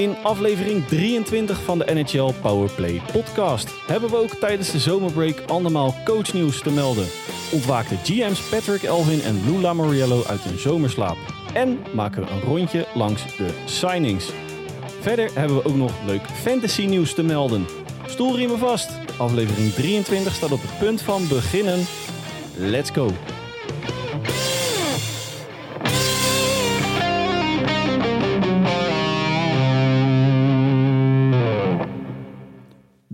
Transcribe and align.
In 0.00 0.16
aflevering 0.22 0.86
23 0.86 1.62
van 1.62 1.78
de 1.78 1.94
NHL 1.94 2.32
Powerplay 2.40 3.00
podcast 3.12 3.68
hebben 3.86 4.10
we 4.10 4.16
ook 4.16 4.34
tijdens 4.34 4.70
de 4.70 4.78
zomerbreak 4.78 5.40
andermaal 5.46 5.94
coachnieuws 6.04 6.62
te 6.62 6.70
melden. 6.70 7.06
Ontwaakten 7.52 7.96
GM's 7.96 8.48
Patrick 8.48 8.82
Elvin 8.82 9.20
en 9.20 9.44
Lou 9.46 9.60
Lamoriello 9.60 10.24
uit 10.24 10.40
hun 10.40 10.58
zomerslaap. 10.58 11.16
En 11.54 11.78
maken 11.94 12.22
we 12.22 12.30
een 12.30 12.40
rondje 12.40 12.86
langs 12.94 13.36
de 13.36 13.48
signings. 13.64 14.30
Verder 15.00 15.30
hebben 15.34 15.56
we 15.56 15.64
ook 15.64 15.76
nog 15.76 15.92
leuk 16.06 16.24
fantasy 16.24 16.86
nieuws 16.86 17.14
te 17.14 17.22
melden. 17.22 17.66
Stoelriemen 18.06 18.58
vast. 18.58 18.90
Aflevering 19.18 19.72
23 19.72 20.34
staat 20.34 20.52
op 20.52 20.62
het 20.62 20.78
punt 20.78 21.02
van 21.02 21.28
beginnen. 21.28 21.78
Let's 22.56 22.90
go. 22.90 23.10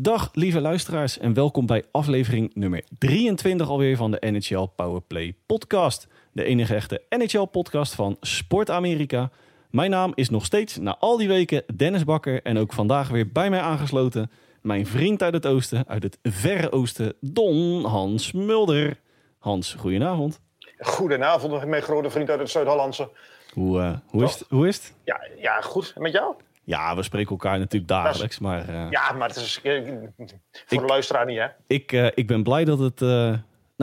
Dag 0.06 0.30
lieve 0.33 0.60
luisteraars 0.60 1.19
en 1.19 1.34
welkom 1.34 1.66
bij 1.66 1.84
aflevering 1.91 2.55
nummer 2.55 2.83
23 2.98 3.69
alweer 3.69 3.96
van 3.96 4.10
de 4.10 4.30
NHL 4.30 4.66
Powerplay 4.77 5.34
podcast. 5.46 6.06
De 6.32 6.45
enige 6.45 6.74
echte 6.74 7.02
NHL 7.09 7.45
podcast 7.45 7.95
van 7.95 8.16
Sport 8.20 8.70
Amerika. 8.70 9.30
Mijn 9.70 9.91
naam 9.91 10.12
is 10.15 10.30
nog 10.30 10.45
steeds 10.45 10.77
na 10.77 10.96
al 10.98 11.16
die 11.16 11.29
weken 11.29 11.62
Dennis 11.77 12.05
Bakker 12.05 12.42
en 12.42 12.59
ook 12.59 12.73
vandaag 12.73 13.09
weer 13.09 13.32
bij 13.32 13.51
mij 13.51 13.60
aangesloten 13.60 14.30
mijn 14.62 14.87
vriend 14.87 15.23
uit 15.23 15.34
het 15.34 15.46
oosten, 15.46 15.84
uit 15.88 16.02
het 16.02 16.18
verre 16.23 16.73
oosten, 16.73 17.15
Don 17.20 17.84
Hans 17.84 18.32
Mulder. 18.32 19.01
Hans, 19.38 19.74
goedenavond. 19.74 20.41
Goedenavond, 20.79 21.65
mijn 21.65 21.82
grote 21.82 22.10
vriend 22.10 22.30
uit 22.30 22.41
het 22.41 22.51
Zuid-Hollandse. 22.51 23.10
Hoe, 23.52 23.79
uh, 23.79 23.96
hoe, 24.07 24.24
is 24.24 24.38
het, 24.38 24.48
hoe 24.48 24.68
is 24.68 24.76
het? 24.76 24.95
Ja, 25.04 25.26
ja, 25.37 25.60
goed. 25.60 25.93
En 25.95 26.02
met 26.02 26.13
jou? 26.13 26.35
Ja, 26.66 26.96
we 26.96 27.02
spreken 27.02 27.30
elkaar 27.30 27.59
natuurlijk 27.59 27.90
dagelijks, 27.90 28.38
maar... 28.38 28.68
Uh, 28.68 28.90
ja, 28.90 29.12
maar 29.12 29.28
het 29.28 29.36
is 29.36 29.60
uh, 29.62 29.86
voor 30.16 30.28
ik, 30.68 30.80
de 30.80 30.84
luisteraar 30.86 31.26
niet, 31.26 31.38
hè? 31.38 31.46
Ik, 31.66 31.92
ik 31.92 32.26
ben 32.26 32.42
blij 32.42 32.64
dat 32.64 32.78
het 32.78 33.00
nou 33.00 33.42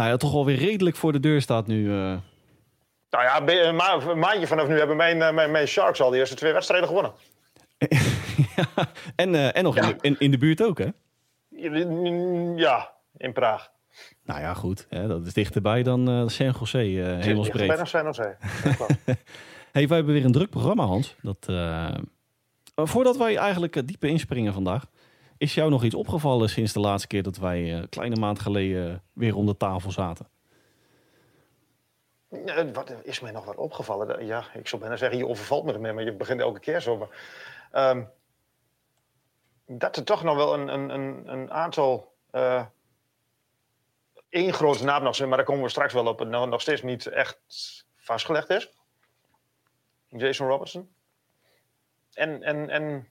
ja, 0.10 0.18
toch 0.18 0.34
alweer 0.34 0.58
redelijk 0.58 0.96
voor 0.96 1.12
de 1.12 1.20
deur 1.20 1.42
staat 1.42 1.68
nu. 1.68 1.88
Nou 1.88 2.22
ja, 3.10 3.42
een, 3.46 3.76
ma 3.76 3.94
een 3.94 4.20
maandje 4.20 4.48
vanaf 4.48 4.68
nu 4.68 4.78
hebben 4.78 4.98
mijn, 4.98 5.18
mijn, 5.18 5.52
mijn 5.52 5.68
Sharks 5.68 6.02
al 6.02 6.10
de 6.10 6.18
eerste 6.18 6.36
twee 6.36 6.54
wedstrijden 6.54 6.88
gewonnen. 6.88 7.12
ja, 8.56 8.66
en, 9.16 9.54
en 9.54 9.64
nog 9.64 9.78
in, 9.78 9.82
de, 9.82 9.96
in, 10.02 10.16
in, 10.20 10.32
de 10.32 10.38
buurt 10.38 10.64
ook, 10.64 10.78
hè? 10.78 10.88
Ja, 12.56 12.92
in 13.18 13.34
Praag. 13.34 13.72
Nou 14.24 14.42
ja, 14.42 14.54
goed. 14.54 14.86
Hè, 14.90 15.08
dat 15.08 15.26
is 15.26 15.34
dichterbij 15.34 15.84
dan 15.84 16.30
San 16.30 16.56
Jose, 16.60 16.90
uh, 16.90 17.20
hemelsbreed. 17.20 17.68
Bijna 17.68 17.86
San 17.86 18.04
Jose. 18.04 18.36
hey, 19.72 19.88
wij 19.88 19.98
hebben 19.98 20.14
weer 20.14 20.26
een 20.26 20.32
druk 20.32 20.50
programma, 20.50 20.86
Hans. 20.86 21.16
Dat, 21.22 21.46
voordat 22.76 23.18
wij 23.18 23.38
eigenlijk 23.38 23.88
dieper 23.88 24.10
inspringen 24.10 24.54
vandaag... 24.54 24.86
is 25.38 25.54
jou 25.54 25.70
nog 25.70 25.84
iets 25.84 25.96
opgevallen 25.96 26.50
sinds 26.50 26.74
de 26.74 26.80
laatste 26.80 27.08
keer... 27.08 27.24
dat 27.24 27.38
wij 27.38 27.74
een 27.74 27.90
kleine 27.90 28.16
maand 28.16 28.40
geleden 28.40 29.04
weer 29.14 29.32
rond 29.32 29.48
de 29.48 29.58
tafel 29.58 29.92
zaten? 29.92 30.28
Wat 32.74 32.94
is 33.04 33.20
mij 33.20 33.32
nog 33.32 33.46
wat 33.46 33.56
opgevallen? 33.56 34.26
Ja, 34.26 34.46
ik 34.54 34.68
zou 34.68 34.82
bijna 34.82 34.98
zeggen, 34.98 35.18
je 35.18 35.28
overvalt 35.28 35.66
me 35.66 35.74
ermee, 35.74 35.94
maar 35.94 36.04
je 36.04 36.14
begint 36.14 36.40
elke 36.40 36.60
keer 36.60 36.82
zo. 36.82 36.98
Maar, 36.98 37.10
um, 37.92 38.10
dat 39.66 39.96
er 39.96 40.04
toch 40.04 40.24
nog 40.24 40.36
wel 40.36 40.54
een, 40.54 40.68
een, 40.68 41.30
een 41.34 41.52
aantal. 41.52 42.14
Uh, 42.32 42.66
één 44.30 44.54
grote 44.54 44.84
naam 44.84 45.04
nog 45.04 45.16
zijn, 45.16 45.28
maar 45.30 45.38
daar 45.38 45.48
komen 45.48 45.64
we 45.64 45.70
straks 45.70 45.94
wel 45.94 46.08
op. 46.08 46.24
Nog, 46.24 46.48
nog 46.48 46.62
steeds 46.62 46.82
niet 46.82 47.08
echt 47.08 47.40
vastgelegd 47.96 48.50
is. 48.50 48.72
Jason 50.08 50.48
Robertson. 50.48 50.93
En, 52.14 52.44
en, 52.44 52.70
en 52.70 53.08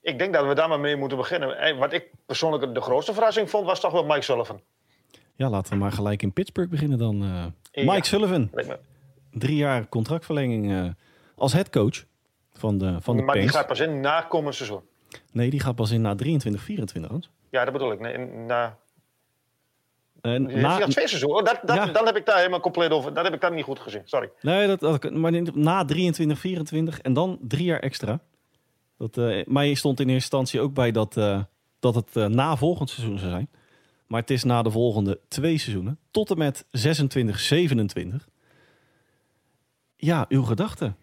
ik 0.00 0.18
denk 0.18 0.32
dat 0.34 0.46
we 0.46 0.54
daar 0.54 0.68
maar 0.68 0.80
mee 0.80 0.96
moeten 0.96 1.18
beginnen. 1.18 1.78
Wat 1.78 1.92
ik 1.92 2.10
persoonlijk 2.26 2.74
de 2.74 2.80
grootste 2.80 3.12
verrassing 3.12 3.50
vond, 3.50 3.66
was 3.66 3.80
toch 3.80 3.92
wel 3.92 4.04
Mike 4.04 4.22
Sullivan. 4.22 4.60
Ja, 5.34 5.48
laten 5.50 5.72
we 5.72 5.78
maar 5.78 5.92
gelijk 5.92 6.22
in 6.22 6.32
Pittsburgh 6.32 6.70
beginnen 6.70 6.98
dan. 6.98 7.22
Uh, 7.22 7.44
Mike 7.72 7.92
ja, 7.92 8.02
Sullivan. 8.02 8.50
Drie 9.30 9.56
jaar 9.56 9.88
contractverlenging 9.88 10.70
uh, 10.70 10.88
als 11.36 11.52
headcoach 11.52 12.04
van 12.52 12.78
de, 12.78 13.00
van 13.00 13.16
de 13.16 13.22
Maar 13.22 13.34
Pains. 13.34 13.50
die 13.50 13.58
gaat 13.58 13.66
pas 13.66 13.80
in 13.80 14.00
na 14.00 14.20
komend 14.20 14.54
seizoen. 14.54 14.80
Nee, 15.32 15.50
die 15.50 15.60
gaat 15.60 15.74
pas 15.74 15.90
in 15.90 16.00
na 16.00 16.14
23, 16.14 16.62
24. 16.62 17.10
Hans. 17.10 17.30
Ja, 17.50 17.64
dat 17.64 17.72
bedoel 17.72 17.92
ik. 17.92 18.00
Nee, 18.00 18.18
na... 18.18 18.78
Uh, 20.22 20.38
na 20.38 20.78
twee 20.78 21.08
seizoenen. 21.08 21.44
Dat, 21.44 21.60
dat, 21.62 21.76
ja. 21.76 21.86
Dan 21.86 22.06
heb 22.06 22.16
ik 22.16 22.26
daar 22.26 22.36
helemaal 22.36 22.60
compleet 22.60 22.90
over. 22.90 23.14
Dat 23.14 23.24
heb 23.24 23.34
ik 23.34 23.40
daar 23.40 23.52
niet 23.52 23.64
goed 23.64 23.78
gezien. 23.78 24.02
Sorry. 24.04 24.30
Nee, 24.40 24.66
dat, 24.66 24.80
dat, 24.80 25.10
maar 25.10 25.32
na 25.54 25.84
23, 25.84 26.38
24 26.38 27.00
en 27.00 27.12
dan 27.12 27.38
drie 27.42 27.64
jaar 27.64 27.80
extra. 27.80 28.20
Dat, 28.98 29.16
uh, 29.16 29.44
mij 29.46 29.74
stond 29.74 30.00
in 30.00 30.08
eerste 30.08 30.22
instantie 30.22 30.60
ook 30.60 30.74
bij 30.74 30.90
dat, 30.90 31.16
uh, 31.16 31.42
dat 31.80 31.94
het 31.94 32.14
na 32.14 32.56
volgend 32.56 32.90
seizoen 32.90 33.18
zou 33.18 33.30
zijn. 33.30 33.50
Maar 34.06 34.20
het 34.20 34.30
is 34.30 34.44
na 34.44 34.62
de 34.62 34.70
volgende 34.70 35.20
twee 35.28 35.58
seizoenen. 35.58 35.98
Tot 36.10 36.30
en 36.30 36.38
met 36.38 36.66
26, 36.70 37.40
27. 37.40 38.28
Ja, 39.96 40.26
uw 40.28 40.42
gedachten? 40.42 40.96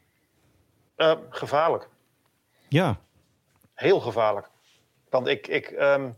gevaarlijk. 1.29 1.89
Ja, 2.69 2.99
heel 3.73 3.99
gevaarlijk. 3.99 4.49
Want 5.09 5.28
ik. 5.28 5.47
ik 5.47 5.72
um, 5.72 6.17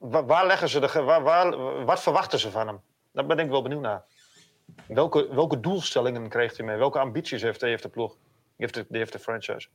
waar, 0.00 0.46
leggen 0.46 0.68
ze 0.68 0.80
de. 0.80 1.02
Waar, 1.04 1.22
waar, 1.22 1.84
wat 1.84 2.02
verwachten 2.02 2.38
ze 2.38 2.50
van 2.50 2.66
hem? 2.66 2.80
Daar 3.12 3.26
ben 3.26 3.38
ik 3.38 3.48
wel 3.48 3.62
benieuwd 3.62 3.80
naar. 3.80 4.04
Welke, 4.86 5.28
welke 5.34 5.60
doelstellingen 5.60 6.28
krijgt 6.28 6.56
hij 6.56 6.66
mee? 6.66 6.76
Welke 6.76 6.98
ambities 6.98 7.42
heeft, 7.42 7.60
heeft 7.60 7.82
de 7.82 7.88
ploeg? 7.88 8.16
Heeft 8.56 8.74
de, 8.74 8.86
heeft 8.90 9.12
de 9.12 9.18
franchise? 9.18 9.68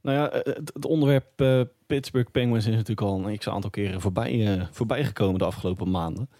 Nou 0.00 0.16
ja, 0.16 0.38
het, 0.42 0.70
het 0.74 0.86
onderwerp 0.86 1.40
uh, 1.40 1.60
Pittsburgh 1.86 2.30
Penguins 2.30 2.66
is 2.66 2.72
natuurlijk 2.72 3.00
al 3.00 3.28
een 3.28 3.38
x-aantal 3.38 3.70
keren 3.70 4.00
voorbij, 4.00 4.32
uh, 4.32 4.66
voorbij 4.70 5.04
gekomen 5.04 5.38
de 5.38 5.44
afgelopen 5.44 5.90
maanden. 5.90 6.30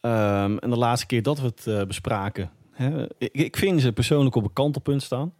Um, 0.00 0.58
en 0.58 0.70
de 0.70 0.76
laatste 0.76 1.06
keer 1.06 1.22
dat 1.22 1.40
we 1.40 1.46
het 1.46 1.88
bespraken, 1.88 2.50
hè, 2.70 3.06
ik, 3.18 3.32
ik, 3.32 3.56
vind 3.56 3.80
ze 3.80 3.92
persoonlijk 3.92 4.34
op 4.34 4.44
een 4.44 4.52
kantelpunt 4.52 5.02
staan. 5.02 5.34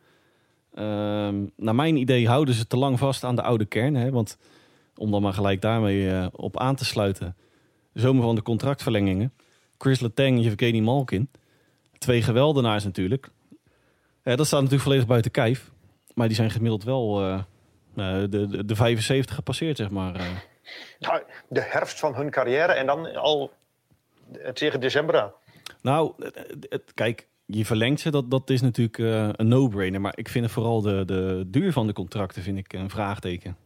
Um, 0.75 1.53
naar 1.57 1.75
mijn 1.75 1.97
idee 1.97 2.29
houden 2.29 2.55
ze 2.55 2.67
te 2.67 2.77
lang 2.77 2.99
vast 2.99 3.25
aan 3.25 3.37
de 3.37 3.43
oude 3.43 3.65
kern. 3.65 3.95
Hè? 3.95 4.11
Want 4.11 4.39
om 4.97 5.11
dan 5.11 5.23
maar 5.23 5.33
gelijk 5.33 5.61
daarmee 5.61 6.01
uh, 6.01 6.27
op 6.33 6.59
aan 6.59 6.77
te 6.77 6.85
sluiten. 6.85 7.37
Zomer 7.93 8.23
van 8.23 8.35
de 8.35 8.43
contractverlengingen. 8.43 9.33
Chris 9.79 10.01
Letang 10.01 10.37
en 10.37 10.43
Yevgeny 10.43 10.81
Malkin. 10.81 11.31
Twee 11.99 12.23
geweldenaars 12.23 12.85
natuurlijk. 12.85 13.29
Uh, 14.25 14.37
dat 14.37 14.47
staat 14.47 14.59
natuurlijk 14.59 14.83
volledig 14.83 15.07
buiten 15.07 15.31
kijf. 15.31 15.71
Maar 16.15 16.27
die 16.27 16.37
zijn 16.37 16.51
gemiddeld 16.51 16.85
wel 16.85 17.23
uh, 17.23 17.41
de, 17.95 18.27
de, 18.31 18.65
de 18.65 18.75
75 18.75 19.35
gepasseerd, 19.35 19.77
zeg 19.77 19.91
maar. 19.91 20.21
Nou, 20.99 21.23
de 21.49 21.63
herfst 21.63 21.99
van 21.99 22.15
hun 22.15 22.31
carrière 22.31 22.73
en 22.73 22.87
dan 22.87 23.15
al 23.15 23.53
tegen 24.53 24.81
december 24.81 25.21
aan. 25.21 25.33
Nou, 25.83 26.13
het, 26.69 26.95
kijk, 26.95 27.29
je 27.47 27.65
verlengt 27.65 28.01
ze, 28.01 28.11
dat, 28.11 28.31
dat 28.31 28.51
is 28.51 28.61
natuurlijk 28.61 28.99
uh, 28.99 29.29
een 29.33 29.49
no-brainer. 29.49 30.01
Maar 30.01 30.13
ik 30.17 30.29
vind 30.29 30.51
vooral 30.51 30.81
de, 30.81 31.05
de 31.05 31.45
duur 31.47 31.73
van 31.73 31.87
de 31.87 31.93
contracten 31.93 32.43
vind 32.43 32.59
ik 32.59 32.73
een 32.73 32.91
vraagteken. 32.91 33.57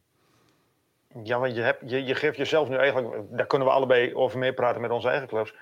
Ja, 1.25 1.39
want 1.39 1.55
je, 1.55 1.61
hebt, 1.61 1.91
je, 1.91 2.05
je 2.05 2.15
geeft 2.15 2.37
jezelf 2.37 2.69
nu 2.69 2.77
eigenlijk... 2.77 3.23
Daar 3.31 3.47
kunnen 3.47 3.69
we 3.69 3.75
allebei 3.75 4.15
over 4.15 4.39
meepraten 4.39 4.81
met 4.81 4.91
onze 4.91 5.09
eigen 5.09 5.29
clubs. 5.29 5.55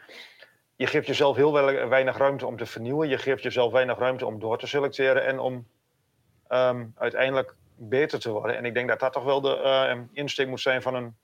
Je 0.77 0.87
geeft 0.87 1.07
jezelf 1.07 1.37
heel 1.37 1.53
weinig 1.89 2.17
ruimte 2.17 2.47
om 2.47 2.57
te 2.57 2.67
vernieuwen. 2.67 3.09
Je 3.09 3.19
geeft 3.19 3.43
jezelf 3.43 3.73
weinig 3.73 3.99
ruimte 3.99 4.27
om 4.27 4.39
door 4.39 4.59
te 4.59 4.67
selecteren... 4.67 5.25
en 5.25 5.39
om 5.39 5.67
um, 6.49 6.93
uiteindelijk 6.97 7.55
beter 7.75 8.21
te 8.21 8.31
worden. 8.31 8.57
En 8.57 8.65
ik 8.65 8.75
denk 8.75 8.89
dat 8.89 9.01
dat 9.01 9.13
toch 9.13 9.25
wel 9.25 9.41
de 9.41 9.61
uh, 9.97 10.03
insteek 10.13 10.49
moet 10.49 10.61
zijn 10.61 10.83
van 10.83 10.95
een 10.95 11.17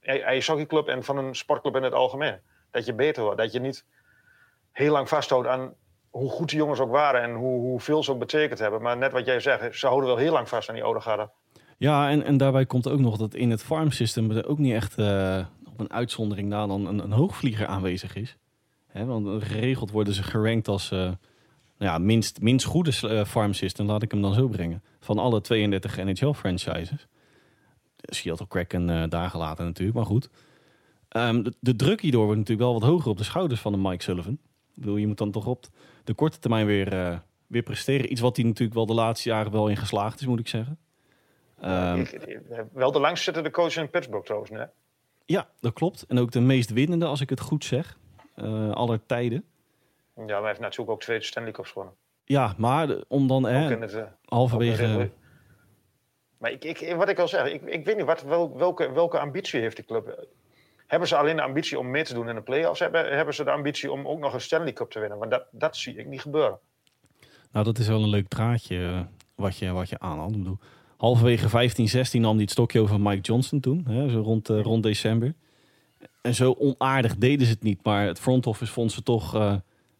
ijshockeyclub... 0.00 0.88
en 0.88 1.04
van 1.04 1.18
een 1.18 1.34
sportclub 1.34 1.76
in 1.76 1.82
het 1.82 1.92
algemeen. 1.92 2.40
Dat 2.70 2.86
je 2.86 2.94
beter 2.94 3.22
wordt. 3.22 3.38
Dat 3.38 3.52
je 3.52 3.60
niet 3.60 3.84
heel 4.72 4.92
lang 4.92 5.08
vasthoudt 5.08 5.48
aan 5.48 5.74
hoe 6.10 6.30
goed 6.30 6.48
die 6.48 6.58
jongens 6.58 6.80
ook 6.80 6.90
waren 6.90 7.22
en 7.22 7.34
hoe, 7.34 7.60
hoeveel 7.60 8.02
ze 8.02 8.12
ook 8.12 8.18
betekend 8.18 8.58
hebben. 8.58 8.82
Maar 8.82 8.96
net 8.96 9.12
wat 9.12 9.26
jij 9.26 9.40
zegt, 9.40 9.78
ze 9.78 9.86
houden 9.86 10.08
wel 10.08 10.18
heel 10.18 10.32
lang 10.32 10.48
vast 10.48 10.68
aan 10.68 10.74
die 10.74 10.84
oude 10.84 11.00
garde. 11.00 11.30
Ja, 11.78 12.10
en, 12.10 12.24
en 12.24 12.36
daarbij 12.36 12.66
komt 12.66 12.88
ook 12.88 13.00
nog 13.00 13.16
dat 13.16 13.34
in 13.34 13.50
het 13.50 13.62
farm 13.62 13.90
system 13.90 14.30
er 14.30 14.48
ook 14.48 14.58
niet 14.58 14.72
echt 14.72 14.98
uh, 14.98 15.46
op 15.64 15.80
een 15.80 15.92
uitzondering 15.92 16.48
na 16.48 16.66
dan 16.66 16.86
een, 16.86 16.98
een 16.98 17.12
hoogvlieger 17.12 17.66
aanwezig 17.66 18.14
is. 18.14 18.36
Want 18.92 19.42
geregeld 19.42 19.90
worden 19.90 20.14
ze 20.14 20.22
gerankt 20.22 20.68
als 20.68 20.90
uh, 20.92 20.98
nou 20.98 21.16
ja, 21.78 21.98
minst, 21.98 22.40
minst 22.40 22.66
goede 22.66 22.92
uh, 23.04 23.24
farm 23.24 23.52
system, 23.52 23.86
laat 23.86 24.02
ik 24.02 24.10
hem 24.10 24.22
dan 24.22 24.34
zo 24.34 24.48
brengen. 24.48 24.82
Van 25.00 25.18
alle 25.18 25.40
32 25.40 25.96
NHL-franchises. 25.96 27.06
Seattle 27.96 28.46
Kraken 28.46 28.88
uh, 28.88 29.04
daar 29.08 29.30
gelaten 29.30 29.64
natuurlijk, 29.64 29.96
maar 29.96 30.06
goed. 30.06 30.30
Um, 31.16 31.44
de, 31.60 31.76
druk 31.76 32.00
hierdoor 32.00 32.24
wordt 32.24 32.38
natuurlijk 32.38 32.68
wel 32.68 32.80
wat 32.80 32.90
hoger 32.90 33.10
op 33.10 33.18
de 33.18 33.24
schouders 33.24 33.60
van 33.60 33.72
de 33.72 33.78
Mike 33.78 34.02
Sullivan. 34.02 34.38
Ik 34.76 34.84
je 34.84 35.06
moet 35.06 35.18
dan 35.18 35.30
toch 35.30 35.46
op 35.46 35.66
de 36.04 36.14
korte 36.14 36.38
termijn 36.38 36.66
weer, 36.66 37.22
weer 37.46 37.62
presteren. 37.62 38.12
Iets 38.12 38.20
wat 38.20 38.36
hij 38.36 38.44
natuurlijk 38.44 38.74
wel 38.74 38.86
de 38.86 38.94
laatste 38.94 39.28
jaren 39.28 39.52
wel 39.52 39.68
in 39.68 39.76
geslaagd 39.76 40.20
is, 40.20 40.26
moet 40.26 40.40
ik 40.40 40.48
zeggen. 40.48 40.78
Um, 41.64 42.06
wel 42.72 42.92
de 42.92 43.00
langst 43.00 43.24
zittende 43.24 43.50
coach 43.50 43.76
in 43.76 43.90
Pittsburgh 43.90 44.24
trouwens, 44.24 44.52
hè? 44.52 44.64
Ja, 45.24 45.48
dat 45.60 45.72
klopt. 45.72 46.04
En 46.08 46.18
ook 46.18 46.30
de 46.30 46.40
meest 46.40 46.70
winnende, 46.70 47.04
als 47.04 47.20
ik 47.20 47.30
het 47.30 47.40
goed 47.40 47.64
zeg, 47.64 47.98
uh, 48.36 48.70
aller 48.70 49.06
tijden. 49.06 49.44
Ja, 50.14 50.24
maar 50.24 50.36
hij 50.36 50.46
heeft 50.46 50.60
natuurlijk 50.60 50.90
ook 50.90 51.00
twee 51.00 51.22
Stanley 51.22 51.52
Cups 51.52 51.70
gewonnen. 51.70 51.94
Ja, 52.24 52.54
maar 52.56 52.96
om 53.08 53.26
dan 53.28 53.44
hè, 53.44 53.76
het, 53.76 53.94
uh, 53.94 54.02
halverwege... 54.24 55.10
Maar 56.38 56.50
ik, 56.50 56.64
ik, 56.64 56.94
wat 56.96 57.08
ik 57.08 57.18
al 57.18 57.28
zeg, 57.28 57.52
ik, 57.52 57.62
ik 57.62 57.84
weet 57.84 57.96
niet, 57.96 58.06
wat, 58.06 58.22
wel, 58.22 58.56
welke, 58.56 58.92
welke 58.92 59.18
ambitie 59.18 59.60
heeft 59.60 59.76
die 59.76 59.84
club? 59.84 60.26
Hebben 60.86 61.08
ze 61.08 61.16
alleen 61.16 61.36
de 61.36 61.42
ambitie 61.42 61.78
om 61.78 61.90
mee 61.90 62.04
te 62.04 62.14
doen 62.14 62.28
in 62.28 62.34
de 62.34 62.42
play-offs? 62.42 62.80
Hebben, 62.80 63.16
hebben 63.16 63.34
ze 63.34 63.44
de 63.44 63.50
ambitie 63.50 63.92
om 63.92 64.08
ook 64.08 64.18
nog 64.18 64.34
een 64.34 64.40
Stanley 64.40 64.72
Cup 64.72 64.90
te 64.90 65.00
winnen? 65.00 65.18
Want 65.18 65.30
dat, 65.30 65.46
dat 65.50 65.76
zie 65.76 65.96
ik 65.96 66.06
niet 66.06 66.20
gebeuren. 66.20 66.58
Nou, 67.52 67.64
dat 67.64 67.78
is 67.78 67.88
wel 67.88 68.02
een 68.02 68.08
leuk 68.08 68.28
draadje 68.28 68.84
eh, 68.84 69.00
wat 69.34 69.56
je, 69.56 69.72
wat 69.72 69.88
je 69.88 69.98
aanhaalt. 69.98 70.32
Ik 70.32 70.38
bedoel, 70.38 70.58
halverwege 70.98 71.48
15, 71.48 71.88
16 71.88 72.20
nam 72.20 72.32
hij 72.32 72.42
het 72.42 72.50
stokje 72.50 72.80
over 72.80 73.00
Mike 73.00 73.20
Johnson 73.20 73.60
toen, 73.60 73.84
hè, 73.88 74.08
zo 74.08 74.20
rond, 74.20 74.50
uh, 74.50 74.60
rond 74.60 74.82
december. 74.82 75.34
En 76.22 76.34
zo 76.34 76.54
onaardig 76.58 77.16
deden 77.16 77.46
ze 77.46 77.52
het 77.52 77.62
niet, 77.62 77.78
maar 77.82 78.06
het 78.06 78.20
front 78.20 78.46
office 78.46 78.72
vond 78.72 78.92
ze 78.92 79.02
toch 79.02 79.34
uh, 79.34 79.54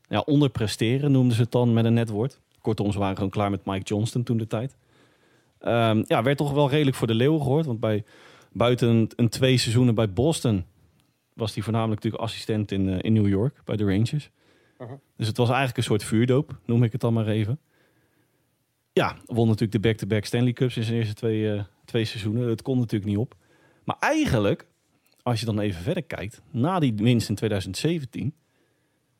ja, 0.09 0.21
onderpresteren, 0.21 1.13
noemden 1.13 1.37
ze 1.37 1.43
het 1.43 1.53
dan 1.53 1.73
met 1.73 1.85
een 1.85 1.95
net 1.95 2.09
woord. 2.09 2.41
Kortom, 2.61 2.93
ze 2.93 2.99
waren 2.99 3.17
gewoon 3.17 3.31
klaar 3.31 3.51
met 3.51 3.65
Mike 3.65 3.85
Johnston 3.85 4.23
toen 4.23 4.37
de 4.37 4.47
tijd. 4.47 4.77
Um, 5.61 6.05
ja, 6.07 6.23
werd 6.23 6.37
toch 6.37 6.53
wel 6.53 6.71
redelijk 6.71 6.97
voor 6.97 7.07
de 7.07 7.15
leeuwen 7.15 7.41
gehoord, 7.41 7.67
want 7.67 7.81
bij 7.81 8.05
buiten 8.53 9.09
een 9.17 9.29
twee 9.29 9.59
seizoenen 9.59 9.95
bij 9.95 10.13
Boston 10.13 10.65
was 11.35 11.55
hij 11.55 11.63
voornamelijk 11.63 12.03
natuurlijk 12.03 12.31
assistent 12.31 12.73
in, 12.73 12.89
uh, 12.89 12.97
in 13.01 13.13
New 13.13 13.29
York 13.29 13.61
bij 13.65 13.77
de 13.77 13.85
Rangers. 13.85 14.31
Uh 14.81 14.87
-huh. 14.87 14.99
Dus 15.17 15.27
het 15.27 15.37
was 15.37 15.49
eigenlijk 15.49 15.79
een 15.79 15.83
soort 15.83 16.05
vuurdoop, 16.05 16.59
noem 16.65 16.83
ik 16.83 16.93
het 16.93 17.01
dan 17.01 17.13
maar 17.13 17.27
even. 17.27 17.59
Ja, 18.99 19.17
won 19.27 19.47
natuurlijk 19.47 19.73
de 19.73 19.81
back-to-back 19.81 20.19
-back 20.19 20.27
Stanley 20.27 20.53
Cups 20.53 20.77
in 20.77 20.83
zijn 20.83 20.97
eerste 20.97 21.15
twee, 21.15 21.41
uh, 21.41 21.63
twee 21.85 22.05
seizoenen. 22.05 22.49
Het 22.49 22.63
kon 22.63 22.79
natuurlijk 22.79 23.11
niet 23.11 23.19
op. 23.19 23.35
Maar 23.85 23.97
eigenlijk, 23.99 24.67
als 25.23 25.41
je 25.41 25.47
dan 25.47 25.59
even 25.59 25.83
verder 25.83 26.03
kijkt, 26.03 26.43
na 26.51 26.79
die 26.79 26.95
winst 26.97 27.29
in 27.29 27.35
2017 27.35 28.35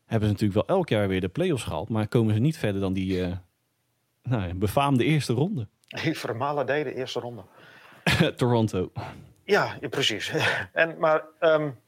hebben 0.05 0.29
ze 0.29 0.35
natuurlijk 0.35 0.67
wel 0.67 0.77
elk 0.77 0.89
jaar 0.89 1.09
weer 1.09 1.21
de 1.21 1.29
play-offs 1.29 1.65
gehaald, 1.65 1.89
maar 1.89 2.09
komen 2.09 2.35
ze 2.35 2.41
niet 2.41 2.59
verder 2.59 2.81
dan 2.81 2.93
die 2.93 3.21
uh, 3.21 3.37
nou, 4.23 4.55
befaamde 4.55 5.05
eerste 5.05 5.33
ronde. 5.33 5.67
Vermalen 6.13 6.67
de 6.67 6.95
eerste 6.95 7.21
ronde. 7.21 7.43
Toronto. 8.37 8.93
Ja, 9.45 9.77
ja, 9.81 9.89
precies. 9.89 10.33
en, 10.73 10.99
maar 10.99 11.25
um, 11.41 11.79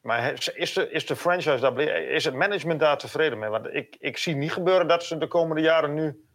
maar 0.00 0.32
is 0.54 0.72
de, 0.72 0.90
is 0.90 1.06
de 1.06 1.16
franchise 1.16 1.58
daar, 1.60 1.80
is 1.80 2.24
het 2.24 2.34
management 2.34 2.80
daar 2.80 2.98
tevreden 2.98 3.38
mee? 3.38 3.48
Want 3.48 3.74
ik, 3.74 3.96
ik 3.98 4.16
zie 4.16 4.34
niet 4.34 4.52
gebeuren 4.52 4.88
dat 4.88 5.04
ze 5.04 5.18
de 5.18 5.28
komende 5.28 5.62
jaren 5.62 5.94
nu 5.94 6.25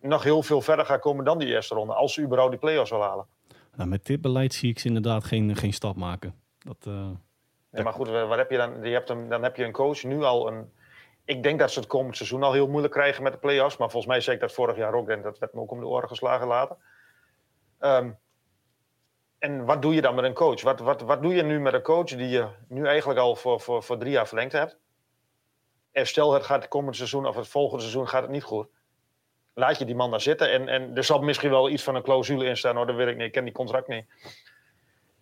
nog 0.00 0.22
heel 0.22 0.42
veel 0.42 0.60
verder 0.60 0.84
gaan 0.84 1.00
komen 1.00 1.24
dan 1.24 1.38
die 1.38 1.48
eerste 1.48 1.74
ronde. 1.74 1.94
Als 1.94 2.14
ze 2.14 2.22
überhaupt 2.22 2.50
die 2.50 2.60
play-offs 2.60 2.90
wil 2.90 3.02
halen. 3.02 3.26
Nou, 3.76 3.88
met 3.88 4.06
dit 4.06 4.20
beleid 4.20 4.54
zie 4.54 4.70
ik 4.70 4.78
ze 4.78 4.86
inderdaad 4.86 5.24
geen, 5.24 5.56
geen 5.56 5.72
stap 5.72 5.96
maken. 5.96 6.34
Dat, 6.58 6.84
uh, 6.88 7.10
ja, 7.70 7.82
maar 7.82 7.92
goed, 7.92 8.08
wat 8.08 8.36
heb 8.36 8.50
je 8.50 8.56
dan? 8.56 8.82
Je 8.82 8.92
hebt 8.92 9.10
een, 9.10 9.28
dan 9.28 9.42
heb 9.42 9.56
je 9.56 9.64
een 9.64 9.72
coach 9.72 10.02
nu 10.02 10.22
al 10.22 10.48
een. 10.48 10.72
Ik 11.24 11.42
denk 11.42 11.58
dat 11.58 11.70
ze 11.70 11.78
het 11.78 11.88
komend 11.88 12.16
seizoen 12.16 12.42
al 12.42 12.52
heel 12.52 12.68
moeilijk 12.68 12.92
krijgen 12.92 13.22
met 13.22 13.32
de 13.32 13.38
play-offs. 13.38 13.76
Maar 13.76 13.90
volgens 13.90 14.12
mij 14.12 14.20
zei 14.20 14.36
ik 14.36 14.42
dat 14.42 14.52
vorig 14.52 14.76
jaar 14.76 14.94
ook. 14.94 15.08
En 15.08 15.22
dat 15.22 15.38
werd 15.38 15.54
me 15.54 15.60
ook 15.60 15.70
om 15.70 15.80
de 15.80 15.86
oren 15.86 16.08
geslagen 16.08 16.46
later. 16.46 16.76
Um, 17.80 18.18
en 19.38 19.64
wat 19.64 19.82
doe 19.82 19.94
je 19.94 20.00
dan 20.00 20.14
met 20.14 20.24
een 20.24 20.34
coach? 20.34 20.62
Wat, 20.62 20.80
wat, 20.80 21.00
wat 21.00 21.22
doe 21.22 21.34
je 21.34 21.42
nu 21.42 21.60
met 21.60 21.74
een 21.74 21.82
coach 21.82 22.04
die 22.04 22.28
je 22.28 22.48
nu 22.68 22.86
eigenlijk 22.86 23.20
al 23.20 23.36
voor, 23.36 23.60
voor, 23.60 23.82
voor 23.82 23.98
drie 23.98 24.12
jaar 24.12 24.26
verlengd 24.26 24.52
hebt? 24.52 24.78
En 25.92 26.06
stel 26.06 26.32
het 26.32 26.42
gaat 26.42 26.60
het 26.60 26.70
komende 26.70 26.96
seizoen 26.96 27.26
of 27.26 27.36
het 27.36 27.48
volgende 27.48 27.82
seizoen 27.82 28.08
gaat 28.08 28.22
het 28.22 28.30
niet 28.30 28.42
goed. 28.42 28.68
Laat 29.58 29.78
je 29.78 29.84
die 29.84 29.94
man 29.94 30.10
daar 30.10 30.20
zitten. 30.20 30.52
En, 30.52 30.68
en 30.68 30.96
er 30.96 31.04
zal 31.04 31.20
misschien 31.20 31.50
wel 31.50 31.70
iets 31.70 31.82
van 31.82 31.94
een 31.94 32.02
clausule 32.02 32.44
in 32.44 32.56
staan. 32.56 32.76
Hoor, 32.76 32.86
dat 32.86 32.96
weet 32.96 33.08
ik 33.08 33.16
niet. 33.16 33.26
Ik 33.26 33.32
ken 33.32 33.44
die 33.44 33.52
contract 33.52 33.88
niet. 33.88 34.04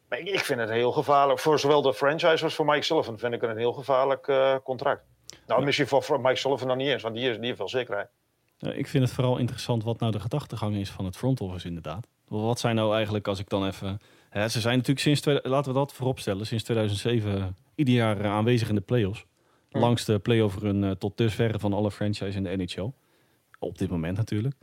Maar 0.08 0.18
ik, 0.18 0.28
ik 0.28 0.40
vind 0.40 0.60
het 0.60 0.70
heel 0.70 0.92
gevaarlijk. 0.92 1.38
Voor 1.38 1.58
zowel 1.58 1.82
de 1.82 1.94
franchise 1.94 2.44
als 2.44 2.54
voor 2.54 2.64
Mike 2.64 2.82
Sullivan 2.82 3.18
vind 3.18 3.34
ik 3.34 3.40
het 3.40 3.50
een 3.50 3.56
heel 3.56 3.72
gevaarlijk 3.72 4.26
uh, 4.26 4.54
contract. 4.64 5.04
Nou, 5.46 5.64
misschien 5.64 5.86
voor 5.86 6.20
Mike 6.20 6.36
Sullivan 6.36 6.68
dan 6.68 6.76
niet 6.76 6.88
eens. 6.88 7.02
Want 7.02 7.14
die, 7.14 7.28
is, 7.28 7.36
die 7.36 7.44
heeft 7.44 7.58
wel 7.58 7.68
zekerheid. 7.68 8.08
Ik 8.58 8.86
vind 8.86 9.04
het 9.04 9.12
vooral 9.12 9.38
interessant 9.38 9.84
wat 9.84 10.00
nou 10.00 10.12
de 10.12 10.20
gedachtegang 10.20 10.76
is 10.76 10.90
van 10.90 11.04
het 11.04 11.16
front 11.16 11.40
office 11.40 11.66
inderdaad. 11.66 12.06
Wat 12.28 12.58
zijn 12.58 12.74
nou 12.74 12.94
eigenlijk, 12.94 13.28
als 13.28 13.38
ik 13.38 13.48
dan 13.48 13.66
even... 13.66 14.00
Hè, 14.30 14.48
ze 14.48 14.60
zijn 14.60 14.76
natuurlijk 14.76 15.00
sinds, 15.00 15.40
laten 15.42 15.72
we 15.72 15.78
dat 15.78 15.92
vooropstellen, 15.92 16.46
sinds 16.46 16.64
2007 16.64 17.56
ieder 17.74 17.94
jaar 17.94 18.26
aanwezig 18.26 18.68
in 18.68 18.74
de 18.74 18.80
playoffs. 18.80 19.24
Hm. 19.70 19.78
Langste 19.78 20.18
playoff 20.18 20.58
run 20.58 20.98
tot 20.98 21.16
dusver 21.16 21.60
van 21.60 21.72
alle 21.72 21.90
franchises 21.90 22.34
in 22.34 22.42
de 22.42 22.56
NHL. 22.56 22.92
Op 23.58 23.78
dit 23.78 23.90
moment 23.90 24.16
natuurlijk. 24.16 24.54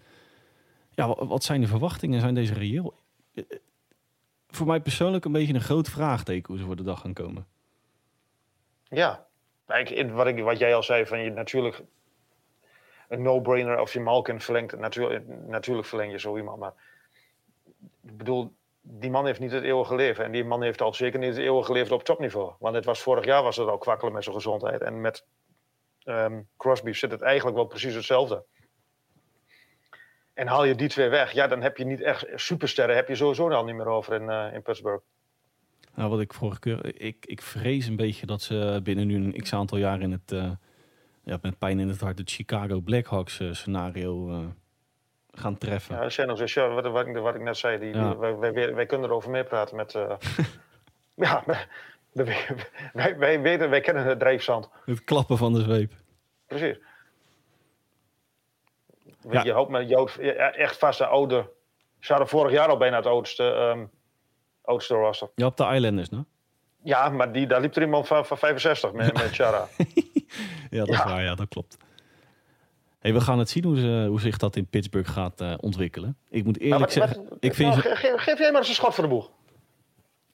Ja, 0.89 1.25
wat 1.25 1.43
zijn 1.43 1.61
de 1.61 1.67
verwachtingen? 1.67 2.19
Zijn 2.19 2.35
deze 2.35 2.53
reëel? 2.53 2.93
Voor 4.47 4.67
mij 4.67 4.81
persoonlijk 4.81 5.25
een 5.25 5.31
beetje 5.31 5.53
een 5.53 5.61
groot 5.61 5.89
vraagteken 5.89 6.47
hoe 6.47 6.57
ze 6.57 6.65
voor 6.65 6.75
de 6.75 6.83
dag 6.83 6.99
gaan 6.99 7.13
komen. 7.13 7.47
Ja, 8.83 9.25
ik, 9.67 10.11
wat, 10.11 10.27
ik, 10.27 10.43
wat 10.43 10.59
jij 10.59 10.75
al 10.75 10.83
zei, 10.83 11.05
van 11.05 11.19
je 11.19 11.29
natuurlijk 11.29 11.83
een 13.07 13.21
no-brainer 13.21 13.79
of 13.79 13.93
je 13.93 13.99
Malkin 13.99 14.41
verlengt. 14.41 14.77
Natuurlijk, 14.77 15.27
natuurlijk 15.47 15.87
verleng 15.87 16.11
je 16.11 16.19
zo 16.19 16.37
iemand, 16.37 16.59
maar 16.59 16.73
ik 18.01 18.17
bedoel, 18.17 18.53
die 18.81 19.09
man 19.09 19.25
heeft 19.25 19.39
niet 19.39 19.51
het 19.51 19.63
eeuwige 19.63 19.95
leven. 19.95 20.25
En 20.25 20.31
die 20.31 20.45
man 20.45 20.61
heeft 20.61 20.81
al 20.81 20.93
zeker 20.93 21.19
niet 21.19 21.29
het 21.29 21.37
eeuwige 21.37 21.71
leven 21.71 21.95
op 21.95 22.03
topniveau. 22.03 22.53
Want 22.59 22.75
het 22.75 22.85
was, 22.85 23.01
vorig 23.01 23.25
jaar 23.25 23.43
was 23.43 23.57
het 23.57 23.67
al 23.67 23.77
kwakkelen 23.77 24.13
met 24.13 24.23
zijn 24.23 24.35
gezondheid. 24.35 24.81
En 24.81 25.01
met 25.01 25.25
um, 26.05 26.47
Crosby 26.57 26.91
zit 26.91 27.11
het 27.11 27.21
eigenlijk 27.21 27.57
wel 27.57 27.65
precies 27.65 27.95
hetzelfde. 27.95 28.43
En 30.33 30.47
haal 30.47 30.65
je 30.65 30.75
die 30.75 30.89
twee 30.89 31.09
weg, 31.09 31.31
ja, 31.31 31.47
dan 31.47 31.61
heb 31.61 31.77
je 31.77 31.85
niet 31.85 32.01
echt 32.01 32.25
supersterren, 32.35 32.95
heb 32.95 33.07
je 33.07 33.15
sowieso 33.15 33.49
al 33.49 33.63
niet 33.63 33.75
meer 33.75 33.87
over 33.87 34.13
in, 34.13 34.29
uh, 34.29 34.53
in 34.53 34.61
Pittsburgh. 34.61 35.03
Nou, 35.95 36.09
wat 36.09 36.19
ik 36.19 36.33
vorige 36.33 36.59
keer, 36.59 37.01
ik, 37.01 37.25
ik 37.25 37.41
vrees 37.41 37.87
een 37.87 37.95
beetje 37.95 38.25
dat 38.25 38.41
ze 38.41 38.79
binnen 38.83 39.07
nu 39.07 39.15
een 39.15 39.41
x 39.41 39.53
aantal 39.53 39.77
jaar 39.77 40.01
in 40.01 40.11
het, 40.11 40.31
uh, 40.31 40.51
ja, 41.23 41.37
met 41.41 41.57
pijn 41.57 41.79
in 41.79 41.87
het 41.87 41.99
hart, 41.99 42.17
het 42.17 42.31
Chicago 42.31 42.79
Blackhawks 42.79 43.39
uh, 43.39 43.53
scenario 43.53 44.45
gaan 45.31 45.57
treffen. 45.57 45.95
Ja, 45.95 46.09
zijn 46.09 46.27
nog 46.27 46.49
zo, 46.49 46.61
ja, 46.61 46.73
wat, 46.73 46.91
wat, 46.91 47.07
wat, 47.07 47.35
ik 47.35 47.41
net 47.41 47.57
zei, 47.57 47.79
die, 47.79 47.93
ja. 47.93 48.17
wij, 48.17 48.37
wij, 48.37 48.73
wij, 48.73 48.85
kunnen 48.85 49.09
erover 49.09 49.29
meer 49.29 49.43
praten 49.43 49.75
met. 49.75 49.91
ja, 51.25 51.43
wij, 52.11 52.45
wij, 52.93 53.17
wij, 53.17 53.41
weten, 53.41 53.69
wij 53.69 53.81
kennen 53.81 54.05
het 54.05 54.19
drijfzand. 54.19 54.69
Het 54.85 55.03
klappen 55.03 55.37
van 55.37 55.53
de 55.53 55.61
zweep. 55.61 55.93
Precies. 56.47 56.79
Ja. 59.29 59.43
Je 59.43 59.51
hoopt 59.51 59.69
met 59.69 59.89
Jood 59.89 60.15
echt 60.17 60.77
vaste 60.77 61.05
oude. 61.05 61.49
Ze 61.99 62.11
hadden 62.11 62.29
vorig 62.29 62.51
jaar 62.51 62.67
al 62.67 62.77
bijna 62.77 62.95
het 62.95 63.05
oudste, 63.05 63.43
um, 63.43 63.89
oudste 64.61 64.93
roster. 64.93 65.29
Je 65.35 65.43
hebt 65.43 65.57
de 65.57 65.63
Islanders, 65.73 66.09
no? 66.09 66.25
Ja, 66.83 67.09
maar 67.09 67.31
die, 67.31 67.47
daar 67.47 67.61
liep 67.61 67.75
er 67.75 67.81
iemand 67.81 68.07
van, 68.07 68.25
van 68.25 68.37
65 68.37 68.91
met, 68.91 69.13
met 69.13 69.31
Chara. 69.31 69.67
ja, 70.69 70.85
dat 70.85 70.89
is 70.89 71.03
waar. 71.03 71.23
Ja, 71.23 71.35
dat 71.35 71.47
klopt. 71.47 71.77
Hey, 72.99 73.13
we 73.13 73.21
gaan 73.21 73.39
het 73.39 73.49
zien 73.49 73.63
hoe, 73.63 73.79
ze, 73.79 74.05
hoe 74.09 74.19
zich 74.19 74.37
dat 74.37 74.55
in 74.55 74.67
Pittsburgh 74.67 75.11
gaat 75.11 75.41
uh, 75.41 75.53
ontwikkelen. 75.59 76.17
Ik 76.29 76.43
moet 76.43 76.59
eerlijk 76.59 76.79
maar, 76.79 76.91
zeggen... 76.91 77.23
Maar, 77.23 77.37
ik 77.39 77.53
vind 77.53 77.69
nou, 77.69 77.81
ze... 77.81 77.95
geef, 77.95 78.21
geef 78.21 78.39
jij 78.39 78.51
maar 78.51 78.59
eens 78.59 78.69
een 78.69 78.75
schot 78.75 78.93
voor 78.93 79.03
de 79.03 79.09
boeg. 79.09 79.31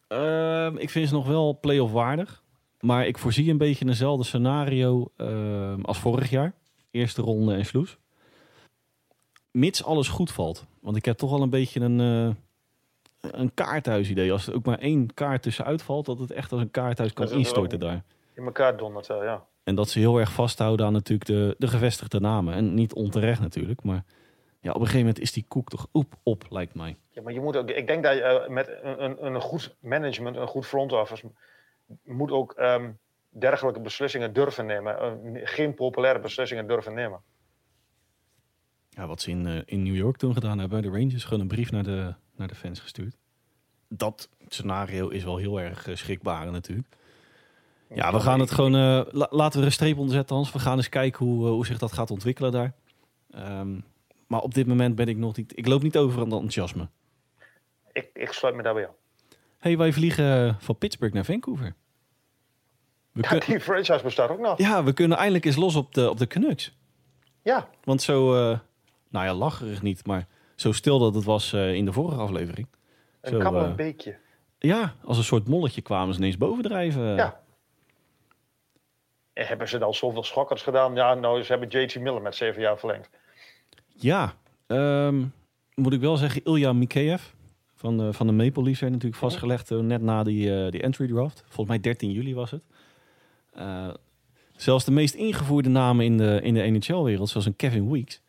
Uh, 0.10 0.82
ik 0.82 0.90
vind 0.90 1.08
ze 1.08 1.14
nog 1.14 1.28
wel 1.28 1.58
play-off 1.62 1.94
waardig. 1.94 2.44
Maar 2.80 3.08
ik 3.08 3.18
voorzie 3.18 3.52
een 3.52 3.58
beetje 3.58 3.86
eenzelfde 3.86 4.24
scenario 4.24 5.12
uh, 5.18 5.74
als 5.82 6.00
vorig 6.00 6.30
jaar. 6.30 6.54
Eerste 6.92 7.22
ronde 7.22 7.54
en 7.54 7.66
sloes 7.66 7.98
mits 9.52 9.84
alles 9.84 10.08
goed 10.08 10.32
valt. 10.32 10.66
Want 10.82 10.96
ik 10.96 11.06
heb 11.06 11.18
toch 11.18 11.32
al 11.32 11.42
een 11.42 11.50
beetje 11.50 11.80
een, 11.80 12.00
uh, 12.00 12.36
een 13.32 13.54
kaarthuisidee. 13.54 14.32
Als 14.32 14.48
er 14.48 14.56
ook 14.56 14.66
maar 14.66 14.80
één 14.80 15.14
kaart 15.14 15.42
tussenuit 15.42 15.82
valt, 15.82 16.06
dat 16.06 16.20
het 16.20 16.32
echt 16.32 16.52
als 16.52 16.62
een 16.62 16.72
kaarthuis 16.72 17.14
kan 17.14 17.32
instorten 17.32 17.80
daar. 17.80 18.04
In 18.34 18.46
elkaar 18.46 18.78
dondert 18.78 19.08
wel, 19.08 19.24
ja. 19.24 19.46
En 19.64 19.76
dat 19.76 19.90
ze 19.90 20.00
heel 20.00 20.18
erg 20.18 20.32
vasthouden 20.32 20.86
aan 20.86 20.94
natuurlijk 20.94 21.30
de, 21.30 21.56
de 21.58 21.68
gevestigde 21.68 22.20
namen. 22.20 22.54
En 22.54 22.74
niet 22.74 22.94
onterecht 22.94 23.42
natuurlijk, 23.42 23.84
maar 23.84 24.04
ja, 24.62 24.70
op 24.70 24.76
een 24.76 24.82
gegeven 24.82 25.00
moment 25.00 25.20
is 25.20 25.32
die 25.32 25.46
koek 25.48 25.70
toch 25.70 25.88
op, 25.92 26.16
op 26.24 26.46
lijkt 26.50 26.76
mij. 26.76 26.96
Ja, 27.10 27.22
maar 27.22 27.34
je 27.34 27.40
moet 27.40 27.56
ook, 27.56 27.70
ik 27.70 27.88
denk 27.88 28.04
dat 28.04 28.14
je 28.14 28.46
uh, 28.48 28.54
met 28.54 28.78
een, 28.82 29.26
een, 29.26 29.42
goed 29.42 29.76
management, 29.80 30.36
een 30.36 30.48
goed 30.48 30.66
front 30.66 30.92
office, 30.92 31.32
moet 32.04 32.32
ook 32.32 32.56
um, 32.60 33.00
dergelijke 33.30 33.80
beslissingen 33.80 34.34
durven 34.34 34.66
nemen. 34.66 35.22
Uh, 35.24 35.42
geen 35.44 35.74
populaire 35.74 36.20
beslissingen 36.20 36.68
durven 36.68 36.94
nemen. 36.94 37.22
Ja, 39.00 39.08
wat 39.08 39.22
ze 39.22 39.30
in, 39.30 39.46
uh, 39.46 39.60
in 39.66 39.84
New 39.84 39.96
York 39.96 40.18
toen 40.18 40.34
gedaan 40.34 40.60
hebben, 40.60 40.82
de 40.82 40.90
Rangers, 40.90 41.24
gewoon 41.24 41.40
een 41.40 41.48
brief 41.48 41.72
naar 41.72 41.84
de, 41.84 42.14
naar 42.36 42.48
de 42.48 42.56
fans 42.56 42.80
gestuurd. 42.80 43.16
Dat 43.88 44.30
scenario 44.48 45.08
is 45.08 45.24
wel 45.24 45.38
heel 45.38 45.62
erg 45.62 45.88
uh, 45.88 45.96
schrikbaar 45.96 46.52
natuurlijk. 46.52 46.88
Ja, 47.94 48.12
we 48.12 48.20
gaan 48.20 48.40
het 48.40 48.52
gewoon. 48.52 48.76
Uh, 48.76 49.02
la 49.12 49.28
laten 49.30 49.54
we 49.54 49.60
er 49.60 49.66
een 49.66 49.72
streep 49.72 49.98
onder 49.98 50.16
zetten, 50.16 50.36
Hans. 50.36 50.52
We 50.52 50.60
gaan 50.60 50.78
eens 50.78 50.90
kijken 50.90 51.26
hoe, 51.26 51.48
hoe 51.48 51.66
zich 51.66 51.78
dat 51.78 51.92
gaat 51.92 52.12
ontwikkelen 52.12 52.52
daar. 52.52 52.74
Um, 53.36 53.84
maar 54.28 54.42
op 54.42 54.54
dit 54.54 54.68
moment 54.68 54.96
ben 54.96 55.08
ik 55.08 55.18
nog 55.18 55.36
niet. 55.36 55.58
Ik 55.58 55.68
loop 55.68 55.82
niet 55.82 55.98
over 55.98 56.18
aan 56.18 56.32
het 56.32 56.34
enthousiasme. 56.34 56.88
Ik, 57.92 58.10
ik 58.14 58.32
sluit 58.32 58.56
me 58.56 58.64
daarbij 58.64 58.88
aan. 58.88 58.96
hey, 59.58 59.78
wij 59.78 59.94
vliegen 59.94 60.58
van 60.60 60.78
Pittsburgh 60.78 61.14
naar 61.14 61.26
Vancouver. 61.26 61.76
We 63.12 63.28
ja, 63.30 63.40
die 63.40 63.60
franchise 63.60 64.04
bestaat 64.04 64.30
ook 64.30 64.40
nog. 64.40 64.58
Ja, 64.58 64.84
we 64.84 64.94
kunnen 64.94 65.18
eindelijk 65.18 65.46
eens 65.46 65.56
los 65.56 65.76
op 65.76 65.94
de, 65.94 66.10
op 66.10 66.18
de 66.18 66.28
Canucks. 66.28 66.78
Ja. 67.44 67.70
Want 67.84 68.02
zo, 68.02 68.50
uh, 68.52 68.60
nou 69.10 69.26
ja, 69.26 69.34
lacherig 69.34 69.82
niet, 69.82 70.06
maar 70.06 70.28
zo 70.56 70.72
stil 70.72 71.00
dat 71.00 71.16
het 71.16 71.24
was 71.24 71.54
uh, 71.54 71.74
in 71.74 71.86
de 71.86 71.94
vorige 71.94 72.20
aflevering. 72.20 72.68
Een 73.22 73.42
zo, 73.42 73.54
uh, 73.54 73.76
beekje. 73.76 74.18
Ja, 74.60 74.94
als 75.04 75.18
een 75.18 75.24
soort 75.24 75.48
molletje 75.48 75.82
kwamen 75.82 76.14
ze 76.14 76.20
ineens 76.20 76.38
bovendrijven. 76.38 77.16
Ja. 77.16 77.42
En 79.34 79.48
hebben 79.48 79.68
ze 79.68 79.78
dan 79.78 79.94
zoveel 79.94 80.24
schokkers 80.24 80.62
gedaan? 80.62 80.96
Ja, 80.96 81.14
nou, 81.14 81.44
ze 81.44 81.52
hebben 81.52 81.82
JT 81.82 82.00
Miller 82.00 82.22
met 82.22 82.36
zeven 82.36 82.62
jaar 82.62 82.78
verlengd. 82.78 83.10
Ja, 83.88 84.34
um, 84.68 85.34
moet 85.76 85.94
ik 85.94 86.00
wel 86.00 86.18
zeggen, 86.18 86.44
Ilya 86.44 86.74
Mikheyev 86.74 87.24
van 87.80 87.98
de, 87.98 88.14
van 88.14 88.28
de 88.28 88.34
Maple 88.34 88.64
Leafs 88.64 88.80
werd 88.80 88.94
natuurlijk 88.94 89.22
vastgelegd 89.22 89.72
eh, 89.72 89.80
net 89.80 90.02
na 90.02 90.24
die, 90.24 90.56
eh, 90.56 90.72
die 90.72 90.82
entry 90.82 91.08
draft. 91.08 91.44
Volgens 91.46 91.68
mij 91.68 91.80
13 91.80 92.12
juli 92.12 92.36
was 92.36 92.52
het. 92.52 92.64
Eh, 93.54 93.88
zelfs 94.56 94.86
de 94.86 94.92
meest 94.92 95.14
ingevoerde 95.14 95.70
namen 95.70 96.06
in 96.06 96.18
de, 96.18 96.40
in 96.44 96.54
de 96.54 96.62
NHL-wereld, 96.62 97.30
zoals 97.30 97.46
een 97.46 97.56
Kevin 97.56 97.92
Weeks, 97.92 98.22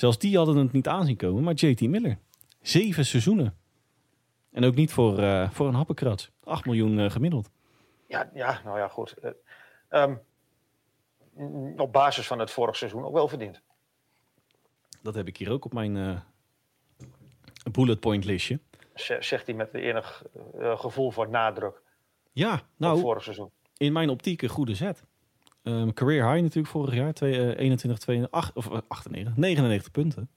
zelfs 0.00 0.18
die 0.18 0.36
hadden 0.36 0.56
het 0.56 0.72
niet 0.72 0.88
aanzien 0.88 1.16
komen. 1.16 1.42
Maar 1.42 1.54
JT 1.54 1.80
Miller, 1.80 2.18
zeven 2.60 3.04
seizoenen. 3.06 3.58
En 4.50 4.64
ook 4.64 4.74
niet 4.74 4.92
voor, 4.92 5.18
eh, 5.18 5.50
voor 5.50 5.68
een 5.68 5.74
happenkrats. 5.74 6.30
8 6.44 6.64
miljoen 6.64 6.98
eh, 6.98 7.10
gemiddeld. 7.10 7.50
Ja, 8.06 8.30
ja, 8.34 8.60
nou 8.64 8.78
ja, 8.78 8.88
goed. 8.88 9.12
Eh, 9.12 9.30
ehm, 9.88 10.14
mm, 11.34 11.80
op 11.80 11.92
basis 11.92 12.26
van 12.26 12.38
het 12.38 12.50
vorig 12.50 12.76
seizoen 12.76 13.04
ook 13.04 13.12
wel 13.12 13.28
verdiend. 13.28 13.62
Dat 15.02 15.14
heb 15.14 15.26
ik 15.26 15.36
hier 15.36 15.50
ook 15.50 15.64
op 15.64 15.72
mijn 15.72 16.22
bullet 17.72 18.00
point 18.00 18.24
listje. 18.24 18.60
Zegt 18.94 19.46
hij 19.46 19.54
met 19.54 19.74
enig 19.74 20.24
gevoel 20.58 21.10
voor 21.10 21.28
nadruk. 21.28 21.82
Ja, 22.32 22.48
Nou, 22.50 22.62
nou, 22.76 23.00
vorig 23.00 23.22
seizoen. 23.22 23.50
in 23.76 23.92
mijn 23.92 24.08
optiek 24.08 24.42
een 24.42 24.48
goede 24.48 24.74
zet. 24.74 25.04
Ehm, 25.62 25.92
career 25.92 26.30
high 26.30 26.42
natuurlijk 26.42 26.72
vorig 26.72 26.94
jaar. 26.94 27.12
Twee, 27.12 27.32
eh, 27.32 27.58
21, 27.64 27.98
22, 28.00 28.40
ach- 28.40 28.54
of, 28.54 28.70
eh, 28.70 28.78
98, 28.88 29.36
99 29.36 29.90
punten. 29.90 30.30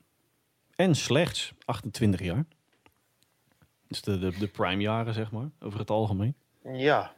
En 0.75 0.95
slechts 0.95 1.53
28 1.65 2.21
jaar. 2.21 2.45
Dus 3.87 4.01
de, 4.01 4.19
de, 4.19 4.37
de 4.39 4.47
prime 4.47 4.81
jaren, 4.81 5.13
zeg 5.13 5.31
maar, 5.31 5.49
over 5.59 5.79
het 5.79 5.89
algemeen. 5.89 6.35
Ja. 6.63 7.13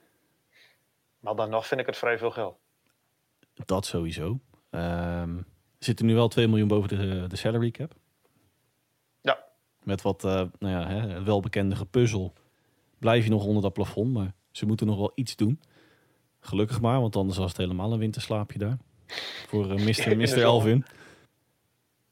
Maar 1.20 1.36
dan 1.36 1.50
nog 1.50 1.68
vind 1.68 1.80
ik 1.80 1.86
het 1.86 1.98
vrij 1.98 2.18
veel 2.18 2.32
geld. 2.32 2.58
Dat 3.66 3.86
sowieso. 3.86 4.40
Ehm 4.70 5.38
zit 5.86 6.00
er 6.00 6.06
nu 6.06 6.14
wel 6.14 6.28
2 6.28 6.48
miljoen 6.48 6.68
boven 6.68 6.90
de, 6.90 7.26
de 7.28 7.36
salary 7.36 7.72
cap. 7.72 7.94
Ja. 9.22 9.44
Met 9.84 10.02
wat, 10.02 10.24
eh, 10.24 10.32
nou 10.60 10.74
ja, 10.74 10.88
hè, 10.88 11.24
welbekende 11.24 11.76
gepuzzel. 11.76 12.34
Blijf 13.00 13.24
je 13.24 13.30
nog 13.30 13.46
onder 13.46 13.62
dat 13.62 13.74
plafond, 13.74 14.14
maar 14.14 14.34
ze 14.52 14.66
moeten 14.66 14.88
nog 14.88 14.98
wel 14.98 15.12
iets 15.16 15.36
doen. 15.36 15.60
Gelukkig 16.46 16.82
maar, 16.82 17.02
want 17.02 17.16
anders 17.16 17.38
was 17.38 17.48
het 17.48 17.58
helemaal 17.58 17.94
een 17.94 18.00
winterslaapje 18.00 18.60
daar. 18.60 18.78
Voor 19.48 19.72
In 19.72 19.84
Mr. 19.84 20.18
Mr. 20.18 20.42
Elvin. 20.42 20.86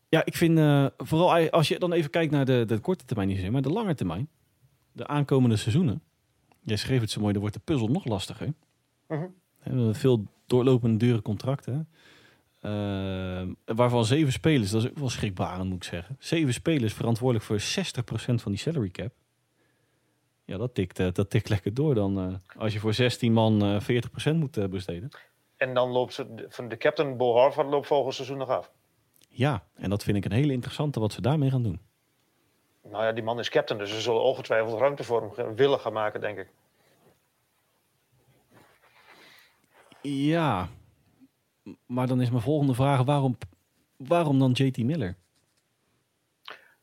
Ja, 0.09 0.25
ik 0.25 0.35
vind 0.35 0.57
eh, 0.57 0.85
vooral 0.97 1.49
als 1.49 1.67
je 1.67 1.79
dan 1.79 1.93
even 1.93 2.09
kijkt 2.09 2.31
naar 2.31 2.45
de, 2.45 2.63
de 2.67 2.79
korte 2.79 3.05
termijn, 3.05 3.27
niet 3.27 3.51
maar 3.51 3.61
de 3.61 3.69
lange 3.69 3.95
termijn. 3.95 4.27
De 4.91 5.07
aankomende 5.07 5.55
seizoenen. 5.55 6.01
Jij 6.61 6.77
schreef 6.77 7.01
het 7.01 7.11
zo 7.11 7.19
mooi, 7.19 7.31
dan 7.31 7.41
wordt 7.41 7.57
de 7.57 7.61
puzzel 7.63 7.87
nog 7.87 8.05
lastiger. 8.05 8.53
Mhm. 9.07 9.19
Hè, 9.19 9.27
we 9.71 9.77
hebben 9.77 9.95
veel 9.95 10.25
doorlopende 10.45 10.97
dure 10.97 11.21
contracten. 11.21 11.87
Eh, 12.59 13.43
waarvan 13.65 14.05
zeven 14.05 14.33
spelers, 14.33 14.71
dat 14.71 14.83
is 14.83 14.89
ook 14.89 14.97
wel 14.97 15.09
schrikbarend 15.09 15.69
moet 15.69 15.75
ik 15.75 15.83
zeggen. 15.83 16.15
Zeven 16.19 16.53
spelers 16.53 16.93
verantwoordelijk 16.93 17.45
voor 17.45 17.59
60% 17.59 18.41
van 18.41 18.51
die 18.51 18.61
salary 18.61 18.89
cap. 18.89 19.13
Ja, 20.45 20.57
dat 20.57 20.73
tikt, 20.75 20.99
eh, 20.99 21.07
dat 21.11 21.29
tikt 21.29 21.49
lekker 21.49 21.73
door 21.73 21.95
dan. 21.95 22.19
eh, 22.19 22.61
als 22.61 22.73
je 22.73 22.79
voor 22.79 22.93
16 22.93 23.33
man 23.33 23.61
eh 23.63 23.79
40% 23.81 24.35
moet 24.39 24.57
eh, 24.57 24.65
besteden. 24.65 25.09
En 25.57 25.73
dan 25.73 25.89
loopt 25.89 26.13
ze, 26.13 26.33
de- 26.35 26.45
van 26.49 26.67
de 26.69 26.77
captain 26.77 27.17
Bo 27.17 27.35
Harvard 27.37 27.69
loopt 27.69 27.87
volgend 27.87 28.13
seizoen 28.15 28.37
nog 28.37 28.49
af. 28.49 28.71
Ja, 29.29 29.63
en 29.75 29.89
dat 29.89 30.03
vind 30.03 30.17
ik 30.17 30.25
een 30.25 30.31
hele 30.31 30.53
interessante 30.53 30.99
wat 30.99 31.11
ze 31.13 31.21
daarmee 31.21 31.49
gaan 31.49 31.63
doen. 31.63 31.79
Nou 32.83 33.03
ja, 33.03 33.11
die 33.11 33.23
man 33.23 33.39
is 33.39 33.49
captain, 33.49 33.79
dus 33.79 33.89
ze 33.89 34.01
zullen 34.01 34.21
ongetwijfeld 34.23 34.79
ruimte 34.79 35.03
voor 35.03 35.33
hem 35.35 35.55
willen 35.55 35.79
gaan 35.79 35.93
maken, 35.93 36.21
denk 36.21 36.37
ik. 36.37 36.47
Ja, 40.01 40.67
maar 41.85 42.07
dan 42.07 42.21
is 42.21 42.29
mijn 42.29 42.41
volgende 42.41 42.73
vraag, 42.73 43.03
waarom, 43.03 43.37
waarom 43.97 44.39
dan 44.39 44.51
JT 44.51 44.77
Miller? 44.77 45.15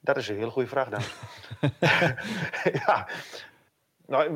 Dat 0.00 0.16
is 0.16 0.28
een 0.28 0.36
hele 0.36 0.50
goede 0.50 0.68
vraag, 0.68 0.88
dan. 0.88 1.00
ja. 2.86 3.08
Nou, 4.10 4.30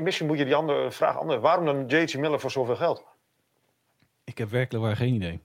misschien 0.00 0.26
moet 0.26 0.38
je 0.38 0.44
die 0.44 0.54
andere 0.54 0.90
vraag 0.90 1.18
anders. 1.18 1.40
Waarom 1.40 1.64
dan 1.64 1.86
J.T. 1.86 2.16
Miller 2.16 2.40
voor 2.40 2.50
zoveel 2.50 2.76
geld? 2.76 3.04
Ik 4.24 4.38
heb 4.38 4.48
werkelijk 4.48 4.84
waar 4.84 4.96
geen 4.96 5.14
idee. 5.14 5.40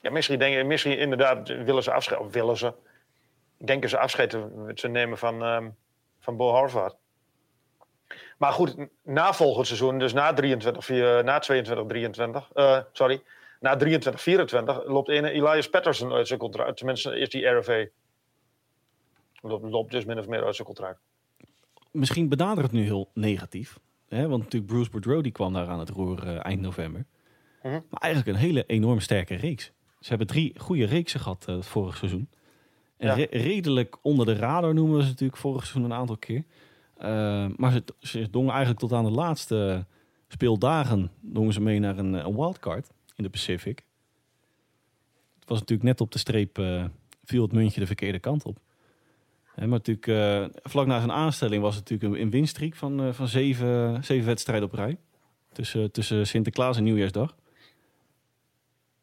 Ja, 0.00 0.10
misschien, 0.10 0.38
denk, 0.38 0.54
je- 0.54 0.64
misschien 0.64 0.98
inderdaad 0.98 1.48
willen 1.48 1.82
ze 1.82 1.92
afscheid, 1.92 2.20
of 2.20 2.32
willen 2.32 2.56
ze, 2.56 2.72
denken 3.56 3.88
ze 3.88 3.98
afscheid 3.98 4.30
te, 4.30 4.70
te 4.74 4.88
nemen 4.88 5.18
van, 5.18 5.42
ehm, 5.42 5.70
van 6.20 6.36
Bo 6.36 6.52
Harvard. 6.52 6.96
Maar 8.38 8.52
goed, 8.52 8.76
na 9.02 9.32
volgend 9.32 9.66
seizoen, 9.66 9.98
dus 9.98 10.12
na 10.12 10.32
23, 10.32 10.84
vier- 10.84 11.24
na 11.24 11.38
22, 11.38 11.86
23, 11.86 12.50
eh, 12.52 12.78
sorry, 12.92 13.22
na 13.60 13.76
23, 13.76 14.22
24 14.22 14.84
loopt 14.86 15.08
ene 15.08 15.30
Elias 15.30 15.68
Patterson 15.68 16.12
uit 16.12 16.26
zijn 16.26 16.38
contract. 16.38 16.76
Tenminste, 16.76 17.18
is 17.18 17.28
die 17.28 17.46
RFA. 17.46 17.86
Loopt, 19.40 19.70
loopt 19.70 19.90
dus 19.90 20.04
min 20.04 20.18
of 20.18 20.26
meer 20.26 20.44
uit 20.44 20.54
zijn 20.54 20.66
contract. 20.66 20.98
Misschien 21.96 22.28
benadert 22.28 22.66
het 22.66 22.72
nu 22.72 22.82
heel 22.82 23.10
negatief. 23.14 23.78
Hè? 24.08 24.28
Want 24.28 24.42
natuurlijk 24.42 24.72
Bruce 24.72 24.90
Boudreau 24.90 25.22
die 25.22 25.32
kwam 25.32 25.52
daar 25.52 25.68
aan 25.68 25.78
het 25.78 25.88
roer 25.88 26.26
eh, 26.26 26.44
eind 26.44 26.60
november. 26.60 27.04
Mhm. 27.62 27.72
Maar 27.90 28.00
eigenlijk 28.00 28.36
een 28.36 28.42
hele 28.44 28.64
enorm 28.66 29.00
sterke 29.00 29.34
reeks. 29.34 29.72
Ze 30.00 30.08
hebben 30.08 30.26
drie 30.26 30.52
goede 30.58 30.84
reeksen 30.84 31.20
gehad 31.20 31.44
eh, 31.48 31.62
vorig 31.62 31.96
seizoen. 31.96 32.28
En 32.96 33.06
Ja. 33.08 33.14
re- 33.14 33.26
redelijk 33.30 33.96
onder 34.02 34.26
de 34.26 34.34
radar 34.36 34.74
noemen 34.74 34.96
we 34.96 35.02
ze 35.02 35.08
natuurlijk 35.08 35.38
vorig 35.38 35.66
seizoen 35.66 35.84
een 35.90 35.96
aantal 35.98 36.16
keer. 36.16 36.44
Eh, 36.96 37.46
maar 37.56 37.72
ze, 37.72 37.82
ze 38.00 38.30
dongen 38.30 38.50
eigenlijk 38.50 38.80
tot 38.80 38.92
aan 38.92 39.04
de 39.04 39.10
laatste 39.10 39.84
speeldagen 40.28 41.10
dongen 41.20 41.52
ze 41.52 41.60
mee 41.60 41.78
naar 41.78 41.98
een, 41.98 42.12
een 42.12 42.34
wildcard 42.36 42.90
in 43.14 43.24
de 43.24 43.30
Pacific. 43.30 43.84
Het 45.40 45.48
was 45.48 45.58
natuurlijk 45.58 45.88
net 45.88 46.00
op 46.00 46.12
de 46.12 46.18
streep, 46.18 46.58
viel 47.24 47.42
het 47.42 47.52
muntje 47.52 47.80
de 47.80 47.86
verkeerde 47.86 48.18
kant 48.18 48.44
op. 48.44 48.58
Maar 49.56 49.68
natuurlijk, 49.68 50.06
eh, 50.06 50.44
vlak 50.62 50.86
na 50.86 50.98
zijn 50.98 51.12
aanstelling 51.12 51.62
was 51.62 51.76
het 51.76 51.90
natuurlijk 51.90 52.22
een, 52.22 52.30
winstreek 52.30 52.74
van, 52.74 53.00
eh, 53.00 53.12
van 53.12 53.28
zeven, 53.28 54.04
zeven 54.04 54.26
wedstrijden 54.26 54.68
op 54.68 54.74
rij. 54.74 54.98
Tussen, 55.52 55.92
tussen 55.92 56.26
Sinterklaas 56.26 56.76
en 56.76 56.84
Nieuwjaarsdag. 56.84 57.36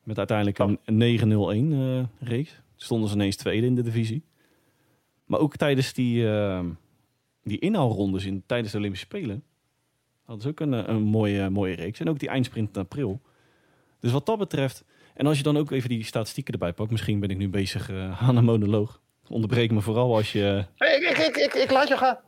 Met 0.04 0.18
uiteindelijk 0.18 0.60
een, 0.60 0.80
een 0.86 0.98
9-0-1 0.98 1.74
eh, 1.74 2.28
reeks. 2.28 2.62
Stonden 2.76 3.10
ze 3.10 3.16
ineens 3.16 3.36
tweede 3.36 3.68
in 3.68 3.76
de 3.76 3.82
divisie. 3.82 4.24
Maar 5.26 5.40
ook 5.40 5.56
tijdens 5.56 5.94
die, 5.94 6.28
die 7.44 7.60
inhaalrondes 7.60 8.26
in, 8.26 8.44
tijdens 8.46 8.72
de 8.72 8.78
Olympische 8.78 9.06
Spelen... 9.06 9.44
hadden 10.24 10.44
ze 10.44 10.50
ook 10.50 10.60
een, 10.60 10.90
een 10.90 11.02
mooie, 11.02 11.50
mooie 11.50 11.76
reeks. 11.76 12.00
En 12.00 12.10
ook 12.10 12.20
die 12.20 12.30
eindsprint 12.30 12.76
in 12.76 12.82
april. 12.82 13.22
Dus 14.00 14.12
wat 14.12 14.26
dat 14.26 14.38
betreft... 14.38 14.84
En 15.14 15.26
als 15.26 15.38
je 15.38 15.44
dan 15.44 15.58
ook 15.58 15.72
even 15.72 15.90
die 15.90 16.04
statistieken 16.04 16.54
erbij 16.54 16.74
pakt... 16.74 16.92
misschien 16.92 17.20
ben 17.20 17.30
ik 17.30 17.38
nu 17.38 17.50
bezig 17.50 17.90
aan 18.20 18.38
een 18.38 18.46
monoloog. 18.46 19.03
Onderbreek 19.30 19.72
me 19.72 19.82
vooral 19.82 20.16
als 20.16 20.32
je... 20.32 20.66
Hey, 20.76 20.96
ik, 20.96 21.18
ik, 21.18 21.36
ik, 21.36 21.54
ik, 21.54 21.72
laat 21.72 21.88
je 21.88 21.98
gaan. 21.98 22.20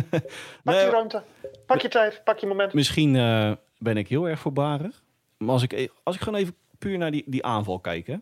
Pak 0.64 0.74
je 0.74 0.88
ruimte. 0.90 1.22
Pak 1.66 1.80
je 1.80 1.88
tijd. 1.88 2.20
Pak 2.24 2.38
je 2.38 2.46
moment. 2.46 2.72
Misschien 2.72 3.16
eh, 3.16 3.52
ben 3.78 3.96
ik 3.96 4.08
heel 4.08 4.28
erg 4.28 4.38
voorbarig. 4.38 5.02
Maar 5.38 5.48
als 5.48 5.62
ik, 5.62 5.90
als 6.02 6.16
ik 6.16 6.22
gewoon 6.22 6.38
even 6.38 6.54
puur 6.78 6.98
naar 6.98 7.10
die, 7.10 7.24
die 7.26 7.44
aanval 7.44 7.78
kijk. 7.80 8.06
Hè? 8.06 8.16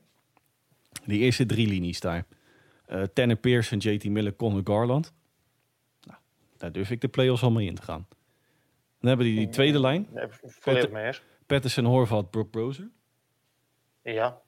Die 1.04 1.20
eerste 1.20 1.46
drie 1.46 1.68
linies 1.68 2.00
daar. 2.00 2.26
Eh 2.86 3.02
Tanner 3.02 3.36
Pearson, 3.36 3.78
JT 3.78 4.04
Miller, 4.04 4.36
Connor 4.36 4.60
Garland. 4.64 5.12
Nou, 6.02 6.18
daar 6.56 6.72
durf 6.72 6.90
ik 6.90 7.00
de 7.00 7.08
play-offs 7.08 7.42
al 7.42 7.50
mee 7.50 7.66
in 7.66 7.74
te 7.74 7.82
gaan. 7.82 8.06
Dan 9.00 9.08
hebben 9.08 9.26
die 9.26 9.36
die 9.36 9.48
tweede 9.48 9.80
lijn. 9.80 10.06
Nee, 10.10 10.26
volledig 10.42 10.90
mee 10.90 11.06
eens. 11.06 11.22
Patterson, 11.46 11.84
Horvat, 11.84 12.30
Brook 12.30 12.50
Brozer. 12.50 12.90
Ja, 14.02 14.40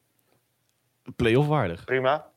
Play-off 1.17 1.49
waardig. 1.49 1.85
prima. 1.85 2.33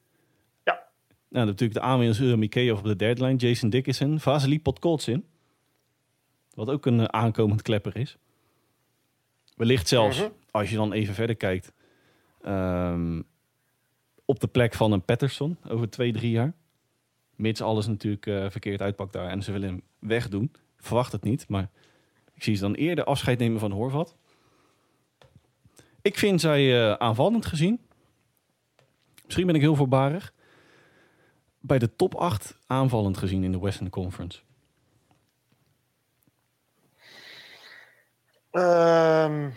Nou, 1.30 1.46
natuurlijk 1.46 1.80
de 1.80 1.86
aanwinst 1.86 2.20
uh, 2.20 2.36
Mikheyev 2.36 2.78
op 2.78 2.84
de 2.84 2.96
derde 2.96 3.22
lijn. 3.22 3.36
Jason 3.36 3.70
Dickinson. 3.70 4.20
Vasily 4.20 4.60
Podkolzin. 4.60 5.26
Wat 6.54 6.70
ook 6.70 6.86
een 6.86 7.00
eh, 7.00 7.06
aankomend 7.06 7.62
klepper 7.62 7.96
is. 7.98 8.18
Wellicht 9.56 9.88
zelfs, 9.88 10.20
Mhm. 10.20 10.30
als 10.52 10.70
je 10.70 10.76
dan 10.76 10.94
even 10.94 11.14
verder 11.14 11.36
kijkt... 11.36 11.72
ehm, 12.42 13.22
op 14.26 14.40
de 14.40 14.48
plek 14.48 14.74
van 14.74 14.92
een 14.92 15.06
Patterson 15.06 15.58
over 15.70 15.90
twee, 15.90 16.12
drie 16.14 16.32
jaar. 16.32 16.54
Mits 17.36 17.62
alles 17.62 17.88
natuurlijk 17.88 18.26
eh, 18.26 18.50
verkeerd 18.50 18.82
uitpakt 18.82 19.14
daar 19.14 19.30
en 19.30 19.44
ze 19.44 19.52
willen 19.52 19.68
hem 19.70 19.82
wegdoen. 20.00 20.52
Verwacht 20.78 21.12
het 21.12 21.24
niet, 21.24 21.48
maar 21.50 21.70
ik 22.34 22.44
zie 22.44 22.56
ze 22.56 22.62
dan 22.62 22.74
eerder 22.74 23.04
afscheid 23.04 23.40
nemen 23.40 23.60
van 23.60 23.72
Horvat. 23.72 24.16
Ik 26.02 26.18
vind 26.18 26.42
zij 26.42 26.90
eh, 26.90 26.94
aanvallend 26.94 27.46
gezien. 27.46 27.80
Misschien 29.26 29.46
ben 29.46 29.56
ik 29.56 29.62
heel 29.62 29.76
voorbarig. 29.76 30.34
Bij 31.68 31.80
de 31.80 31.96
top 31.96 32.16
8 32.16 32.58
aanvallend 32.68 33.18
gezien 33.18 33.44
in 33.44 33.52
de 33.52 33.60
Western 33.60 33.90
Conference. 33.90 34.42
Ehm, 38.52 39.50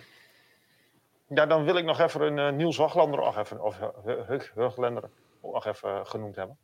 ja, 1.28 1.46
dan 1.46 1.64
wil 1.64 1.76
ik 1.76 1.84
nog 1.84 1.98
even 2.00 2.20
een 2.20 2.38
eh, 2.38 2.52
Niels 2.56 2.76
Hoglander 2.76 3.20
nog 3.20 3.36
even, 3.38 3.62
of 3.62 3.78
Hug 4.26 4.52
Huglander 4.54 5.10
nog 5.42 5.66
even 5.66 5.90
eh, 5.94 6.04
genoemd 6.04 6.36
hebben. 6.36 6.58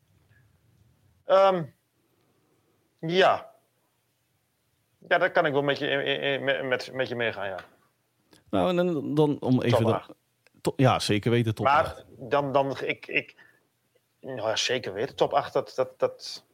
Ehm, 1.25 1.65
ja. 3.01 3.51
Ja, 5.09 5.19
daar 5.19 5.31
kan 5.33 5.47
ik 5.47 5.53
wel 5.53 5.63
met 5.63 5.79
je, 5.79 5.87
in- 5.87 6.21
in- 6.23 6.69
met, 6.69 6.93
met, 6.93 7.09
je 7.09 7.17
meegaan, 7.17 7.47
ja. 7.49 7.59
Nou, 8.51 8.69
en 8.69 8.77
dan, 8.77 9.15
dan 9.15 9.41
om 9.41 9.63
even... 9.63 9.85
Top 9.85 10.17
to- 10.61 10.73
ja, 10.77 10.99
zeker 10.99 11.31
weten 11.31 11.55
top 11.55 11.67
8. 11.67 11.95
Maar 11.95 12.05
dan, 12.29 12.53
dan 12.53 12.81
ik, 12.81 13.07
ik, 13.07 13.46
nou 14.35 14.49
ja, 14.49 14.57
zeker 14.57 14.93
weten. 14.93 15.17
Top 15.17 15.33
8, 15.33 15.53
dat... 15.53 15.73
dat, 15.77 15.99
dat 15.99 16.45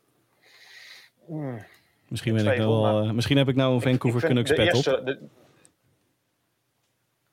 hmm. 1.26 1.64
Misschien, 2.09 2.35
ben 2.35 2.47
ik 2.47 2.59
nou 2.59 2.83
wel, 2.83 3.05
uh, 3.05 3.11
misschien 3.11 3.37
heb 3.37 3.49
ik 3.49 3.55
nou 3.55 3.75
een 3.75 3.81
Vancouver 3.81 4.21
Canucks 4.21 4.52
pet 4.52 4.75
op. 4.75 4.85
De, 4.85 5.19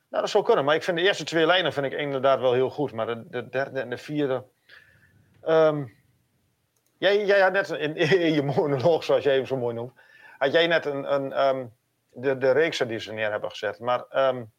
nou, 0.10 0.24
dat 0.24 0.30
zou 0.30 0.44
kunnen. 0.44 0.66
Maar 0.66 0.76
ik 0.76 0.84
vind 0.84 0.98
de 0.98 1.04
eerste 1.04 1.24
twee 1.24 1.46
lijnen 1.46 1.74
vind 1.74 1.86
ik 1.86 1.94
inderdaad 1.94 2.40
wel 2.40 2.54
heel 2.54 2.70
goed. 2.70 2.94
Maar 2.94 3.06
de, 3.06 3.24
de 3.30 3.50
derde 3.50 3.80
en 3.80 3.90
de 3.90 3.98
vierde... 3.98 4.44
Um, 5.48 5.96
jij, 6.98 7.26
jij 7.26 7.40
had 7.40 7.52
net 7.52 7.70
in, 7.70 7.96
in, 8.26 8.34
je 8.34 8.44
monoloog, 8.44 9.04
zoals 9.04 9.24
jij 9.24 9.36
hem 9.36 9.46
zo 9.46 9.58
mooi 9.58 9.76
noemt... 9.76 9.94
had 10.38 10.52
jij 10.52 10.68
net 10.68 10.86
een, 10.86 11.14
een, 11.14 11.48
um, 11.48 11.74
de, 12.12 12.38
de 12.38 12.52
reeksen 12.52 12.88
die 12.88 13.00
ze 13.00 13.14
neer 13.14 13.32
hebben 13.32 13.50
gezet. 13.50 13.80
Maar 13.80 14.28
um, 14.28 14.52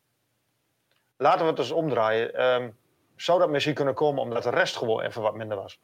laten 1.16 1.44
we 1.44 1.50
het 1.50 1.58
eens 1.58 1.70
omdraaien. 1.70 2.75
Zou 3.22 3.38
dat 3.38 3.50
misschien 3.50 3.74
kunnen 3.74 3.94
komen 3.94 4.22
omdat 4.22 4.42
de 4.42 4.50
rest 4.50 4.76
gewoon 4.76 5.02
even 5.02 5.22
wat 5.22 5.34
minder 5.34 5.56
was? 5.56 5.80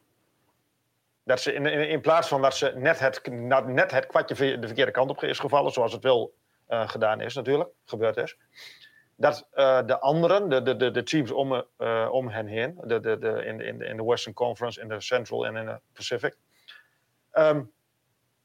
Dat 1.22 1.40
ze 1.40 1.52
in, 1.52 1.66
in, 1.66 1.88
in 1.88 2.00
plaats 2.00 2.28
van 2.28 2.42
dat 2.42 2.56
ze 2.56 2.72
net 2.76 2.98
het, 2.98 3.26
net 3.66 3.90
het 3.90 4.06
kwartje 4.06 4.58
de 4.58 4.66
verkeerde 4.66 4.92
kant 4.92 5.10
op 5.10 5.22
is 5.22 5.38
gevallen... 5.38 5.72
zoals 5.72 5.92
het 5.92 6.02
wel 6.02 6.34
uh, 6.68 6.88
gedaan 6.88 7.20
is 7.20 7.34
natuurlijk, 7.34 7.70
gebeurd 7.84 8.16
is 8.16 8.36
dat 9.16 9.48
uh, 9.54 9.86
de 9.86 10.00
anderen, 10.00 10.48
de, 10.48 10.76
de, 10.76 10.90
de 10.90 11.02
teams 11.02 11.30
om, 11.30 11.64
uh, 11.78 12.08
om 12.10 12.28
hen 12.28 12.46
heen, 12.46 12.80
de, 12.84 13.00
de, 13.00 13.18
de, 13.18 13.44
in, 13.44 13.60
in, 13.60 13.80
in 13.80 13.96
de 13.96 14.04
Western 14.04 14.34
Conference, 14.34 14.80
in 14.80 14.88
de 14.88 15.00
Central 15.00 15.46
en 15.46 15.56
in 15.56 15.66
de 15.66 15.80
Pacific, 15.92 16.36
um, 17.32 17.72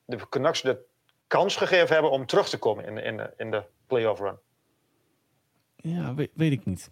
de 0.05 0.29
Canucks 0.29 0.62
de 0.62 0.86
kans 1.27 1.55
gegeven 1.55 1.93
hebben 1.93 2.12
om 2.12 2.25
terug 2.25 2.50
te 2.50 2.57
komen 2.57 2.86
in, 2.86 2.98
in, 2.98 3.29
in 3.38 3.51
de 3.51 3.63
playoff 3.88 4.19
run. 4.19 4.39
Ja, 5.75 6.13
weet 6.13 6.51
ik 6.51 6.65
niet. 6.65 6.91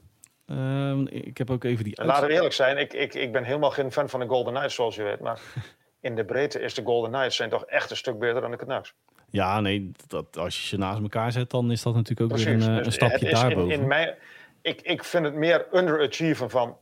Uh, 0.52 1.00
ik 1.10 1.38
heb 1.38 1.50
ook 1.50 1.64
even 1.64 1.84
die. 1.84 2.04
Laten 2.04 2.28
we 2.28 2.34
eerlijk 2.34 2.54
zijn, 2.54 2.78
ik, 2.78 2.94
ik, 2.94 3.14
ik 3.14 3.32
ben 3.32 3.44
helemaal 3.44 3.72
geen 3.72 3.92
fan 3.92 4.10
van 4.10 4.20
de 4.20 4.28
Golden 4.28 4.54
Knights, 4.54 4.76
zoals 4.76 4.96
je 4.96 5.04
weet. 5.04 5.20
Maar 5.20 5.40
in 6.02 6.16
de 6.16 6.26
breedte 6.26 6.60
is 6.60 6.74
de 6.74 6.84
Golden 6.84 7.12
Knights 7.12 7.36
zijn 7.36 7.50
toch 7.50 7.66
echt 7.66 7.90
een 7.90 7.98
stuk 7.98 8.20
beter 8.20 8.42
dan 8.42 8.52
de 8.52 8.58
Canucks. 8.58 8.94
Ja, 9.30 9.60
nee, 9.60 9.92
dat, 10.08 10.38
als 10.38 10.62
je 10.62 10.68
ze 10.68 10.78
naast 10.78 11.02
elkaar 11.02 11.32
zet, 11.32 11.50
dan 11.50 11.72
is 11.72 11.82
dat 11.82 11.94
natuurlijk 11.94 12.32
ook 12.32 12.38
weer 12.38 12.54
een, 12.54 12.60
dus 12.60 12.86
een 12.86 12.92
stapje 12.92 13.30
daarboven. 13.30 13.72
In, 13.72 13.80
in 13.82 13.88
mijn, 13.88 14.16
ik, 14.62 14.82
ik 14.82 15.04
vind 15.04 15.26
het 15.26 15.34
meer 15.34 15.68
underachieven 15.74 16.50
van 16.50 16.78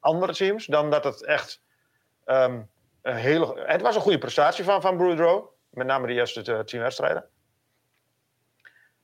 andere 0.00 0.32
teams 0.32 0.66
dan 0.66 0.90
dat 0.90 1.04
het 1.04 1.24
echt 1.24 1.62
um, 2.26 2.68
een 3.02 3.16
hele. 3.16 3.62
Het 3.66 3.82
was 3.82 3.94
een 3.94 4.00
goede 4.00 4.18
prestatie 4.18 4.64
van, 4.64 4.80
van 4.80 4.96
Boudreau, 4.96 5.44
met 5.70 5.86
name 5.86 6.06
de 6.06 6.12
eerste 6.12 6.64
teamwedstrijden. 6.64 7.24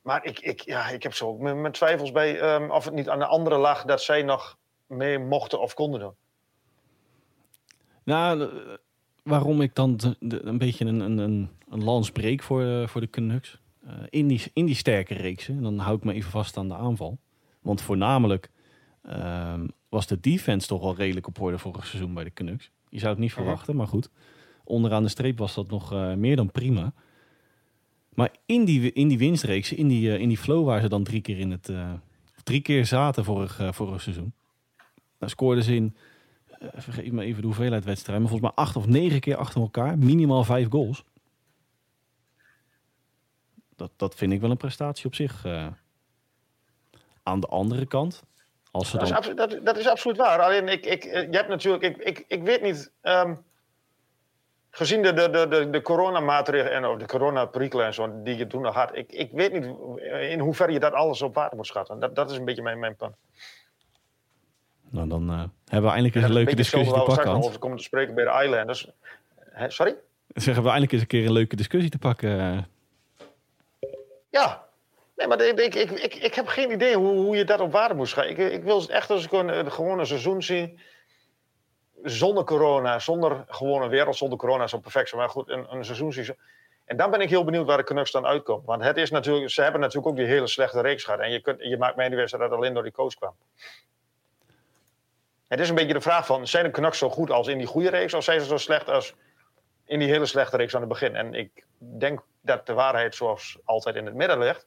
Maar 0.05 0.25
ik, 0.25 0.41
ik, 0.41 0.61
ja, 0.61 0.89
ik 0.89 1.03
heb 1.03 1.15
zo 1.15 1.27
ook 1.27 1.39
mijn, 1.39 1.73
twijfels 1.73 2.13
bij 2.13 2.55
um, 2.55 2.71
of 2.71 2.85
het 2.85 2.95
niet 2.95 3.09
aan 3.09 3.19
de 3.19 3.27
andere 3.27 3.57
lag 3.57 3.85
dat 3.85 4.03
zij 4.03 4.23
nog 4.23 4.59
mee 4.87 5.19
mochten 5.19 5.61
of 5.61 5.75
konden 5.75 6.01
doen. 6.01 6.15
Nou, 8.03 8.51
waarom 9.23 9.61
ik 9.61 9.75
dan 9.75 10.17
een 10.19 10.59
beetje 10.59 10.85
een, 10.85 11.01
een, 11.01 11.19
een, 11.19 11.51
een 11.69 11.85
lans 11.85 12.11
breek 12.11 12.43
voor, 12.43 12.63
uh, 12.63 12.87
voor 12.87 13.01
de 13.01 13.11
Canucks. 13.11 13.59
Uh, 13.85 13.91
in, 14.11 14.27
die, 14.27 14.43
in 14.53 14.67
die 14.67 14.75
sterke 14.75 15.15
reeksen, 15.15 15.63
dan 15.63 15.79
hou 15.79 15.97
ik 15.97 16.05
me 16.05 16.13
even 16.13 16.31
vast 16.31 16.57
aan 16.57 16.69
de 16.69 16.75
aanval. 16.75 17.19
Want 17.61 17.81
voornamelijk 17.81 18.51
uh, 19.03 19.55
was 19.89 20.07
de 20.07 20.21
defense 20.21 20.67
toch 20.67 20.81
wel 20.81 20.95
redelijk 20.95 21.27
op 21.27 21.41
orde 21.41 21.59
vorig 21.59 21.87
seizoen 21.87 22.15
bij 22.15 22.25
de 22.25 22.33
Canucks. 22.33 22.71
Je 22.89 22.99
zou 22.99 23.11
het 23.11 23.21
niet 23.21 23.33
verwachten, 23.33 23.77
maar 23.77 23.89
goed. 23.89 24.11
Onderaan 24.65 25.03
de 25.03 25.09
streep 25.09 25.39
was 25.39 25.55
dat 25.55 25.71
nog 25.71 26.15
meer 26.17 26.37
dan 26.37 26.51
prima. 26.51 26.93
Maar 28.15 28.31
in 28.47 28.65
die, 28.65 28.93
in 28.93 29.09
die 29.09 29.19
winstreeksen, 29.19 29.77
in 29.77 29.89
die, 29.89 30.19
in 30.19 30.29
die 30.29 30.39
flow 30.39 30.67
waar 30.67 30.81
ze 30.81 30.89
dan 30.89 31.05
drie 31.05 31.21
keer 31.21 31.39
in 31.39 31.51
het... 31.51 31.71
drie 32.43 32.61
keer 32.61 32.87
zaten 32.87 33.25
vorig, 33.25 33.61
vorig 33.71 34.03
seizoen. 34.03 34.33
Dan 35.19 35.29
scoorden 35.29 35.65
ze 35.65 35.75
in 35.75 35.97
eh, 36.73 36.81
vergeet 36.81 37.13
me 37.13 37.25
even 37.25 37.41
de 37.41 37.47
hoeveelheid 37.47 37.85
wedstrijden, 37.85 38.23
maar 38.23 38.31
volgens 38.31 38.55
mij 38.55 38.65
acht 38.65 38.77
of 38.77 38.87
negen 38.87 39.21
keer 39.21 39.37
achter 39.37 39.61
elkaar, 39.61 39.99
minimaal 39.99 40.45
vijf 40.45 40.69
goals. 40.69 41.05
Dat, 43.77 43.91
dat 43.97 44.15
vind 44.15 44.33
ik 44.33 44.41
wel 44.41 44.51
een 44.51 44.57
prestatie 44.57 45.07
op 45.07 45.15
zich. 45.15 45.47
Aan 47.23 47.41
de 47.41 47.47
andere 47.47 47.87
kant, 47.87 48.23
als 48.71 48.91
ze 48.91 48.99
dat, 48.99 49.09
dan... 49.09 49.19
is 49.19 49.35
dat, 49.35 49.59
dat, 49.65 49.77
is 49.77 49.89
absoluut 49.89 50.17
waar. 50.17 50.41
Alleen 50.41 50.69
ik, 50.69 50.87
ik, 50.87 51.05
eh, 51.05 51.31
je 51.31 51.37
hebt 51.37 51.49
natuurlijk, 51.49 51.83
ik, 51.83 51.97
ik, 51.97 52.25
ik 52.29 52.43
weet 52.43 52.63
niet, 52.63 52.93
um, 53.03 53.45
gezien 54.77 55.03
de, 55.03 55.13
de, 55.13 55.31
de, 55.31 55.49
de, 55.49 55.71
de 55.71 55.83
coronamaatregelen 55.83 56.73
en 56.73 56.87
of 56.87 56.99
de 56.99 57.07
coronaperikelen 57.07 57.87
en 57.87 57.95
zo 57.95 58.23
die 58.23 58.37
je 58.37 58.47
toen 58.47 58.63
nog 58.63 58.75
had, 58.75 58.97
ik, 58.97 59.13
ik 59.13 59.31
weet 59.33 59.53
niet 59.53 59.65
in 60.31 60.39
hoeverre 60.39 60.73
je 60.73 60.81
dat 60.81 60.93
alles 60.93 61.23
op 61.23 61.35
water 61.35 61.57
moet 61.57 61.67
schatten. 61.67 62.01
Dat, 62.01 62.15
dat 62.15 62.31
is 62.31 62.37
een 62.37 62.45
beetje 62.45 62.63
mijn, 62.63 62.79
mijn 62.79 62.97
punt. 62.97 63.15
Nou, 64.91 65.09
dan 65.09 65.31
uh, 65.31 65.37
hebben 65.65 65.91
we 65.91 65.97
eindelijk 65.97 66.15
eens 66.15 66.25
een 66.25 66.33
leuke 66.33 66.55
discussie 66.55 66.95
te 66.95 67.03
pakken. 67.03 67.31
Als 67.31 67.53
we 67.53 67.59
komen 67.59 67.77
te 67.77 67.83
spreken 67.83 68.15
bij 68.15 68.25
de 68.25 68.43
Islanders. 68.45 68.89
Hè, 69.39 69.71
sorry? 69.71 69.97
Zeggen 70.29 70.63
we 70.63 70.69
eindelijk 70.69 70.93
eens 70.93 71.03
een 71.03 71.09
keer 71.09 71.27
een 71.27 71.33
leuke 71.33 71.57
discussie 71.57 71.91
te 71.91 71.99
pakken. 71.99 72.67
Ja. 74.31 74.65
Nee, 75.17 75.27
maar 75.27 75.41
ik, 75.41 75.75
ik, 75.75 75.91
ik, 75.91 76.15
ik 76.15 76.35
heb 76.35 76.47
geen 76.47 76.71
idee 76.73 76.97
hoe, 76.97 77.17
hoe 77.17 77.37
je 77.37 77.45
dat 77.45 77.61
op 77.61 77.73
waarde 77.73 77.95
moet 77.95 78.09
schrijven. 78.09 78.45
Ik, 78.45 78.53
ik 78.53 78.63
wil 78.63 78.89
echt 78.89 79.11
als 79.11 79.25
ik 79.25 79.33
een, 79.33 79.73
gewoon 79.73 79.99
een 79.99 80.07
seizoen 80.07 80.43
zie. 80.43 80.79
Zonder 82.05 82.45
corona, 82.45 82.99
zonder 82.99 83.45
gewone 83.49 83.89
wereld, 83.89 84.17
zonder 84.17 84.39
corona 84.39 84.67
zo 84.67 84.79
perfect 84.79 85.09
zijn. 85.09 85.21
Maar 85.21 85.31
goed, 85.31 85.49
een, 85.49 85.67
een. 85.71 86.37
En 86.85 86.97
dan 86.97 87.11
ben 87.11 87.21
ik 87.21 87.29
heel 87.29 87.45
benieuwd 87.45 87.67
waar 87.67 87.77
de 87.77 87.85
Canucks 87.85 88.11
dan 88.11 88.27
uitkomen. 88.27 88.67
Want 88.67 88.83
het 88.83 88.97
is 88.97 89.11
natuurlijk, 89.11 89.51
ze 89.51 89.63
hebben 89.63 89.81
natuurlijk 89.81 90.07
ook 90.07 90.17
die 90.17 90.27
hele 90.27 90.47
slechte 90.47 90.81
reeks 90.81 91.05
gehad. 91.05 91.21
En 91.21 91.31
je, 91.31 91.41
kunt, 91.41 91.63
je 91.63 91.77
maakt 91.77 91.97
mij 91.97 92.09
die 92.09 92.17
wedstrijd 92.17 92.51
dat 92.51 92.59
alleen 92.59 92.75
door 92.75 92.83
die 92.83 92.93
coach 92.93 93.15
kwam. 93.15 93.35
Het 95.49 95.61
is 95.61 95.69
een 95.69 95.75
beetje 95.75 95.93
de 95.93 96.01
vraag 96.01 96.27
van, 96.27 96.47
zijn 96.47 96.65
de 96.65 96.71
Canucks 96.71 96.99
zo 96.99 97.11
goed 97.11 97.31
als 97.31 97.47
in 97.47 97.59
die 97.59 97.67
goede 97.67 97.91
reeks... 97.91 98.15
of 98.15 98.25
zijn 98.25 98.41
ze 98.41 98.47
zo 98.47 98.57
slecht 98.57 98.89
als 98.89 99.15
in 99.85 99.99
die 99.99 100.09
hele 100.09 100.27
slechte 100.27 100.57
reeks 100.57 100.75
aan 100.75 100.81
het 100.81 100.89
begin? 100.89 101.17
En 101.17 101.35
ik 101.35 101.65
denk 101.79 102.21
dat 102.41 102.67
de 102.67 102.73
waarheid 102.73 103.15
zoals 103.15 103.59
altijd 103.65 103.97
in 103.97 104.07
het 104.07 104.15
midden 104.15 104.39
ligt. 104.39 104.67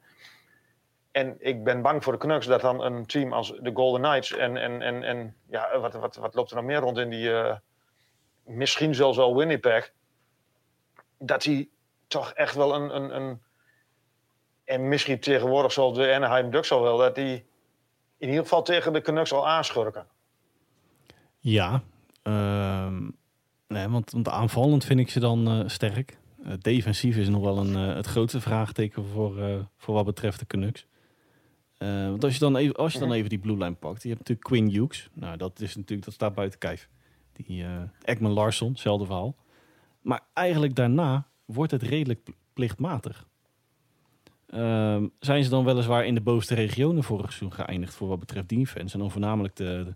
En 1.18 1.36
ik 1.38 1.64
ben 1.64 1.82
bang 1.82 2.02
voor 2.02 2.12
de 2.12 2.18
Canucks 2.18 2.46
dat 2.46 2.60
dan 2.60 2.82
een 2.82 3.06
team 3.06 3.32
als 3.32 3.52
de 3.60 3.70
Golden 3.74 4.02
Knights... 4.02 4.32
en, 4.36 4.56
en, 4.56 4.82
en, 4.82 5.02
en 5.02 5.36
ja, 5.50 5.78
wat, 5.78 5.92
wat, 5.92 6.16
wat 6.16 6.34
loopt 6.34 6.50
er 6.50 6.56
nog 6.56 6.64
meer 6.64 6.80
rond 6.80 6.98
in 6.98 7.10
die... 7.10 7.28
Uh, 7.28 7.54
misschien 8.44 8.94
zelfs 8.94 9.16
wel 9.16 9.36
Winnipeg... 9.36 9.92
dat 11.18 11.42
die 11.42 11.70
toch 12.06 12.32
echt 12.32 12.54
wel 12.54 12.74
een... 12.74 12.96
een, 12.96 13.16
een 13.16 13.40
en 14.64 14.88
misschien 14.88 15.20
tegenwoordig 15.20 15.72
zoals 15.72 15.96
de 15.96 16.14
Anaheim 16.14 16.50
Ducks 16.50 16.72
al 16.72 16.82
wel... 16.82 16.96
dat 16.96 17.14
die 17.14 17.46
in 18.18 18.28
ieder 18.28 18.42
geval 18.42 18.62
tegen 18.62 18.92
de 18.92 19.00
Canucks 19.00 19.32
al 19.32 19.48
aanschurken. 19.48 20.06
Ja, 21.38 21.82
uh, 22.22 22.92
nee, 23.66 23.88
want, 23.88 24.28
aanvallend 24.28 24.84
vind 24.84 25.00
ik 25.00 25.10
ze 25.10 25.20
dan 25.20 25.58
uh, 25.58 25.68
sterk. 25.68 26.18
Uh, 26.40 26.52
defensief 26.60 27.16
is 27.16 27.28
nog 27.28 27.42
wel 27.42 27.58
een, 27.58 27.74
het 27.74 28.06
grootste 28.06 28.40
vraagteken 28.40 29.04
voor, 29.04 29.66
voor 29.76 29.94
wat 29.94 30.04
betreft 30.04 30.38
de 30.38 30.46
Canucks. 30.46 30.86
Want 31.78 32.24
als 32.24 32.32
je, 32.32 32.38
dan 32.38 32.56
even, 32.56 32.74
als 32.74 32.92
je 32.92 32.98
dan 32.98 33.12
even 33.12 33.28
die 33.28 33.38
blue 33.38 33.56
line 33.56 33.74
pakt, 33.74 34.02
je 34.02 34.08
hebt 34.08 34.20
natuurlijk 34.20 34.48
Quinn 34.48 34.70
Hughes. 34.70 35.08
Nou, 35.12 35.36
dat 35.36 35.60
is 35.60 35.76
natuurlijk, 35.76 36.04
dat 36.04 36.14
staat 36.14 36.34
buiten 36.34 36.58
kijf. 36.58 36.88
Die 37.32 37.64
Ekman 38.02 38.32
Larsson, 38.32 38.70
hetzelfde 38.70 39.06
verhaal. 39.06 39.36
Maar 40.00 40.20
eigenlijk 40.32 40.74
daarna 40.74 41.26
wordt 41.44 41.72
het 41.72 41.82
redelijk 41.82 42.28
plichtmatig. 42.52 43.26
Uh, 44.54 45.02
zijn 45.20 45.44
ze 45.44 45.50
dan 45.50 45.64
weliswaar 45.64 46.06
in 46.06 46.14
de 46.14 46.20
bovenste 46.20 46.54
regionen 46.54 47.02
vorig 47.02 47.32
seizoen 47.32 47.52
geëindigd 47.52 47.94
voor 47.94 48.08
wat 48.08 48.18
betreft 48.18 48.48
defense. 48.48 48.94
En 48.94 49.00
dan 49.00 49.10
voornamelijk 49.10 49.56
de, 49.56 49.82
de 49.86 49.94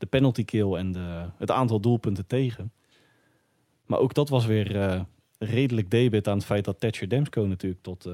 de 0.00 0.06
penalty 0.06 0.44
kill 0.44 0.72
en 0.72 0.92
de, 0.92 1.28
het 1.36 1.50
aantal 1.50 1.80
doelpunten 1.80 2.26
tegen. 2.26 2.72
Maar 3.86 3.98
ook 3.98 4.14
dat 4.14 4.28
was 4.28 4.46
weer 4.46 4.76
uh, 4.76 5.00
redelijk 5.38 5.90
debit 5.90 6.28
aan 6.28 6.36
het 6.36 6.46
feit 6.46 6.64
dat 6.64 6.80
Thatcher 6.80 7.08
Demsko 7.08 7.46
natuurlijk 7.46 7.82
tot, 7.82 8.08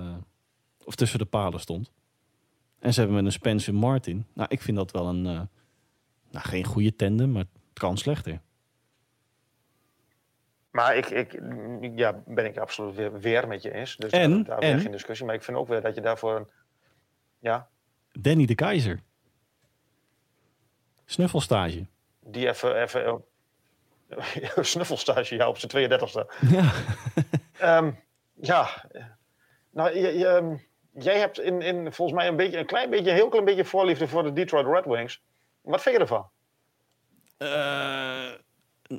of 0.85 0.95
tussen 0.95 1.19
de 1.19 1.25
palen 1.25 1.61
stond. 1.61 1.93
En 2.79 2.93
ze 2.93 3.01
hebben 3.01 3.17
met 3.17 3.27
een 3.27 3.33
Spencer 3.33 3.75
Martin. 3.75 4.27
Nou, 4.33 4.49
ik 4.51 4.63
vind 4.63 4.77
dat 4.77 4.91
wel 4.91 5.07
een, 5.07 5.25
uh, 5.25 5.41
nou, 6.31 6.49
geen 6.49 6.65
goede 6.65 6.97
tandem, 6.97 7.33
maar 7.33 7.43
het 7.43 7.81
kan 7.81 7.99
slechter. 7.99 8.41
Maar 10.71 10.97
ik, 10.97 11.07
ik 11.07 11.41
ja, 11.95 12.23
ben 12.27 12.45
ik 12.45 12.59
absoluut 12.59 12.95
weer, 12.95 13.21
weer 13.21 13.49
met 13.49 13.63
je 13.63 13.73
eens. 13.73 13.97
Dus 13.97 14.11
en, 14.11 14.31
daar, 14.31 14.61
daar 14.61 14.71
en, 14.71 14.81
geen 14.81 14.91
discussie. 14.91 15.27
Maar 15.27 15.35
ik 15.35 15.43
vind 15.43 15.57
ook 15.57 15.69
weer 15.69 15.81
dat 15.81 15.95
je 15.95 16.01
daarvoor 16.01 16.37
een, 16.37 16.47
ja. 17.39 17.69
Danny 18.13 18.47
de 18.47 18.55
Keizer. 18.55 19.01
Snuffelstage. 21.05 21.87
Die 22.21 22.49
even... 22.49 22.83
even 22.83 23.25
snuffelstage, 24.65 25.35
ja, 25.35 25.49
op 25.49 25.59
zijn 25.59 25.91
32e. 25.91 26.49
Ja. 26.49 26.73
um, 27.79 27.99
ja. 28.35 28.85
Nou, 29.71 29.99
je, 29.99 30.19
je, 30.19 30.27
ehm, 30.27 30.57
jij 30.99 31.19
hebt 31.19 31.41
in, 31.41 31.63
in, 31.63 31.93
volgens 31.93 32.19
mij 32.19 32.29
een, 32.29 32.37
beetje, 32.37 32.59
een 32.59 32.67
klein 32.67 32.91
beetje, 32.91 33.11
een 33.11 33.17
heel 33.17 33.29
klein 33.29 33.45
beetje 33.45 33.65
voorliefde 33.65 34.09
voor 34.09 34.23
de 34.23 34.33
Detroit 34.33 34.67
Red 34.67 34.85
Wings. 34.85 35.23
Wat 35.61 35.83
vind 35.83 35.95
je 35.95 36.01
ervan? 36.01 36.29
Uh, 37.39 38.33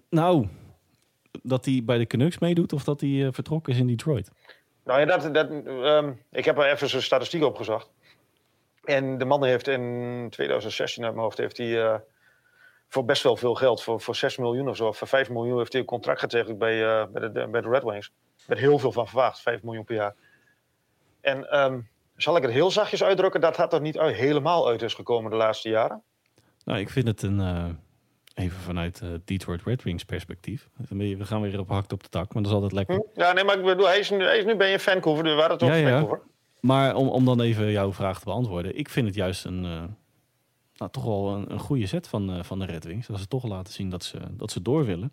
nou, 0.09 0.47
dat 1.43 1.65
hij 1.65 1.81
bij 1.85 1.97
de 1.97 2.07
Canucks 2.07 2.37
meedoet 2.37 2.73
of 2.73 2.83
dat 2.83 3.01
hij 3.01 3.09
uh, 3.09 3.27
vertrokken 3.31 3.73
is 3.73 3.79
in 3.79 3.87
Detroit? 3.87 4.31
Nou 4.83 4.99
ja, 4.99 5.05
dat, 5.05 5.33
dat, 5.33 5.49
um, 5.65 6.21
ik 6.31 6.45
heb 6.45 6.57
er 6.57 6.71
even 6.71 6.89
zijn 6.89 7.01
statistiek 7.01 7.43
opgezocht. 7.43 7.91
En 8.83 9.17
de 9.17 9.25
man 9.25 9.43
heeft 9.43 9.67
in 9.67 10.27
2016 10.29 11.03
uit 11.03 11.13
mijn 11.13 11.23
hoofd 11.23 11.37
heeft 11.37 11.57
hij, 11.57 11.67
uh, 11.67 11.95
voor 12.87 13.05
best 13.05 13.23
wel 13.23 13.35
veel 13.35 13.55
geld. 13.55 13.83
Voor, 13.83 14.01
voor 14.01 14.15
6 14.15 14.37
miljoen 14.37 14.69
of 14.69 14.75
zo. 14.75 14.91
Voor 14.91 15.07
5 15.07 15.29
miljoen 15.29 15.57
heeft 15.57 15.71
hij 15.71 15.81
een 15.81 15.87
contract 15.87 16.19
getekend 16.19 16.57
bij, 16.57 17.07
bij, 17.09 17.31
de, 17.31 17.47
bij 17.47 17.61
de 17.61 17.69
Red 17.69 17.83
Wings. 17.83 18.11
Met 18.47 18.57
heel 18.57 18.79
veel 18.79 18.91
van 18.91 19.07
verwacht. 19.07 19.41
5 19.41 19.63
miljoen 19.63 19.83
per 19.83 19.95
jaar. 19.95 20.15
En 21.21 21.59
um, 21.59 21.87
zal 22.15 22.35
ik 22.35 22.41
het 22.41 22.51
heel 22.51 22.71
zachtjes 22.71 23.03
uitdrukken 23.03 23.41
dat 23.41 23.57
het 23.57 23.73
er 23.73 23.81
niet 23.81 23.97
uit, 23.97 24.15
helemaal 24.15 24.67
uit 24.67 24.81
is 24.81 24.93
gekomen 24.93 25.31
de 25.31 25.37
laatste 25.37 25.69
jaren? 25.69 26.01
Nou, 26.63 26.79
ik 26.79 26.89
vind 26.89 27.07
het 27.07 27.21
een... 27.21 27.39
Uh, 27.39 27.65
even 28.33 28.59
vanuit 28.59 29.01
uh, 29.03 29.09
Detroit 29.25 29.63
Red 29.63 29.83
Wings 29.83 30.05
perspectief. 30.05 30.69
We 30.89 31.25
gaan 31.25 31.41
weer 31.41 31.59
op 31.59 31.69
hakt 31.69 31.93
op 31.93 32.03
de 32.03 32.09
tak, 32.09 32.33
maar 32.33 32.43
dat 32.43 32.51
is 32.51 32.57
altijd 32.57 32.73
lekker. 32.73 32.95
Hm? 32.95 33.19
Ja, 33.19 33.33
nee, 33.33 33.43
maar 33.43 33.57
ik 33.57 33.63
bedoel, 33.63 33.87
hij 33.87 33.99
is 33.99 34.09
nu, 34.09 34.23
hij 34.23 34.37
is 34.37 34.45
nu 34.45 34.55
bij 34.55 34.71
je 34.71 34.79
Vancouver. 34.79 35.35
Waar 35.35 35.49
het 35.49 35.63
over 35.63 35.77
ja, 35.77 35.89
Vancouver. 35.89 36.17
Ja. 36.25 36.31
Maar 36.59 36.95
om, 36.95 37.07
om 37.07 37.25
dan 37.25 37.41
even 37.41 37.71
jouw 37.71 37.93
vraag 37.93 38.19
te 38.19 38.25
beantwoorden. 38.25 38.77
Ik 38.77 38.89
vind 38.89 39.05
het 39.07 39.15
juist 39.15 39.45
een, 39.45 39.63
uh, 39.63 39.83
nou, 40.75 40.91
toch 40.91 41.03
wel 41.03 41.33
een, 41.33 41.51
een 41.51 41.59
goede 41.59 41.87
set 41.87 42.07
van, 42.07 42.35
uh, 42.35 42.43
van 42.43 42.59
de 42.59 42.65
Red 42.65 42.83
Wings. 42.83 43.07
Dat 43.07 43.19
ze 43.19 43.27
toch 43.27 43.43
laten 43.43 43.73
zien 43.73 43.89
dat 43.89 44.03
ze, 44.03 44.19
dat 44.31 44.51
ze 44.51 44.61
door 44.61 44.85
willen. 44.85 45.11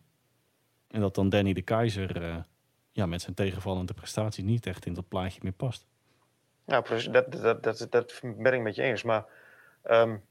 En 0.89 1.01
dat 1.01 1.15
dan 1.15 1.29
Danny 1.29 1.53
de 1.53 1.63
Keizer 1.63 2.23
uh, 2.23 2.37
ja, 2.93 3.07
met 3.07 3.23
zijn 3.23 3.35
tegenvallende 3.35 3.95
prestatie 3.95 4.45
niet 4.45 4.67
echt 4.67 4.87
in 4.87 4.95
dat 4.95 5.09
plaatje 5.09 5.41
meer 5.43 5.53
past. 5.53 5.87
Ja, 6.67 6.81
precies. 6.81 7.13
Dat, 7.13 7.33
dat, 7.33 7.63
dat, 7.63 7.87
dat 7.91 8.21
ben 8.23 8.53
ik 8.53 8.61
met 8.61 8.75
je 8.75 8.83
eens. 8.83 9.03
Maar 9.03 9.25
um, 9.85 10.25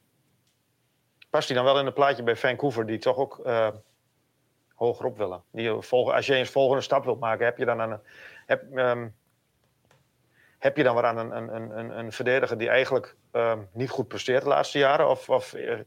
past 1.29 1.47
hij 1.47 1.57
dan 1.57 1.65
wel 1.65 1.79
in 1.79 1.85
een 1.85 1.93
plaatje 1.93 2.23
bij 2.23 2.35
Vancouver, 2.35 2.85
die 2.85 2.97
toch 2.97 3.17
ook 3.17 3.41
uh, 3.45 3.67
hogerop 4.73 5.17
willen? 5.17 5.43
Die 5.51 5.81
volgen, 5.81 6.13
als 6.13 6.25
je 6.25 6.35
eens 6.35 6.49
volgende 6.49 6.81
stap 6.81 7.03
wilt 7.03 7.19
maken, 7.19 7.45
heb 7.45 7.57
je 7.57 7.65
dan 7.65 7.79
een. 7.79 7.99
Heb, 8.45 8.77
um, 8.77 9.15
heb 10.59 10.77
je 10.77 10.83
dan 10.83 10.95
weer 10.95 11.05
aan 11.05 11.17
een, 11.17 11.55
een, 11.55 11.77
een, 11.77 11.97
een 11.97 12.11
verdediger 12.11 12.57
die 12.57 12.69
eigenlijk 12.69 13.15
um, 13.31 13.69
niet 13.71 13.89
goed 13.89 14.07
presteert 14.07 14.43
de 14.43 14.49
laatste 14.49 14.77
jaren? 14.77 15.09
Of, 15.09 15.29
of 15.29 15.53
uh, 15.53 15.79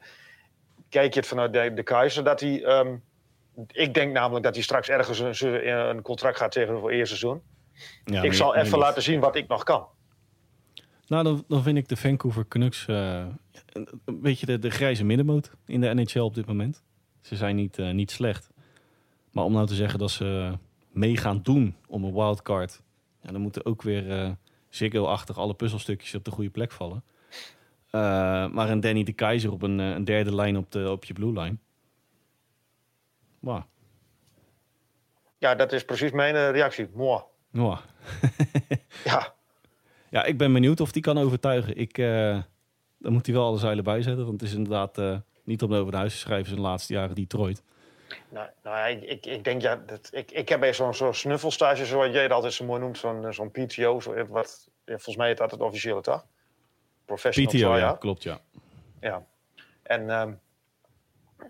kijk 0.89 1.15
je 1.15 1.21
het 1.21 1.29
vanuit 1.29 1.53
de, 1.53 1.75
de 1.75 1.83
Keizer 1.83 2.25
dat 2.25 2.41
hij. 2.41 2.65
Um, 2.65 3.05
ik 3.71 3.95
denk 3.95 4.13
namelijk 4.13 4.45
dat 4.45 4.55
hij 4.55 4.63
straks 4.63 4.89
ergens 4.89 5.41
een, 5.41 5.69
een 5.69 6.03
contract 6.03 6.37
gaat 6.37 6.53
tegen 6.53 6.79
voor 6.79 6.91
eerste 6.91 7.17
seizoen. 7.17 7.43
Ja, 8.05 8.23
ik 8.23 8.33
zal 8.33 8.57
even 8.57 8.79
laten 8.79 9.03
zien 9.03 9.21
wat 9.21 9.37
ik 9.37 9.49
nog 9.49 9.63
kan. 9.63 9.89
Nou, 11.07 11.25
dan, 11.25 11.45
dan 11.49 11.63
vind 11.63 11.77
ik 11.77 11.89
de 11.89 11.97
Vancouver 11.97 12.49
Canucks 12.49 12.87
uh, 12.87 13.27
een 14.05 14.21
beetje 14.21 14.47
de, 14.47 14.59
de 14.59 14.71
grijze 14.71 15.05
middenmoot 15.05 15.51
in 15.67 15.81
de 15.81 15.95
NHL 15.95 16.21
op 16.21 16.35
dit 16.35 16.47
moment. 16.47 16.83
Ze 17.21 17.37
zijn 17.37 17.57
niet, 17.57 17.79
uh, 17.79 17.91
niet 17.91 18.11
slecht. 18.11 18.51
Maar 19.31 19.45
om 19.45 19.53
nou 19.53 19.67
te 19.67 19.75
zeggen 19.75 19.99
dat 19.99 20.11
ze 20.11 20.53
mee 20.91 21.17
gaan 21.17 21.43
doen 21.43 21.77
om 21.87 22.05
een 22.05 22.13
wildcard... 22.13 22.83
Ja, 23.21 23.33
dan 23.33 23.41
moeten 23.41 23.67
ook 23.67 23.83
weer 23.83 24.07
uh, 24.07 24.31
Ziggo-achtig 24.69 25.39
alle 25.39 25.55
puzzelstukjes 25.55 26.15
op 26.15 26.25
de 26.25 26.31
goede 26.31 26.51
plek 26.51 26.73
vallen. 26.73 27.05
maar 28.53 28.71
een 28.71 28.81
Danny 28.81 29.03
de 29.03 29.13
Keizer 29.13 29.53
op 29.53 29.63
een, 29.63 29.79
een, 29.79 30.05
derde 30.05 30.35
lijn 30.35 30.57
op, 30.57 30.71
de, 30.71 30.91
op 30.91 31.05
je 31.05 31.13
blue 31.13 31.33
line. 31.33 31.57
Wow. 33.39 33.63
Ja, 35.39 35.55
dat 35.55 35.73
is 35.73 35.85
precies 35.85 36.11
mijn 36.11 36.53
reactie. 36.53 36.89
Mooi. 36.93 37.23
Mooi. 37.51 37.79
ja. 39.05 39.36
Ja, 40.17 40.25
ik 40.25 40.39
ben 40.39 40.53
benieuwd 40.53 40.81
of 40.81 40.93
die 40.93 41.03
kan 41.03 41.19
overtuigen. 41.19 41.77
Ik, 41.77 41.99
uh, 41.99 42.39
dan 42.99 43.13
moet 43.13 43.27
hij 43.27 43.35
wel 43.35 43.45
alle 43.45 43.59
zeilen 43.59 43.85
bijzetten. 43.85 44.27
Want 44.27 44.41
het 44.41 44.51
is 44.51 44.57
inderdaad 44.57 44.99
uh, 44.99 45.17
niet 45.45 45.63
om 45.63 45.75
over 45.75 45.91
de 45.91 45.97
huis 45.97 46.13
te 46.13 46.19
schrijven 46.19 46.49
zijn 46.49 46.61
laatste 46.61 46.93
jaren 46.93 47.15
Detroit. 47.15 47.63
Nou, 48.29 48.49
nou 48.63 48.91
ik, 48.91 49.27
ik 49.27 49.45
denk 49.45 49.63
ja, 49.63 49.83
dat, 49.87 50.09
ik, 50.13 50.31
ik 50.31 50.49
heb 50.49 50.61
bij 50.61 50.75
zo'n 50.75 50.95
zo 50.95 51.13
snuffelstage, 51.13 51.87
zoals 51.87 52.13
jij 52.13 52.23
dat 52.23 52.31
altijd 52.31 52.53
zo 52.53 52.65
mooi 52.65 52.81
noemt, 52.81 52.99
zo'n 52.99 53.33
zo'n 53.33 53.51
PTO, 53.51 54.01
zo, 54.01 54.27
wat, 54.27 54.69
volgens 54.87 55.17
mij 55.17 55.31
is 55.31 55.39
dat 55.39 55.51
het 55.51 55.61
officiële 55.61 56.01
toch? 56.01 56.27
Professional 57.05 57.53
PTO, 57.53 57.77
ja, 57.77 57.93
klopt, 57.93 58.23
ja. 58.23 58.41
Ja, 59.01 59.27
en 59.83 60.11
um, 60.11 60.41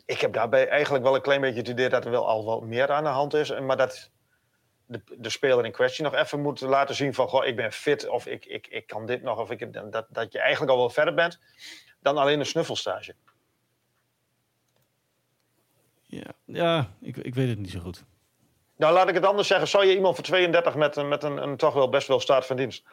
ik 0.07 0.21
heb 0.21 0.33
daarbij 0.33 0.69
eigenlijk 0.69 1.05
wel 1.05 1.15
een 1.15 1.23
klein 1.23 1.41
beetje 1.41 1.59
het 1.59 1.69
idee 1.69 1.89
dat 1.89 2.05
er 2.05 2.11
wel 2.11 2.29
al 2.29 2.45
wat 2.45 2.63
meer 2.63 2.93
aan 2.93 3.05
de 3.05 3.11
hand 3.11 3.35
is, 3.35 3.61
maar 3.61 3.77
dat 3.77 4.11
de, 4.87 5.03
de 5.18 5.31
speler 5.31 5.64
in 5.64 5.72
kwestie 5.72 6.05
nog 6.05 6.14
even 6.14 6.40
moet 6.40 6.61
laten 6.61 6.94
zien 6.94 7.14
van... 7.14 7.29
Goh, 7.29 7.46
ik 7.46 7.57
ben 7.57 7.72
fit 7.72 8.09
of 8.09 8.27
ik, 8.27 8.44
ik, 8.44 8.66
ik 8.66 8.87
kan 8.87 9.07
dit 9.07 9.22
nog. 9.22 9.38
Of 9.38 9.51
ik, 9.51 9.72
dat, 9.92 10.07
dat 10.09 10.33
je 10.33 10.38
eigenlijk 10.38 10.72
al 10.72 10.79
wel 10.79 10.90
verder 10.90 11.14
bent 11.14 11.40
dan 12.01 12.16
alleen 12.16 12.38
een 12.38 12.46
snuffelstage. 12.46 13.14
Ja, 16.03 16.31
ja 16.44 16.90
ik, 17.01 17.16
ik 17.16 17.35
weet 17.35 17.49
het 17.49 17.59
niet 17.59 17.70
zo 17.70 17.81
goed. 17.81 18.05
Nou, 18.77 18.94
laat 18.94 19.09
ik 19.09 19.14
het 19.14 19.25
anders 19.25 19.49
zeggen. 19.49 19.68
Zou 19.68 19.87
je 19.87 19.94
iemand 19.94 20.14
voor 20.14 20.25
32 20.25 20.75
met, 20.75 20.96
met 21.09 21.22
een, 21.22 21.42
een 21.42 21.57
toch 21.57 21.75
wel 21.75 21.88
best 21.88 22.09
wel 22.09 22.20
staat 22.20 22.46
van 22.46 22.57
dienst... 22.57 22.85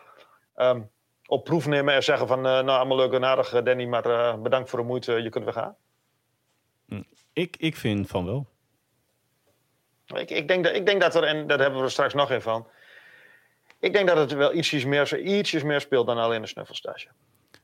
Um, 0.56 0.92
op 1.26 1.44
proef 1.44 1.68
nemen 1.68 1.94
en 1.94 2.04
zeggen 2.04 2.28
van... 2.28 2.38
Uh, 2.38 2.44
nou, 2.44 2.70
allemaal 2.70 2.98
leuk 2.98 3.12
en 3.12 3.26
aardig, 3.26 3.54
eh, 3.54 3.64
Danny, 3.64 3.86
maar 3.86 4.06
uh, 4.06 4.42
bedankt 4.42 4.70
voor 4.70 4.80
de 4.80 4.86
moeite. 4.86 5.14
Je 5.14 5.30
kunt 5.30 5.44
weer 5.44 5.54
gaan? 5.54 5.76
Hm, 6.88 7.04
ik, 7.34 7.58
ik 7.58 7.76
vind 7.76 8.08
van 8.08 8.26
wel. 8.26 8.48
Ik, 10.18 10.30
ik, 10.30 10.48
denk 10.48 10.64
dat, 10.64 10.76
ik 10.76 10.86
denk 10.86 11.02
dat 11.02 11.16
er, 11.16 11.24
en 11.24 11.48
daar 11.48 11.60
hebben 11.60 11.80
we 11.80 11.86
er 11.86 11.92
straks 11.92 12.14
nog 12.14 12.30
even 12.30 12.42
van. 12.42 12.68
Ik 13.80 13.94
denk 13.94 14.08
dat 14.08 14.18
het 14.18 14.34
wel 14.34 14.54
ietsjes 14.54 14.86
meer, 14.86 15.20
ietsjes 15.20 15.64
meer 15.64 15.82
speelt 15.82 16.08
dan 16.08 16.18
alleen 16.18 16.42
een 16.42 16.48
snuffelstage. 16.48 17.08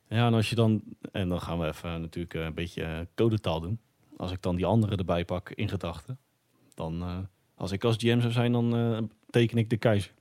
Ja, 0.07 0.25
en 0.25 0.33
als 0.33 0.49
je 0.49 0.55
dan, 0.55 0.81
en 1.11 1.29
dan 1.29 1.41
gaan 1.41 1.59
we 1.59 1.67
even 1.67 2.01
natuurlijk 2.01 2.33
een 2.33 2.53
beetje 2.53 3.07
codetaal 3.15 3.59
doen. 3.59 3.79
Als 4.17 4.31
ik 4.31 4.41
dan 4.41 4.55
die 4.55 4.65
andere 4.65 4.95
erbij 4.95 5.25
pak 5.25 5.49
in 5.49 5.69
gedachten, 5.69 6.19
dan 6.75 7.03
uh, 7.03 7.17
als 7.55 7.71
ik 7.71 7.83
als 7.83 7.95
GM 7.99 8.19
zou 8.19 8.31
zijn, 8.31 8.51
dan 8.51 8.75
uh, 8.75 8.97
teken 9.29 9.57
ik 9.57 9.69
de 9.69 9.77
keizer. 9.77 10.11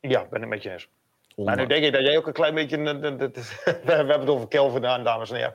Ja, 0.00 0.26
ben 0.30 0.42
ik 0.42 0.48
met 0.48 0.62
je 0.62 0.72
eens. 0.72 0.88
Maar 1.36 1.56
nu 1.56 1.66
denk 1.66 1.84
ik 1.84 1.92
dat 1.92 2.02
jij 2.02 2.16
ook 2.16 2.26
een 2.26 2.32
klein 2.32 2.54
beetje. 2.54 2.76
we 3.84 3.92
hebben 3.92 4.20
het 4.20 4.28
over 4.28 4.48
Kelvin 4.48 4.86
aan, 4.86 5.04
dames 5.04 5.30
en 5.30 5.36
heren. 5.36 5.54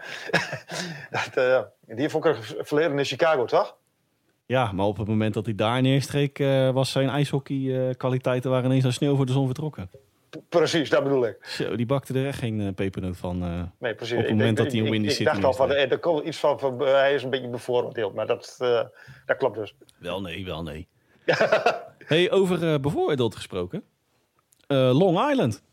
dat, 1.33 1.37
uh, 1.37 1.95
die 1.95 2.09
vond 2.09 2.25
ik 2.25 2.35
verleden 2.59 2.97
in 2.97 3.05
Chicago, 3.05 3.45
toch? 3.45 3.77
Ja, 4.45 4.71
maar 4.71 4.85
op 4.85 4.97
het 4.97 5.07
moment 5.07 5.33
dat 5.33 5.45
hij 5.45 5.55
daar 5.55 5.81
neerstreek, 5.81 6.39
uh, 6.39 6.69
was 6.69 6.91
zijn 6.91 7.09
ijshockey-kwaliteiten 7.09 8.49
waren 8.49 8.65
ineens 8.65 8.83
naar 8.83 8.93
sneeuw 8.93 9.15
voor 9.15 9.25
de 9.25 9.31
zon 9.31 9.45
vertrokken. 9.45 9.89
Precies, 10.49 10.89
dat 10.89 11.03
bedoel 11.03 11.25
ik. 11.25 11.37
Zo, 11.41 11.75
die 11.75 11.85
bakte 11.85 12.19
er 12.19 12.27
echt 12.27 12.39
geen 12.39 12.59
uh, 12.59 12.73
pepernoot 12.73 13.17
van. 13.17 13.43
Uh, 13.43 13.63
nee, 13.79 13.95
precies. 13.95 14.17
Op 14.17 14.21
het 14.21 14.31
moment 14.31 14.57
dat 14.57 14.71
hij 14.71 14.81
in 14.81 14.89
Windy 14.89 15.09
City 15.09 15.21
Ik 15.21 15.27
dacht 15.27 15.43
al 15.43 15.53
van, 15.53 15.71
er 15.71 15.99
komt 15.99 16.25
iets 16.25 16.37
van, 16.37 16.59
van 16.59 16.79
hij 16.79 17.13
is 17.13 17.23
een 17.23 17.29
beetje 17.29 17.47
bevooroordeeld, 17.47 18.13
maar 18.13 18.27
dat, 18.27 18.55
dat 19.25 19.37
klopt 19.37 19.55
dus. 19.55 19.75
Wel 19.97 20.21
nee, 20.21 20.45
wel 20.45 20.63
nee. 20.63 20.87
hey, 22.05 22.31
over 22.31 22.79
bevooroordeeld 22.79 23.35
gesproken. 23.35 23.83
Long 24.67 25.29
Island. 25.31 25.63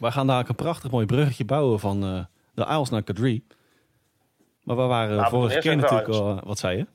Wij 0.00 0.10
gaan 0.10 0.26
daar 0.26 0.48
een 0.48 0.54
prachtig 0.54 0.90
mooi 0.90 1.06
bruggetje 1.06 1.44
bouwen 1.44 1.80
van 1.80 2.00
de 2.54 2.64
Isles 2.64 2.90
naar 2.90 3.02
Kadri. 3.02 3.44
Maar 4.62 4.76
we 4.76 4.82
waren 4.82 5.16
nou, 5.16 5.28
vorige 5.28 5.58
keer 5.58 5.76
natuurlijk 5.76 6.08
al... 6.08 6.40
Wat 6.44 6.58
zei 6.58 6.76
je? 6.76 6.86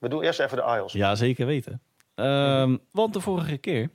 We 0.00 0.08
doen 0.08 0.22
eerst 0.22 0.40
even 0.40 0.56
de 0.56 0.62
Isles. 0.62 0.92
Ja, 0.92 1.14
zeker 1.14 1.46
weten. 1.46 1.80
Um, 2.14 2.80
want 2.92 3.12
de 3.12 3.20
vorige 3.20 3.56
keer 3.56 3.90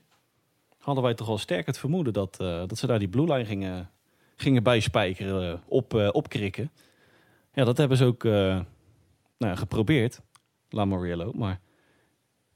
hadden 0.77 1.03
wij 1.03 1.13
toch 1.13 1.27
al 1.27 1.37
sterk 1.37 1.65
het 1.65 1.77
vermoeden 1.77 2.13
dat, 2.13 2.37
uh, 2.41 2.47
dat 2.47 2.77
ze 2.77 2.87
daar 2.87 2.99
die 2.99 3.07
blue 3.07 3.33
line 3.33 3.45
gingen, 3.45 3.89
gingen 4.35 4.63
bijspijkeren, 4.63 5.51
uh, 5.51 5.59
op, 5.67 5.93
uh, 5.93 6.09
opkrikken. 6.11 6.71
Ja, 7.53 7.63
dat 7.63 7.77
hebben 7.77 7.97
ze 7.97 8.05
ook 8.05 8.23
nou 8.23 8.65
ja, 9.37 9.55
geprobeerd, 9.55 10.21
La 10.69 10.85
Moriello. 10.85 11.31
Maar 11.35 11.59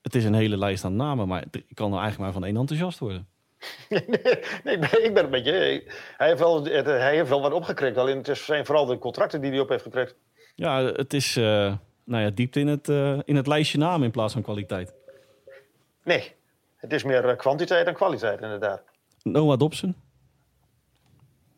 het 0.02 0.16
is 0.16 0.26
een 0.26 0.34
hele 0.34 0.58
lijst 0.58 0.84
aan 0.84 0.96
namen, 0.96 1.28
maar 1.28 1.44
ik 1.52 1.76
kan 1.76 1.94
er 1.94 2.00
eigenlijk 2.00 2.20
maar 2.20 2.42
van 2.42 2.46
één 2.46 2.58
enthousiast 2.58 3.00
worden. 3.00 3.28
nee, 4.64 4.78
nee, 4.78 5.04
ik 5.04 5.14
ben 5.14 5.24
een 5.24 5.30
beetje... 5.30 5.84
Hij 6.18 6.28
heeft 6.28 6.40
wel, 6.40 6.64
hij 6.64 7.16
heeft 7.16 7.30
wel 7.30 7.42
wat 7.42 7.52
opgekrikt, 7.52 7.98
alleen 7.98 8.18
het 8.18 8.38
zijn 8.38 8.66
vooral 8.66 8.86
de 8.86 8.98
contracten 8.98 9.42
die 9.42 9.52
hij 9.52 9.60
op 9.60 9.70
heeft 9.70 9.84
gekregen. 9.84 10.16
Ja, 10.56 10.84
het 10.84 11.14
is 11.14 11.40
nou 12.10 12.24
ja, 12.24 12.30
diepte 12.30 12.60
in 12.60 12.67
het, 12.67 12.89
uh, 12.89 13.19
in 13.26 13.36
het 13.36 13.48
lijstje 13.48 13.78
namen 13.78 14.04
in 14.04 14.12
plaats 14.12 14.34
van 14.34 14.41
kwaliteit. 14.41 14.93
Nee, 16.04 16.36
het 16.76 16.93
is 16.93 17.04
meer 17.04 17.30
eh, 17.30 17.38
kwantiteit 17.38 17.86
dan 17.86 17.93
kwaliteit 17.93 18.41
inderdaad. 18.41 18.82
Noah 19.24 19.58
Dobson? 19.58 19.95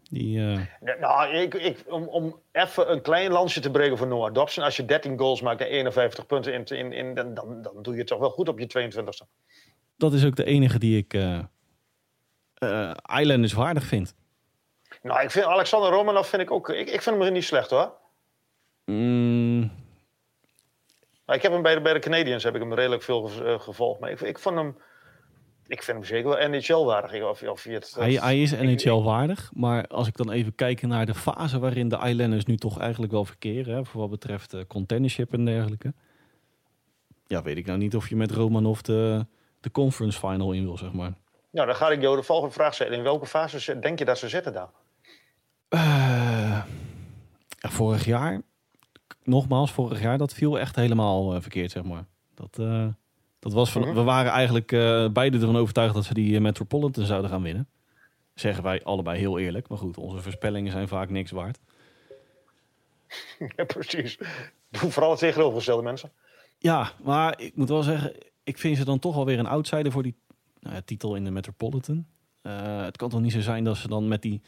Die, 0.09 0.37
uh... 0.37 0.55
ja, 0.55 0.95
nou, 0.99 1.33
ik, 1.35 1.53
ik, 1.53 1.83
om, 1.87 2.07
om 2.07 2.39
even 2.51 2.91
een 2.91 3.01
klein 3.01 3.31
lansje 3.31 3.59
te 3.59 3.71
breken 3.71 3.97
voor 3.97 4.07
Noah 4.07 4.33
Dobson. 4.33 4.63
Als 4.63 4.75
je 4.75 4.85
13 4.85 5.17
goals 5.17 5.41
maakt 5.41 5.61
en 5.61 5.67
51 5.67 6.25
punten, 6.25 6.53
in, 6.53 6.65
in, 6.65 6.93
in, 6.93 7.13
dan, 7.13 7.33
dan, 7.33 7.61
dan 7.61 7.81
doe 7.81 7.93
je 7.93 7.99
het 7.99 8.07
toch 8.07 8.19
wel 8.19 8.29
goed 8.29 8.49
op 8.49 8.59
je 8.59 8.91
22e. 8.91 9.27
Dat 9.97 10.13
is 10.13 10.25
ook 10.25 10.35
de 10.35 10.43
enige 10.43 10.79
die 10.79 10.97
ik 10.97 11.13
uh, 11.13 11.39
uh, 12.59 12.93
Islanders 13.19 13.53
waardig 13.53 13.83
vind. 13.83 14.15
Nou, 15.01 15.21
ik 15.21 15.31
vind 15.31 15.45
Alexander 15.45 15.91
Romanov 15.91 16.27
vind 16.27 16.41
ik 16.41 16.51
ook... 16.51 16.69
Ik, 16.69 16.89
ik 16.89 17.01
vind 17.01 17.23
hem 17.23 17.33
niet 17.33 17.43
slecht 17.43 17.69
hoor. 17.69 17.93
Mm, 18.85 19.71
ik 21.25 21.41
heb 21.41 21.51
hem 21.51 21.62
bij 21.62 21.75
de, 21.75 21.81
bij 21.81 21.93
de 21.93 21.99
Canadiens 21.99 22.43
heb 22.43 22.55
ik 22.55 22.62
hem 22.62 22.73
redelijk 22.73 23.01
veel 23.01 23.29
eh, 23.29 23.60
gevolgd. 23.60 23.99
Maar 23.99 24.12
ik, 24.12 24.21
ik 24.21 24.39
vond 24.39 24.55
hem. 24.55 24.77
Ik 25.67 25.84
vind 25.84 25.97
hem 25.97 26.05
zeker 26.05 26.29
wel 26.29 26.49
NHL-waardig. 26.49 27.23
Of, 27.23 27.43
of 27.43 27.63
het, 27.63 27.95
hij, 27.99 28.13
hij 28.13 28.41
is 28.41 28.51
NHL-waardig. 28.51 29.51
Maar 29.53 29.88
als 29.88 30.07
ik 30.07 30.17
dan 30.17 30.31
even 30.31 30.55
kijk 30.55 30.81
naar 30.81 31.05
de 31.05 31.13
fase 31.13 31.60
waarin 31.60 31.89
de 31.89 31.99
Islanders 32.03 32.45
nu 32.45 32.57
toch 32.57 32.79
eigenlijk 32.79 33.12
wel 33.12 33.25
verkeren. 33.25 33.75
Hè, 33.75 33.86
voor 33.86 34.01
wat 34.01 34.10
betreft 34.10 34.53
uh, 34.53 34.62
contendership 34.67 35.34
en 35.34 35.45
dergelijke. 35.45 35.93
Ja, 37.27 37.41
weet 37.41 37.57
ik 37.57 37.65
nou 37.65 37.77
niet 37.77 37.95
of 37.95 38.10
je 38.10 38.15
met 38.15 38.31
Romanov 38.31 38.79
de, 38.79 39.25
de 39.60 39.71
conference 39.71 40.19
final 40.19 40.51
in 40.51 40.63
wil, 40.63 40.77
zeg 40.77 40.91
maar. 40.91 41.13
Nou, 41.51 41.67
dan 41.67 41.75
ga 41.75 41.89
ik 41.89 42.01
jou 42.01 42.15
de 42.15 42.23
volgende 42.23 42.53
vraag 42.53 42.73
stellen. 42.73 42.97
In 42.97 43.03
welke 43.03 43.25
fase 43.25 43.79
denk 43.79 43.99
je 43.99 44.05
dat 44.05 44.17
ze 44.17 44.29
zitten 44.29 44.53
dan? 44.53 44.69
Uh, 45.69 46.63
ja, 47.47 47.69
vorig 47.69 48.05
jaar 48.05 48.41
nogmaals, 49.23 49.71
vorig 49.71 50.01
jaar, 50.01 50.17
dat 50.17 50.34
viel 50.34 50.60
echt 50.60 50.75
helemaal 50.75 51.36
eh, 51.36 51.41
verkeerd, 51.41 51.71
zeg 51.71 51.84
maar. 51.84 52.05
Dat, 52.34 52.60
eh, 52.60 52.88
dat 53.39 53.53
was 53.53 53.71
van. 53.71 53.93
We 53.93 54.03
waren 54.03 54.31
eigenlijk 54.31 54.71
eh, 54.71 55.10
beide 55.10 55.39
ervan 55.39 55.57
overtuigd 55.57 55.93
dat 55.93 56.05
ze 56.05 56.13
die 56.13 56.39
Metropolitan 56.39 57.05
zouden 57.05 57.29
gaan 57.29 57.41
winnen. 57.41 57.69
Zeggen 58.34 58.63
wij 58.63 58.84
allebei 58.84 59.19
heel 59.19 59.39
eerlijk. 59.39 59.67
Maar 59.67 59.77
goed, 59.77 59.97
onze 59.97 60.21
voorspellingen 60.21 60.71
zijn 60.71 60.88
vaak 60.88 61.10
niks 61.10 61.31
waard. 61.31 61.60
Ja, 63.55 63.63
precies. 63.63 64.17
Doe 64.69 64.91
vooral 64.91 65.12
het 65.12 65.19
tegenovergestelde 65.19 65.84
mensen. 65.84 66.12
Ja, 66.57 66.91
maar 67.03 67.41
ik 67.41 67.55
moet 67.55 67.69
wel 67.69 67.84
zeggen, 67.84 68.13
ik 68.43 68.57
vind 68.57 68.77
ze 68.77 68.86
dan 68.86 68.99
toch 68.99 69.15
alweer 69.15 69.39
een 69.39 69.47
outsider 69.47 69.91
voor 69.91 70.03
die 70.03 70.15
nou 70.60 70.75
ja, 70.75 70.81
titel 70.86 71.15
in 71.15 71.23
de 71.23 71.31
Metropolitan. 71.31 72.05
Het 72.41 72.97
kan 72.97 73.10
toch 73.10 73.21
niet 73.21 73.31
zo 73.31 73.39
zijn 73.39 73.63
dat 73.63 73.77
ze 73.77 73.88
dan 73.88 74.07
met 74.07 74.21
die, 74.21 74.41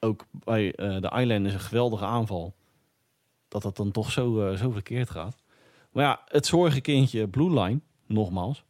ook 0.00 0.26
bij 0.30 0.72
de 0.76 1.12
Islanders 1.16 1.54
een 1.54 1.60
geweldige 1.60 2.04
aanval, 2.04 2.54
dat 3.50 3.62
dat 3.62 3.76
dan 3.76 3.90
toch 3.90 4.10
zo, 4.10 4.48
eh, 4.48 4.56
zo 4.56 4.70
verkeerd 4.70 5.10
gaat. 5.10 5.36
Maar 5.92 6.04
ja, 6.04 6.20
het 6.24 6.46
zorgenkindje 6.46 7.28
Blue 7.28 7.60
Line, 7.60 7.80
nogmaals. 8.06 8.64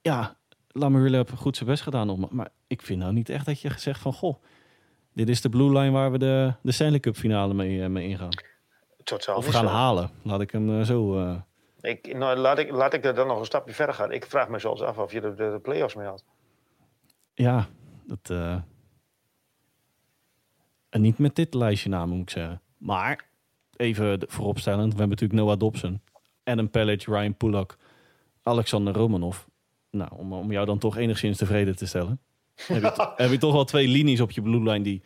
Ja, 0.00 0.36
Lamurille 0.68 1.16
heeft 1.16 1.30
goed 1.30 1.56
zijn 1.56 1.68
best 1.68 1.82
gedaan, 1.82 2.06
nog, 2.06 2.30
maar- 2.30 2.50
ik 2.66 2.82
vind 2.82 3.00
nou 3.00 3.12
niet 3.12 3.28
echt 3.28 3.46
dat 3.46 3.60
je 3.60 3.70
zegt 3.76 4.00
van, 4.00 4.12
goh, 4.12 4.42
dit 5.12 5.28
is 5.28 5.40
de 5.40 5.48
Blue 5.48 5.78
Line 5.78 5.90
waar 5.90 6.12
we 6.12 6.18
de, 6.18 6.54
de 6.62 6.72
Stanley 6.72 7.00
Cup 7.00 7.16
finale 7.16 7.54
mee, 7.54 7.82
eh, 7.82 7.88
mee 7.88 8.08
ingaan. 8.08 8.28
Totaal 9.04 9.36
Of 9.36 9.46
gaan 9.46 9.64
zo. 9.64 9.70
halen, 9.70 10.10
laat 10.22 10.40
ik 10.40 10.50
hem 10.50 10.78
eh, 10.80 10.86
zo... 10.86 11.22
Ik, 11.80 12.16
nou, 12.16 12.36
laat, 12.38 12.58
ik, 12.58 12.70
laat 12.70 12.92
ik 12.94 13.04
er 13.04 13.14
dan 13.14 13.26
nog 13.26 13.38
een 13.38 13.44
stapje 13.44 13.74
verder 13.74 13.94
gaan. 13.94 14.12
Ik 14.12 14.26
vraag 14.26 14.48
me 14.48 14.58
zelfs 14.58 14.80
af 14.80 14.98
of 14.98 15.12
je 15.12 15.20
de, 15.20 15.34
de, 15.34 15.50
de 15.50 15.58
play-offs 15.62 15.94
mee 15.94 16.06
had. 16.06 16.24
Ja, 17.34 17.66
dat. 18.06 18.30
En 20.88 21.00
niet 21.00 21.18
met 21.18 21.36
dit 21.36 21.54
lijstje 21.54 21.88
namen, 21.88 22.16
moet 22.16 22.22
ik 22.22 22.30
zeggen. 22.30 22.60
Maar 22.78 23.27
even 23.78 24.18
vooropstellend: 24.26 24.92
we 24.92 24.98
hebben 24.98 25.08
natuurlijk 25.08 25.40
Noah 25.40 25.58
Dobson, 25.58 26.00
Adam 26.44 26.70
Pellage, 26.70 27.10
Ryan 27.10 27.36
Pulak, 27.36 27.76
Alexander 28.42 28.94
Romanov. 28.94 29.38
Nou, 29.90 30.10
om, 30.16 30.32
om 30.32 30.52
jou 30.52 30.66
dan 30.66 30.78
toch 30.78 30.96
enigszins 30.96 31.38
tevreden 31.38 31.76
te 31.76 31.86
stellen. 31.86 32.20
heb, 32.66 32.82
je, 32.82 32.92
to- 32.92 33.12
heb 33.16 33.30
je 33.30 33.38
toch 33.38 33.52
wel 33.52 33.64
twee 33.64 33.88
linies 33.88 34.20
op 34.20 34.30
je 34.30 34.42
blue 34.42 34.62
line 34.62 34.80
die. 34.84 35.02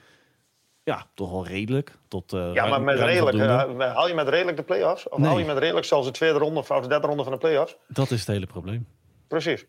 Ja, 0.85 1.06
toch 1.14 1.30
wel 1.30 1.46
redelijk. 1.46 1.98
Tot, 2.08 2.32
eh, 2.32 2.50
Ja, 2.54 2.66
maar 2.66 2.82
met 2.82 2.98
redelijk, 2.98 3.37
eh, 3.37 3.94
haal 3.94 4.08
je 4.08 4.14
met 4.14 4.28
redelijk 4.28 4.56
de 4.56 4.62
play-offs? 4.62 5.08
Of 5.08 5.18
Nee. 5.18 5.28
haal 5.28 5.38
je 5.38 5.44
met 5.44 5.58
redelijk 5.58 5.87
zelfs 5.87 6.06
de 6.06 6.12
tweede 6.12 6.38
ronde 6.38 6.58
of 6.58 6.66
de 6.66 6.88
derde 6.88 7.06
ronde 7.06 7.22
van 7.22 7.32
de 7.32 7.38
play-offs? 7.38 7.76
Dat 7.88 8.11
is 8.11 8.18
het 8.18 8.28
hele 8.28 8.46
probleem. 8.46 8.87
Precies. 9.28 9.66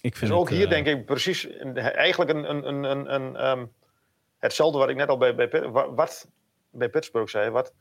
Ik 0.00 0.16
vind 0.16 0.30
Dus 0.30 0.40
ook 0.40 0.48
het, 0.48 0.56
hier 0.58 0.64
eh, 0.64 0.70
denk 0.70 0.86
ik 0.86 1.04
precies 1.06 1.48
eigenlijk 1.74 2.30
een, 2.30 2.50
een, 2.50 2.68
een, 2.68 2.84
een, 2.84 3.14
een, 3.14 3.36
ehm, 3.36 3.64
hetzelfde 4.38 4.78
wat 4.78 4.88
ik 4.88 4.96
net 4.96 5.08
al 5.08 5.16
bij, 5.16 5.34
bij, 5.34 5.48
wat, 5.70 6.28
bij 6.70 6.88
Pittsburgh 6.88 7.30
zei. 7.30 7.50
Wat, 7.50 7.72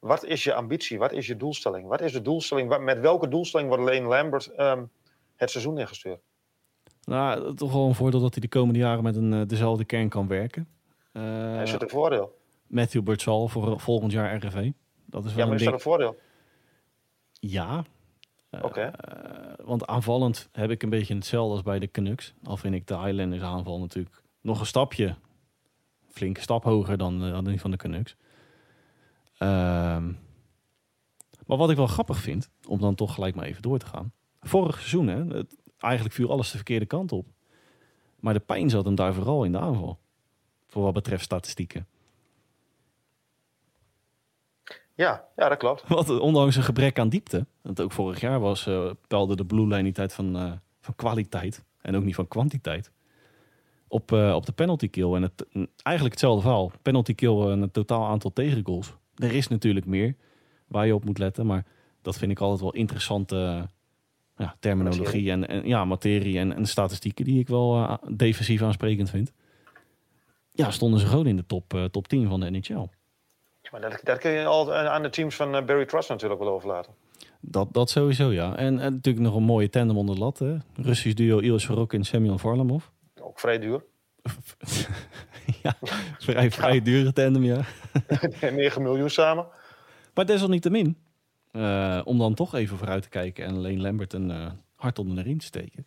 wat 0.00 0.24
is 0.24 0.44
je 0.44 0.54
ambitie? 0.54 0.98
Wat 0.98 1.12
is 1.12 1.26
je 1.26 1.36
doelstelling? 1.36 1.86
Wat 1.88 2.00
is 2.00 2.12
de 2.12 2.22
doelstelling? 2.22 2.78
Met 2.78 3.00
welke 3.00 3.28
doelstelling 3.28 3.68
wordt 3.68 3.84
Lane 3.84 4.08
Lambert 4.08 4.46
ehm, 4.46 4.84
het 5.36 5.50
seizoen 5.50 5.78
ingestuurd? 5.78 6.20
Nou, 7.04 7.54
toch 7.54 7.72
wel 7.72 7.86
een 7.86 7.94
voordeel 7.94 8.20
dat 8.20 8.32
hij 8.32 8.40
de 8.40 8.48
komende 8.48 8.78
jaren 8.78 9.02
met 9.02 9.16
een, 9.16 9.32
eh, 9.32 9.40
dezelfde 9.46 9.84
kern 9.84 10.08
kan 10.08 10.26
werken. 10.26 10.68
Eh, 11.12 11.22
Hij 11.22 11.62
is 11.62 11.72
het 11.72 11.82
een 11.82 11.88
voordeel? 11.88 12.38
Matthew 12.66 13.02
Burtsal 13.02 13.48
voor 13.48 13.80
volgend 13.80 14.12
jaar 14.12 14.36
RFV. 14.36 14.70
Dat 15.06 15.24
is 15.24 15.30
Ja, 15.30 15.36
wel 15.36 15.44
maar 15.46 15.54
een 15.54 15.60
is 15.60 15.64
dat 15.64 15.74
een 15.74 15.80
voordeel? 15.80 16.16
Ja. 17.32 17.84
Eh, 18.50 18.64
Oké. 18.64 18.80
eh, 18.80 19.64
want 19.66 19.86
aanvallend 19.86 20.48
heb 20.52 20.70
ik 20.70 20.82
een 20.82 20.90
beetje 20.90 21.14
hetzelfde 21.14 21.52
als 21.52 21.62
bij 21.62 21.78
de 21.78 21.90
Canucks. 21.90 22.34
Al 22.44 22.56
vind 22.56 22.74
ik 22.74 22.86
de 22.86 22.98
Highlanders 22.98 23.42
aanval 23.42 23.78
natuurlijk 23.80 24.22
nog 24.40 24.60
een 24.60 24.66
stapje, 24.66 25.14
flinke 26.08 26.40
stap 26.40 26.64
hoger 26.64 26.96
dan, 26.98 27.24
eh, 27.24 27.30
dan 27.30 27.44
die 27.44 27.60
van 27.60 27.70
de 27.70 27.76
Canucks. 27.76 28.16
Ehm, 29.40 30.12
maar 31.46 31.56
wat 31.56 31.70
ik 31.70 31.76
wel 31.76 31.86
grappig 31.86 32.18
vind, 32.18 32.50
om 32.66 32.80
dan 32.80 32.94
toch 32.94 33.14
gelijk 33.14 33.34
maar 33.34 33.44
even 33.44 33.62
door 33.62 33.78
te 33.78 33.86
gaan. 33.86 34.12
Vorig 34.40 34.76
seizoen, 34.76 35.06
hè, 35.06 35.36
het, 35.36 35.56
eigenlijk 35.78 36.14
viel 36.14 36.30
alles 36.30 36.50
de 36.50 36.56
verkeerde 36.56 36.86
kant 36.86 37.12
op. 37.12 37.26
Maar 38.18 38.34
de 38.34 38.40
pijn 38.40 38.70
zat 38.70 38.84
hem 38.84 38.94
daar 38.94 39.14
vooral 39.14 39.44
in 39.44 39.52
de 39.52 39.58
aanval. 39.58 39.98
Voor 40.66 40.82
wat 40.82 40.92
betreft 40.92 41.24
statistieken. 41.24 41.86
Ja, 44.94 45.24
ja, 45.36 45.48
dat 45.48 45.58
klopt. 45.58 45.88
Wat 45.88 46.18
ondanks 46.18 46.56
een 46.56 46.62
gebrek 46.62 46.98
aan 46.98 47.08
diepte. 47.08 47.46
Want 47.60 47.80
ook 47.80 47.92
vorig 47.92 48.20
jaar 48.20 48.40
was, 48.40 48.66
eh 48.66 48.90
pelde 49.06 49.36
de 49.36 49.44
Blue 49.44 49.66
Line 49.66 49.82
niet 49.82 49.98
uit 49.98 50.12
van, 50.12 50.36
eh, 50.36 50.52
van 50.80 50.94
kwaliteit. 50.94 51.64
En 51.80 51.96
ook 51.96 52.04
niet 52.04 52.14
van 52.14 52.28
kwantiteit. 52.28 52.92
Op, 53.88 54.12
eh, 54.12 54.34
op 54.34 54.46
de 54.46 54.52
penalty 54.52 54.88
kill. 54.88 55.14
En 55.14 55.22
het, 55.22 55.46
eigenlijk 55.82 56.14
hetzelfde 56.14 56.42
verhaal. 56.42 56.72
Penalty 56.82 57.14
kill 57.14 57.40
en 57.40 57.60
het 57.60 57.72
totaal 57.72 58.06
aantal 58.06 58.32
tegengoals. 58.32 58.98
Er 59.20 59.34
is 59.34 59.48
natuurlijk 59.48 59.86
meer 59.86 60.14
waar 60.66 60.86
je 60.86 60.94
op 60.94 61.04
moet 61.04 61.18
letten. 61.18 61.46
Maar 61.46 61.64
dat 62.02 62.18
vind 62.18 62.30
ik 62.30 62.40
altijd 62.40 62.60
wel 62.60 62.72
interessante 62.72 63.68
ja, 64.36 64.56
terminologie. 64.58 65.30
En, 65.30 65.48
en 65.48 65.66
ja, 65.66 65.84
materie 65.84 66.38
en, 66.38 66.56
en 66.56 66.66
statistieken 66.66 67.24
die 67.24 67.38
ik 67.38 67.48
wel 67.48 67.76
eh, 67.76 67.94
defensief 68.08 68.62
aansprekend 68.62 69.10
vind. 69.10 69.32
Ja, 70.52 70.70
stonden 70.70 71.00
ze 71.00 71.06
gewoon 71.06 71.26
in 71.26 71.36
de 71.36 71.46
top, 71.46 71.74
eh, 71.74 71.84
top 71.84 72.08
10 72.08 72.28
van 72.28 72.40
de 72.40 72.50
NHL. 72.50 72.88
Maar 73.70 73.80
dat, 73.80 74.00
dat 74.02 74.18
kun 74.18 74.30
je 74.30 74.44
al 74.44 74.74
aan 74.74 75.02
de 75.02 75.10
teams 75.10 75.36
van 75.36 75.54
eh, 75.54 75.64
Barry 75.64 75.86
Trotz 75.86 76.08
natuurlijk 76.08 76.40
wel 76.40 76.52
overlaten. 76.52 76.92
Dat, 77.40 77.72
dat 77.72 77.90
sowieso, 77.90 78.32
ja. 78.32 78.56
En, 78.56 78.78
en 78.78 78.92
natuurlijk 78.92 79.24
nog 79.24 79.34
een 79.34 79.42
mooie 79.42 79.68
tandem 79.68 79.96
onder 79.96 80.14
de 80.14 80.20
lat. 80.20 80.38
Hè? 80.38 80.56
Russisch 80.74 81.16
duo 81.16 81.38
Ilis 81.38 81.62
Sorok 81.62 81.92
en 81.92 82.04
Semyon 82.04 82.38
Varlamov. 82.38 82.84
Ook 83.20 83.40
vrij 83.40 83.58
duur. 83.58 83.82
ja, 85.62 85.74
vrij, 86.18 86.50
vrij 86.50 86.82
dure 86.82 87.12
tandem, 87.12 87.44
ja. 87.44 87.64
9 88.52 88.82
miljoen 88.82 89.10
samen. 89.10 89.46
Maar 90.14 90.26
desalniettemin, 90.26 90.96
eh 91.50 92.00
om 92.04 92.18
dan 92.18 92.34
toch 92.34 92.54
even 92.54 92.76
vooruit 92.78 93.02
te 93.02 93.08
kijken 93.08 93.44
en 93.44 93.54
Lane 93.60 93.80
Lambert 93.80 94.12
een 94.12 94.30
eh, 94.30 94.50
hart 94.74 94.98
onder 94.98 95.16
de 95.16 95.22
riem 95.22 95.38
te 95.38 95.46
steken. 95.46 95.86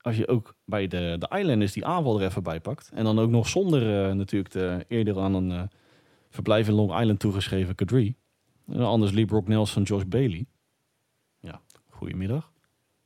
Als 0.00 0.16
je 0.16 0.28
ook 0.28 0.54
bij 0.64 0.86
de, 0.86 1.16
de 1.18 1.36
Islanders 1.38 1.72
die 1.72 1.86
aanval 1.86 2.20
er 2.20 2.26
even 2.26 2.42
bij 2.42 2.60
pakt. 2.60 2.90
En 2.94 3.04
dan 3.04 3.18
ook 3.18 3.30
nog 3.30 3.48
zonder 3.48 4.04
eh, 4.08 4.12
natuurlijk 4.14 4.52
de 4.52 4.84
eerder 4.88 5.20
aan 5.20 5.34
een 5.34 5.70
verblijf 6.30 6.68
in 6.68 6.74
Long 6.74 7.00
Island 7.00 7.18
toegeschreven 7.20 7.74
Kadri. 7.74 8.14
En 8.66 8.80
anders 8.80 9.12
Lee 9.12 9.24
Brock 9.24 9.48
Nelson, 9.48 9.82
Josh 9.82 10.04
Bailey. 10.04 10.46
Ja, 11.40 11.60
goedemiddag. 11.88 12.52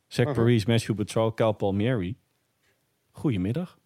Zach 0.07 0.27
Mhm. 0.27 0.35
Parise, 0.35 0.71
Matthew 0.71 0.97
Betrol, 0.97 1.35
Cal 1.35 1.53
Palmieri. 1.53 2.17
Goedemiddag. 3.11 3.79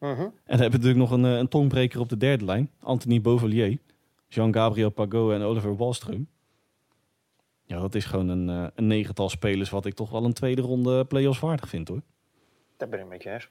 Mhm. 0.00 0.10
En 0.20 0.32
dan 0.44 0.58
hebben 0.60 0.80
we 0.80 0.86
natuurlijk 0.86 0.96
nog 0.98 1.10
een, 1.10 1.24
eh, 1.24 1.36
een 1.38 1.48
tongbreker 1.48 2.00
op 2.00 2.08
de 2.08 2.16
derde 2.16 2.44
lijn. 2.44 2.70
Anthony 2.80 3.20
Beauvillier, 3.20 3.78
Jean-Gabriel 4.28 4.90
Pagot 4.90 5.32
en 5.32 5.42
Oliver 5.42 5.76
Wallström. 5.76 6.26
Ja, 7.66 7.80
dat 7.80 7.94
is 7.94 8.04
gewoon 8.04 8.28
een, 8.28 8.48
eh, 8.48 8.66
een 8.74 8.86
negental 8.86 9.28
spelers 9.28 9.70
wat 9.70 9.86
ik 9.86 9.94
toch 9.94 10.10
wel 10.10 10.24
een 10.24 10.32
tweede 10.32 10.62
ronde 10.62 11.04
play-offs 11.04 11.40
waardig 11.40 11.68
vind 11.68 11.88
hoor. 11.88 12.00
Daar 12.76 12.88
ben 12.88 13.00
ik 13.00 13.08
met 13.08 13.22
je 13.22 13.30
eens. 13.30 13.48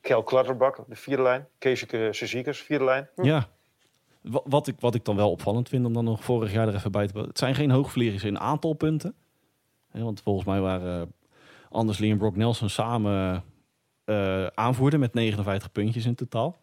Kel 0.00 0.22
Clutterbach 0.22 0.78
op 0.78 0.88
de 0.88 0.96
vierde 0.96 1.22
lijn. 1.22 1.46
Keesje 1.58 2.08
Sezikers, 2.10 2.60
vierde 2.60 2.84
lijn. 2.84 3.08
Hm. 3.14 3.24
Ja. 3.24 3.48
Wa- 4.20 4.42
Wat 4.44 4.66
ik, 4.66 4.80
wat 4.80 4.94
ik 4.94 5.04
dan 5.04 5.16
wel 5.16 5.30
opvallend 5.30 5.68
vind 5.68 5.86
om 5.86 5.92
dan 5.92 6.04
nog 6.04 6.24
vorig 6.24 6.52
jaar 6.52 6.68
er 6.68 6.74
even 6.74 6.92
bij 6.92 7.06
te... 7.06 7.18
Het 7.18 7.38
zijn 7.38 7.54
geen 7.54 7.70
hoogvliegers 7.70 8.24
in 8.24 8.38
aantal 8.38 8.72
punten. 8.72 9.14
Hè, 9.90 10.02
want 10.02 10.20
volgens 10.22 10.46
mij 10.46 10.60
waren 10.60 11.00
eh, 11.02 11.06
Anders 11.70 11.98
Lee 11.98 12.10
en 12.10 12.18
Brock 12.18 12.36
Nelson 12.36 12.68
samen 12.68 13.44
aanvoerder 14.54 14.98
met 14.98 15.14
59 15.14 15.72
puntjes 15.72 16.06
in 16.06 16.14
totaal. 16.14 16.56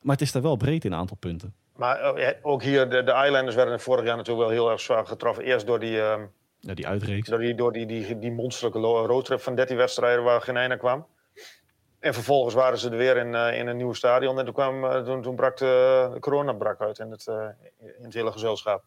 Maar 0.00 0.16
het 0.16 0.24
is 0.24 0.32
daar 0.32 0.42
wel 0.42 0.56
breed 0.56 0.84
in 0.84 0.94
aantal 0.94 1.16
punten. 1.16 1.54
Maar 1.76 2.20
ja, 2.20 2.34
ook 2.42 2.62
hier, 2.62 2.88
de, 2.88 3.02
de 3.02 3.22
Islanders 3.24 3.54
werden 3.54 3.80
vorig 3.80 4.04
jaar 4.04 4.16
natuurlijk 4.16 4.48
wel 4.48 4.56
heel 4.56 4.70
erg 4.70 4.80
zwaar 4.80 5.06
getroffen. 5.06 5.44
Eerst 5.44 5.66
door 5.66 5.78
die, 5.78 6.00
ehm, 6.00 6.24
Ja, 6.58 6.74
die 6.74 6.86
uitreeks. 6.86 7.28
door 7.28 7.38
die, 7.38 7.54
door 7.54 7.72
die, 7.72 7.86
die, 7.86 8.18
die 8.18 8.32
monsterlijke 8.32 8.78
roadtrip 8.78 9.40
van 9.40 9.54
13 9.54 9.76
wedstrijden 9.76 10.24
waar 10.24 10.40
geen 10.40 10.56
einde 10.56 10.76
kwam. 10.76 11.06
En 11.98 12.14
vervolgens 12.14 12.54
waren 12.54 12.78
ze 12.78 12.90
er 12.90 12.96
weer 12.96 13.16
in, 13.16 13.34
eh, 13.34 13.58
in 13.58 13.66
een 13.66 13.76
nieuw 13.76 13.92
stadion. 13.92 14.38
En 14.38 14.44
toen, 14.44 14.54
kwam, 14.54 14.84
eh, 14.84 15.02
toen, 15.02 15.22
toen 15.22 15.34
brak 15.34 15.56
de, 15.56 16.10
de 16.12 16.20
corona 16.20 16.52
brak 16.52 16.80
uit 16.80 16.98
in 16.98 17.10
het, 17.10 17.26
in 17.78 18.04
het 18.04 18.14
hele 18.14 18.32
gezelschap. 18.32 18.84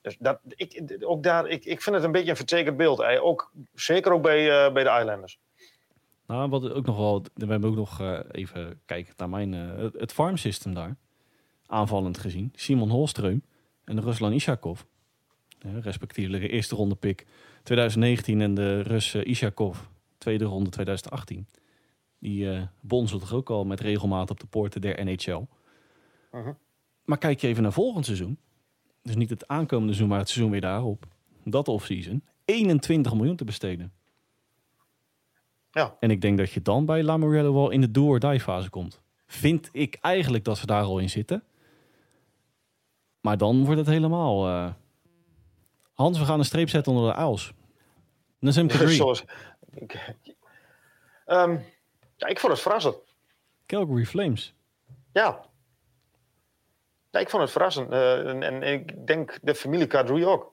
Dus 0.00 0.16
dat, 0.18 0.38
ik, 0.48 0.96
ook 1.00 1.22
daar, 1.22 1.46
ik, 1.46 1.64
ik 1.64 1.82
vind 1.82 1.96
het 1.96 2.04
een 2.04 2.12
beetje 2.12 2.30
een 2.30 2.36
vertekend 2.36 2.76
beeld. 2.76 3.02
Ook, 3.04 3.50
zeker 3.74 4.12
ook 4.12 4.22
bij, 4.22 4.72
bij 4.72 4.84
de 4.84 4.98
Islanders. 5.00 5.38
Nou, 6.28 6.48
wat 6.48 6.72
ook 6.72 6.86
nog 6.86 6.96
wel, 6.96 7.24
we 7.34 7.46
hebben 7.46 7.70
ook 7.70 7.76
nog 7.76 8.00
eh, 8.00 8.18
even 8.30 8.80
kijken 8.84 9.14
naar 9.16 9.28
mijn, 9.28 9.54
eh, 9.54 9.86
het, 9.92 10.12
farm 10.12 10.36
system 10.36 10.74
daar. 10.74 10.96
Aanvallend 11.66 12.18
gezien. 12.18 12.52
Simon 12.54 12.90
Holström 12.90 13.40
en 13.84 14.00
Ruslan 14.00 14.32
Ishakov. 14.32 14.80
Respectievelijk 15.58 16.42
de 16.42 16.48
eerste 16.48 16.74
ronde 16.74 16.94
pick 16.94 17.26
2019 17.62 18.40
en 18.40 18.54
de 18.54 18.80
Rus 18.80 19.14
eh, 19.14 19.24
Ishakov 19.24 19.78
tweede 20.18 20.44
ronde 20.44 20.70
2018. 20.70 21.46
Die 22.18 22.68
bonzen 22.80 23.18
toch 23.18 23.32
ook 23.32 23.50
al 23.50 23.64
met 23.64 23.80
regelmaat 23.80 24.30
op 24.30 24.40
de 24.40 24.46
poorten 24.46 24.80
der 24.80 25.04
NHL. 25.04 25.46
Mhm. 26.32 26.52
Maar 27.04 27.18
kijk 27.18 27.40
je 27.40 27.46
even 27.46 27.62
naar 27.62 27.72
volgend 27.72 28.04
seizoen. 28.04 28.38
Dus 29.02 29.16
niet 29.16 29.30
het 29.30 29.48
aankomende 29.48 29.92
seizoen, 29.92 30.08
maar 30.08 30.18
het 30.18 30.28
seizoen 30.28 30.50
weer 30.52 30.60
daarop. 30.60 31.06
Dat 31.44 31.68
offseason. 31.68 32.24
21 32.44 33.14
miljoen 33.14 33.36
te 33.36 33.44
besteden. 33.44 33.92
Ja. 35.78 35.96
En 36.00 36.10
ik 36.10 36.20
denk 36.20 36.38
dat 36.38 36.50
je 36.50 36.62
dan 36.62 36.86
bij 36.86 37.02
Lamorello 37.02 37.54
wel 37.54 37.70
in 37.70 37.80
de 37.80 37.90
do-or-die 37.90 38.40
fase 38.40 38.70
komt. 38.70 39.00
Vind 39.26 39.68
ik 39.72 39.98
eigenlijk 40.00 40.44
dat 40.44 40.58
ze 40.58 40.66
daar 40.66 40.82
al 40.82 40.98
in 40.98 41.10
zitten. 41.10 41.42
Maar 43.20 43.36
dan 43.38 43.64
wordt 43.64 43.78
het 43.80 43.88
helemaal... 43.88 44.46
eh, 44.46 44.72
Hans, 45.92 46.18
we 46.18 46.24
gaan 46.24 46.38
een 46.38 46.44
streep 46.44 46.68
zetten 46.68 46.92
onder 46.92 47.10
de 47.10 47.16
Kadri, 48.78 48.94
Zoals, 48.94 49.24
ik, 49.74 50.14
Ehm, 51.24 51.58
ja, 52.16 52.26
ik 52.26 52.38
vond 52.38 52.52
het 52.52 52.62
verrassend. 52.62 52.96
Calgary 53.66 54.04
Flames. 54.04 54.54
Ja. 55.12 55.44
ja 57.10 57.20
ik 57.20 57.30
vond 57.30 57.42
het 57.42 57.52
verrassend. 57.52 57.90
Eh, 57.90 58.28
en, 58.28 58.42
en 58.42 58.62
ik 58.62 59.06
denk 59.06 59.38
de 59.42 59.54
familie 59.54 59.86
Kadri 59.86 60.26
ook. 60.26 60.52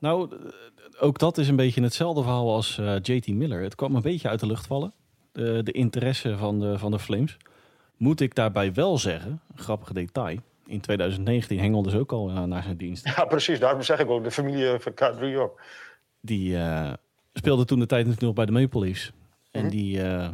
Nou, 0.00 0.30
eh, 0.36 0.38
ook 1.00 1.18
dat 1.18 1.38
is 1.38 1.48
een 1.48 1.56
beetje 1.56 1.82
hetzelfde 1.82 2.22
verhaal 2.22 2.52
als 2.54 2.78
eh, 2.78 2.96
JT 3.02 3.26
Miller. 3.28 3.62
Het 3.62 3.74
kwam 3.74 3.94
een 3.94 4.02
beetje 4.02 4.28
uit 4.28 4.40
de 4.40 4.46
lucht 4.46 4.66
vallen. 4.66 4.92
De, 5.32 5.62
de 5.62 5.72
interesse 5.72 6.36
van 6.36 6.60
de, 6.60 6.78
van 6.78 6.90
de 6.90 6.98
Flames. 6.98 7.36
Moet 7.96 8.20
ik 8.20 8.34
daarbij 8.34 8.72
wel 8.72 8.98
zeggen, 8.98 9.40
een 9.52 9.58
grappig 9.62 9.92
detail. 9.92 10.38
In 10.66 10.80
2019 10.80 11.58
hengelde 11.58 11.90
dus 11.90 11.98
ook 12.00 12.12
al 12.12 12.28
eh, 12.30 12.42
naar 12.42 12.62
zijn 12.62 12.76
dienst. 12.76 13.04
Ja, 13.16 13.24
precies. 13.24 13.58
Daarom 13.60 13.82
zeg 13.82 13.98
ik 13.98 14.10
ook 14.10 14.24
de 14.24 14.30
familie 14.30 14.78
van 14.78 14.94
Kadri 14.94 15.38
ook. 15.38 15.60
Die 16.20 16.56
eh, 16.56 16.92
speelde 17.34 17.64
toen 17.64 17.78
de 17.78 17.86
tijd 17.86 18.06
natuurlijk 18.06 18.36
nog 18.36 18.46
bij 18.46 18.54
de 18.54 18.60
Maple 18.60 18.80
Leafs. 18.80 19.12
En 19.50 19.60
Mhm. 19.62 19.70
die, 19.70 20.02
eh 20.02 20.28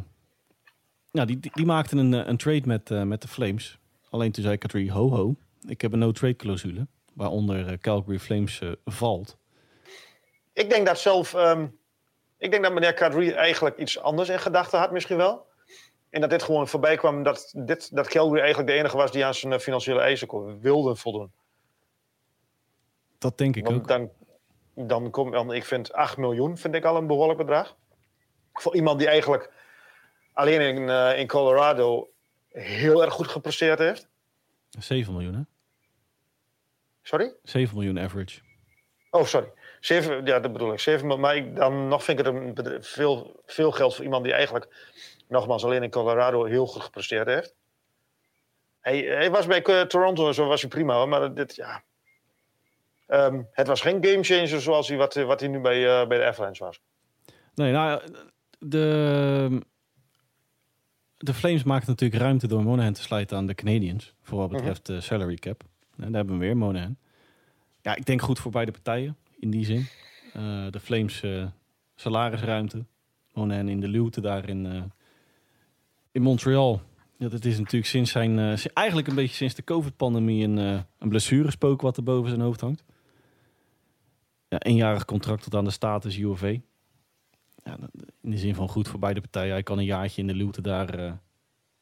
nou, 1.12 1.26
die, 1.26 1.38
die, 1.40 1.50
die 1.54 1.66
maakten 1.66 1.98
een, 1.98 2.14
eh, 2.14 2.26
een 2.26 2.36
trade 2.36 2.62
met, 2.66 2.90
eh, 2.90 3.02
met 3.02 3.22
de 3.22 3.28
Flames. 3.28 3.78
Alleen 4.10 4.32
toen 4.32 4.44
zei 4.44 4.56
Kadri, 4.56 4.90
ho 4.90 5.10
ho, 5.10 5.34
ik 5.68 5.80
heb 5.80 5.92
een 5.92 5.98
no-trade 5.98 6.36
clausule. 6.36 6.86
Waaronder 7.12 7.66
eh, 7.66 7.78
Calgary 7.78 8.18
Flames 8.18 8.60
eh, 8.60 8.70
valt. 8.84 9.36
Ik 10.56 10.70
denk 10.70 10.86
dat 10.86 10.98
zelf. 10.98 11.34
ehm, 11.34 11.66
ik 12.38 12.50
denk 12.50 12.62
dat 12.62 12.72
meneer 12.72 12.94
Kadri 12.94 13.30
eigenlijk 13.32 13.76
iets 13.78 13.98
anders 13.98 14.28
in 14.28 14.38
gedachten 14.38 14.78
had, 14.78 14.90
misschien 14.92 15.16
wel. 15.16 15.46
En 16.10 16.20
dat 16.20 16.30
dit 16.30 16.42
gewoon 16.42 16.68
voorbij 16.68 16.96
kwam 16.96 17.22
dat, 17.22 17.52
dit, 17.56 17.94
dat 17.94 18.08
Calgary 18.08 18.38
eigenlijk 18.40 18.68
de 18.70 18.76
enige 18.78 18.96
was 18.96 19.12
die 19.12 19.24
aan 19.24 19.34
zijn 19.34 19.52
eh, 19.52 19.58
financiële 19.58 20.00
eisen 20.00 20.26
kon- 20.26 20.60
wilde 20.60 20.96
voldoen. 20.96 21.32
Dat 23.18 23.38
denk 23.38 23.56
ik 23.56 23.64
Want 23.66 23.76
ook. 23.78 23.88
dan, 23.88 24.10
dan 24.74 25.10
komt, 25.10 25.32
dan, 25.32 25.52
ik 25.52 25.64
vind 25.64 25.92
8 25.92 26.16
miljoen 26.16 26.58
vind 26.58 26.74
ik 26.74 26.84
al 26.84 26.96
een 26.96 27.06
behoorlijk 27.06 27.38
bedrag. 27.38 27.76
Voor 28.52 28.74
iemand 28.74 28.98
die 28.98 29.08
eigenlijk 29.08 29.52
alleen 30.32 30.60
in, 30.60 30.88
eh, 30.88 31.18
in 31.18 31.26
Colorado 31.26 32.10
heel 32.48 33.02
erg 33.02 33.12
goed 33.14 33.28
gepresteerd 33.28 33.78
heeft. 33.78 34.08
7 34.78 35.12
miljoen, 35.12 35.34
hè? 35.34 35.40
Sorry? 37.02 37.34
7 37.42 37.74
miljoen 37.76 37.98
average. 38.00 38.40
Oh, 39.10 39.24
sorry. 39.24 39.52
7, 39.86 40.24
ja, 40.24 40.40
dat 40.40 40.52
bedoel 40.52 40.72
ik. 40.72 40.80
7, 40.80 41.06
miljoen. 41.06 41.20
maar 41.20 41.36
ik, 41.36 41.56
dan 41.56 41.88
nog 41.88 42.04
vind 42.04 42.18
ik 42.18 42.24
het 42.26 42.34
een 42.34 42.54
bedrijf- 42.54 42.88
veel, 42.88 43.42
veel 43.46 43.70
geld 43.70 43.94
voor 43.94 44.04
iemand 44.04 44.24
die 44.24 44.32
eigenlijk, 44.32 44.94
nogmaals, 45.28 45.64
alleen 45.64 45.82
in 45.82 45.90
Colorado 45.90 46.44
heel 46.44 46.66
goed 46.66 46.82
gepresteerd 46.82 47.26
heeft. 47.26 47.54
Hij, 48.80 48.98
hij 48.98 49.30
was 49.30 49.46
bij 49.46 49.62
eh, 49.62 49.80
Toronto 49.80 50.26
en 50.26 50.34
zo 50.34 50.46
was 50.46 50.60
hij 50.60 50.70
prima, 50.70 50.94
hoor, 50.94 51.08
maar 51.08 51.34
dit, 51.34 51.54
ja. 51.54 51.82
Ehm, 53.06 53.42
het 53.52 53.66
was 53.66 53.80
geen 53.80 54.04
gamechanger 54.04 54.60
zoals 54.60 54.88
hij, 54.88 54.96
wat, 54.96 55.14
wat 55.14 55.40
hij 55.40 55.48
nu 55.48 55.60
bij, 55.60 56.00
eh, 56.00 56.06
bij 56.06 56.18
de 56.18 56.24
Avalanche 56.24 56.64
was. 56.64 56.80
Nee, 57.54 57.72
nou, 57.72 58.02
de, 58.58 59.60
de 61.16 61.34
Flames 61.34 61.62
maakten 61.62 61.90
natuurlijk 61.90 62.22
ruimte 62.22 62.46
door 62.46 62.62
Monahan 62.62 62.92
te 62.92 63.02
slijten 63.02 63.36
aan 63.36 63.46
de 63.46 63.54
Canadiens. 63.54 64.14
Voor 64.22 64.38
wat 64.38 64.50
betreft 64.50 64.86
de 64.86 65.00
salary 65.00 65.36
cap. 65.36 65.62
En 65.96 66.04
daar 66.04 66.12
hebben 66.12 66.38
we 66.38 66.44
weer 66.44 66.56
Monahan. 66.56 66.96
Ja, 67.82 67.96
ik 67.96 68.06
denk 68.06 68.22
goed 68.22 68.38
voor 68.38 68.50
beide 68.50 68.72
partijen 68.72 69.16
in 69.38 69.50
die 69.50 69.64
zin. 69.64 69.86
Eh, 70.32 70.66
de 70.70 70.80
Flames 70.80 71.22
eh, 71.22 71.46
salarisruimte. 71.94 72.84
Monahan 73.32 73.68
in 73.68 73.80
de 73.80 73.88
luwte 73.88 74.20
daar 74.20 74.48
in, 74.48 74.66
eh, 74.66 74.82
in 76.12 76.22
Montreal. 76.22 76.82
Ja, 77.18 77.28
dat 77.28 77.44
is 77.44 77.58
natuurlijk 77.58 77.86
sinds 77.86 78.10
zijn, 78.10 78.38
eigenlijk 78.72 79.08
een 79.08 79.14
beetje 79.14 79.36
sinds 79.36 79.54
de 79.54 79.64
COVID-pandemie 79.64 80.44
een, 80.44 80.58
eh 80.58 80.80
een 80.98 81.08
blessurespook 81.08 81.80
wat 81.80 81.96
er 81.96 82.02
boven 82.02 82.28
zijn 82.28 82.40
hoofd 82.40 82.60
hangt. 82.60 82.84
Ja, 84.48 84.58
eenjarig 84.58 85.04
contract 85.04 85.42
tot 85.42 85.54
aan 85.54 85.64
de 85.64 85.70
status 85.70 86.18
UOV. 86.18 86.58
Ja, 87.64 87.78
in 88.22 88.30
de 88.30 88.38
zin 88.38 88.54
van 88.54 88.68
goed 88.68 88.88
voor 88.88 88.98
beide 88.98 89.20
partijen. 89.20 89.52
Hij 89.52 89.62
kan 89.62 89.78
een 89.78 89.84
jaartje 89.84 90.20
in 90.20 90.26
de 90.26 90.34
luwte 90.34 90.60
daar 90.60 91.20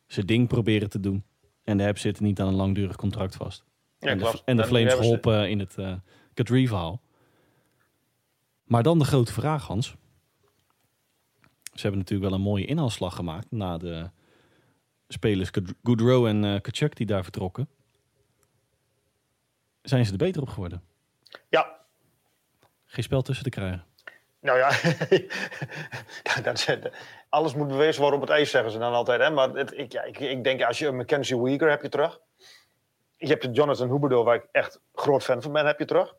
zijn 0.06 0.26
ding 0.26 0.48
proberen 0.48 0.90
te 0.90 1.00
doen. 1.00 1.24
En 1.64 1.76
de 1.76 1.84
Habs 1.84 2.00
zitten 2.00 2.24
niet 2.24 2.40
aan 2.40 2.48
een 2.48 2.54
langdurig 2.54 2.96
contract 2.96 3.36
vast. 3.36 3.64
Ja, 3.98 4.08
en, 4.08 4.18
de, 4.18 4.42
en 4.44 4.64
Flames 4.64 4.94
geholpen 4.94 5.50
in 5.50 5.58
het 5.58 5.78
eh 5.78 5.94
Kadri 6.34 6.68
verhaal. 6.68 7.00
Maar 8.64 8.82
dan 8.82 8.98
de 8.98 9.04
grote 9.04 9.32
vraag, 9.32 9.66
Hans. 9.66 9.94
Ze 11.72 11.80
hebben 11.80 11.98
natuurlijk 11.98 12.30
wel 12.30 12.38
een 12.38 12.44
mooie 12.44 12.64
inhaalslag 12.64 13.14
gemaakt 13.14 13.46
na 13.50 13.78
de 13.78 14.10
spelers 15.08 15.48
Good- 15.50 15.74
Goodrow 15.82 16.26
en 16.26 16.44
eh 16.44 16.60
Kachuk 16.60 16.96
die 16.96 17.06
daar 17.06 17.22
vertrokken. 17.22 17.68
Zijn 19.82 20.04
ze 20.06 20.12
er 20.12 20.18
beter 20.18 20.42
op 20.42 20.48
geworden? 20.48 20.82
Ja, 21.48 21.80
Geen 22.86 23.04
spel 23.04 23.22
tussen 23.22 23.44
te 23.44 23.50
krijgen. 23.50 23.84
nou 24.40 24.58
ja. 24.58 24.70
dat, 26.42 26.90
alles 27.28 27.54
moet 27.54 27.68
bewezen 27.68 28.00
worden 28.00 28.20
op 28.20 28.26
het 28.26 28.36
ijs, 28.36 28.50
zeggen 28.50 28.70
ze 28.70 28.78
dan 28.78 28.92
altijd. 28.92 29.20
Hè? 29.20 29.30
Maar 29.30 29.48
het, 29.50 29.72
ik, 29.78 29.92
ja, 29.92 30.02
ik, 30.02 30.18
ik 30.18 30.44
denk, 30.44 30.62
als 30.62 30.78
je 30.78 30.86
een 30.86 30.96
Mackenzie 30.96 31.38
Weegar 31.42 31.70
heb 31.70 31.82
je 31.82 31.88
terug. 31.88 32.20
Je 33.16 33.26
hebt 33.26 33.42
de 33.42 33.50
Jonathan 33.50 33.90
Huberdeau, 33.90 34.24
waar 34.24 34.34
ik 34.34 34.48
echt 34.52 34.80
groot 34.94 35.22
fan 35.22 35.42
van 35.42 35.52
ben, 35.52 35.66
heb 35.66 35.78
je 35.78 35.84
terug. 35.84 36.14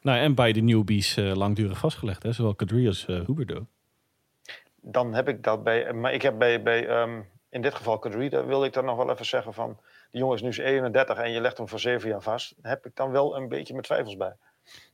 Nou, 0.00 0.18
en 0.18 0.34
bij 0.34 0.52
de 0.52 0.60
newbies 0.60 1.16
eh, 1.16 1.32
langdurig 1.34 1.78
vastgelegd, 1.78 2.22
hè? 2.22 2.32
zowel 2.32 2.54
Kadri 2.54 2.86
als 2.86 3.06
eh 3.06 3.26
Huberdeau. 3.26 3.64
Dan 4.80 5.14
heb 5.14 5.28
ik 5.28 5.42
dat 5.42 5.64
bij. 5.64 5.92
Maar 5.92 6.12
ik 6.12 6.22
heb 6.22 6.38
bij, 6.38 6.62
bij 6.62 6.86
ehm, 6.88 7.20
in 7.50 7.62
dit 7.62 7.74
geval 7.74 7.98
Kadri, 7.98 8.28
daar 8.28 8.46
wil 8.46 8.64
ik 8.64 8.72
dan 8.72 8.84
nog 8.84 8.96
wel 8.96 9.10
even 9.10 9.26
zeggen 9.26 9.54
van. 9.54 9.78
Die 10.10 10.20
jongen 10.20 10.36
is 10.36 10.58
nu 10.58 10.64
31 10.64 11.16
en 11.18 11.30
je 11.30 11.40
legt 11.40 11.56
hem 11.58 11.68
voor 11.68 11.80
zeven 11.80 12.08
jaar 12.08 12.22
vast. 12.22 12.54
Heb 12.62 12.86
ik 12.86 12.96
dan 12.96 13.10
wel 13.10 13.36
een 13.36 13.48
beetje 13.48 13.72
mijn 13.72 13.84
twijfels 13.84 14.16
bij. 14.16 14.36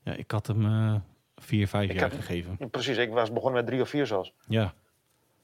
Ja, 0.03 0.13
ik 0.13 0.31
had 0.31 0.47
hem 0.47 1.03
vier, 1.37 1.69
vijf 1.69 1.91
Ik 1.91 1.99
jaar 1.99 2.11
heb- 2.11 2.19
gegeven. 2.21 2.71
Precies, 2.71 2.97
ik 2.97 3.11
was 3.13 3.33
begonnen 3.33 3.55
met 3.61 3.67
drie 3.67 3.81
of 3.81 3.89
vier 3.89 4.07
zelfs. 4.07 4.33
Ja, 4.49 4.75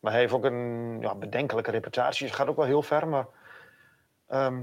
Maar 0.01 0.13
hij 0.13 0.21
heeft 0.21 0.33
ook 0.33 0.45
een 0.45 0.99
ja, 1.01 1.15
bedenkelijke 1.15 1.71
reputatie. 1.71 2.27
Het 2.27 2.35
gaat 2.37 2.47
ook 2.49 2.57
wel 2.57 2.65
heel 2.67 2.83
ver, 2.83 3.09
maar... 3.09 3.27
ehm, 4.27 4.63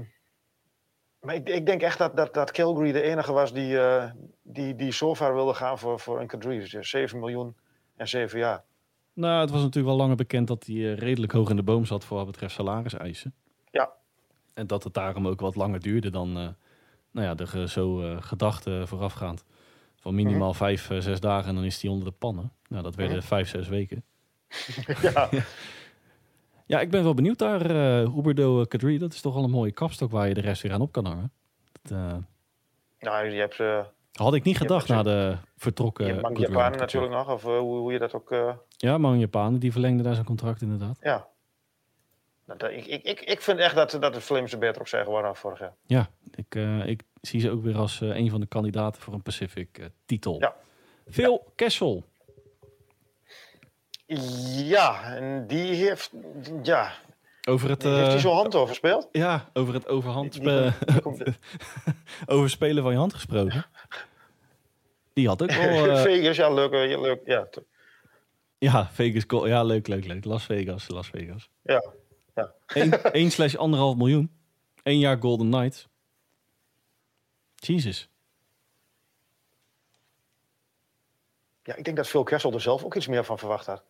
maar 1.20 1.34
ik, 1.34 1.48
ik 1.48 1.66
denk 1.66 1.82
echt 1.82 1.98
dat, 1.98 2.16
dat, 2.16 2.34
dat 2.34 2.50
Calgary 2.50 2.92
de 2.92 3.02
enige 3.02 3.32
was 3.32 3.52
die, 3.52 3.78
eh, 3.80 4.10
die, 4.42 4.74
die 4.74 4.92
zo 4.92 5.14
ver 5.14 5.34
wilde 5.34 5.54
gaan 5.54 5.78
voor, 5.78 6.00
voor 6.00 6.20
een 6.20 6.26
Kadri. 6.26 6.58
Dus 6.68 6.90
7 6.90 7.18
miljoen 7.18 7.56
en 7.96 8.08
7 8.08 8.38
jaar. 8.38 8.62
nou, 9.12 9.40
het 9.40 9.50
was 9.50 9.60
natuurlijk 9.60 9.86
wel 9.86 9.96
langer 9.96 10.16
bekend 10.16 10.46
dat 10.48 10.64
hij 10.66 10.74
eh, 10.76 10.96
redelijk 10.96 11.32
hoog 11.32 11.50
in 11.50 11.56
de 11.56 11.62
boom 11.62 11.84
zat 11.84 12.04
voor 12.04 12.16
wat 12.16 12.26
betreft 12.26 12.54
salariseisen. 12.54 13.34
Ja. 13.70 13.90
En 14.54 14.66
dat 14.66 14.84
het 14.84 14.94
daarom 14.94 15.26
ook 15.28 15.40
wat 15.40 15.54
langer 15.56 15.80
duurde 15.80 16.10
dan 16.10 16.28
eh, 16.36 16.48
nou 17.10 17.26
ja, 17.26 17.34
de 17.34 17.46
ge- 17.46 17.68
zo 17.68 18.16
gedachte 18.20 18.82
voorafgaand. 18.86 19.44
Van 20.00 20.14
minimaal 20.14 20.54
vijf, 20.54 20.90
eh, 20.90 20.98
zes 21.00 21.20
dagen 21.20 21.48
en 21.48 21.54
dan 21.54 21.64
is 21.64 21.82
hij 21.82 21.90
onder 21.90 22.04
de 22.08 22.14
pannen. 22.18 22.52
Nou, 22.68 22.82
dat 22.82 22.94
werden 22.94 23.16
Mhm. 23.16 23.26
vijf, 23.26 23.48
zes 23.48 23.68
weken. 23.68 24.04
ja, 25.02 25.28
Ja, 26.68 26.80
ik 26.80 26.90
ben 26.90 27.02
wel 27.02 27.14
benieuwd 27.14 27.38
daar. 27.38 27.70
eh 27.70 28.14
Huberdeau 28.14 28.60
uh, 28.60 28.66
Kadri, 28.66 28.98
dat 28.98 29.12
is 29.12 29.20
toch 29.20 29.34
wel 29.34 29.44
een 29.44 29.50
mooie 29.50 29.72
kapstok 29.72 30.10
waar 30.10 30.28
je 30.28 30.34
de 30.34 30.40
rest 30.40 30.62
weer 30.62 30.72
aan 30.72 30.80
op 30.80 30.92
kan 30.92 31.04
hangen. 31.04 31.32
Dat, 31.82 31.92
eh, 31.92 32.16
nou, 33.00 33.26
je 33.28 33.40
hebt, 33.40 33.60
eh 33.60 33.84
had 34.12 34.34
ik 34.34 34.44
niet 34.44 34.54
Je 34.54 34.60
gedacht 34.60 34.88
na 34.88 35.02
de 35.02 35.10
je 35.10 35.36
vertrokken. 35.56 36.06
hebt 36.06 36.20
Bank 36.22 36.36
Goodrow 36.36 36.54
Japan 36.56 36.70
contract. 36.70 36.92
natuurlijk 36.92 37.12
nog. 37.12 37.34
Of 37.34 37.44
eh, 37.44 37.58
hoe, 37.58 37.78
hoe 37.78 37.92
je 37.92 37.98
dat 37.98 38.14
ook... 38.14 38.30
eh, 38.30 38.54
Ja, 38.76 38.98
man 38.98 39.18
Japan, 39.18 39.58
die 39.58 39.72
verlengde 39.72 40.02
daar 40.02 40.14
zijn 40.14 40.26
contract 40.26 40.62
inderdaad. 40.62 40.98
ja. 41.00 41.26
Nou, 42.44 42.58
dat- 42.60 42.70
ik, 42.70 42.86
ik, 42.86 43.02
ik, 43.04 43.20
ik 43.20 43.40
vind 43.40 43.58
echt 43.58 43.74
dat, 43.74 43.96
dat 44.00 44.14
de 44.14 44.20
Flames 44.20 44.52
er 44.52 44.58
beter 44.58 44.80
op 44.80 44.88
zijn 44.88 45.04
geworden 45.04 45.36
vorig 45.36 45.58
jaar. 45.58 45.74
Ja, 45.86 46.08
ik, 46.34 46.54
eh, 46.54 46.86
ik 46.86 47.02
zie 47.20 47.40
ze 47.40 47.50
ook 47.50 47.62
weer 47.62 47.76
als 47.76 48.00
eh, 48.00 48.16
een 48.16 48.30
van 48.30 48.40
de 48.40 48.46
kandidaten 48.46 49.02
voor 49.02 49.14
een 49.14 49.22
Pacific 49.22 49.78
eh, 49.78 49.86
titel. 50.06 50.36
Ja. 50.40 50.54
Phil 51.10 51.52
Kessel. 51.54 52.04
Ja, 54.08 55.14
en 55.14 55.46
die 55.46 55.74
heeft... 55.74 56.10
Ja, 56.62 56.92
Over 57.48 57.70
het, 57.70 57.82
heeft 57.82 57.96
hij 58.06 58.14
eh, 58.14 58.20
zo'n 58.20 58.34
hand 58.34 58.54
over 58.54 58.68
gespeeld? 58.68 59.08
ja, 59.12 59.50
over 59.52 59.74
het 59.74 59.88
overhand 59.88 60.32
Die- 60.32 60.40
die 60.42 60.70
spe- 60.70 60.84
Die 60.92 61.00
komt- 61.06 61.22
over 62.26 62.50
spelen 62.50 62.82
van 62.82 62.92
je 62.92 62.98
hand 62.98 63.14
gesproken. 63.14 63.64
Die 65.12 65.26
had 65.28 65.42
ook 65.42 65.50
wel... 65.50 65.86
eh, 65.90 66.02
Vegas, 66.02 66.36
ja, 66.36 66.50
leuk. 66.52 66.72
eh, 66.72 66.90
ja, 66.90 67.00
leuk 67.00 67.20
ja, 67.24 67.48
ja, 68.58 68.88
Vegas. 68.92 69.24
Ja, 69.48 69.62
leuk, 69.62 69.86
leuk, 69.86 70.04
leuk. 70.06 70.24
Las 70.24 70.46
Vegas, 70.46 70.88
Las 70.88 71.10
Vegas. 71.10 71.50
ja. 71.62 71.82
1 73.12 73.30
slash 73.36 73.54
anderhalf 73.56 73.96
miljoen. 73.96 74.30
Eén 74.82 74.98
jaar 74.98 75.16
Golden 75.20 75.50
Knights. 75.50 75.88
Jesus. 77.54 78.08
ja, 81.62 81.74
ik 81.76 81.84
denk 81.84 81.96
dat 81.96 82.08
Phil 82.08 82.22
Kessel 82.22 82.52
er 82.52 82.60
zelf 82.60 82.84
ook 82.84 82.94
iets 82.94 83.06
meer 83.06 83.24
van 83.24 83.38
verwacht 83.38 83.66
had. 83.66 83.84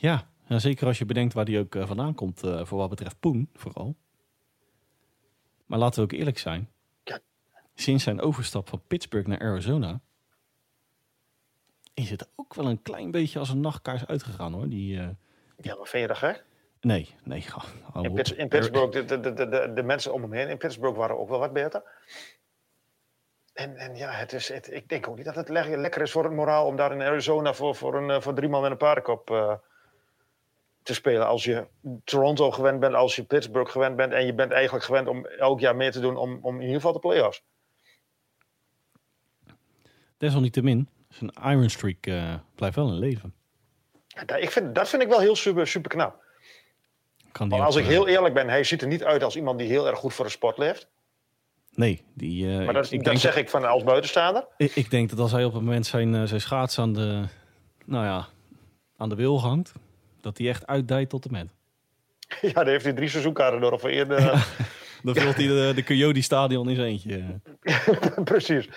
Ja, 0.00 0.26
zeker 0.46 0.86
als 0.86 0.98
je 0.98 1.04
bedenkt 1.04 1.34
waar 1.34 1.44
die 1.44 1.58
ook 1.58 1.74
eh, 1.74 1.86
vandaan 1.86 2.14
komt. 2.14 2.42
eh, 2.42 2.64
voor 2.64 2.78
wat 2.78 2.88
betreft 2.88 3.20
Poen, 3.20 3.50
vooral. 3.54 3.96
Maar 5.66 5.78
laten 5.78 5.98
we 5.98 6.04
ook 6.04 6.18
eerlijk 6.18 6.38
zijn. 6.38 6.70
Sinds 7.74 8.04
zijn 8.04 8.20
overstap 8.20 8.68
van 8.68 8.82
Pittsburgh 8.86 9.28
naar 9.28 9.40
Arizona... 9.40 10.00
is 11.94 12.10
het 12.10 12.28
ook 12.36 12.54
wel 12.54 12.66
een 12.66 12.82
klein 12.82 13.10
beetje 13.10 13.38
als 13.38 13.48
een 13.48 13.60
nachtkaars 13.60 14.06
uitgegaan, 14.06 14.52
hoor. 14.52 14.68
Die, 14.68 14.98
eh, 14.98 15.08
Ja, 15.56 15.76
maar 15.76 15.86
vind 15.86 16.16
gek? 16.16 16.44
Nee, 16.80 17.14
nee. 17.24 17.44
Oh, 17.94 18.04
in, 18.04 18.36
in, 18.36 18.48
Pittsburgh, 18.48 18.92
de, 18.92 19.04
de, 19.04 19.20
de, 19.20 19.48
de, 19.48 19.72
de 19.74 19.82
mensen 19.82 20.12
om 20.12 20.22
hem 20.22 20.32
heen 20.32 20.48
in 20.48 20.58
Pittsburgh 20.58 20.96
waren 20.96 21.18
ook 21.18 21.28
wel 21.28 21.38
wat 21.38 21.52
beter. 21.52 21.82
En, 23.52 23.76
en 23.76 23.96
ja, 23.96 24.10
het 24.10 24.32
is, 24.32 24.48
het, 24.48 24.72
ik 24.72 24.88
denk 24.88 25.08
ook 25.08 25.16
niet 25.16 25.24
dat 25.24 25.34
het 25.34 25.48
lekker 25.48 26.02
is 26.02 26.10
voor 26.10 26.24
het 26.24 26.32
moraal 26.32 26.66
om 26.66 26.76
daar 26.76 26.92
in 26.92 27.02
Arizona 27.02 27.54
voor, 27.54 27.74
voor, 27.74 27.94
een, 27.94 28.22
voor 28.22 28.34
drie 28.34 28.48
man 28.48 28.62
met 28.62 28.70
een 28.70 28.76
paardenkop 28.76 29.30
uh, 29.30 29.54
te 30.90 30.96
spelen. 30.96 31.26
Als 31.26 31.44
je 31.44 31.66
Toronto 32.04 32.50
gewend 32.50 32.80
bent, 32.80 32.94
als 32.94 33.16
je 33.16 33.24
Pittsburgh 33.24 33.72
gewend 33.72 33.96
bent 33.96 34.12
en 34.12 34.26
je 34.26 34.34
bent 34.34 34.52
eigenlijk 34.52 34.84
gewend 34.84 35.08
om 35.08 35.26
elk 35.26 35.60
jaar 35.60 35.76
meer 35.76 35.92
te 35.92 36.00
doen 36.00 36.16
om, 36.16 36.38
om 36.42 36.54
in 36.54 36.60
ieder 36.60 36.74
geval 36.74 36.92
de 36.92 36.98
playoffs. 36.98 37.42
Desalniettemin, 40.16 40.88
zijn 41.08 41.30
Iron 41.52 41.70
Streak 41.70 42.06
uh, 42.06 42.34
blijft 42.54 42.76
wel 42.76 42.88
in 42.88 42.98
leven. 42.98 43.34
Ja, 44.06 44.36
ik 44.36 44.50
vind, 44.50 44.74
dat 44.74 44.88
vind 44.88 45.02
ik 45.02 45.08
wel 45.08 45.20
heel 45.20 45.36
super, 45.36 45.66
super 45.66 45.90
knap. 45.90 46.22
Kan 47.32 47.52
als 47.52 47.76
ik 47.76 47.84
heel 47.84 48.08
eerlijk 48.08 48.34
ben, 48.34 48.48
hij 48.48 48.64
ziet 48.64 48.82
er 48.82 48.88
niet 48.88 49.04
uit 49.04 49.22
als 49.22 49.36
iemand 49.36 49.58
die 49.58 49.68
heel 49.68 49.86
erg 49.86 49.98
goed 49.98 50.14
voor 50.14 50.24
de 50.24 50.30
sport 50.30 50.58
leeft. 50.58 50.88
Nee, 51.74 52.04
die, 52.14 52.46
uh, 52.46 52.64
maar 52.64 52.74
dat, 52.74 52.90
ik, 52.90 53.04
dat 53.04 53.18
zeg 53.18 53.36
ik 53.36 53.48
van 53.48 53.64
als 53.64 53.82
buitenstaander. 53.82 54.46
Ik, 54.56 54.74
ik, 54.74 54.90
denk 54.90 55.10
dat 55.10 55.18
als 55.18 55.32
hij 55.32 55.44
op 55.44 55.52
het 55.52 55.62
moment 55.62 55.86
zijn, 55.86 56.28
zijn 56.28 56.40
schaats 56.40 56.78
aan 56.78 56.92
de, 56.92 57.24
nou 57.84 58.04
ja, 58.04 58.28
aan 58.96 59.08
de 59.08 59.14
wil 59.14 59.40
hangt, 59.40 59.72
dat 60.22 60.38
hij 60.38 60.48
echt 60.48 60.66
uitdijt 60.66 61.08
tot 61.08 61.22
de 61.22 61.28
met. 61.30 61.54
Ja, 62.40 62.52
daar 62.52 62.66
heeft 62.66 62.84
hij 62.84 62.92
drie 62.92 63.08
seizoenkaarten 63.08 63.60
door. 63.60 63.72
Of 63.72 63.84
eerder, 63.98 64.20
ja, 64.20 64.42
dan 65.02 65.14
vult 65.14 65.36
hij 65.36 65.46
de, 65.46 65.72
de 65.74 65.84
Coyote 65.84 66.22
Stadion 66.22 66.68
in 66.68 66.74
zijn 66.74 66.88
eentje. 66.88 67.40
Precies. 68.24 68.68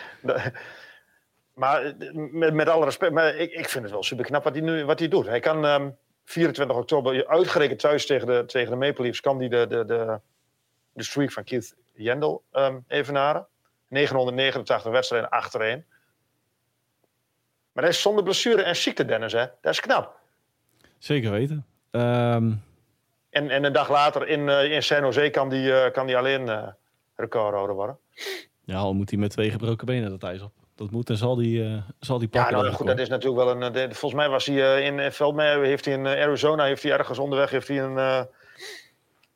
Maar 1.54 1.94
met, 2.32 2.54
met 2.54 2.68
alle 2.68 2.86
respect, 2.86 3.14
maar 3.14 3.36
ik, 3.36 3.52
ik 3.52 3.70
vind 3.70 3.84
het 3.84 3.94
wel 3.94 4.04
super 4.04 4.26
knap 4.26 4.44
wat 4.44 4.54
hij 4.54 4.62
nu 4.62 4.86
wat 4.86 5.00
hij 5.00 5.08
doet. 5.08 5.26
Hij 5.26 5.40
kan 5.40 5.58
um, 5.58 5.64
ehm, 5.64 5.90
24 6.26 6.76
oktober, 6.76 7.28
uitgerekend 7.28 7.80
thuis 7.80 8.06
tegen 8.06 8.28
de, 8.28 8.44
tegen 8.46 8.72
de 8.72 8.78
Maple 8.78 9.04
Leafs, 9.04 9.20
kan 9.22 9.38
hij 9.38 9.48
de, 9.48 9.68
de, 9.68 9.86
de, 9.86 10.20
de 10.94 11.04
streak 11.04 11.32
van 11.32 11.44
Keith 11.44 11.76
Jendel 11.94 12.44
um, 12.54 12.84
evenaren. 12.88 13.48
989 13.88 14.92
wedstrijden 14.92 15.30
achtereen. 15.30 15.86
Maar 17.72 17.84
dat 17.84 17.94
is 17.94 18.02
zonder 18.02 18.24
blessure 18.24 18.62
en 18.62 18.76
ziekte, 18.76 19.06
Dennis. 19.06 19.34
Hè? 19.34 19.46
Dat 19.62 19.74
is 19.74 19.80
knap. 19.80 20.20
Zeker 21.04 21.32
weten. 21.32 21.66
Um... 21.92 22.64
En, 23.30 23.50
en 23.50 23.64
een 23.64 23.74
dag 23.74 23.90
later 23.90 24.28
in, 24.28 24.40
uh, 24.40 24.72
in 24.72 24.84
San 24.84 25.02
Jose 25.02 25.30
kan 25.30 25.50
die, 25.50 25.68
uh, 25.68 25.92
kan 25.92 26.06
die 26.06 26.18
alleen 26.18 26.48
uh, 26.48 26.68
recordhouder 27.16 27.76
worden. 27.76 27.98
Ja, 28.64 28.78
al 28.78 28.94
moet 28.94 29.10
hij 29.10 29.20
met 29.20 29.30
twee 29.32 29.52
gebroken 29.52 29.86
benen 29.86 30.10
dat 30.10 30.24
ijs 30.24 30.42
op. 30.42 30.52
Dat 30.76 30.92
moet 30.92 31.10
en 31.10 31.18
zal 31.18 31.36
die, 31.36 31.64
uh, 31.64 31.82
zal 32.00 32.20
die 32.20 32.28
pakken. 32.28 32.58
Ja, 32.58 32.64
nou, 32.64 32.74
goed, 32.76 32.88
dat 32.88 33.00
is 33.00 33.10
natuurlijk 33.10 33.44
wel 33.44 33.62
een. 33.62 33.74
volgens 33.74 34.14
mij 34.14 34.30
was 34.30 34.46
hij 34.46 34.84
in 34.84 35.12
Veldmeer, 35.12 35.64
heeft 35.64 35.86
hij 35.86 35.94
in 35.94 36.08
Arizona, 36.08 36.64
heeft 36.64 36.84
hij 36.84 36.92
ergens 36.92 37.20
onderweg, 37.20 37.50
heeft 37.50 37.68
hij 37.68 37.82
een 37.82 38.28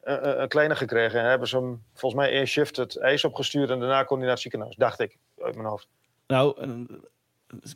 een 0.01 0.47
kleine 0.47 0.75
gekregen. 0.75 1.19
En 1.19 1.29
hebben 1.29 1.47
ze 1.47 1.57
hem 1.57 1.83
volgens 1.93 2.21
mij 2.21 2.31
één 2.31 2.47
shift 2.47 2.75
het 2.75 2.97
ijs 2.97 3.23
opgestuurd 3.23 3.69
en 3.69 3.79
daarna 3.79 4.03
kon 4.03 4.15
hij 4.15 4.25
naar 4.25 4.33
het 4.33 4.41
ziekenhuis. 4.41 4.75
Dacht 4.75 4.99
ik, 4.99 5.17
uit 5.41 5.55
mijn 5.55 5.67
hoofd. 5.67 5.87
Nou, 6.27 6.55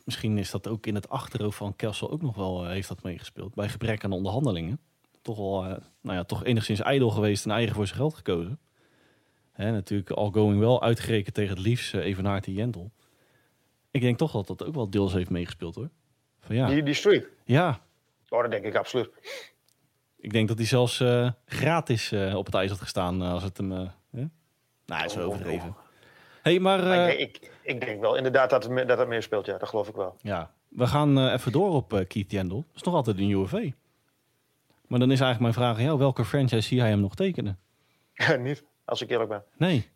misschien 0.04 0.38
is 0.38 0.50
dat 0.50 0.68
ook 0.68 0.86
in 0.86 0.94
het 0.94 1.08
achterhoofd 1.08 1.56
van 1.56 1.76
Kessel 1.76 2.10
ook 2.10 2.22
nog 2.22 2.36
wel 2.36 2.64
uh, 2.64 2.70
heeft 2.70 2.88
dat 2.88 3.02
meegespeeld. 3.02 3.54
Bij 3.54 3.68
gebrek 3.68 4.04
aan 4.04 4.12
onderhandelingen. 4.12 4.80
Toch 5.22 5.36
wel, 5.36 5.64
uh, 5.64 5.76
nou 6.00 6.16
ja, 6.16 6.24
toch 6.24 6.44
enigszins 6.44 6.80
ijdel 6.80 7.10
geweest 7.10 7.44
en 7.44 7.50
eigen 7.50 7.74
voor 7.74 7.86
zijn 7.86 7.98
geld 7.98 8.14
gekozen. 8.14 8.58
Hè, 9.52 9.70
natuurlijk 9.70 10.10
al 10.10 10.30
going 10.30 10.58
wel 10.58 10.82
uitgerekend 10.82 11.34
tegen 11.34 11.54
het 11.54 11.64
liefst 11.64 11.94
uh, 11.94 12.04
even 12.04 12.22
naar 12.22 12.50
Jentel. 12.50 12.92
Ik 13.90 14.00
denk 14.00 14.18
toch 14.18 14.32
dat 14.32 14.46
dat 14.46 14.64
ook 14.64 14.74
wel 14.74 14.90
deels 14.90 15.12
heeft 15.12 15.30
meegespeeld 15.30 15.74
hoor. 15.74 15.90
Van, 16.40 16.56
ja. 16.56 16.66
Die, 16.66 16.82
die 16.82 16.94
streak? 16.94 17.30
Ja. 17.44 17.80
Oh, 18.28 18.42
dat 18.42 18.50
denk 18.50 18.64
ik 18.64 18.74
absoluut. 18.74 19.10
Ik 20.16 20.32
denk 20.32 20.48
dat 20.48 20.58
hij 20.58 20.66
zelfs 20.66 21.00
uh, 21.00 21.30
gratis 21.46 22.12
uh, 22.12 22.36
op 22.36 22.46
het 22.46 22.54
ijs 22.54 22.70
had 22.70 22.80
gestaan 22.80 23.22
uh, 23.22 23.32
als 23.32 23.42
het 23.42 23.56
hem. 23.56 23.72
Ja? 24.10 24.30
Nou, 24.86 25.04
is 25.04 25.16
oh, 25.16 25.26
overdreven. 25.26 25.76
Hey, 26.42 26.58
maar, 26.58 27.08
ik, 27.08 27.18
ik, 27.18 27.50
ik, 27.62 27.80
denk 27.80 28.00
wel 28.00 28.16
inderdaad 28.16 28.50
dat 28.50 28.64
het, 28.64 28.88
dat 28.88 28.98
het 28.98 29.08
meer 29.08 29.22
speelt, 29.22 29.46
ja, 29.46 29.58
dat 29.58 29.68
geloof 29.68 29.88
ik 29.88 29.94
wel. 29.94 30.16
Ja, 30.20 30.50
we 30.68 30.86
gaan 30.86 31.28
even 31.28 31.52
door 31.52 31.72
op 31.72 32.04
Keith 32.08 32.30
Jendel. 32.30 32.56
Dat 32.56 32.76
is 32.76 32.82
nog 32.82 32.94
altijd 32.94 33.18
een 33.18 33.30
UFV. 33.30 33.70
Maar 34.86 34.98
dan 34.98 35.10
is 35.10 35.20
eigenlijk 35.20 35.40
mijn 35.40 35.66
vraag 35.66 35.76
aan 35.76 35.84
jou: 35.84 35.98
welke 35.98 36.24
franchise 36.24 36.68
zie 36.68 36.76
jij 36.76 36.88
hem 36.88 37.00
nog 37.00 37.14
tekenen? 37.14 37.58
niet, 38.38 38.64
als 38.84 39.02
ik 39.02 39.10
eerlijk 39.10 39.28
ben. 39.28 39.42
Nee. 39.56 39.88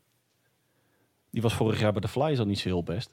Die 1.30 1.42
was 1.42 1.55
vorig 1.55 1.80
jaar 1.80 1.92
bij 1.92 2.01
de 2.01 2.09
Flyers 2.09 2.38
al 2.38 2.47
niet 2.47 2.59
zo 2.59 2.68
heel 2.68 2.82
best. 2.82 3.11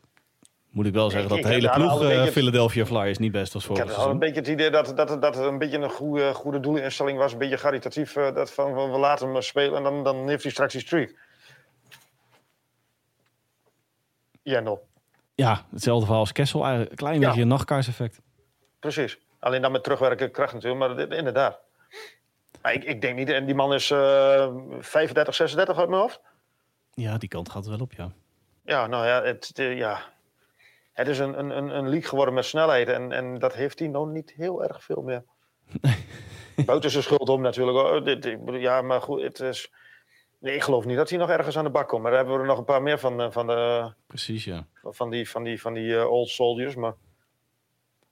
Moet 0.69 0.85
ik 0.85 0.93
wel 0.93 1.09
zeggen 1.09 1.29
dat 1.29 1.41
de 1.41 1.47
hele 1.47 1.69
ploeg 1.69 2.29
Philadelphia 2.31 2.85
Flyers 2.85 3.17
niet 3.17 3.31
best 3.31 3.53
was 3.53 3.65
voor. 3.65 3.77
Ik 3.77 3.87
heb 3.87 3.95
al 3.95 4.09
een 4.09 4.19
beetje 4.19 4.39
het 4.39 4.47
idee 4.47 4.69
dat, 4.69 4.97
dat, 4.97 5.21
dat 5.21 5.35
het 5.35 5.45
een 5.45 5.57
beetje 5.57 5.77
een 5.77 5.89
goede, 5.89 6.33
goede 6.33 6.59
doelinstelling 6.59 7.17
was. 7.17 7.31
Een 7.31 7.37
beetje 7.37 7.57
caritatief. 7.57 8.13
Dat 8.13 8.51
van, 8.51 8.73
van, 8.73 8.91
we 8.91 8.97
laten 8.97 9.31
hem 9.31 9.41
spelen 9.41 9.77
en 9.77 9.83
dan, 9.83 10.03
dan 10.03 10.27
heeft 10.27 10.43
hij 10.43 10.51
straks 10.51 10.73
die 10.73 10.81
streak. 10.81 11.15
Jendel. 14.43 14.87
Ja, 15.35 15.65
hetzelfde 15.71 16.05
verhaal 16.05 16.21
als 16.21 16.31
Kessel. 16.31 16.67
Een 16.67 16.95
klein 16.95 17.19
beetje 17.19 17.41
een 17.41 17.47
nachtkaarseffect. 17.47 18.21
Precies. 18.79 19.19
Alleen 19.39 19.61
dan 19.61 19.71
met 19.71 19.83
terugwerken 19.83 20.31
kracht 20.31 20.53
natuurlijk. 20.53 20.97
Maar 20.97 21.17
inderdaad. 21.17 21.59
Maar 22.61 22.73
ik, 22.73 22.83
ik 22.83 23.01
denk 23.01 23.15
niet. 23.15 23.29
En 23.29 23.45
die 23.45 23.55
man 23.55 23.73
is 23.73 23.89
uh, 23.89 24.47
35, 24.79 25.35
36 25.35 25.77
uit 25.77 25.89
mijn 25.89 26.01
hoofd. 26.01 26.21
Ja, 26.93 27.17
die 27.17 27.29
kant 27.29 27.49
gaat 27.49 27.65
wel 27.65 27.79
op, 27.79 27.93
ja. 27.93 28.11
Ja, 28.65 28.87
nou 28.87 29.05
ja, 29.05 29.23
het, 29.23 29.51
ja 29.55 30.13
het 30.93 31.07
is 31.07 31.19
een, 31.19 31.39
een, 31.39 31.75
een 31.77 31.89
league 31.89 32.09
geworden 32.09 32.33
met 32.33 32.45
snelheid. 32.45 32.87
En, 32.87 33.11
en 33.11 33.39
dat 33.39 33.53
heeft 33.53 33.79
hij 33.79 33.87
nog 33.87 34.07
niet 34.07 34.33
heel 34.35 34.63
erg 34.63 34.83
veel 34.83 35.01
meer. 35.01 35.23
Buiten 36.65 36.89
zijn 36.89 37.03
schuld 37.03 37.29
om 37.29 37.41
natuurlijk. 37.41 37.77
Oh, 37.77 38.05
dit, 38.05 38.37
ja, 38.45 38.81
maar 38.81 39.01
goed, 39.01 39.21
het 39.21 39.39
is... 39.39 39.71
Nee, 40.43 40.55
ik 40.55 40.63
geloof 40.63 40.85
niet 40.85 40.97
dat 40.97 41.09
hij 41.09 41.19
nog 41.19 41.29
ergens 41.29 41.57
aan 41.57 41.63
de 41.63 41.69
bak 41.69 41.87
komt. 41.87 42.01
Maar 42.01 42.11
daar 42.11 42.19
hebben 42.19 42.37
we 42.37 42.43
er 42.43 42.49
nog 42.49 42.57
een 42.57 42.65
paar 42.65 42.81
meer 42.81 42.99
van. 42.99 43.21
Eh, 43.21 43.31
van 43.31 43.47
de, 43.47 43.91
Precies, 44.07 44.43
ja. 44.43 44.67
Van 44.83 45.09
die, 45.09 45.29
van 45.29 45.43
die, 45.43 45.61
van 45.61 45.73
die 45.73 45.85
uh, 45.85 46.11
old 46.11 46.29
soldiers. 46.29 46.75
Maar... 46.75 46.93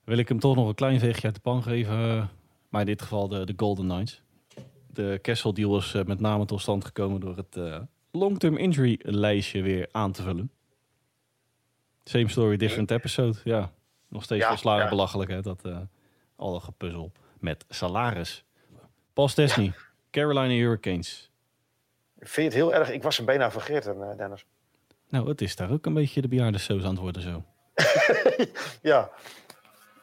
Wil 0.04 0.18
ik 0.18 0.28
hem 0.28 0.40
toch 0.40 0.56
nog 0.56 0.68
een 0.68 0.76
klein 0.76 1.00
veegje 1.00 1.26
uit 1.26 1.36
de 1.36 1.42
pan 1.42 1.64
geven. 1.64 2.30
Maar 2.70 2.82
in 2.82 2.88
dit 2.88 3.02
geval 3.02 3.28
de, 3.28 3.46
de 3.46 3.54
Golden 3.58 3.88
Knights. 3.88 4.22
De 4.88 5.20
Kessel 5.22 5.54
deal 5.54 5.78
is 5.78 5.94
uh, 5.94 6.04
met 6.04 6.20
name 6.20 6.46
tot 6.46 6.62
stand 6.62 6.86
gekomen 6.86 7.20
door 7.20 7.38
het 7.38 7.58
long-term 8.12 8.58
injury 8.58 9.00
lijstje 9.02 9.62
weer 9.62 9.90
aan 9.92 10.12
te 10.12 10.22
vullen. 10.22 10.52
Same 12.04 12.30
story, 12.30 12.58
different 12.58 12.92
episode. 12.92 13.38
Ja, 13.44 13.72
nog 14.08 14.24
steeds 14.24 14.44
ja, 14.44 14.56
slagen 14.56 14.90
belachelijk 14.90 15.32
hè, 15.32 15.42
dat 15.42 15.66
uh, 15.66 15.78
alle 16.36 16.60
gepuzzel 16.60 17.12
met 17.40 17.66
salaris. 17.70 18.44
Paul 19.14 19.28
Stesny, 19.28 19.74
Carolina 20.12 20.54
Hurricanes. 20.54 21.31
Vind 22.22 22.48
het 22.48 22.56
heel 22.56 22.74
erg? 22.74 22.92
Ik 22.92 23.04
was 23.04 23.18
hem 23.18 23.26
bijna 23.26 23.52
vergeten, 23.52 23.98
uh, 23.98 24.18
Dennis. 24.18 24.46
Nou, 25.10 25.30
het 25.30 25.42
is 25.42 25.56
daar 25.56 25.72
ook 25.72 25.86
een 25.86 25.94
beetje 25.94 26.22
de 26.22 26.28
bejaardensoos 26.28 26.84
aan 26.84 26.90
het 26.90 27.00
worden 27.00 27.22
zo. 27.22 27.44
ja. 28.92 29.10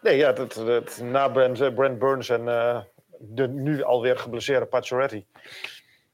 Nee, 0.02 0.16
ja, 0.16 0.32
dat, 0.32 0.52
dat, 0.54 1.00
na 1.02 1.28
Brent, 1.28 1.74
Brent 1.74 1.98
Burns 1.98 2.28
en 2.28 2.40
uh, 2.40 2.80
de 3.18 3.48
nu 3.48 3.82
alweer 3.82 4.18
geblesseerde 4.18 4.66
Pacioretty. 4.66 5.24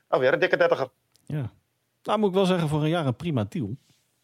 Alweer 0.09 0.33
een 0.33 0.39
dikke 0.39 0.57
dertiger. 0.57 0.89
Ja. 1.27 1.53
Nou, 2.03 2.19
moet 2.19 2.29
ik 2.29 2.35
wel 2.35 2.47
zeggen, 2.47 2.69
voor 2.69 2.83
een 2.83 2.89
jaar 2.89 3.07
een 3.07 3.17
prima 3.17 3.47
deal. 3.49 3.77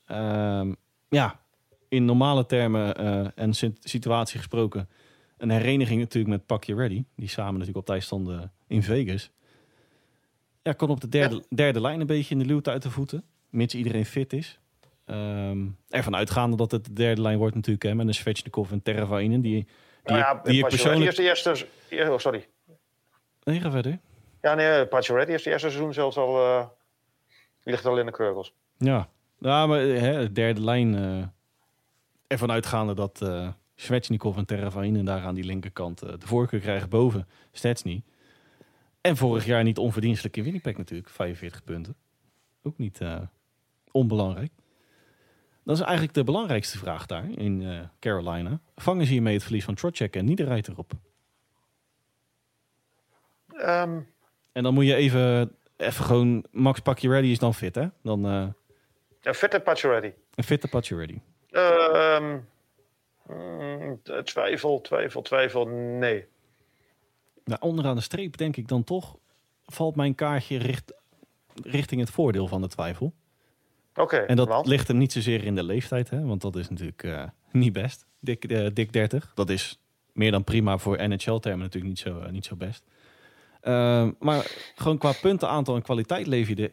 Uh, 0.09 0.73
ja, 1.09 1.41
in 1.89 2.05
normale 2.05 2.47
termen 2.47 3.01
uh, 3.01 3.27
en 3.35 3.55
situatie 3.81 4.39
gesproken 4.39 4.89
een 5.41 5.51
hereniging 5.51 6.01
natuurlijk 6.01 6.35
met 6.35 6.47
Pakje 6.47 6.75
Ready. 6.75 7.05
Die 7.17 7.29
samen 7.29 7.53
natuurlijk 7.53 7.79
op 7.79 7.87
tijd 7.87 8.03
stonden 8.03 8.53
in 8.67 8.83
Vegas. 8.83 9.31
Ja, 10.63 10.73
kon 10.73 10.89
op 10.89 11.01
de 11.01 11.09
derde, 11.09 11.45
derde 11.55 11.81
lijn 11.81 12.01
een 12.01 12.07
beetje 12.07 12.35
in 12.35 12.41
de 12.41 12.47
luwte 12.47 12.71
uit 12.71 12.83
de 12.83 12.91
voeten. 12.91 13.25
Mits 13.49 13.75
iedereen 13.75 14.07
fit 14.07 14.33
is. 14.33 14.59
Um, 15.07 15.77
ervan 15.89 16.17
uitgaande 16.17 16.57
dat 16.57 16.71
het 16.71 16.85
de 16.85 16.93
derde 16.93 17.23
lijn 17.23 17.39
wordt 17.39 17.55
natuurlijk. 17.55 17.85
Hè, 17.85 17.95
met 17.95 18.07
een 18.07 18.15
Svechnikov 18.15 18.71
en 18.71 18.83
Teravainen. 18.83 19.41
Die, 19.41 19.55
die, 19.55 19.67
nou 20.05 20.19
ja, 20.19 20.41
die 20.45 20.67
persoonlijk... 20.67 21.05
Eerste, 21.05 21.23
eerste, 21.23 21.67
eerste, 21.89 22.13
oh, 22.13 22.19
sorry. 22.19 22.47
Nee, 23.43 23.61
ga 23.61 23.71
verder. 23.71 23.99
Ja, 24.41 24.55
nee, 24.55 24.87
Pacioretty 24.87 25.33
is 25.33 25.45
het 25.45 25.53
eerste 25.53 25.71
seizoen 25.71 25.93
zelfs 25.93 26.17
al... 26.17 26.37
Uh, 26.37 26.67
die 27.63 27.73
ligt 27.73 27.87
al 27.87 27.99
in 27.99 28.07
de 28.07 28.13
kreugels. 28.13 28.55
Ja, 28.79 29.09
nou, 29.39 29.69
maar 29.69 29.81
hè, 29.81 30.23
de 30.23 30.33
derde 30.33 30.61
lijn... 30.61 30.95
Uh, 30.95 31.25
ervan 32.27 32.51
uitgaande 32.51 32.95
dat 32.95 33.21
uh, 33.23 33.49
Svechnikov 33.75 34.37
en 34.37 34.47
Teravainen 34.47 35.05
daar 35.05 35.23
aan 35.23 35.35
die 35.35 35.45
linkerkant 35.45 35.99
de 35.99 36.27
voorkeur 36.27 36.61
krijgen 36.61 36.89
boven 36.89 37.29
Stetsny. 37.53 38.03
En 39.01 39.17
vorig 39.17 39.45
jaar 39.45 39.63
niet 39.63 39.79
onverdienstelijk 39.79 40.37
in 40.37 40.45
Winnipeg 40.45 40.77
natuurlijk, 40.77 41.09
45 41.09 41.65
punten. 41.65 41.97
Ook 42.63 42.79
niet 42.79 43.01
uh, 43.01 43.21
onbelangrijk. 43.91 44.53
Dat 45.65 45.77
is 45.77 45.83
eigenlijk 45.83 46.15
de 46.15 46.25
belangrijkste 46.25 46.79
vraag 46.79 47.07
daar 47.07 47.31
in 47.31 47.89
Carolina. 48.01 48.61
Vangen 48.77 49.07
ze 49.07 49.13
hiermee 49.13 49.35
het 49.35 49.43
verlies 49.43 49.65
van 49.65 49.75
Trocek 49.75 50.17
en 50.17 50.25
Niederreiter 50.25 50.79
op? 50.79 50.93
Um. 53.55 54.09
En 54.53 54.63
dan 54.63 54.75
moet 54.75 54.87
je 54.87 54.95
even, 54.95 55.57
even 55.77 56.05
gewoon... 56.05 56.45
Max 56.51 56.81
Pacioretty 56.81 57.29
is 57.29 57.39
dan 57.39 57.55
fit, 57.55 57.75
hè? 57.75 57.87
Dan, 58.03 58.27
uh, 58.27 58.47
een 59.23 59.35
fitte 59.35 59.61
Pacioretty. 59.61 60.13
Een 60.35 60.45
fitte 60.45 60.69
Pacioretty. 60.69 61.19
Um, 61.51 62.49
twijfel, 64.25 64.81
twijfel, 64.81 65.23
twijfel, 65.23 65.67
nee. 65.67 66.27
Nou, 67.51 67.63
onderaan 67.63 67.97
de 67.97 68.03
streep 68.03 68.37
denk 68.37 68.57
ik 68.57 68.69
dan 68.69 68.85
toch, 68.85 69.17
valt 69.65 69.97
mijn 69.97 70.15
kaartje 70.15 70.59
richt, 70.59 70.93
richting 71.63 72.01
het 72.01 72.11
voordeel 72.11 72.47
van 72.47 72.61
de 72.61 72.69
twijfel. 72.69 73.15
Oké, 73.95 74.17
En 74.17 74.37
dat 74.37 74.49
want? 74.49 74.67
ligt 74.67 74.89
hem 74.89 74.97
niet 74.97 75.13
zozeer 75.13 75.45
in 75.45 75.55
de 75.55 75.63
leeftijd, 75.63 76.11
hè, 76.11 76.23
want 76.25 76.41
dat 76.41 76.57
is 76.57 76.69
natuurlijk 76.69 77.03
eh, 77.03 77.25
niet 77.53 77.73
best. 77.73 78.07
Dik, 78.21 78.45
eh, 78.45 78.67
dik 78.73 78.93
30. 78.93 79.33
Dat 79.35 79.51
is 79.51 79.81
meer 80.13 80.31
dan 80.31 80.45
prima 80.45 80.79
voor 80.79 81.09
NHL-termen 81.09 81.59
natuurlijk 81.59 81.93
niet 81.93 81.99
zo, 81.99 82.21
eh, 82.21 82.31
niet 82.31 82.45
zo 82.45 82.57
best. 82.57 82.85
Ehm, 83.61 84.13
maar 84.19 84.73
gewoon 84.75 84.99
qua 84.99 85.13
puntenaantal 85.13 85.75
en 85.75 85.83
kwaliteit 85.83 86.27
leef 86.27 86.49
je 86.49 86.55
er 86.55 86.73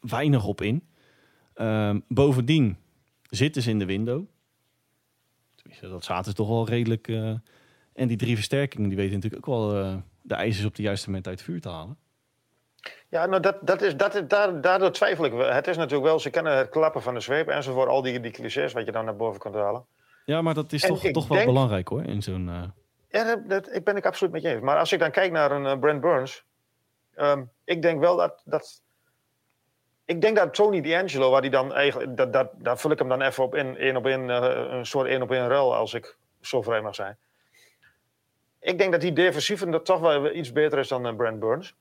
weinig 0.00 0.44
op 0.44 0.60
in. 0.60 0.84
Ehm, 1.54 2.00
bovendien 2.08 2.76
zitten 3.30 3.62
ze 3.62 3.70
in 3.70 3.78
de 3.78 3.86
window. 3.86 4.24
Tenminste, 5.54 5.88
Dat 5.88 6.04
zaten 6.04 6.30
ze 6.30 6.36
toch 6.36 6.48
wel 6.48 6.66
redelijk. 6.68 7.08
En 7.98 8.08
die 8.08 8.16
drie 8.16 8.34
versterkingen, 8.34 8.88
die 8.88 8.98
weten 8.98 9.14
natuurlijk 9.14 9.48
ook 9.48 9.54
wel 9.54 9.82
eh, 9.82 9.94
de 10.22 10.34
ijzers 10.34 10.66
op 10.66 10.74
de 10.76 10.82
juiste 10.82 11.06
moment 11.06 11.26
uit 11.26 11.38
het 11.38 11.48
vuur 11.48 11.60
te 11.60 11.68
halen. 11.68 11.96
Ja, 13.08 13.26
nou, 13.26 13.42
dat, 13.42 13.56
dat 13.60 13.82
is, 13.82 13.96
dat 13.96 14.22
daar, 14.28 14.60
daardoor 14.60 14.90
twijfel 14.90 15.24
ik. 15.24 15.32
Het 15.32 15.66
is 15.66 15.76
natuurlijk 15.76 16.04
wel, 16.08 16.18
ze 16.20 16.30
kennen 16.30 16.56
het 16.56 16.68
klappen 16.68 17.02
van 17.02 17.14
de 17.14 17.20
zweep 17.20 17.48
enzovoort. 17.48 17.88
Al 17.88 18.02
die, 18.02 18.20
die 18.20 18.30
clichés 18.32 18.72
wat 18.72 18.84
je 18.84 18.92
dan 18.92 19.04
naar 19.04 19.16
boven 19.16 19.40
kunt 19.40 19.54
halen. 19.54 19.84
Ja, 20.24 20.42
maar 20.42 20.54
dat 20.54 20.72
is 20.72 20.82
En 20.82 20.88
toch, 20.88 21.02
toch 21.10 21.28
wel 21.28 21.44
belangrijk 21.44 21.88
hoor. 21.88 22.02
In 22.04 22.22
zo'n. 22.22 22.48
eh, 22.48 22.62
Ja, 23.08 23.24
dat, 23.24 23.48
dat 23.48 23.74
ik 23.74 23.84
ben 23.84 23.96
ik 23.96 24.06
absoluut 24.06 24.32
met 24.32 24.42
je 24.42 24.48
eens. 24.48 24.60
Maar 24.62 24.78
als 24.78 24.92
ik 24.92 24.98
dan 24.98 25.10
kijk 25.10 25.32
naar 25.32 25.50
een 25.50 25.66
eh, 25.66 25.78
Brent 25.78 26.00
Burns. 26.00 26.44
ehm, 27.14 27.42
ik 27.64 27.82
denk 27.82 28.00
wel 28.00 28.16
dat, 28.16 28.42
dat. 28.44 28.82
Ik 30.04 30.20
denk 30.20 30.36
dat 30.36 30.54
Tony 30.54 30.80
D'Angelo, 30.80 31.30
waar 31.30 31.40
die 31.40 31.50
dan 31.50 31.74
eigenlijk. 31.74 32.16
Dat, 32.16 32.32
dat, 32.32 32.50
daar 32.56 32.78
vul 32.78 32.90
ik 32.90 32.98
hem 32.98 33.08
dan 33.08 33.22
even 33.22 33.44
op 33.44 33.54
in. 33.54 33.76
één 33.76 33.96
op 33.96 34.06
eh, 34.06 34.12
een 34.70 34.86
soort 34.86 35.06
één 35.08 35.22
op 35.22 35.30
één 35.30 35.48
ruil, 35.48 35.74
als 35.74 35.94
ik 35.94 36.16
zo 36.40 36.62
vrij 36.62 36.80
mag 36.80 36.94
zijn. 36.94 37.16
Ik 38.60 38.78
denk 38.78 38.92
dat 38.92 39.00
die 39.00 39.12
defensief 39.12 39.64
dat 39.64 39.84
toch 39.84 40.00
wel 40.00 40.34
iets 40.34 40.52
beter 40.52 40.78
is 40.78 40.88
dan 40.88 41.06
eh, 41.06 41.16
Brent 41.16 41.40
Burns. 41.40 41.74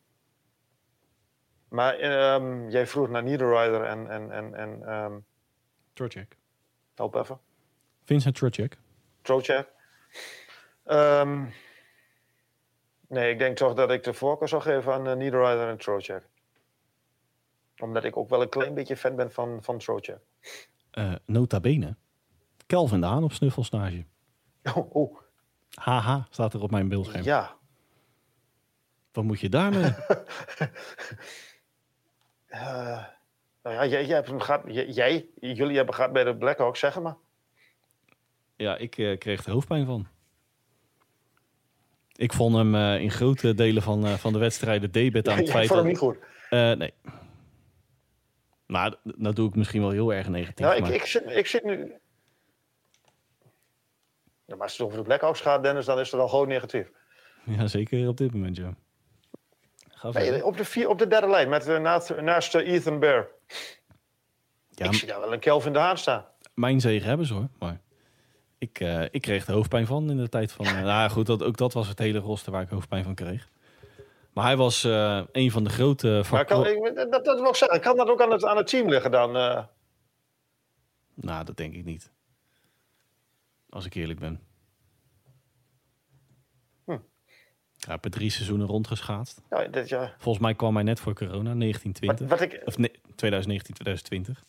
Maar 1.70 1.94
ehm, 1.94 2.70
jij 2.70 2.88
vroeg 2.88 3.10
naar 3.10 3.24
Niederreiter 3.24 3.84
en. 3.84 4.10
en, 4.10 4.32
en, 4.32 4.84
en 4.86 5.26
Trocek. 5.94 6.38
help 6.96 7.16
even. 7.16 7.40
Vincent 8.04 8.36
Trocek. 8.36 8.78
Trocek. 9.22 9.68
Ehm, 10.84 11.46
nee, 13.08 13.32
ik 13.32 13.40
denk 13.40 13.58
toch 13.58 13.74
dat 13.74 13.92
ik 13.92 14.04
de 14.04 14.14
voorkeur 14.14 14.48
zou 14.48 14.62
geven 14.62 14.94
aan 14.94 15.08
uh, 15.08 15.14
Niederreiter 15.14 15.70
en 15.70 15.78
Trocek. 15.78 16.24
Omdat 17.78 18.04
ik 18.04 18.18
ook 18.18 18.30
wel 18.30 18.42
een 18.42 18.50
klein 18.50 18.74
beetje 18.74 18.98
fan 18.98 19.16
ben 19.16 19.32
van, 19.32 19.64
van 19.64 19.78
Trocek. 19.78 20.20
Eh, 20.92 21.14
nota 21.26 21.60
bene. 21.60 21.96
Kelvin 22.66 23.00
de 23.02 23.06
Haan 23.06 23.24
op 23.24 23.32
snuffelstage. 23.32 24.06
Oh, 24.76 24.96
oh, 24.96 25.18
Haha, 25.78 26.28
staat 26.30 26.54
er 26.54 26.62
op 26.62 26.72
mijn 26.72 26.88
beeldscherm. 26.88 27.24
ja. 27.24 27.56
Wat 29.12 29.24
moet 29.24 29.40
je 29.40 29.50
daarmee? 29.50 29.92
Nou 33.64 33.76
ja, 33.80 33.86
jij, 33.86 34.06
jij, 34.06 34.16
hebt 34.16 34.28
hem 34.28 34.40
gehad, 34.40 34.62
jij, 34.68 35.30
jullie 35.40 35.76
hebben 35.78 35.96
gehad 35.96 36.14
bij 36.14 36.24
de 36.24 36.36
Blackhawks, 36.38 36.80
zeg 36.80 37.00
maar. 37.00 37.16
ja, 38.56 38.78
ik 38.78 38.98
eh, 38.98 39.18
kreeg 39.18 39.46
er 39.46 39.52
hoofdpijn 39.52 39.86
van. 39.86 40.08
Ik 42.16 42.34
vond 42.34 42.56
hem 42.56 42.76
eh, 42.76 43.00
in 43.02 43.12
grote 43.12 43.54
delen 43.54 43.82
van, 43.84 44.08
van 44.08 44.34
de 44.34 44.40
wedstrijden 44.40 44.92
debet 44.92 45.28
aan 45.30 45.38
het 45.38 45.46
Jij 45.46 45.54
feit 45.56 45.68
vond 45.68 45.80
hem 45.80 45.90
niet 45.90 45.98
goed. 45.98 46.18
Nee. 46.50 46.94
Maar 48.66 48.92
d- 48.92 48.98
dat 49.04 49.36
doe 49.36 49.50
ik 49.50 49.56
misschien 49.56 49.82
wel 49.82 49.92
heel 49.92 50.14
erg 50.14 50.28
negatief. 50.30 50.66
Nou, 50.66 50.76
ik, 50.78 50.88
ik, 50.88 51.06
zit, 51.06 51.24
ik 51.30 51.48
zit 51.48 51.64
nu... 51.64 51.94
Ja, 54.48 54.56
maar 54.56 54.64
als 54.64 54.78
het 54.78 54.82
over 54.82 54.98
de 54.98 55.04
Blackhawks 55.04 55.42
gaat, 55.42 55.64
Dennis, 55.64 55.86
dan 55.86 56.00
is 56.00 56.12
het 56.12 56.22
al 56.22 56.28
gewoon 56.28 56.48
negatief. 56.48 56.92
Ja, 57.44 57.68
zeker 57.68 58.08
op 58.08 58.18
dit 58.18 58.34
moment, 58.34 58.58
ja. 58.58 58.76
Nee, 60.12 60.46
op, 60.46 60.58
de 60.58 60.66
vier, 60.66 60.90
op 60.90 61.00
de 61.00 61.08
derde 61.08 61.28
lijn, 61.28 61.50
met, 61.50 61.68
eh, 61.68 61.80
naast, 61.80 62.22
naast 62.22 62.56
eh, 62.56 62.74
Ethan 62.74 63.00
Bear. 63.00 63.28
Ja, 64.70 64.86
ik 64.86 64.94
zie 64.94 65.08
daar 65.08 65.20
wel 65.20 65.34
een 65.34 65.40
Kelvin 65.40 65.74
de 65.74 65.80
Haan 65.80 65.98
staan. 65.98 66.26
mijn 66.54 66.82
zegen 66.82 67.08
hebben 67.08 67.26
ze 67.26 67.34
hoor. 67.34 67.48
Maar 67.60 67.82
ik, 68.58 68.80
eh, 68.80 69.04
ik 69.12 69.22
kreeg 69.22 69.48
er 69.48 69.54
hoofdpijn 69.54 69.86
van 69.86 70.10
in 70.10 70.18
de 70.18 70.30
tijd 70.30 70.52
van. 70.52 70.66
nou 70.84 71.10
goed, 71.10 71.26
dat, 71.26 71.44
ook 71.44 71.58
dat 71.58 71.74
was 71.74 71.88
het 71.88 72.00
hele 72.00 72.20
roster 72.20 72.52
waar 72.52 72.62
ik 72.62 72.70
hoofdpijn 72.70 73.04
van 73.04 73.16
kreeg. 73.16 73.50
Maar 74.34 74.46
hij 74.46 74.58
was 74.58 74.84
een 75.32 75.52
van 75.52 75.64
de 75.64 75.70
grote 75.70 76.24
Maar 76.32 76.46
kan, 76.46 76.66
ik, 76.66 76.96
dat, 76.96 77.26
dat 77.26 77.40
wil 77.40 77.50
ik 77.50 77.56
zeggen. 77.56 77.82
Kan 77.82 77.96
dat 77.96 78.10
ook 78.10 78.22
aan 78.22 78.32
het, 78.32 78.46
aan 78.46 78.58
het 78.58 78.68
team 78.68 78.90
liggen 78.90 79.12
dan? 79.12 79.32
Nou, 81.14 81.46
dat 81.46 81.58
denk 81.58 81.74
ik 81.74 81.86
niet. 81.86 82.12
Als 83.70 83.86
ik 83.86 83.94
eerlijk 83.96 84.20
ben. 84.20 84.40
Hm. 86.86 86.92
Ja, 87.78 87.94
ik 87.94 88.04
heb 88.04 88.12
drie 88.12 88.30
seizoenen 88.30 88.68
rondgeschaatst. 88.68 89.42
ja, 89.50 89.64
dit, 89.68 89.90
ja. 89.90 90.14
Volgens 90.18 90.44
mij 90.44 90.56
kwam 90.56 90.74
hij 90.76 90.84
net 90.84 91.00
voor 91.00 91.14
corona, 91.14 91.50
Wat, 91.50 91.60
1920. 91.60 92.30
wat 92.30 92.42
ik... 92.42 92.62
Of 92.66 92.78
nee, 92.78 92.92
2019, 93.16 93.76
2020. 93.76 94.44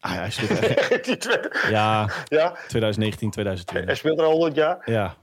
Ah, 0.00 0.12
hij 0.12 0.30
tweede- 1.16 1.66
Ja, 1.70 2.10
ja, 2.28 2.50
2019, 2.68 3.28
hij 3.28 3.30
2020. 3.30 3.96
speelt 3.96 4.18
er 4.18 4.24
al 4.24 4.30
100 4.32 4.54
jaar. 4.54 4.90
Ja. 4.90 5.16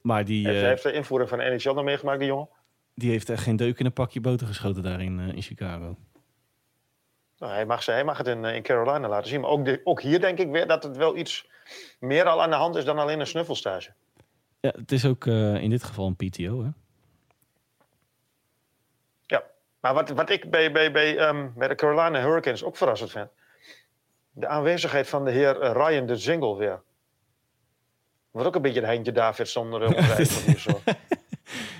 Maar 0.00 0.24
die, 0.24 0.46
Hij 0.46 0.60
eh, 0.60 0.66
heeft 0.66 0.82
de 0.82 0.92
invoering 0.92 1.28
van 1.28 1.38
de 1.38 1.44
NHL 1.44 1.72
nog 1.74 1.84
meegemaakt, 1.84 2.18
die 2.18 2.28
jongen. 2.28 2.48
die 2.94 3.10
heeft 3.10 3.28
echt 3.30 3.42
geen 3.42 3.56
deuk 3.56 3.78
in 3.78 3.86
een 3.86 3.92
pakje 3.92 4.20
boter 4.20 4.46
geschoten 4.46 4.82
daar 4.82 5.00
in, 5.02 5.20
eh, 5.20 5.28
in 5.34 5.42
Chicago. 5.42 5.96
Nou, 7.38 7.52
hij, 7.52 7.66
mag, 7.66 7.86
hij 7.86 8.04
mag 8.04 8.18
het 8.18 8.26
in, 8.26 8.44
eh, 8.44 8.54
in 8.54 8.62
Carolina 8.62 9.08
laten 9.08 9.28
zien. 9.28 9.40
Maar 9.40 9.50
ook, 9.50 9.64
de, 9.64 9.80
ook 9.84 10.00
hier 10.00 10.20
denk 10.20 10.38
ik 10.38 10.50
weer 10.50 10.66
dat 10.66 10.82
het 10.82 10.96
wel 10.96 11.16
iets 11.16 11.48
meer 11.98 12.24
al 12.24 12.42
aan 12.42 12.50
de 12.50 12.56
hand 12.56 12.76
is 12.76 12.84
dan 12.84 12.98
alleen 12.98 13.20
een 13.20 13.26
snuffelstage. 13.26 13.90
Ja, 14.60 14.72
het 14.76 14.92
is 14.92 15.04
ook 15.06 15.26
eh, 15.26 15.54
in 15.54 15.70
dit 15.70 15.84
geval 15.84 16.06
een 16.06 16.16
PTO, 16.16 16.62
hè? 16.64 16.68
Ja, 19.26 19.44
maar 19.80 19.94
wat, 19.94 20.10
wat 20.10 20.30
ik 20.30 20.50
bij, 20.50 20.72
bij, 20.72 20.92
bij, 20.92 21.34
bij 21.56 21.68
de 21.68 21.74
Carolina 21.74 22.20
Hurricanes 22.20 22.64
ook 22.64 22.76
verrassend 22.76 23.10
vind. 23.10 23.28
De 24.30 24.46
aanwezigheid 24.46 25.08
van 25.08 25.24
de 25.24 25.30
heer 25.30 25.60
eh, 25.60 25.72
Ryan 25.72 26.06
de 26.06 26.16
Zingle 26.16 26.56
weer. 26.56 26.82
Wordt 28.30 28.48
ook 28.48 28.54
een 28.54 28.62
beetje 28.62 28.80
de 28.80 28.86
Heintje 28.86 29.12
David 29.12 29.48
zonder 29.48 29.82
uh, 29.98 30.54
zo. 30.56 30.80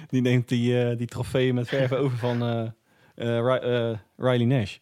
Die 0.09 0.21
neemt 0.23 0.49
die, 0.49 0.97
die 0.97 1.07
trofeeën 1.07 1.55
met 1.55 1.69
verven 1.69 1.99
over 1.99 2.19
van 2.19 2.73
Ri- 3.15 3.99
Riley 4.17 4.45
Nash. 4.45 4.79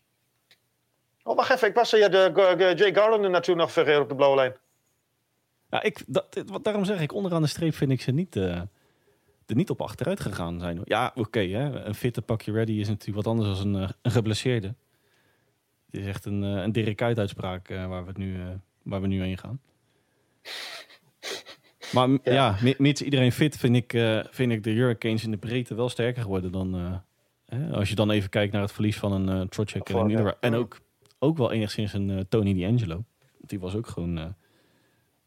Wacht 1.49 1.57
even. 1.57 1.69
Ik 1.69 1.75
was 1.75 1.93
er 1.93 1.99
ja, 1.99 2.09
de, 2.09 2.31
G- 2.35 2.63
G- 2.75 2.79
Jay 2.79 2.95
Garland 2.95 3.29
naartoe 3.29 3.55
nog 3.55 3.73
vergeet 3.73 3.99
op 3.99 4.09
de 4.09 4.15
blauwe 4.15 4.37
lijn. 4.37 4.55
Ja, 5.71 5.83
ik, 5.83 6.03
dat, 6.07 6.45
daarom 6.63 6.85
zeg 6.85 7.01
ik, 7.01 7.13
onderaan 7.13 7.43
de 7.43 7.49
streep 7.49 7.75
vind 7.75 7.91
ik 7.91 8.01
ze 8.01 8.11
niet, 8.11 8.37
eh, 8.37 8.57
er 9.47 9.55
niet 9.55 9.71
op 9.71 9.81
achteruit 9.83 10.21
gegaan 10.21 10.61
zijn. 10.61 10.81
Ja, 10.85 11.13
oké, 11.15 11.41
een 11.41 11.95
fitte 11.95 12.23
pakje 12.23 12.53
ready 12.53 12.73
is 12.73 12.89
natuurlijk 12.89 13.25
wat 13.27 13.35
anders 13.37 13.59
dan 13.59 13.75
een, 13.75 13.83
eh, 13.83 13.89
een 14.03 14.11
geblesseerde. 14.11 14.75
Het 15.91 16.01
is 16.03 16.07
echt 16.07 16.25
een, 16.25 16.43
eh, 16.45 16.63
een 16.63 16.73
Dirk 16.73 16.97
Kuyt 16.97 17.19
uitspraak 17.19 17.69
eh, 17.69 17.87
waar, 17.87 18.03
we 18.03 18.09
het 18.09 18.19
nu, 18.19 18.41
eh, 18.41 18.47
waar 18.83 19.01
we 19.01 19.07
nu 19.07 19.23
heen 19.23 19.39
gaan. 19.39 19.61
Maar 21.93 22.09
Ja. 22.09 22.19
ja, 22.23 22.57
mi- 22.63 22.75
mits 22.79 23.03
iedereen 23.03 23.33
fit, 23.33 23.57
vind 23.57 23.77
ik, 23.77 23.93
eh, 23.93 24.21
vind 24.31 24.53
ik 24.53 24.63
de 24.63 24.71
Hurricanes 24.71 25.25
in 25.25 25.31
de 25.31 25.37
breedte 25.37 25.75
wel 25.75 25.89
sterker 25.89 26.23
geworden 26.23 26.53
dan... 26.53 26.75
eh, 26.75 26.95
hè, 27.59 27.73
als 27.77 27.89
je 27.89 27.95
dan 27.95 28.11
even 28.11 28.31
kijkt 28.31 28.53
naar 28.53 28.63
het 28.63 28.73
verlies 28.73 28.97
van 28.99 29.13
een 29.13 29.41
uh, 29.41 29.47
Trocek 29.47 29.89
en. 29.89 30.37
En 30.41 30.55
ook, 30.55 30.81
ook 31.25 31.37
wel 31.37 31.53
enigszins 31.53 31.93
een 31.93 32.11
eh, 32.11 32.21
Tony 32.29 32.61
D'Angelo. 32.61 33.05
Die 33.41 33.61
was 33.61 33.75
ook 33.75 33.87
gewoon... 33.87 34.19
eh, 34.19 34.27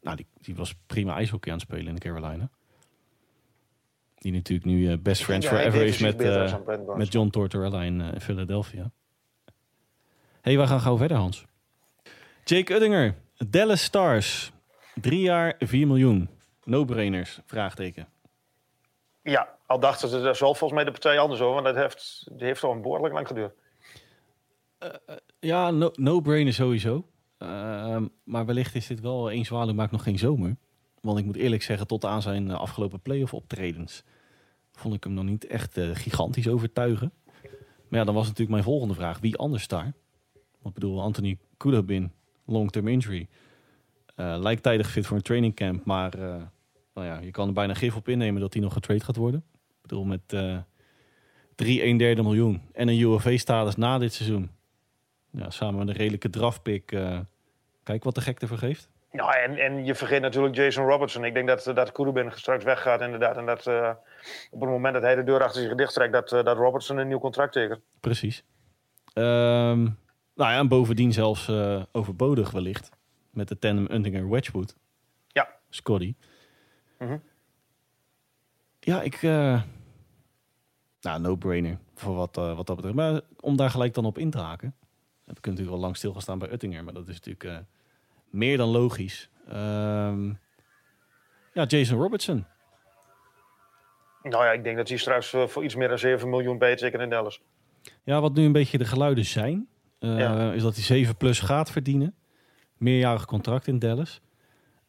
nou, 0.00 0.16
die, 0.16 0.26
die 0.40 0.54
was 0.54 0.74
prima 0.86 1.14
ijshockey 1.14 1.52
aan 1.52 1.58
het 1.58 1.66
spelen 1.66 1.86
in 1.86 1.94
de 1.94 2.00
Carolina. 2.00 2.50
Die 4.14 4.32
natuurlijk 4.32 4.68
nu 4.68 4.90
eh, 4.90 4.98
best 4.98 5.24
friends 5.24 5.46
Ja, 5.46 5.52
forever 5.52 5.84
is 5.84 5.98
defensief 5.98 6.64
met, 6.66 6.96
met 6.96 7.12
John 7.12 7.28
Tortorella 7.28 7.82
in 7.82 8.20
Philadelphia. 8.20 8.90
hey, 10.40 10.58
we 10.58 10.66
gaan 10.66 10.80
gauw 10.80 10.96
verder, 10.96 11.16
Hans. 11.16 11.44
Jake 12.44 12.74
Uddinger, 12.74 13.14
Dallas 13.46 13.82
Stars. 13.82 14.52
Drie 14.94 15.20
jaar, 15.20 15.54
4 15.58 15.86
miljoen. 15.86 16.28
No-brainers, 16.64 17.40
vraagteken. 17.44 18.08
Ja, 19.22 19.48
al 19.66 19.80
dachten 19.80 20.08
ze, 20.08 20.20
dat 20.20 20.36
zal 20.36 20.54
volgens 20.54 20.72
mij 20.72 20.84
de 20.84 20.90
partij 20.90 21.18
anders 21.18 21.40
over. 21.40 21.62
Want 21.62 21.66
dat 21.66 21.84
heeft, 21.84 22.28
die 22.32 22.46
heeft 22.46 22.64
al 22.64 22.72
een 22.72 22.82
behoorlijk 22.82 23.14
lang 23.14 23.26
geduurd. 23.26 23.54
Ja, 25.40 25.70
no- 25.70 25.92
no-brainer 25.94 26.52
sowieso. 26.52 27.08
Ehm, 27.38 28.06
maar 28.24 28.46
wellicht 28.46 28.74
is 28.74 28.86
dit 28.86 29.00
wel 29.00 29.30
één 29.30 29.44
zwaluw 29.44 29.74
maakt 29.74 29.92
nog 29.92 30.02
geen 30.02 30.18
zomer. 30.18 30.56
Want 31.00 31.18
ik 31.18 31.24
moet 31.24 31.36
eerlijk 31.36 31.62
zeggen, 31.62 31.86
tot 31.86 32.04
aan 32.04 32.22
zijn 32.22 32.50
eh, 32.50 32.56
afgelopen 32.60 33.00
playoff 33.00 33.34
optredens... 33.34 34.02
vond 34.72 34.94
ik 34.94 35.04
hem 35.04 35.12
nog 35.12 35.24
niet 35.24 35.46
echt 35.46 35.76
eh, 35.76 35.90
gigantisch 35.92 36.48
overtuigen. 36.48 37.12
Maar 37.88 37.98
ja, 37.98 38.04
dan 38.04 38.14
was 38.14 38.22
natuurlijk 38.24 38.50
mijn 38.50 38.62
volgende 38.62 38.94
vraag. 38.94 39.18
Wie 39.20 39.36
anders 39.36 39.68
daar? 39.68 39.92
Want 40.32 40.74
ik 40.76 40.80
bedoel, 40.82 41.02
Anthony 41.02 41.38
Kudobin, 41.56 42.12
long-term 42.46 42.88
injury. 42.88 43.28
eh, 44.14 44.36
lijkt 44.40 44.62
tijdig 44.62 44.90
fit 44.90 45.06
voor 45.06 45.16
een 45.16 45.22
training 45.22 45.54
camp. 45.54 45.84
Maar 45.84 46.14
eh, 46.14 46.42
nou 46.94 47.06
ja, 47.06 47.18
je 47.18 47.30
kan 47.30 47.46
er 47.48 47.52
bijna 47.54 47.74
gif 47.74 47.96
op 47.96 48.08
innemen 48.08 48.40
dat 48.40 48.52
hij 48.52 48.62
nog 48.62 48.72
getrade 48.72 49.04
gaat 49.04 49.16
worden. 49.16 49.44
Ik 49.58 49.82
bedoel, 49.82 50.04
met 50.04 50.32
eh 50.32 50.58
3 51.54 51.80
1 51.80 51.96
derde 51.96 52.22
miljoen 52.22 52.62
en 52.72 52.88
een 52.88 52.98
UFA-status 53.00 53.76
na 53.76 53.98
dit 53.98 54.12
seizoen. 54.12 54.50
Ja, 55.30 55.50
samen 55.50 55.78
met 55.78 55.88
een 55.88 55.94
redelijke 55.94 56.30
drafpick. 56.30 56.92
eh, 56.92 57.18
kijk 57.82 58.04
wat 58.04 58.14
de 58.14 58.20
gek 58.20 58.40
ervoor 58.40 58.58
geeft. 58.58 58.88
Ja, 59.12 59.34
en, 59.34 59.56
en 59.56 59.84
je 59.84 59.94
vergeet 59.94 60.20
natuurlijk 60.20 60.54
Jason 60.54 60.86
Robertson. 60.86 61.24
Ik 61.24 61.34
denk 61.34 61.48
dat, 61.48 61.70
dat 61.74 61.92
Kudubin 61.92 62.32
straks 62.34 62.64
weggaat 62.64 63.00
inderdaad. 63.00 63.36
En 63.36 63.46
dat 63.46 63.66
uh, 63.66 63.90
op 64.50 64.60
het 64.60 64.70
moment 64.70 64.94
dat 64.94 65.02
hij 65.02 65.14
de 65.14 65.24
deur 65.24 65.42
achter 65.42 65.62
zich 65.62 65.74
dicht 65.74 65.94
trekt, 65.94 66.12
dat, 66.12 66.32
uh, 66.32 66.44
dat 66.44 66.56
Robertson 66.56 66.96
een 66.96 67.08
nieuw 67.08 67.18
contract 67.18 67.52
tekent. 67.52 67.80
Precies. 68.00 68.44
Um, 69.14 69.98
nou 70.34 70.50
ja, 70.52 70.58
en 70.58 70.68
bovendien 70.68 71.12
zelfs 71.12 71.50
overbodig 71.92 72.50
wellicht. 72.50 72.90
Met 73.30 73.48
de 73.48 73.58
tandem 73.58 73.86
Undinger-Wedgwood. 73.90 74.76
Ja. 75.28 75.48
Scotty. 75.68 76.14
Mm 76.98 77.08
-hmm. 77.08 77.22
Ja, 78.80 79.02
ik... 79.02 79.22
nou, 81.00 81.20
no-brainer 81.20 81.78
voor 81.94 82.14
wat, 82.14 82.34
wat 82.34 82.66
dat 82.66 82.76
betreft. 82.76 82.94
Maar 82.94 83.20
om 83.40 83.56
daar 83.56 83.70
gelijk 83.70 83.94
dan 83.94 84.04
op 84.04 84.18
in 84.18 84.30
te 84.30 84.38
haken. 84.38 84.74
Heb 85.28 85.38
ik 85.38 85.46
natuurlijk 85.46 85.76
al 85.76 85.82
lang 85.82 85.96
stilgestaan 85.96 86.38
bij 86.38 86.52
Uttinger. 86.52 86.84
Maar 86.84 86.94
dat 86.94 87.08
is 87.08 87.20
natuurlijk 87.20 87.64
meer 88.30 88.56
dan 88.56 88.68
logisch. 88.68 89.30
Um, 89.48 90.38
ja, 91.52 91.64
Jason 91.64 92.00
Robertson. 92.00 92.46
Nou 94.22 94.44
ja, 94.44 94.52
ik 94.52 94.64
denk 94.64 94.76
dat 94.76 94.88
hij 94.88 94.98
straks 94.98 95.28
voor 95.46 95.64
iets 95.64 95.74
meer 95.74 95.88
dan 95.88 95.98
7 95.98 96.28
miljoen 96.28 96.58
beter 96.58 97.00
in 97.00 97.10
Dallas. 97.10 97.40
Ja, 98.04 98.20
wat 98.20 98.34
nu 98.34 98.44
een 98.44 98.52
beetje 98.52 98.78
de 98.78 98.84
geluiden 98.84 99.24
zijn, 99.24 99.68
uh, 100.00 100.18
ja. 100.18 100.52
is 100.52 100.62
dat 100.62 100.74
hij 100.74 100.84
7 100.84 101.16
plus 101.16 101.40
gaat 101.40 101.70
verdienen. 101.70 102.14
Meerjarig 102.76 103.24
contract 103.24 103.66
in 103.66 103.78
Dallas. 103.78 104.20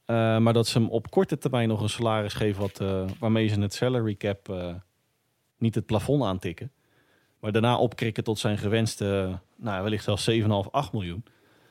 Uh, 0.06 0.38
maar 0.38 0.54
dat 0.54 0.68
ze 0.68 0.80
hem 0.80 0.90
op 0.90 1.10
korte 1.10 1.38
termijn 1.38 1.68
nog 1.68 1.82
een 1.82 1.90
salaris 1.90 2.34
geven 2.34 2.62
wat, 2.62 2.82
uh, 2.82 3.06
waarmee 3.20 3.48
ze 3.48 3.62
het 3.62 3.74
salary 3.74 4.16
cap 4.16 4.54
niet 5.58 5.76
het 5.76 5.86
plafond 5.86 6.24
aantikken. 6.24 6.72
Maar 7.40 7.52
daarna 7.52 7.78
opkrikken 7.78 8.24
tot 8.24 8.40
zijn 8.40 8.58
gewenste, 8.58 9.40
nou 9.56 9.84
wellicht 9.84 10.04
zelfs 10.04 10.30
7,5, 10.32 10.72
8 10.72 10.94
miljoen. 10.94 11.24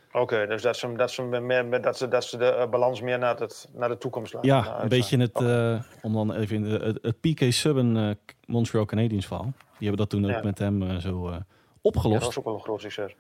Oké, 0.09 0.19
okay, 0.19 0.47
dus 0.47 0.63
dat 0.63 0.77
ze, 0.77 0.93
dat, 0.93 1.11
ze 1.11 1.23
meer, 1.23 1.83
dat, 1.83 1.99
ze, 1.99 2.09
dat 2.09 2.25
ze 2.25 2.37
de 2.37 2.55
uh, 2.59 2.69
balans 2.69 3.01
meer 3.01 3.19
naar, 3.19 3.37
het, 3.39 3.69
naar 3.73 3.89
de 3.89 3.99
toekomst 3.99 4.33
laten 4.33 4.49
Ja, 4.49 4.83
een 4.83 4.89
beetje 4.89 5.19
het, 5.19 5.35
okay. 5.35 5.73
uh, 5.75 5.81
om 6.03 6.13
dan 6.13 6.35
even 6.35 6.57
in 6.57 6.63
de, 6.63 6.71
het, 6.85 6.99
het 7.03 7.21
PK 7.21 7.53
Subban 7.53 7.97
uh, 7.99 8.11
Montreal 8.47 8.85
Canadiens 8.85 9.27
verhaal. 9.27 9.53
Die 9.79 9.89
hebben 9.89 9.97
dat 9.97 10.11
toen 10.11 10.31
ook 10.37 10.43
met 10.43 10.59
hem 10.59 11.01
zo 11.01 11.31
Ja, 11.31 11.47
opgelost. 11.81 12.21
dat 12.21 12.31
is 12.31 12.39
ook 12.39 12.45
wel 12.45 12.55
een 12.55 12.61
groot 12.61 12.81
succes. 12.81 13.15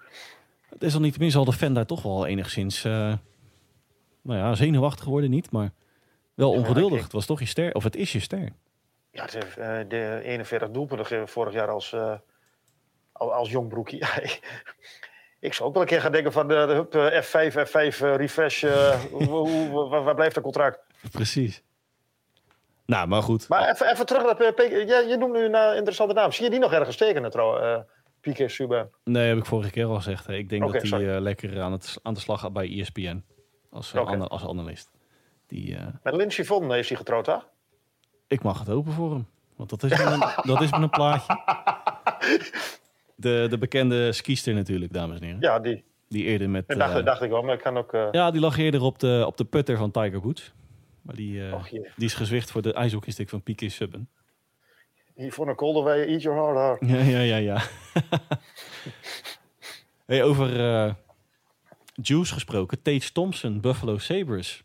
Het 0.68 0.82
is 0.82 0.94
al 0.94 1.00
niet 1.00 1.12
tenminste 1.12 1.38
al 1.38 1.44
de 1.44 1.52
fan 1.52 1.74
daar 1.74 1.86
toch 1.86 2.02
wel 2.02 2.26
enigszins, 2.26 2.84
eh, 2.84 2.92
nou 4.22 4.38
ja, 4.38 4.54
zenuwachtig 4.54 5.04
geworden 5.04 5.30
niet, 5.30 5.50
maar 5.50 5.72
wel 6.34 6.52
Ja, 6.52 6.58
ongeduldig. 6.58 6.96
ik- 6.98 7.02
Het 7.04 7.12
was 7.12 7.26
toch 7.26 7.38
je 7.40 7.46
ster, 7.46 7.74
of 7.74 7.84
het 7.84 7.96
is 7.96 8.12
je 8.12 8.20
ster. 8.20 8.52
Ja, 9.10 9.22
het 9.22 9.32
heeft, 9.32 9.56
eh, 9.56 9.78
de 9.88 10.20
41 10.24 10.70
doelpunten 10.70 11.28
vorig 11.28 11.52
jaar 11.52 11.68
als, 11.68 11.92
eh, 11.92 12.00
al- 12.00 12.20
als 13.18 13.50
jong 13.50 13.68
broekie. 13.68 14.02
Ik, 15.40 15.54
zou 15.54 15.68
ook 15.68 15.74
wel 15.74 15.82
een 15.82 15.88
keer 15.88 16.00
gaan 16.00 16.12
denken 16.12 16.32
van 16.32 16.48
de, 16.48 16.54
de 16.66 16.72
hup, 16.72 16.94
eh, 16.94 17.22
F5, 17.22 17.52
F5, 17.68 18.02
eh, 18.02 18.16
refresh. 18.16 18.62
eh, 18.64 19.00
hoe, 19.10 19.88
waar, 19.88 20.02
waar 20.02 20.14
blijft 20.14 20.34
het 20.34 20.44
contract? 20.44 20.78
Precies. 21.10 21.62
Nou, 22.86 23.06
maar 23.08 23.22
goed. 23.22 23.48
Maar 23.48 23.68
even, 23.70 23.90
even 23.90 24.06
terug 24.06 24.22
naar 24.22 24.34
P- 24.34 24.54
P- 24.56 24.88
ja, 24.88 24.98
je 24.98 25.16
noemt 25.18 25.32
nu 25.32 25.44
een 25.44 25.54
eh, 25.54 25.76
interessante 25.76 26.14
naam. 26.14 26.32
Zie 26.32 26.44
je 26.44 26.50
die 26.50 26.58
nog 26.58 26.72
ergens 26.72 26.96
tekenen 26.96 27.30
trouwens? 27.30 27.62
eh 27.64 27.78
Piqué 28.20 28.48
Subban. 28.48 28.88
Nee, 29.04 29.28
heb 29.28 29.36
ik 29.38 29.46
vorige 29.46 29.70
keer 29.70 29.84
al 29.86 29.94
gezegd. 29.94 30.26
hè. 30.26 30.34
Ik 30.34 30.48
denk 30.48 30.72
dat 30.72 30.82
hij 30.82 31.14
eh, 31.14 31.20
lekker 31.20 31.60
aan, 31.60 31.72
het, 31.72 31.98
aan 32.02 32.14
de 32.14 32.20
slag 32.20 32.40
gaat 32.40 32.52
bij 32.52 32.78
ESPN. 32.80 33.24
Als, 33.70 33.94
eh, 33.94 34.00
Oké. 34.00 34.10
ana- 34.10 34.24
als 34.26 34.44
analist. 34.46 34.90
Die, 35.46 35.76
eh, 35.76 35.86
Met 36.02 36.14
Lindsey 36.14 36.44
Vonn 36.44 36.72
heeft 36.72 36.88
hij 36.88 36.98
getrouwd, 36.98 37.24
toch? 37.24 37.46
ik 38.28 38.42
mag 38.42 38.58
het 38.58 38.68
open 38.70 38.92
voor 38.92 39.10
hem. 39.10 39.26
Want 39.56 39.70
dat 39.70 39.82
is 39.82 39.98
een, 39.98 40.20
dat 40.52 40.60
is 40.60 40.70
een 40.70 40.90
plaatje. 40.90 41.38
De, 43.20 43.46
de 43.50 43.58
bekende 43.58 44.12
skiester 44.12 44.54
natuurlijk, 44.54 44.92
dames 44.92 45.18
en 45.18 45.24
heren. 45.24 45.40
Ja, 45.40 45.58
die. 45.58 45.84
Die 46.08 46.24
eerder 46.24 46.50
met... 46.50 46.68
Dat 46.68 46.78
dacht, 46.78 46.96
eh, 46.96 47.04
dacht 47.04 47.22
ik 47.22 47.30
wel, 47.30 47.42
maar 47.42 47.54
ik 47.54 47.60
kan 47.60 47.76
ook... 47.76 47.92
eh, 47.92 48.08
ja, 48.10 48.30
die 48.30 48.40
lag 48.40 48.58
eerder 48.58 48.82
op 48.82 48.98
de, 48.98 49.24
op 49.26 49.36
de 49.36 49.44
putter 49.44 49.76
van 49.76 49.90
Tiger 49.90 50.20
Woods. 50.20 50.52
Maar 51.02 51.14
die, 51.14 51.46
eh, 51.46 51.54
Och 51.54 51.68
die 51.68 51.84
is 51.96 52.14
gezwicht 52.14 52.50
voor 52.50 52.62
de 52.62 52.72
ijshockeystick 52.72 53.28
van 53.28 53.42
Piqué 53.42 53.68
Subban. 53.68 54.08
Hier 55.14 55.32
voor 55.32 55.48
een 55.48 55.54
Coldaway, 55.54 56.06
eat 56.06 56.22
your 56.22 56.38
heart 56.38 56.56
out. 56.56 56.90
Ja, 56.90 57.00
ja, 57.00 57.20
ja, 57.20 57.36
ja. 57.36 57.62
hey, 60.06 60.22
over 60.24 60.48
Juice 62.02 62.32
gesproken. 62.32 62.82
Tage 62.82 63.12
Thompson, 63.12 63.60
Buffalo 63.60 63.98
Sabres. 63.98 64.64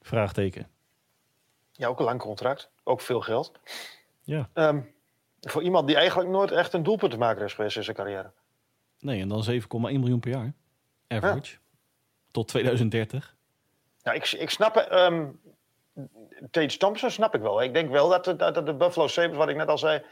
Vraagteken. 0.00 0.68
Ja, 1.72 1.88
ook 1.88 1.98
een 1.98 2.04
lang 2.04 2.20
contract. 2.20 2.70
Ook 2.84 3.00
veel 3.00 3.20
geld. 3.20 3.52
Ja. 4.22 4.48
Ehm, 4.52 4.80
voor 5.50 5.62
iemand 5.62 5.86
die 5.86 5.96
eigenlijk 5.96 6.30
nooit 6.30 6.50
echt 6.50 6.72
een 6.72 6.82
doelpunt 6.82 7.12
te 7.12 7.18
maken 7.18 7.44
is 7.44 7.54
geweest 7.54 7.76
in 7.76 7.84
zijn 7.84 7.96
carrière. 7.96 8.30
Nee, 8.98 9.20
en 9.20 9.28
dan 9.28 9.44
7,1 9.50 9.58
miljoen 9.70 10.20
per 10.20 10.30
jaar. 10.30 10.52
Average. 11.08 11.56
Tot 12.30 12.48
2030. 12.48 13.36
Ja, 14.02 14.12
ik, 14.12 14.32
ik 14.32 14.50
snap... 14.50 14.76
ehm 14.76 15.26
Tage 16.50 16.76
Thompson 16.76 17.10
snap 17.10 17.34
ik 17.34 17.40
wel. 17.40 17.62
Ik 17.62 17.74
denk 17.74 17.90
wel 17.90 18.08
dat 18.08 18.24
de, 18.24 18.36
dat 18.36 18.66
de 18.66 18.74
Buffalo 18.74 19.06
Sabres, 19.06 19.36
wat 19.36 19.48
ik 19.48 19.56
net 19.56 19.68
al 19.68 19.78
zei... 19.78 20.02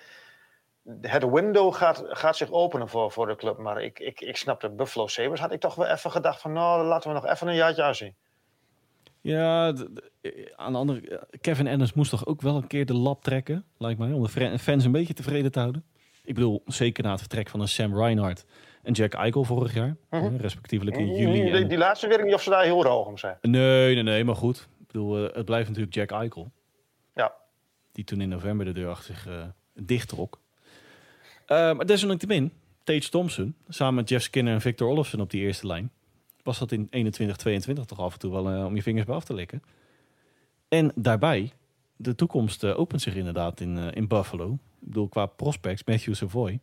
Het 1.00 1.30
window 1.30 1.74
gaat, 1.74 2.02
gaat 2.06 2.36
zich 2.36 2.50
openen 2.50 2.88
voor, 2.88 3.12
voor 3.12 3.26
de 3.26 3.36
club. 3.36 3.58
Maar 3.58 3.82
ik, 3.82 3.98
ik, 3.98 4.20
ik 4.20 4.36
snap 4.36 4.60
de 4.60 4.70
Buffalo 4.70 5.06
Sabres. 5.06 5.40
Had 5.40 5.52
ik 5.52 5.60
toch 5.60 5.74
wel 5.74 5.86
even 5.86 6.10
gedacht 6.10 6.40
van... 6.40 6.52
Nou, 6.52 6.84
laten 6.84 7.08
we 7.08 7.14
nog 7.14 7.26
even 7.26 7.48
een 7.48 7.54
jaartje 7.54 7.82
aanzien. 7.82 8.16
Ja, 9.22 9.72
eh, 10.20 10.30
aan 10.56 10.72
de 10.72 10.78
andere 10.78 11.08
eh, 11.08 11.22
Kevin 11.40 11.68
Adams 11.68 11.92
moest 11.92 12.10
toch 12.10 12.26
ook 12.26 12.40
wel 12.42 12.56
een 12.56 12.66
keer 12.66 12.86
de 12.86 12.94
lap 12.94 13.22
trekken, 13.22 13.64
lijkt 13.78 13.98
mij, 13.98 14.12
om 14.12 14.22
de 14.22 14.58
fans 14.58 14.84
een 14.84 14.92
beetje 14.92 15.14
tevreden 15.14 15.52
te 15.52 15.58
houden. 15.58 15.84
Ik 16.24 16.34
bedoel, 16.34 16.62
zeker 16.66 17.04
na 17.04 17.10
het 17.10 17.20
vertrek 17.20 17.48
van 17.48 17.60
een 17.60 17.68
Sam 17.68 17.96
Reinhardt 17.96 18.44
en 18.82 18.92
Jack 18.92 19.12
Eichel 19.12 19.44
vorig 19.44 19.74
jaar, 19.74 19.96
Mhm. 20.10 20.36
respectievelijk 20.36 20.96
in 20.96 21.06
juli. 21.14 21.32
die, 21.42 21.50
en- 21.50 21.68
die 21.68 21.78
laatste 21.78 22.08
weet 22.08 22.18
ik 22.18 22.24
niet 22.24 22.34
of 22.34 22.42
ze 22.42 22.50
daar 22.50 22.64
heel 22.64 22.84
hoog 22.84 23.06
om 23.06 23.18
zijn. 23.18 23.36
Nee, 23.40 23.94
nee, 23.94 24.02
nee, 24.02 24.24
maar 24.24 24.36
goed. 24.36 24.68
Ik 24.80 24.86
bedoel, 24.86 25.28
eh, 25.28 25.34
het 25.36 25.44
blijft 25.44 25.68
natuurlijk 25.68 25.94
Jack 25.94 26.10
Eichel. 26.10 26.50
Ja. 27.14 27.32
Die 27.92 28.04
toen 28.04 28.20
in 28.20 28.28
november 28.28 28.66
de 28.66 28.72
deur 28.72 28.88
achter 28.88 29.14
zich 29.14 29.28
dicht 29.74 30.08
trok. 30.08 30.40
Eh, 31.46 31.56
maar 31.72 31.86
desalniettemin, 31.86 32.52
Tage 32.84 33.08
Thompson, 33.08 33.54
samen 33.68 33.94
met 33.94 34.08
Jeff 34.08 34.24
Skinner 34.24 34.54
en 34.54 34.60
Victor 34.60 34.88
Olofsson 34.88 35.20
op 35.20 35.30
die 35.30 35.40
eerste 35.42 35.66
lijn. 35.66 35.90
Was 36.42 36.58
dat 36.58 36.72
in 36.72 36.86
21, 36.90 37.36
22 37.36 37.84
toch 37.84 38.00
af 38.00 38.12
en 38.12 38.18
toe 38.18 38.32
wel 38.32 38.50
eh, 38.50 38.64
om 38.64 38.74
je 38.74 38.82
vingers 38.82 39.06
bij 39.06 39.14
af 39.14 39.24
te 39.24 39.34
likken. 39.34 39.62
En 40.68 40.92
daarbij, 40.94 41.52
de 41.96 42.14
toekomst 42.14 42.64
eh, 42.64 42.78
opent 42.78 43.02
zich 43.02 43.14
inderdaad 43.14 43.60
in, 43.60 43.78
eh, 43.78 43.86
in 43.92 44.08
Buffalo. 44.08 44.52
Ik 44.52 44.88
bedoel, 44.88 45.08
qua 45.08 45.26
prospects, 45.26 45.84
Matthew 45.84 46.14
Savoy, 46.14 46.60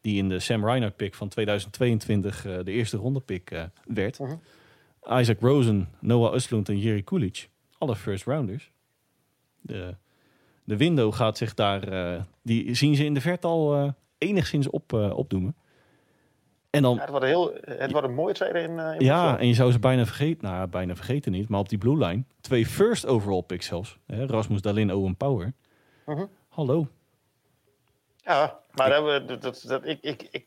die 0.00 0.16
in 0.16 0.28
de 0.28 0.38
Sam 0.38 0.64
Reinhardt 0.64 0.96
pick 0.96 1.14
van 1.14 1.28
2022 1.28 2.46
eh, 2.46 2.58
de 2.64 2.72
eerste 2.72 2.96
ronde 2.96 3.20
pick 3.20 3.68
werd. 3.84 4.18
Mhm. 4.18 4.34
Isaac 5.10 5.40
Rosen, 5.40 5.88
Noah 6.00 6.40
Östlund 6.40 6.68
en 6.68 6.78
Jerry 6.78 7.02
Kulic. 7.02 7.48
Alle 7.78 7.96
first 7.96 8.24
rounders. 8.24 8.70
De, 9.60 9.94
de 10.64 10.76
window 10.76 11.14
gaat 11.14 11.36
zich 11.36 11.54
daar... 11.54 12.26
die 12.42 12.74
zien 12.74 12.96
ze 12.96 13.04
in 13.04 13.14
de 13.14 13.20
verte 13.20 13.46
al 13.46 13.94
enigszins 14.18 14.70
op, 14.70 14.92
opdoemen. 14.92 15.56
En 16.72 16.82
dan... 16.82 16.94
Ja, 16.94 17.00
het 17.00 17.10
wordt 17.10 17.24
een, 17.24 17.30
heel, 17.30 17.54
het 17.64 17.90
wordt 17.90 18.06
een 18.06 18.14
mooie 18.14 18.34
tweede 18.34 18.58
in, 18.60 18.78
eh 18.78 18.94
in 18.94 19.04
Ja, 19.04 19.38
en 19.38 19.46
je 19.46 19.54
zou 19.54 19.72
ze 19.72 19.78
bijna 19.78 20.04
vergeten. 20.04 20.48
Nou, 20.48 20.66
bijna 20.66 20.94
vergeten 20.94 21.32
niet. 21.32 21.48
Maar 21.48 21.60
op 21.60 21.68
die 21.68 21.78
blue 21.78 21.96
line. 21.96 22.22
Twee 22.40 22.66
first 22.66 23.06
overall 23.06 23.42
picks 23.42 23.66
zelfs. 23.66 23.98
Hè, 24.06 24.26
Rasmus 24.26 24.60
Dalin, 24.60 24.92
Owen 24.92 25.16
Power. 25.16 25.52
Mhm. 26.06 26.24
Hallo. 26.48 26.86
Ja, 28.16 28.58
maar 28.74 28.88
dat, 28.90 29.04
we- 29.04 29.24
dat, 29.24 29.42
dat, 29.42 29.64
dat- 29.66 29.86
ik, 29.86 29.98
ik, 30.00 30.28
ik, 30.30 30.46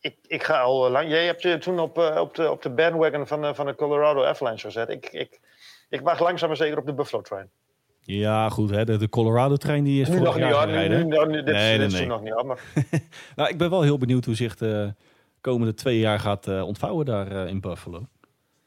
ik, 0.00 0.16
ik 0.26 0.42
ga 0.42 0.60
al 0.60 0.90
lang. 0.90 1.08
Jij 1.08 1.26
hebt 1.26 1.42
je 1.42 1.58
toen 1.58 1.78
op, 1.80 1.98
eh, 1.98 2.20
op, 2.20 2.34
de, 2.34 2.50
op 2.50 2.62
de 2.62 2.70
bandwagon 2.70 3.26
van, 3.26 3.42
de- 3.42 3.54
van 3.54 3.66
de 3.66 3.74
Colorado 3.74 4.24
Avalanche 4.24 4.66
gezet. 4.66 4.88
Ik, 4.88 5.06
ik, 5.12 5.40
ik 5.88 6.00
wacht 6.00 6.20
langzaam 6.20 6.48
maar 6.48 6.56
zeker 6.56 6.78
op 6.78 6.86
de 6.86 6.94
Buffalo 6.94 7.22
Train. 7.22 7.50
Ja, 8.06 8.48
goed. 8.48 8.70
Hè, 8.70 8.84
de, 8.84 8.96
de 8.96 9.08
Colorado-trein 9.08 9.84
die 9.84 10.00
is 10.00 10.08
Nu 10.08 10.16
vorig 10.16 10.32
nog 10.32 10.42
niet 10.42 10.44
jaar 10.52 10.54
gaan 10.60 10.68
Nu, 10.68 10.74
rijden. 10.74 10.98
nu, 11.08 11.26
nu- 11.26 11.42
dit, 11.42 11.54
Nee, 11.54 11.78
dit 11.78 11.78
nee, 11.78 11.86
is 11.86 11.92
nee. 11.92 12.06
nog 12.06 12.22
niet 12.22 12.32
hoor. 12.32 12.46
Maar 12.46 12.60
Nou, 13.36 13.48
ik 13.50 13.58
ben 13.58 13.70
wel 13.70 13.82
heel 13.82 13.98
benieuwd 13.98 14.24
hoe 14.24 14.34
zich 14.34 14.56
de 14.56 14.94
komende 15.40 15.74
twee 15.74 15.98
jaar 15.98 16.18
gaat 16.20 16.46
eh, 16.46 16.62
ontvouwen 16.66 17.06
daar 17.06 17.30
eh, 17.30 17.46
in 17.50 17.60
Buffalo. 17.60 18.06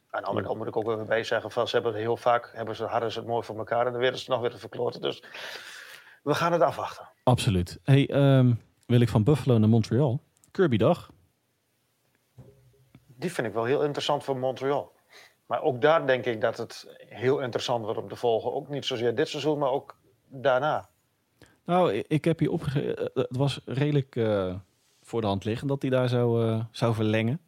aan 0.10 0.22
de 0.22 0.28
andere 0.28 0.46
kant 0.46 0.58
moet 0.58 0.68
ik 0.68 0.76
ook 0.78 0.92
even 0.92 1.06
bij 1.06 1.24
zeggen: 1.24 1.52
van, 1.52 1.68
ze 1.68 1.76
hebben 1.76 1.94
het 1.94 2.02
heel 2.02 2.18
vaak 2.18 2.52
hebben 2.56 2.76
ze, 2.76 2.84
hadden 2.84 3.12
ze 3.12 3.20
het 3.20 3.28
mooi 3.28 3.44
voor 3.46 3.58
elkaar 3.58 3.86
en 3.86 3.92
dan 3.92 4.02
werden 4.02 4.20
ze 4.20 4.30
nog 4.32 4.42
weer 4.42 4.50
te 4.50 4.58
verkloten. 4.58 5.02
Dus 5.02 5.24
we 6.24 6.34
gaan 6.34 6.52
het 6.52 6.62
afwachten. 6.62 7.10
Absoluut. 7.24 7.80
Hey, 7.84 8.08
ehm, 8.10 8.54
wil 8.86 9.00
ik 9.00 9.10
van 9.10 9.24
Buffalo 9.24 9.58
naar 9.58 9.70
Montreal? 9.70 10.22
Kirby 10.52 10.78
dag. 10.78 11.10
Die 13.06 13.32
vind 13.32 13.48
ik 13.48 13.54
wel 13.54 13.64
heel 13.64 13.84
interessant 13.84 14.24
voor 14.24 14.38
Montreal. 14.38 14.92
Maar 15.50 15.62
ook 15.62 15.82
daar 15.82 16.08
denk 16.08 16.26
ik 16.26 16.42
dat 16.42 16.58
het 16.58 16.96
heel 17.08 17.40
interessant 17.40 17.84
wordt 17.84 18.00
om 18.00 18.08
te 18.10 18.16
volgen. 18.16 18.54
Ook 18.54 18.70
niet 18.70 18.86
zozeer 18.86 19.16
dit 19.16 19.28
seizoen, 19.28 19.58
maar 19.58 19.70
ook 19.72 19.96
daarna. 20.28 20.90
Nou, 21.64 21.94
ik 22.08 22.26
heb 22.26 22.40
hier 22.40 22.52
opgegeven. 22.52 23.10
Het 23.14 23.38
was 23.38 23.62
redelijk 23.66 24.16
eh, 24.16 24.56
voor 25.02 25.22
de 25.22 25.28
hand 25.28 25.44
liggend 25.44 25.70
dat 25.70 25.82
hij 25.82 25.92
daar 25.92 26.10
zou, 26.10 26.48
eh, 26.48 26.64
zou 26.72 26.94
verlengen. 26.94 27.40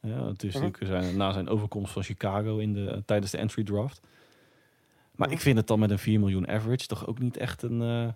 Ja, 0.00 0.26
het 0.26 0.42
is 0.42 0.54
Mhm. 0.54 0.64
natuurlijk 0.64 1.02
zijn, 1.02 1.16
na 1.16 1.32
zijn 1.32 1.48
overkomst 1.48 1.92
van 1.92 2.02
Chicago 2.02 2.58
in 2.58 2.72
de, 2.72 3.02
tijdens 3.04 3.30
de 3.30 3.38
entry 3.38 3.64
draft. 3.64 4.00
Maar 5.14 5.26
Mhm. 5.28 5.36
ik 5.36 5.42
vind 5.42 5.56
het 5.56 5.66
dan 5.66 5.78
met 5.78 5.90
een 5.90 5.98
4 5.98 6.18
miljoen 6.20 6.48
average 6.48 6.86
toch 6.86 7.06
ook 7.06 7.18
niet 7.18 7.36
echt 7.36 7.62
een 7.62 7.82
eh, 7.82 8.08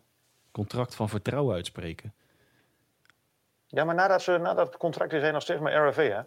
contract 0.51 0.95
van 0.95 1.09
vertrouwen 1.09 1.55
uitspreken. 1.55 2.15
Ja, 3.67 3.85
maar 3.85 3.95
nadat, 3.95 4.23
ze, 4.23 4.39
nadat 4.39 4.67
het 4.67 4.77
contract 4.77 5.13
is 5.13 5.21
hij 5.23 5.31
nog 5.31 5.43
steeds 5.43 5.61
met 5.61 5.73
RFA, 5.75 6.03
hè? 6.03 6.21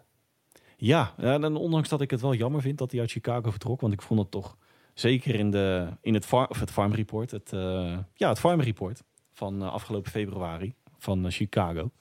Ja, 0.86 1.14
en 1.18 1.56
ondanks 1.56 1.90
dat 1.90 2.02
ik 2.02 2.12
het 2.12 2.22
wel 2.22 2.34
jammer 2.34 2.62
vind 2.62 2.78
dat 2.78 2.92
hij 2.92 3.00
uit 3.00 3.12
Chicago 3.12 3.50
vertrok. 3.50 3.82
Want 3.82 3.94
ik 3.94 4.02
vond 4.02 4.20
het 4.20 4.32
toch 4.32 4.58
zeker 4.94 5.36
in, 5.36 5.52
de, 5.52 5.88
in 6.02 6.14
het, 6.14 6.26
farm, 6.26 6.46
of 6.50 6.60
het 6.60 6.72
Farm 6.72 6.94
Report. 6.94 7.32
Het, 7.32 7.54
eh, 7.54 7.98
ja, 8.14 8.30
het 8.30 8.40
Farm 8.40 8.62
Report 8.62 9.04
van 9.34 9.62
eh, 9.62 9.74
afgelopen 9.74 10.12
februari 10.12 10.74
van 10.98 11.26
eh, 11.26 11.32
Chicago. 11.32 11.92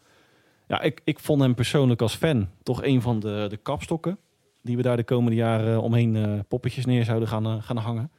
Ja, 0.68 0.80
ik, 0.80 1.00
ik 1.04 1.18
vond 1.18 1.40
hem 1.40 1.54
persoonlijk 1.54 2.02
als 2.02 2.14
fan 2.14 2.48
toch 2.62 2.82
een 2.82 3.02
van 3.02 3.20
de, 3.20 3.46
de 3.48 3.56
kapstokken. 3.56 4.18
Die 4.62 4.76
we 4.76 4.82
daar 4.82 4.96
de 4.96 5.04
komende 5.04 5.36
jaren 5.36 5.82
omheen 5.82 6.44
poppetjes 6.48 6.84
neer 6.84 7.04
zouden 7.04 7.28
gaan, 7.28 7.62
gaan 7.62 7.76
hangen. 7.76 8.10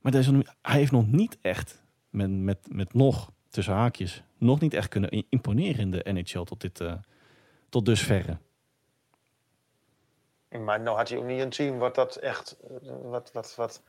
Maar 0.00 0.12
hij 0.12 0.78
heeft 0.78 0.92
nog 0.92 1.06
niet 1.06 1.38
echt, 1.40 1.82
met, 2.10 2.30
met, 2.30 2.58
met 2.68 2.94
nog, 2.94 3.30
tussen 3.48 3.74
haakjes, 3.74 4.22
nog 4.38 4.60
niet 4.60 4.74
echt 4.74 4.88
kunnen 4.88 5.24
imponeren 5.28 5.80
in 5.80 5.90
de 5.90 6.12
NHL 6.12 6.42
tot, 6.42 6.60
dit, 6.60 6.82
tot 7.68 7.86
dusverre. 7.86 8.38
Maar 10.62 10.80
nou 10.80 10.96
had 10.96 11.08
hij 11.08 11.18
ook 11.18 11.24
niet 11.24 11.40
een 11.40 11.50
team 11.50 11.78
wat 11.78 11.94
dat 11.94 12.16
echt, 12.16 12.56
eh, 12.82 12.90
wat, 13.02 13.30
wat, 13.32 13.54
wat, 13.56 13.82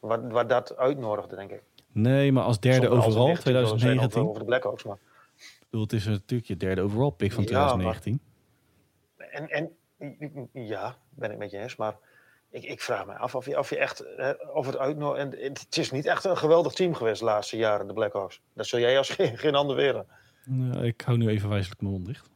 wat, 0.00 0.20
wat 0.28 0.48
dat 0.48 0.76
uitnodigde, 0.76 1.36
denk 1.36 1.50
ik. 1.50 1.62
Nee, 1.92 2.32
maar 2.32 2.44
als 2.44 2.60
derde 2.60 2.86
Zonder 2.86 3.04
overal, 3.04 3.26
negatief 3.26 3.44
willen 3.44 3.66
zijn 3.66 3.78
2019. 3.78 4.28
Over, 4.28 4.38
de 4.38 4.44
Blackhawks, 4.44 4.84
maar. 4.84 4.98
Ik 5.36 5.66
bedoel, 5.70 5.82
het 5.82 5.92
is 5.92 6.06
natuurlijk 6.06 6.48
je 6.48 6.56
derde 6.56 6.80
overall 6.80 7.10
pick 7.10 7.32
van 7.32 7.42
Ja, 7.42 7.48
2019. 7.48 8.20
En, 9.16 9.48
en 9.48 9.70
ja, 10.52 10.96
ben 11.10 11.30
ik 11.30 11.38
met 11.38 11.50
je 11.50 11.58
eens, 11.58 11.76
maar 11.76 11.96
ik, 12.50 12.64
ik 12.64 12.80
vraag 12.80 13.06
me 13.06 13.14
af 13.14 13.34
of 13.34 13.46
je, 13.46 13.58
of 13.58 13.70
je 13.70 13.78
echt, 13.78 14.04
hè, 14.16 14.30
of 14.30 14.66
het 14.66 14.76
uitnodigt. 14.76 15.60
Het 15.60 15.76
is 15.76 15.90
niet 15.90 16.06
echt 16.06 16.24
een 16.24 16.36
geweldig 16.36 16.72
team 16.72 16.94
geweest 16.94 17.18
de 17.18 17.24
laatste 17.24 17.56
jaren, 17.56 17.86
de 17.86 17.92
Blackhawks. 17.92 18.40
Dat 18.52 18.66
zul 18.66 18.78
jij 18.78 18.98
als 18.98 19.10
geen, 19.10 19.38
geen 19.44 19.54
ander 19.54 19.76
weren. 19.76 20.06
Nou, 20.44 20.84
ik 20.84 21.00
hou 21.00 21.18
nu 21.18 21.28
even 21.28 21.48
wijselijk 21.48 21.80
mijn 21.80 21.92
mond 21.92 22.06
dicht. 22.06 22.30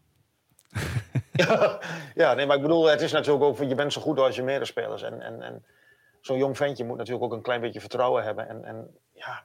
Ja, 2.14 2.34
nee, 2.34 2.46
maar 2.46 2.56
ik 2.56 2.62
bedoel, 2.62 2.84
het 2.84 3.00
is 3.00 3.12
natuurlijk 3.12 3.44
ook, 3.44 3.58
je 3.58 3.74
bent 3.74 3.92
zo 3.92 4.00
goed 4.00 4.18
als 4.18 4.36
je 4.36 4.42
medespelers. 4.42 5.02
En, 5.02 5.20
en, 5.20 5.42
en 5.42 5.64
zo'n 6.20 6.38
jong 6.38 6.56
ventje 6.56 6.84
moet 6.84 6.96
natuurlijk 6.96 7.24
ook 7.24 7.32
een 7.32 7.42
klein 7.42 7.60
beetje 7.60 7.80
vertrouwen 7.80 8.24
hebben. 8.24 8.48
En, 8.48 8.64
en 8.64 8.96
ja, 9.12 9.42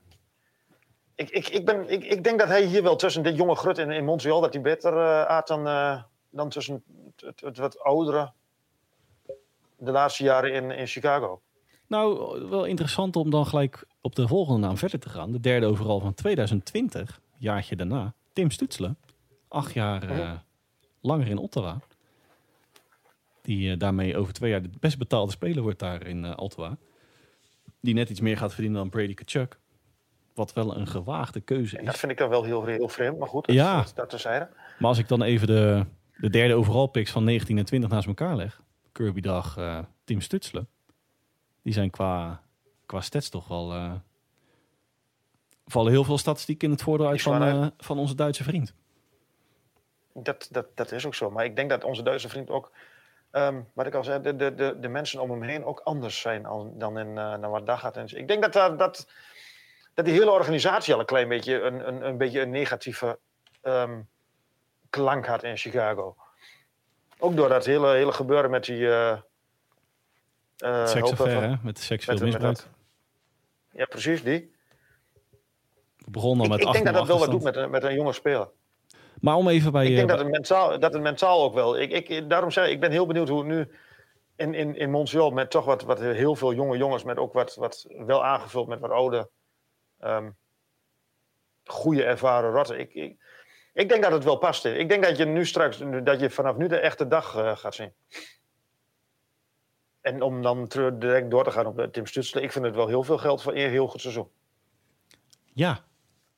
ik, 1.15 1.29
ik, 1.29 1.47
ik, 1.47 1.65
ben, 1.65 1.89
ik, 1.89 2.03
ik 2.03 2.23
denk 2.23 2.39
dat 2.39 2.47
hij 2.47 2.63
hier 2.63 2.83
wel 2.83 2.95
tussen 2.95 3.23
dit 3.23 3.35
jonge 3.35 3.55
grut 3.55 3.77
in, 3.77 3.91
in 3.91 4.05
Montreal, 4.05 4.41
dat 4.41 4.53
hij 4.53 4.61
beter 4.61 4.93
uh, 4.93 5.41
dan, 5.45 5.67
uh, 5.67 6.01
dan 6.29 6.49
tussen 6.49 6.83
het, 7.15 7.41
het, 7.41 7.57
wat 7.57 7.79
oudere 7.79 8.31
de 9.77 9.91
laatste 9.91 10.23
jaren 10.23 10.53
in, 10.53 10.71
in 10.71 10.87
Chicago. 10.87 11.41
Nou, 11.87 12.39
wel 12.49 12.65
interessant 12.65 13.15
om 13.15 13.29
dan 13.29 13.45
gelijk 13.45 13.87
op 14.01 14.15
de 14.15 14.27
volgende 14.27 14.67
naam 14.67 14.77
verder 14.77 14.99
te 14.99 15.09
gaan. 15.09 15.31
De 15.31 15.39
derde 15.39 15.65
overal 15.65 15.99
van 15.99 16.13
2020, 16.13 17.19
jaartje 17.37 17.75
daarna. 17.75 18.13
Tim 18.33 18.51
Stutzle, 18.51 18.95
acht 19.47 19.73
jaar 19.73 20.11
uh, 20.11 20.31
langer 21.07 21.27
in 21.27 21.37
Ottawa. 21.37 21.79
Die 23.41 23.71
uh, 23.71 23.79
daarmee 23.79 24.17
over 24.17 24.33
twee 24.33 24.49
jaar 24.49 24.61
de 24.61 24.69
best 24.79 24.97
betaalde 24.97 25.31
speler 25.31 25.63
wordt 25.63 25.79
daar 25.79 26.05
in 26.05 26.23
uh, 26.23 26.33
Ottawa. 26.35 26.77
Die 27.79 27.93
net 27.93 28.09
iets 28.09 28.19
meer 28.19 28.37
gaat 28.37 28.53
verdienen 28.53 28.79
dan 28.79 28.89
Brady 28.89 29.13
Kachuk. 29.13 29.59
Wat 30.33 30.53
wel 30.53 30.77
een 30.77 30.87
gewaagde 30.87 31.41
keuze 31.41 31.77
is. 31.77 31.85
Dat 31.85 31.97
vind 31.97 32.11
ik 32.11 32.17
dan 32.17 32.29
wel 32.29 32.43
heel, 32.43 32.65
heel 32.65 32.89
vreemd, 32.89 33.17
maar 33.17 33.27
goed, 33.27 33.45
dat, 33.45 33.55
ja. 33.55 33.81
dat, 33.81 33.91
dat 33.95 34.09
terzijde. 34.09 34.49
Maar 34.79 34.89
als 34.89 34.97
ik 34.97 35.07
dan 35.07 35.21
even 35.21 35.47
de, 35.47 35.85
de 36.17 36.29
derde 36.29 36.53
overal 36.53 36.87
picks 36.87 37.11
van 37.11 37.23
19 37.23 37.57
en 37.57 37.65
20 37.65 37.89
naast 37.89 38.07
elkaar 38.07 38.35
leg. 38.35 38.61
Kirby 38.91 39.21
Dag, 39.21 39.57
uh, 39.57 39.79
Tim 40.03 40.21
Stutzle. 40.21 40.65
Die 41.61 41.73
zijn 41.73 41.89
qua, 41.89 42.41
qua 42.85 43.01
stats 43.01 43.29
toch 43.29 43.47
wel... 43.47 43.75
Uh, 43.75 43.93
vallen 45.65 45.91
heel 45.91 46.03
veel 46.03 46.17
statistieken 46.17 46.67
in 46.67 46.73
het 46.73 46.83
voordeel 46.83 47.07
uit 47.07 47.21
van, 47.21 47.47
uh, 47.47 47.67
van 47.77 47.97
onze 47.97 48.15
Duitse 48.15 48.43
vriend. 48.43 48.73
Dat, 50.23 50.47
dat, 50.51 50.65
dat 50.75 50.91
is 50.91 51.05
ook 51.05 51.15
zo. 51.15 51.31
Maar 51.31 51.45
ik 51.45 51.55
denk 51.55 51.69
dat 51.69 51.83
onze 51.83 52.03
Duitse 52.03 52.29
vriend 52.29 52.49
ook... 52.49 52.71
Um, 53.31 53.67
wat 53.73 53.85
ik 53.85 53.93
al 53.93 54.03
zei, 54.03 54.21
de, 54.21 54.35
de, 54.35 54.55
de, 54.55 54.79
de 54.79 54.87
mensen 54.87 55.21
om 55.21 55.31
hem 55.31 55.41
heen 55.41 55.65
ook 55.65 55.79
anders 55.79 56.19
zijn 56.19 56.43
dan 56.73 56.99
in 56.99 57.07
uh, 57.07 57.41
dan 57.41 57.49
wat 57.49 57.79
gaat. 57.79 57.97
En 57.97 58.17
ik 58.17 58.27
denk 58.27 58.41
dat, 58.41 58.55
uh, 58.55 58.77
dat, 58.77 59.07
dat 59.93 60.05
die 60.05 60.13
hele 60.13 60.31
organisatie 60.31 60.93
al 60.93 60.99
een 60.99 61.05
klein 61.05 61.27
beetje 61.27 61.61
een, 61.61 61.87
een, 61.87 62.07
een, 62.07 62.17
beetje 62.17 62.41
een 62.41 62.49
negatieve 62.49 63.19
um, 63.63 64.07
klank 64.89 65.25
had 65.25 65.43
in 65.43 65.57
Chicago. 65.57 66.15
Ook 67.19 67.35
door 67.35 67.49
dat 67.49 67.65
hele, 67.65 67.87
hele 67.87 68.11
gebeuren 68.11 68.49
met 68.49 68.65
die... 68.65 68.79
Uh, 68.79 69.17
uh, 70.57 70.87
Seksaffaire, 70.87 71.57
met 71.63 71.79
seksueel 71.79 72.19
misbruik. 72.19 72.67
Ja, 73.71 73.85
precies, 73.85 74.23
die. 74.23 74.55
We 75.97 76.11
begonnen 76.11 76.49
met 76.49 76.59
Ik, 76.59 76.67
ik 76.67 76.73
denk 76.73 76.85
dat 76.85 76.93
dat 76.93 77.07
wel 77.07 77.19
wat 77.19 77.31
doet 77.31 77.43
met, 77.43 77.69
met 77.69 77.83
een 77.83 77.93
jonge 77.93 78.13
speler. 78.13 78.49
Maar 79.21 79.35
om 79.35 79.47
even 79.47 79.71
bij... 79.71 79.87
Ik 79.87 79.95
denk 79.95 80.09
uh, 80.09 80.15
dat 80.15 80.23
het 80.25 80.33
mentaal, 80.33 80.79
dat 80.79 80.93
het 80.93 81.01
mentaal 81.01 81.43
ook 81.43 81.53
wel... 81.53 81.79
Ik, 81.79 82.09
ik, 82.09 82.29
daarom 82.29 82.51
zeg 82.51 82.65
ik, 82.65 82.71
ik 82.71 82.79
ben 82.79 82.91
heel 82.91 83.05
benieuwd 83.05 83.29
hoe 83.29 83.37
het 83.37 83.47
nu 83.47 83.71
in, 84.35 84.53
in, 84.53 84.75
in 84.75 84.91
Montreal... 84.91 85.29
met 85.29 85.49
toch 85.49 85.65
wat, 85.65 85.81
wat 85.81 85.99
heel 85.99 86.35
veel 86.35 86.53
jonge 86.53 86.77
jongens... 86.77 87.03
met 87.03 87.17
ook 87.17 87.33
wat, 87.33 87.55
wat 87.55 87.85
wel 87.87 88.25
aangevuld 88.25 88.67
met 88.67 88.79
wat 88.79 88.91
oude... 88.91 89.29
Um, 89.99 90.35
goede 91.65 92.03
ervaren 92.03 92.51
rotten. 92.51 92.79
Ik, 92.79 92.93
ik, 92.93 93.17
ik 93.73 93.89
denk 93.89 94.03
dat 94.03 94.11
het 94.11 94.23
wel 94.23 94.37
past. 94.37 94.65
Ik 94.65 94.89
denk 94.89 95.03
dat 95.03 95.17
je 95.17 95.25
nu 95.25 95.45
straks... 95.45 95.81
dat 96.03 96.19
je 96.19 96.29
vanaf 96.29 96.55
nu 96.55 96.67
de 96.67 96.79
echte 96.79 97.07
dag 97.07 97.35
uh, 97.35 97.57
gaat 97.57 97.75
zien. 97.75 97.93
En 100.01 100.21
om 100.21 100.41
dan 100.41 100.67
direct 100.93 101.31
door 101.31 101.43
te 101.43 101.51
gaan 101.51 101.65
op 101.65 101.87
Tim 101.91 102.05
Stutzle... 102.05 102.41
ik 102.41 102.51
vind 102.51 102.65
het 102.65 102.75
wel 102.75 102.87
heel 102.87 103.03
veel 103.03 103.17
geld 103.17 103.41
voor 103.41 103.55
een 103.55 103.69
heel 103.69 103.87
goed 103.87 104.01
seizoen. 104.01 104.29
Ja, 105.53 105.85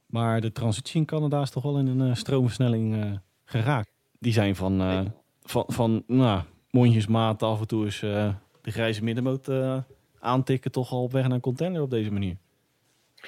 maar 0.09 0.41
de 0.41 0.51
transitie 0.51 0.99
in 0.99 1.05
Canada 1.05 1.41
is 1.41 1.49
toch 1.49 1.63
wel 1.63 1.77
in 1.77 1.87
een 1.87 2.07
uh, 2.07 2.15
stroomversnelling 2.15 2.95
uh, 2.95 3.11
geraakt. 3.45 3.89
Die 4.19 4.33
zijn 4.33 4.55
van, 4.55 4.81
uh, 4.81 5.01
van, 5.43 5.63
van 5.67 6.03
nou, 6.07 6.41
mondjesmaat 6.71 7.43
af 7.43 7.59
en 7.59 7.67
toe 7.67 7.85
is 7.85 7.99
de 7.99 8.71
grijze 8.71 9.03
middenmoot 9.03 9.49
aantikken... 10.19 10.71
toch 10.71 10.91
al 10.91 11.03
op 11.03 11.11
weg 11.11 11.23
naar 11.23 11.31
een 11.31 11.39
contender 11.39 11.81
op 11.81 11.89
deze 11.89 12.11
manier. 12.11 12.35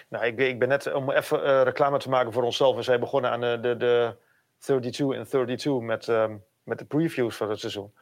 Nou, 0.10 0.26
ik, 0.26 0.38
ik 0.38 0.60
ben 0.60 0.68
net, 0.68 0.94
om 0.94 1.12
even 1.12 1.64
reclame 1.64 1.98
te 1.98 2.10
maken 2.10 2.34
voor 2.34 2.44
onszelf... 2.44 2.76
we 2.76 2.82
zijn 2.82 3.00
begonnen 3.00 3.32
aan 3.32 3.42
de, 3.42 3.58
de, 3.62 3.78
de 3.78 4.16
32 4.60 5.18
in 5.18 5.26
32 5.26 5.80
met, 5.80 6.08
um, 6.08 6.44
met 6.64 6.80
de 6.80 6.86
previews 6.86 7.36
van 7.36 7.50
het 7.50 7.60
seizoen. 7.60 7.94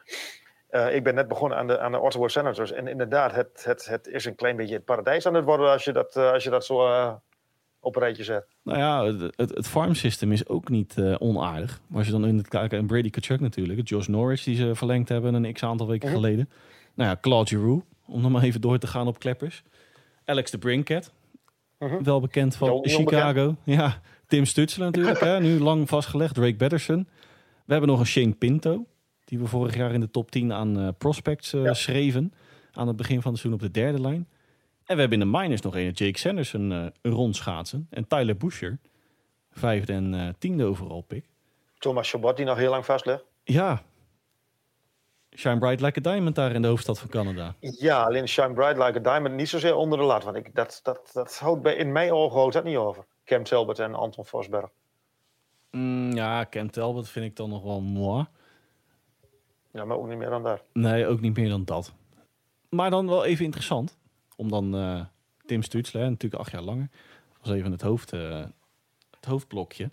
Uh, 0.70 0.94
ik 0.94 1.04
ben 1.04 1.14
net 1.14 1.28
begonnen 1.28 1.58
aan 1.58 1.66
de, 1.66 1.78
aan 1.78 1.92
de 1.92 2.00
Ottawa 2.00 2.28
Senators. 2.28 2.72
En 2.72 2.86
inderdaad, 2.86 3.32
het, 3.32 3.64
het, 3.64 3.86
het 3.86 4.06
is 4.06 4.24
een 4.24 4.34
klein 4.34 4.56
beetje 4.56 4.74
het 4.74 4.84
paradijs 4.84 5.26
aan 5.26 5.34
het 5.34 5.44
worden... 5.44 5.70
als 5.70 5.84
je 5.84 5.92
dat, 5.92 6.16
uh, 6.16 6.32
als 6.32 6.44
je 6.44 6.50
dat 6.50 6.64
zo 6.64 7.20
op 7.80 7.96
een 7.96 8.02
rijtje 8.02 8.24
zet. 8.24 8.46
Nou 8.62 8.78
ja, 8.78 9.04
het, 9.04 9.36
het, 9.36 9.54
het 9.54 9.68
farm 9.68 9.94
system 9.94 10.32
is 10.32 10.48
ook 10.48 10.68
niet 10.68 10.96
uh, 10.98 11.14
onaardig. 11.18 11.80
Maar 11.86 11.98
als 11.98 12.06
je 12.06 12.12
dan 12.12 12.26
in 12.26 12.36
het 12.36 12.48
kijken, 12.48 12.78
en 12.78 12.86
Brady 12.86 13.10
Kachuk 13.10 13.40
natuurlijk, 13.40 13.88
Josh 13.88 14.06
Norris 14.06 14.44
die 14.44 14.56
ze 14.56 14.74
verlengd 14.74 15.08
hebben 15.08 15.34
een 15.34 15.52
x 15.52 15.62
aantal 15.62 15.86
weken 15.86 16.08
-hmm. 16.08 16.16
geleden. 16.16 16.48
Nou 16.94 17.10
ja, 17.10 17.16
Claude 17.20 17.48
Giroux, 17.48 17.84
om 18.06 18.22
dan 18.22 18.32
maar 18.32 18.42
even 18.42 18.60
door 18.60 18.78
te 18.78 18.86
gaan 18.86 19.06
op 19.06 19.18
kleppers. 19.18 19.62
Alex 20.24 20.50
de 20.50 20.58
Brinket, 20.58 21.12
-hmm. 21.78 22.02
wel 22.02 22.20
bekend 22.20 22.56
van 22.56 22.68
Jo, 22.68 22.80
Chicago. 22.82 23.46
Onbekend. 23.46 23.58
Ja, 23.64 24.00
Tim 24.26 24.44
Stutzle 24.44 24.84
natuurlijk, 24.84 25.20
hè, 25.30 25.40
nu 25.40 25.58
lang 25.58 25.88
vastgelegd. 25.88 26.34
Drake 26.34 26.56
Batterson. 26.56 27.08
We 27.64 27.72
hebben 27.72 27.90
nog 27.90 28.00
een 28.00 28.06
Shane 28.06 28.32
Pinto, 28.32 28.86
die 29.24 29.38
we 29.38 29.46
vorig 29.46 29.76
jaar 29.76 29.92
in 29.92 30.00
de 30.00 30.10
top 30.10 30.30
10 30.30 30.52
aan 30.52 30.78
uh, 30.78 30.88
prospects 30.98 31.54
uh, 31.54 31.64
ja. 31.64 31.74
schreven. 31.74 32.32
Aan 32.72 32.86
het 32.86 32.96
begin 32.96 33.22
van 33.22 33.30
het 33.32 33.40
seizoen 33.40 33.60
op 33.62 33.72
de 33.72 33.80
derde 33.80 34.00
lijn. 34.00 34.28
En 34.90 34.96
we 34.96 35.02
hebben 35.02 35.20
in 35.20 35.32
de 35.32 35.38
minors 35.38 35.60
nog 35.60 35.76
een 35.76 35.90
Jake 35.90 36.18
Sanderson 36.18 36.70
uh, 36.70 36.86
een 37.02 37.12
rondschaatsen. 37.12 37.86
En 37.90 38.06
Tyler 38.06 38.36
Boucher, 38.36 38.78
vijfde 39.50 39.92
en 39.92 40.12
uh, 40.12 40.28
tiende 40.38 40.64
overal 40.64 41.00
pick. 41.00 41.24
Thomas 41.78 42.10
Chabot, 42.10 42.36
die 42.36 42.46
nog 42.46 42.56
heel 42.56 42.70
lang 42.70 42.84
vastlegt. 42.84 43.24
Ja. 43.44 43.82
Shine 45.36 45.58
Bright 45.58 45.80
Like 45.80 45.98
a 45.98 46.12
Diamond 46.12 46.34
daar 46.34 46.52
in 46.52 46.62
de 46.62 46.68
hoofdstad 46.68 46.98
van 46.98 47.08
Canada. 47.08 47.54
Ja, 47.60 48.02
alleen 48.02 48.28
Shine 48.28 48.52
Bright 48.52 48.78
Like 48.78 48.98
a 48.98 49.12
Diamond 49.12 49.34
niet 49.34 49.48
zozeer 49.48 49.74
onder 49.74 49.98
de 49.98 50.04
lat. 50.04 50.24
Want 50.24 50.36
ik, 50.36 50.54
dat, 50.54 50.80
dat, 50.82 51.10
dat 51.12 51.38
houdt 51.38 51.62
bij, 51.62 51.74
in 51.74 51.92
mijn 51.92 52.12
ogen 52.12 52.38
houdt 52.38 52.54
dat 52.54 52.64
niet 52.64 52.76
over. 52.76 53.04
Cam 53.24 53.44
Talbot 53.44 53.78
en 53.78 53.94
Anton 53.94 54.24
Vosberg. 54.24 54.70
Mm, 55.70 56.12
ja, 56.12 56.46
Cam 56.46 56.70
Talbot 56.70 57.08
vind 57.08 57.26
ik 57.26 57.36
dan 57.36 57.48
nog 57.48 57.62
wel 57.62 57.80
mooi. 57.80 58.26
Ja, 59.72 59.84
maar 59.84 59.96
ook 59.96 60.08
niet 60.08 60.18
meer 60.18 60.30
dan 60.30 60.42
daar. 60.42 60.62
Nee, 60.72 61.06
ook 61.06 61.20
niet 61.20 61.36
meer 61.36 61.48
dan 61.48 61.64
dat. 61.64 61.92
Maar 62.68 62.90
dan 62.90 63.06
wel 63.06 63.24
even 63.24 63.44
interessant 63.44 63.98
om 64.40 64.50
dan 64.50 64.74
uh, 64.74 65.04
Tim 65.46 65.62
Stutzle, 65.62 66.00
natuurlijk 66.00 66.42
acht 66.42 66.50
jaar 66.50 66.62
langer, 66.62 66.88
was 67.40 67.52
even 67.52 67.72
het, 67.72 67.82
hoofd, 67.82 68.12
uh, 68.12 68.44
het 69.10 69.24
hoofdblokje. 69.24 69.90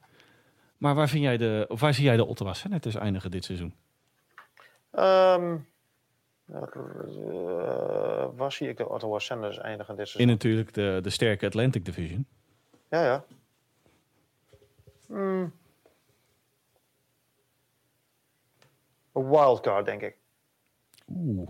Maar 0.78 0.96
waar, 0.96 1.10
vind 1.10 1.24
jij 1.24 1.38
de, 1.38 1.66
of 1.68 1.80
waar 1.80 1.94
zie 1.94 2.04
jij 2.04 2.16
de 2.16 2.26
Ottawa 2.26 2.54
Senators 2.54 2.96
eindigen 2.96 3.32
dit 3.32 3.46
seizoen? 3.46 3.74
Um, 4.92 5.68
uh, 6.46 6.62
waar 8.36 8.52
zie 8.52 8.70
ik 8.70 8.78
de 8.78 8.90
Ottawa 8.90 9.20
Senators 9.20 9.58
eindigen 9.58 9.96
dit 9.96 10.08
seizoen? 10.08 10.22
In 10.22 10.38
natuurlijk 10.38 10.74
de, 10.74 11.00
de 11.02 11.10
sterke 11.10 11.46
Atlantic 11.46 11.86
Division. 11.86 12.26
Ja, 12.90 13.04
ja. 13.04 13.24
Hmm. 15.08 15.54
Een 19.14 19.30
wildcard, 19.30 19.86
denk 19.86 20.02
ik. 20.02 20.18
Oeh. 21.08 21.50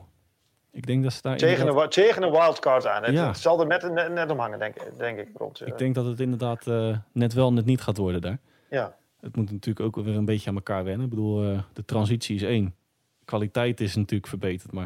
Ik 0.77 0.85
denk 0.87 1.03
dat 1.03 1.13
ze 1.13 1.21
daar 1.21 1.37
tegen, 1.37 1.59
inderdaad... 1.59 1.83
een, 1.83 1.89
tegen 2.03 2.23
een 2.23 2.31
wildcard 2.31 2.85
aan. 2.87 3.03
Het, 3.03 3.13
Ja. 3.13 3.27
het 3.27 3.37
zal 3.37 3.59
er 3.59 3.67
net, 3.67 3.91
net, 3.93 4.11
net 4.11 4.29
om 4.31 4.39
hangen, 4.39 4.59
denk, 4.59 4.75
denk 4.97 5.19
ik. 5.19 5.27
Rond, 5.37 5.67
Ik 5.67 5.77
denk 5.77 5.95
dat 5.95 6.05
het 6.05 6.19
inderdaad 6.19 6.65
uh, 6.67 6.97
net 7.11 7.33
wel, 7.33 7.53
net 7.53 7.65
niet 7.65 7.81
gaat 7.81 7.97
worden 7.97 8.21
daar. 8.21 8.37
Ja. 8.69 8.95
Het 9.19 9.35
moet 9.35 9.51
natuurlijk 9.51 9.85
ook 9.97 10.05
weer 10.05 10.15
een 10.15 10.25
beetje 10.25 10.49
aan 10.49 10.55
elkaar 10.55 10.83
wennen. 10.83 11.03
Ik 11.03 11.09
bedoel, 11.09 11.43
uh, 11.43 11.59
de 11.73 11.85
transitie 11.85 12.35
is 12.35 12.41
één. 12.43 12.75
kwaliteit 13.25 13.79
is 13.81 13.95
natuurlijk 13.95 14.29
verbeterd, 14.29 14.71
maar 14.71 14.83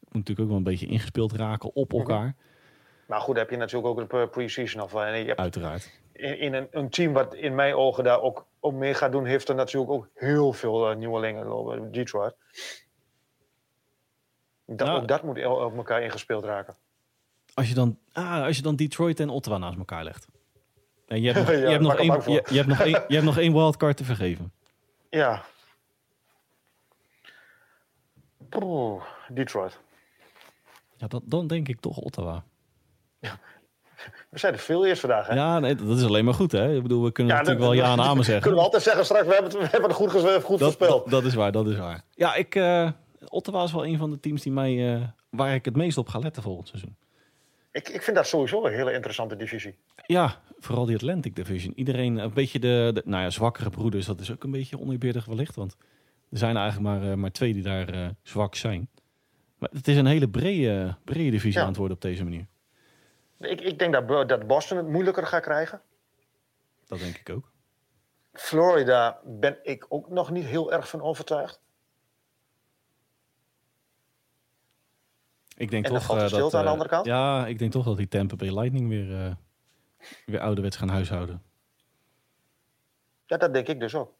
het 0.00 0.02
moet 0.02 0.12
natuurlijk 0.14 0.40
ook 0.40 0.48
wel 0.48 0.56
een 0.56 0.62
beetje 0.62 0.86
ingespeeld 0.86 1.32
raken 1.32 1.74
op 1.74 1.90
Mhm. 1.92 2.00
elkaar, 2.00 2.34
Maar 3.06 3.20
goed, 3.20 3.36
heb 3.36 3.50
je 3.50 3.56
natuurlijk 3.56 3.98
ook 3.98 4.10
de 4.10 4.26
pre-season 4.26 4.82
of 4.82 4.94
en 4.94 5.18
je 5.18 5.24
hebt 5.24 5.38
uiteraard. 5.38 6.00
in, 6.12 6.38
in 6.38 6.54
een, 6.54 6.68
een 6.70 6.88
team 6.90 7.12
wat 7.12 7.34
in 7.34 7.54
mijn 7.54 7.74
ogen 7.74 8.04
daar 8.04 8.20
ook 8.20 8.46
op 8.60 8.74
mee 8.74 8.94
gaat 8.94 9.12
doen, 9.12 9.24
heeft 9.24 9.48
er 9.48 9.54
natuurlijk 9.54 9.92
ook 9.92 10.08
heel 10.14 10.52
veel 10.52 10.90
uh, 10.90 10.96
nieuwelingen 10.96 11.46
lopen. 11.46 11.92
Detroit. 11.92 12.34
Dat, 14.76 14.86
Nou. 14.86 15.00
Ook 15.00 15.08
dat 15.08 15.22
moet 15.22 15.46
op 15.46 15.76
elkaar 15.76 16.02
ingespeeld 16.02 16.44
raken. 16.44 16.74
Als 17.54 17.68
je 17.68 17.74
dan, 17.74 17.98
ah, 18.12 18.44
als 18.44 18.56
je 18.56 18.62
dan 18.62 18.76
Detroit 18.76 19.20
en 19.20 19.28
Ottawa 19.28 19.58
naast 19.58 19.78
elkaar 19.78 20.04
legt. 20.04 20.26
En 21.06 21.20
je 21.22 21.32
hebt 21.32 21.38
nog, 21.46 21.50
Ja, 21.56 21.60
je 21.62 21.66
hebt 21.68 21.82
nog, 21.82 22.04
maak 22.06 22.26
één, 22.26 22.32
je, 22.34 22.42
je 22.50 22.56
hebt 22.56 22.68
nog 22.68 22.80
één, 22.80 23.04
je 23.08 23.14
hebt 23.14 23.24
nog 23.26 23.38
één 23.38 23.52
wildcard 23.52 23.96
te 23.96 24.04
vergeven. 24.04 24.52
Ja. 25.10 25.42
Poeh, 28.48 29.02
Detroit. 29.28 29.78
Ja, 30.96 31.06
dat, 31.06 31.22
dan 31.24 31.46
denk 31.46 31.68
ik 31.68 31.80
toch 31.80 31.96
Ottawa. 31.96 32.42
We 34.30 34.38
zijn 34.38 34.52
er 34.52 34.58
veel 34.58 34.86
eerst 34.86 35.00
vandaag, 35.00 35.26
hè? 35.26 35.34
Ja, 35.34 35.58
nee, 35.58 35.74
dat 35.74 35.96
is 35.98 36.04
alleen 36.04 36.24
maar 36.24 36.34
goed, 36.34 36.52
hè? 36.52 36.74
Ik 36.76 36.82
bedoel, 36.82 37.04
we 37.04 37.12
kunnen 37.12 37.32
Ja, 37.34 37.38
natuurlijk 37.40 37.66
dat- 37.66 37.76
wel 37.76 37.86
ja 37.86 37.92
en 37.92 38.00
amen 38.10 38.24
zeggen. 38.24 38.42
Kunnen 38.42 38.58
we 38.58 38.64
altijd 38.64 38.82
zeggen 38.82 39.04
straks, 39.04 39.26
we 39.26 39.32
hebben 39.32 39.50
het, 39.50 39.60
we 39.60 39.68
hebben 39.68 39.88
het 39.90 39.98
goed, 39.98 40.10
goed 40.10 40.22
dat, 40.22 40.42
voorspeld. 40.42 41.02
dat, 41.02 41.10
dat 41.10 41.24
is 41.24 41.34
waar, 41.34 41.52
dat 41.52 41.66
is 41.66 41.76
waar. 41.76 42.02
Ja, 42.14 42.34
ik, 42.34 42.54
eh, 42.54 42.90
Ottawa 43.28 43.62
is 43.62 43.72
wel 43.72 43.86
een 43.86 43.98
van 43.98 44.10
de 44.10 44.20
teams 44.20 44.42
die 44.42 44.52
mij, 44.52 44.94
eh, 44.94 45.02
waar 45.28 45.54
ik 45.54 45.64
het 45.64 45.76
meest 45.76 45.98
op 45.98 46.08
ga 46.08 46.18
letten 46.18 46.42
volgend 46.42 46.68
seizoen. 46.68 46.96
Ik, 47.72 47.88
ik 47.88 48.02
vind 48.02 48.16
dat 48.16 48.26
sowieso 48.26 48.64
een 48.64 48.72
hele 48.72 48.92
interessante 48.92 49.36
divisie. 49.36 49.78
Ja, 50.06 50.40
vooral 50.58 50.84
die 50.86 50.94
Atlantic 50.96 51.36
Division. 51.36 51.72
Iedereen, 51.76 52.16
een 52.16 52.32
beetje 52.32 52.58
de, 52.58 52.90
de 52.94 53.02
nou 53.04 53.22
ja, 53.22 53.30
zwakkere 53.30 53.70
broeders, 53.70 54.06
dat 54.06 54.20
is 54.20 54.30
ook 54.32 54.44
een 54.44 54.50
beetje 54.50 54.78
oneerbiedig 54.80 55.24
wellicht. 55.24 55.54
Want 55.54 55.76
er 56.30 56.38
zijn 56.38 56.56
eigenlijk 56.56 56.88
maar, 56.88 57.10
eh, 57.10 57.16
maar 57.16 57.30
twee 57.32 57.52
die 57.52 57.62
daar 57.62 57.88
eh, 57.88 58.08
zwak 58.22 58.54
zijn. 58.54 58.88
Maar 59.58 59.68
het 59.72 59.88
is 59.88 59.96
een 59.96 60.06
hele 60.06 60.28
brede, 60.28 60.96
brede 61.04 61.30
divisie 61.30 61.52
Ja. 61.52 61.60
aan 61.60 61.68
het 61.68 61.76
worden 61.76 61.96
op 61.96 62.02
deze 62.02 62.24
manier. 62.24 62.46
Ik, 63.38 63.60
ik 63.60 63.78
denk 63.78 63.92
dat, 63.92 64.28
dat 64.28 64.46
Boston 64.46 64.76
het 64.76 64.88
moeilijker 64.88 65.26
gaat 65.26 65.42
krijgen. 65.42 65.80
Dat 66.86 66.98
denk 66.98 67.16
ik 67.16 67.30
ook. 67.30 67.50
Florida 68.32 69.20
ben 69.24 69.58
ik 69.62 69.86
ook 69.88 70.08
nog 70.08 70.30
niet 70.30 70.44
heel 70.44 70.72
erg 70.72 70.88
van 70.88 71.02
overtuigd. 71.02 71.60
Ik 75.60 75.70
denk 75.70 75.84
En 75.84 75.90
dan 75.90 75.98
toch 75.98 76.08
valt 76.08 76.18
de 76.30 76.36
eh, 76.36 76.42
dat, 76.42 76.54
aan 76.54 76.60
de 76.60 76.66
eh, 76.66 76.72
andere 76.72 76.88
kant? 76.88 77.06
Ja, 77.06 77.46
ik 77.46 77.58
denk 77.58 77.72
toch 77.72 77.84
dat 77.84 77.96
die 77.96 78.08
Tampa 78.08 78.36
Bay 78.36 78.58
Lightning 78.58 78.88
weer, 78.88 79.24
eh, 79.24 79.32
weer 80.26 80.40
ouderwets 80.40 80.76
gaan 80.76 80.88
huishouden. 80.88 81.42
Ja, 83.26 83.36
dat 83.36 83.52
denk 83.52 83.68
ik 83.68 83.80
dus 83.80 83.94
ook. 83.94 84.12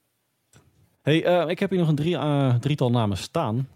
Hey, 1.02 1.24
eh, 1.24 1.48
ik 1.48 1.58
heb 1.58 1.70
hier 1.70 1.78
nog 1.78 1.88
een 1.88 1.94
drie, 1.94 2.18
drietal 2.58 2.90
namen 2.90 3.16
staan. 3.16 3.68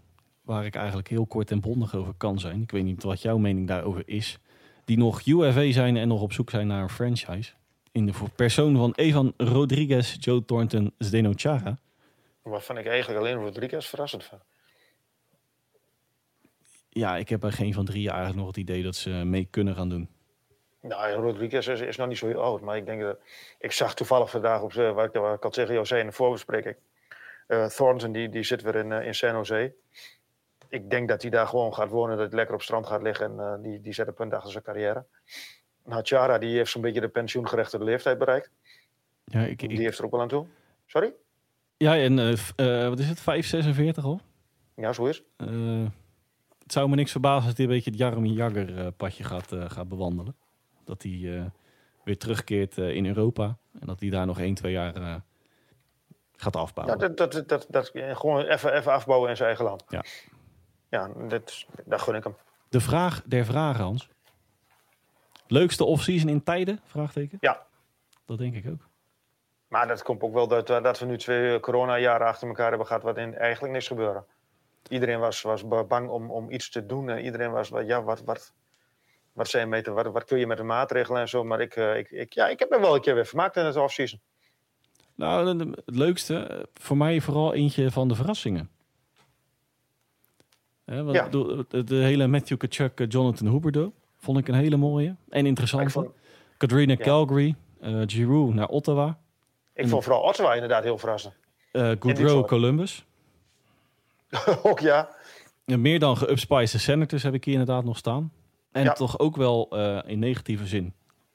Waar 0.43 0.65
ik 0.65 0.75
eigenlijk 0.75 1.09
heel 1.09 1.27
kort 1.27 1.51
en 1.51 1.61
bondig 1.61 1.95
over 1.95 2.15
kan 2.17 2.39
zijn. 2.39 2.63
Ik 2.63 2.71
weet 2.71 2.85
niet 2.85 3.03
wat 3.03 3.23
jouw 3.23 3.39
mening 3.39 3.69
daarover 3.69 4.03
is. 4.07 4.39
Die 4.85 4.99
nog 4.99 5.27
UFA 5.27 5.73
zijn 5.73 5.97
en 5.97 6.09
nog 6.09 6.21
op 6.21 6.33
zoek 6.33 6.51
zijn 6.51 6.67
naar 6.67 6.83
een 6.83 6.89
franchise. 6.89 7.53
In 7.93 8.07
de 8.07 8.13
voor- 8.13 8.31
persoon 8.31 8.77
van 8.77 8.93
Evan 8.95 9.33
Rodriguez, 9.37 10.17
Joe 10.21 10.45
Thornton, 10.45 10.95
Zdeno 10.99 11.33
Chara. 11.35 11.79
Waarvan 12.43 12.79
ik 12.79 12.87
eigenlijk 12.87 13.21
alleen 13.21 13.37
Rodriguez 13.37 13.87
verrassend 13.87 14.25
vind. 14.25 14.43
Ja, 16.95 17.17
ik 17.17 17.29
heb 17.29 17.41
bij 17.41 17.51
geen 17.51 17.75
van 17.75 17.85
drie 17.85 18.09
eigenlijk 18.09 18.39
nog 18.39 18.47
het 18.47 18.57
idee 18.57 18.83
dat 18.83 18.95
ze 18.97 19.11
mee 19.11 19.45
kunnen 19.51 19.75
gaan 19.75 19.89
doen. 19.89 20.09
Nou, 20.81 21.13
Rodriguez 21.13 21.67
is, 21.69 21.81
is 21.81 21.97
nog 21.97 22.09
niet 22.09 22.19
zo 22.19 22.27
heel 22.27 22.43
oud. 22.43 22.61
Maar 22.61 22.77
ik 22.77 22.87
denk 22.87 23.01
dat... 23.01 23.19
Ik 23.59 23.73
zag 23.73 23.95
toevallig 23.95 24.31
vandaag 24.31 24.63
op... 24.63 24.73
z'n- 24.73 24.93
Waar 24.93 25.05
ik, 25.05 25.13
waar 25.13 25.35
ik 25.35 25.45
al 25.45 25.51
tegen 25.51 25.73
jou 25.75 25.87
zei 25.87 26.01
in 26.01 26.07
de 26.07 26.13
voorbespreking. 26.13 26.75
eh 27.47 27.67
Thornton, 27.67 28.13
die, 28.13 28.29
die 28.29 28.43
zit 28.43 28.63
weer 28.63 28.75
in, 28.75 28.93
eh, 28.93 29.07
in 29.07 29.15
San 29.15 29.33
Jose. 29.35 29.73
Ik 30.69 30.91
denk 30.91 31.09
dat 31.09 31.23
hij 31.23 31.31
daar 31.31 31.47
gewoon 31.47 31.75
gaat 31.75 31.89
wonen. 31.89 32.17
Dat 32.17 32.27
hij 32.27 32.37
lekker 32.37 32.55
op 32.55 32.63
strand 32.63 32.87
gaat 32.87 33.03
liggen. 33.03 33.27
En 33.27 33.41
eh, 33.41 33.55
die, 33.63 33.81
die 33.81 33.93
zet 33.93 34.07
een 34.07 34.15
punt 34.15 34.33
achter 34.35 34.51
zijn 34.51 34.65
carrière. 34.65 35.05
Nou, 35.85 36.03
Chara, 36.05 36.39
die 36.39 36.57
heeft 36.57 36.71
zo'n 36.71 36.83
beetje 36.83 37.01
de 37.01 37.09
pensioengerechtigde 37.09 37.85
leeftijd 37.85 38.19
bereikt. 38.19 38.51
Ja, 39.25 39.41
ik, 39.41 39.59
Die 39.59 39.79
heeft 39.79 39.99
er 39.99 40.05
ook 40.05 40.11
wel 40.11 40.21
aan 40.21 40.29
toe. 40.29 40.47
Sorry? 40.87 41.13
ja 41.77 41.97
en 41.97 42.19
eh, 42.19 42.33
eh, 42.83 42.89
wat 42.89 42.99
is 42.99 43.09
het? 43.09 43.21
5,46 43.99 44.03
al? 44.05 44.21
Ja, 44.75 44.93
zo 44.93 45.05
is 45.07 45.23
het. 46.65 46.73
Zou 46.73 46.89
me 46.89 46.97
niks 46.97 47.11
verbazen 47.11 47.47
als 47.47 47.57
hij 47.57 47.67
een 47.67 47.73
beetje 47.73 47.91
het 47.91 47.99
Jaromir 47.99 48.33
Jagger 48.33 48.79
eh, 48.79 48.87
padje 48.97 49.25
gaat, 49.25 49.53
eh, 49.53 49.71
gaat 49.71 49.89
bewandelen. 49.89 50.37
Dat 50.85 51.03
hij 51.03 51.37
eh, 51.39 51.45
weer 52.05 52.19
terugkeert 52.19 52.77
in 52.77 53.07
Europa. 53.07 53.57
En 53.81 53.87
dat 53.87 54.01
hij 54.01 54.11
daar 54.11 54.27
nog 54.27 54.41
1, 54.41 54.55
2 54.55 54.73
jaar 54.73 55.23
gaat 56.37 56.57
afbouwen. 56.57 56.99
Ja, 56.99 57.09
dat, 57.09 57.33
dat, 57.33 57.49
dat, 57.49 57.67
dat, 57.69 57.91
gewoon 57.95 58.45
even, 58.45 58.75
even 58.75 58.93
afbouwen 58.93 59.31
in 59.31 59.37
zijn 59.37 59.49
eigen 59.49 59.65
land. 59.65 59.85
Ja. 59.89 60.05
Ja, 60.89 61.11
dat, 61.29 61.67
dat 61.85 62.01
gun 62.01 62.15
ik 62.15 62.25
hem. 62.25 62.37
De 62.69 62.81
vraag 62.81 63.23
der 63.27 63.45
vragen, 63.45 63.85
Hans. 63.85 64.09
Leukste 65.47 65.85
off-season 65.85 66.29
in 66.29 66.43
tijden? 66.43 66.81
Vraagteken. 66.85 67.39
Ja. 67.41 67.67
Dat 68.25 68.39
denk 68.39 68.55
ik 68.55 68.67
ook. 68.71 68.89
Maar 69.69 69.89
dat 69.89 70.03
komt 70.03 70.23
ook 70.23 70.33
wel 70.33 70.49
dat, 70.49 70.67
dat 70.67 70.99
we 70.99 71.07
nu 71.07 71.19
twee 71.19 71.61
corona-jaren 71.61 72.27
achter 72.27 72.49
elkaar 72.49 72.69
hebben 72.69 72.87
gehad, 72.87 73.03
wat 73.03 73.17
in 73.17 73.35
eigenlijk 73.35 73.73
niks 73.73 73.87
gebeuren. 73.87 74.25
Iedereen 74.89 75.19
was, 75.19 75.43
was 75.43 75.69
ba- 75.69 75.85
bang 75.85 76.09
om, 76.09 76.31
om 76.31 76.51
iets 76.51 76.71
te 76.71 76.87
doen. 76.87 77.09
En 77.09 77.25
iedereen 77.25 77.51
was, 77.51 77.69
wa- 77.69 77.81
ja, 77.81 78.03
wat, 78.03 78.23
wat, 78.25 78.53
wat, 79.33 79.49
zijn 79.49 79.69
met, 79.69 79.85
de- 79.85 79.91
wat, 79.91 80.07
wat 80.07 80.25
kun 80.25 80.39
je 80.39 80.47
met 80.47 80.57
de 80.57 80.63
maatregelen 80.63 81.21
en 81.21 81.29
zo. 81.29 81.45
Maar 81.45 81.61
ik, 81.61 81.77
eh, 81.77 81.97
ik, 81.99 82.11
ik, 82.11 82.33
ja, 82.33 82.49
ik 82.49 82.59
heb 82.59 82.71
me 82.71 82.81
wel 82.81 82.95
een 82.95 83.01
keer 83.01 83.15
weer 83.15 83.27
vermaakt 83.27 83.57
in 83.57 83.65
het 83.65 83.77
offseason. 83.77 84.21
Nou, 85.15 85.59
het 85.59 85.83
leukste, 85.85 86.37
eh, 86.37 86.63
voor 86.75 86.97
mij 86.97 87.21
vooral 87.21 87.55
eentje 87.55 87.91
van 87.91 88.09
de 88.09 88.15
verrassingen. 88.15 88.69
Want 90.85 91.13
Ja. 91.13 91.29
de, 91.29 91.85
de 91.85 91.95
hele 91.95 92.27
Matthew 92.27 92.59
Kachuk, 92.59 93.01
eh, 93.01 93.07
Jonathan 93.09 93.49
Huberdeau 93.49 93.93
vond 94.19 94.39
ik 94.39 94.49
een 94.49 94.55
hele 94.55 94.77
mooie 94.77 95.17
en 95.29 95.47
interessante. 95.47 95.91
Vond, 95.91 96.09
Katrina 96.57 96.93
Ja. 96.99 97.05
Calgary, 97.05 97.55
Giroux 98.07 98.55
naar 98.55 98.69
Ottawa, 98.69 99.19
ik 99.75 99.89
vond 99.89 100.05
vooral 100.05 100.23
Ottawa 100.23 100.55
inderdaad 100.55 100.83
heel 100.83 100.99
verrassend. 100.99 101.35
eh 101.73 101.91
Goodrow. 102.01 102.47
Columbus. 102.47 103.05
ook 104.63 104.81
ja. 104.81 105.09
Meer 105.65 105.99
dan 105.99 106.17
geupspiced 106.17 106.81
Senators 106.81 107.23
heb 107.23 107.35
ik 107.35 107.45
hier 107.45 107.53
inderdaad 107.59 107.85
nog 107.85 107.97
staan. 107.97 108.33
En 108.73 108.85
Ja. 108.85 108.93
toch 108.93 109.19
ook 109.19 109.37
wel 109.37 109.69
eh, 109.71 109.99
in 110.07 110.19
negatieve 110.19 110.67
zin. 110.67 110.93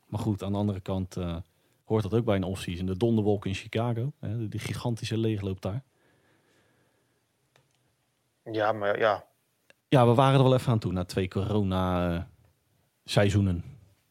Maar 0.08 0.20
goed, 0.20 0.44
aan 0.44 0.52
de 0.52 0.58
andere 0.58 0.80
kant 0.80 1.18
eh, 1.18 1.36
hoort 1.86 2.04
dat 2.04 2.14
ook 2.14 2.26
bij 2.26 2.36
een 2.36 2.44
offseason. 2.44 2.86
De 2.86 2.98
donderwolk 2.98 3.46
in 3.46 3.54
Chicago, 3.54 4.12
hè, 4.20 4.48
die 4.48 4.60
gigantische 4.60 5.18
leegloop 5.18 5.62
daar. 5.62 5.84
Ja, 8.52 8.72
maar 8.72 9.00
ja. 9.00 9.24
Ja, 9.88 10.08
we 10.08 10.14
waren 10.14 10.38
er 10.38 10.44
wel 10.44 10.54
even 10.54 10.72
aan 10.72 10.80
toe 10.80 10.92
na 10.92 11.06
twee 11.06 11.28
corona-seizoenen. 11.28 13.64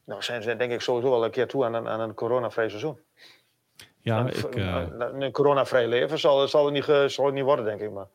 Nou, 0.04 0.22
zijn 0.22 0.42
ze 0.42 0.56
denk 0.56 0.72
ik 0.72 0.80
sowieso 0.80 1.10
wel 1.10 1.24
een 1.24 1.30
keer 1.30 1.48
toe 1.48 1.64
aan 1.64 1.74
een, 1.74 1.88
aan 1.88 2.00
een 2.00 2.14
coronavrij 2.14 2.68
seizoen. 2.68 2.98
ja, 4.00 4.20
een, 4.20 4.26
ik, 4.28 4.54
eh, 4.54 4.82
een, 4.98 5.22
een 5.22 5.32
coronavrij 5.32 5.88
leven 5.88 6.18
zal, 6.18 6.48
zal, 6.48 6.64
het 6.64 6.74
niet, 6.74 6.84
zal 7.12 7.24
het 7.24 7.34
niet 7.34 7.44
worden, 7.44 7.64
denk 7.64 7.80
ik. 7.80 7.90
Maar 7.92 8.06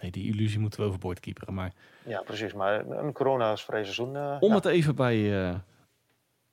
nee, 0.00 0.10
die 0.10 0.26
illusie 0.32 0.58
moeten 0.58 0.80
we 0.80 0.86
overboord 0.86 1.20
keeperen. 1.20 1.54
Maar 1.54 1.72
ja, 2.06 2.20
precies. 2.22 2.52
Maar 2.52 2.86
een 2.90 3.12
coronavrij 3.12 3.82
seizoen. 3.82 4.16
eh, 4.16 4.36
om 4.40 4.48
ja. 4.48 4.54
het 4.54 4.64
even 4.64 4.94
bij 4.94 5.46
eh, 5.48 5.54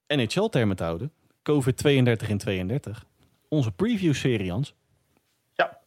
NHL-termen 0.08 0.76
te 0.76 0.84
houden. 0.84 1.12
COVID 1.44 1.78
32 1.78 2.30
in 2.30 2.38
32. 2.38 3.06
Onze 3.48 3.72
preview-serie, 3.72 4.52
Hans. 4.52 4.76
Ja. 5.54 5.78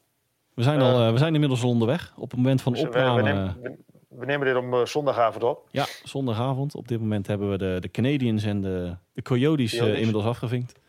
We 0.55 0.63
zijn, 0.63 0.81
al, 0.81 1.01
eh, 1.07 1.13
we 1.13 1.19
zijn 1.19 1.33
inmiddels 1.35 1.63
al 1.63 1.69
onderweg. 1.69 2.13
Op 2.17 2.31
het 2.31 2.37
moment 2.41 2.63
van 2.63 2.73
Dus 2.73 2.83
we- 2.83 2.89
opname... 2.89 3.23
we, 3.23 3.29
nemen, 3.29 3.57
we, 3.63 3.77
we 4.09 4.25
nemen 4.27 4.47
dit 4.47 4.57
om 4.57 4.87
zondagavond 4.87 5.45
op. 5.45 5.69
Ja, 5.71 5.87
zondagavond. 6.05 6.75
Op 6.75 6.89
dit 6.89 7.01
moment 7.01 7.27
hebben 7.27 7.51
we 7.51 7.59
de, 7.59 7.77
de 7.81 7.91
Canadiens 7.91 8.45
en 8.45 8.61
de, 8.61 8.97
de 9.13 9.23
Coyotes, 9.23 9.71
Coyotes. 9.71 9.97
inmiddels 9.99 10.25
afgevinkt. 10.25 10.81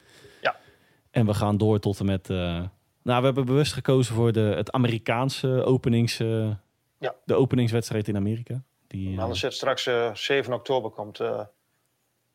Ja. 0.41 0.55
En 1.11 1.26
we 1.26 1.34
gaan 1.34 1.57
door 1.57 1.80
tot 1.80 1.99
en 1.99 2.05
met... 2.05 2.30
eh, 3.07 3.13
nou, 3.13 3.19
we 3.19 3.25
hebben 3.25 3.45
bewust 3.45 3.73
gekozen 3.73 4.15
voor 4.15 4.31
de, 4.31 4.39
het 4.39 4.71
Amerikaanse 4.71 5.63
openings... 5.63 6.19
eh, 6.19 6.51
Ja. 6.99 7.15
De 7.25 7.35
openingswedstrijd 7.35 8.07
in 8.07 8.15
Amerika. 8.15 8.63
Die, 8.87 9.15
eh, 9.15 9.21
Anders 9.21 9.39
zit 9.39 9.53
straks 9.53 9.85
eh, 9.85 10.13
7 10.13 10.53
oktober 10.53 10.91
komt 10.91 11.19
eh, 11.19 11.45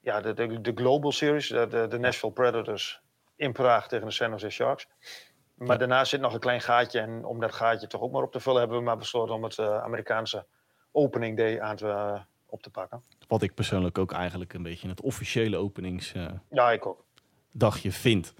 ja, 0.01 0.21
de, 0.21 0.33
de, 0.35 0.61
de 0.61 0.73
Global 0.75 1.13
Series, 1.13 1.49
de, 1.49 1.87
de, 1.91 1.99
Nashville 1.99 2.33
Predators 2.33 3.01
in 3.37 3.53
Praag 3.53 3.89
tegen 3.89 4.07
de 4.07 4.13
San 4.13 4.31
Jose 4.31 4.51
Sharks. 4.51 4.87
Maar 5.55 5.69
Ja. 5.69 5.77
daarna 5.77 6.05
zit 6.05 6.21
nog 6.21 6.35
een 6.35 6.41
klein 6.41 6.61
gaatje 6.61 7.01
en 7.01 7.25
om 7.25 7.41
dat 7.41 7.53
gaatje 7.53 7.87
toch 7.87 8.01
ook 8.01 8.13
maar 8.13 8.23
op 8.23 8.33
te 8.33 8.41
vullen 8.41 8.61
hebben 8.61 8.79
we 8.79 8.85
maar 8.85 8.97
besloten 8.97 9.35
om 9.35 9.43
het 9.43 9.59
eh, 9.59 9.83
Amerikaanse 9.83 10.47
opening 10.93 11.37
day 11.37 11.61
aan 11.61 11.77
te, 11.77 11.89
eh, 11.89 12.21
op 12.47 12.63
te 12.63 12.71
pakken. 12.71 13.03
Wat 13.29 13.43
ik 13.43 13.55
persoonlijk 13.55 13.99
ook 13.99 14.13
eigenlijk 14.13 14.53
een 14.53 14.63
beetje 14.63 14.89
het 14.89 15.01
officiële 15.01 15.57
openingsdagje 15.57 16.41
Ja, 16.51 16.71
ik 16.71 16.87
ook. 16.87 17.05
vind. 17.79 18.35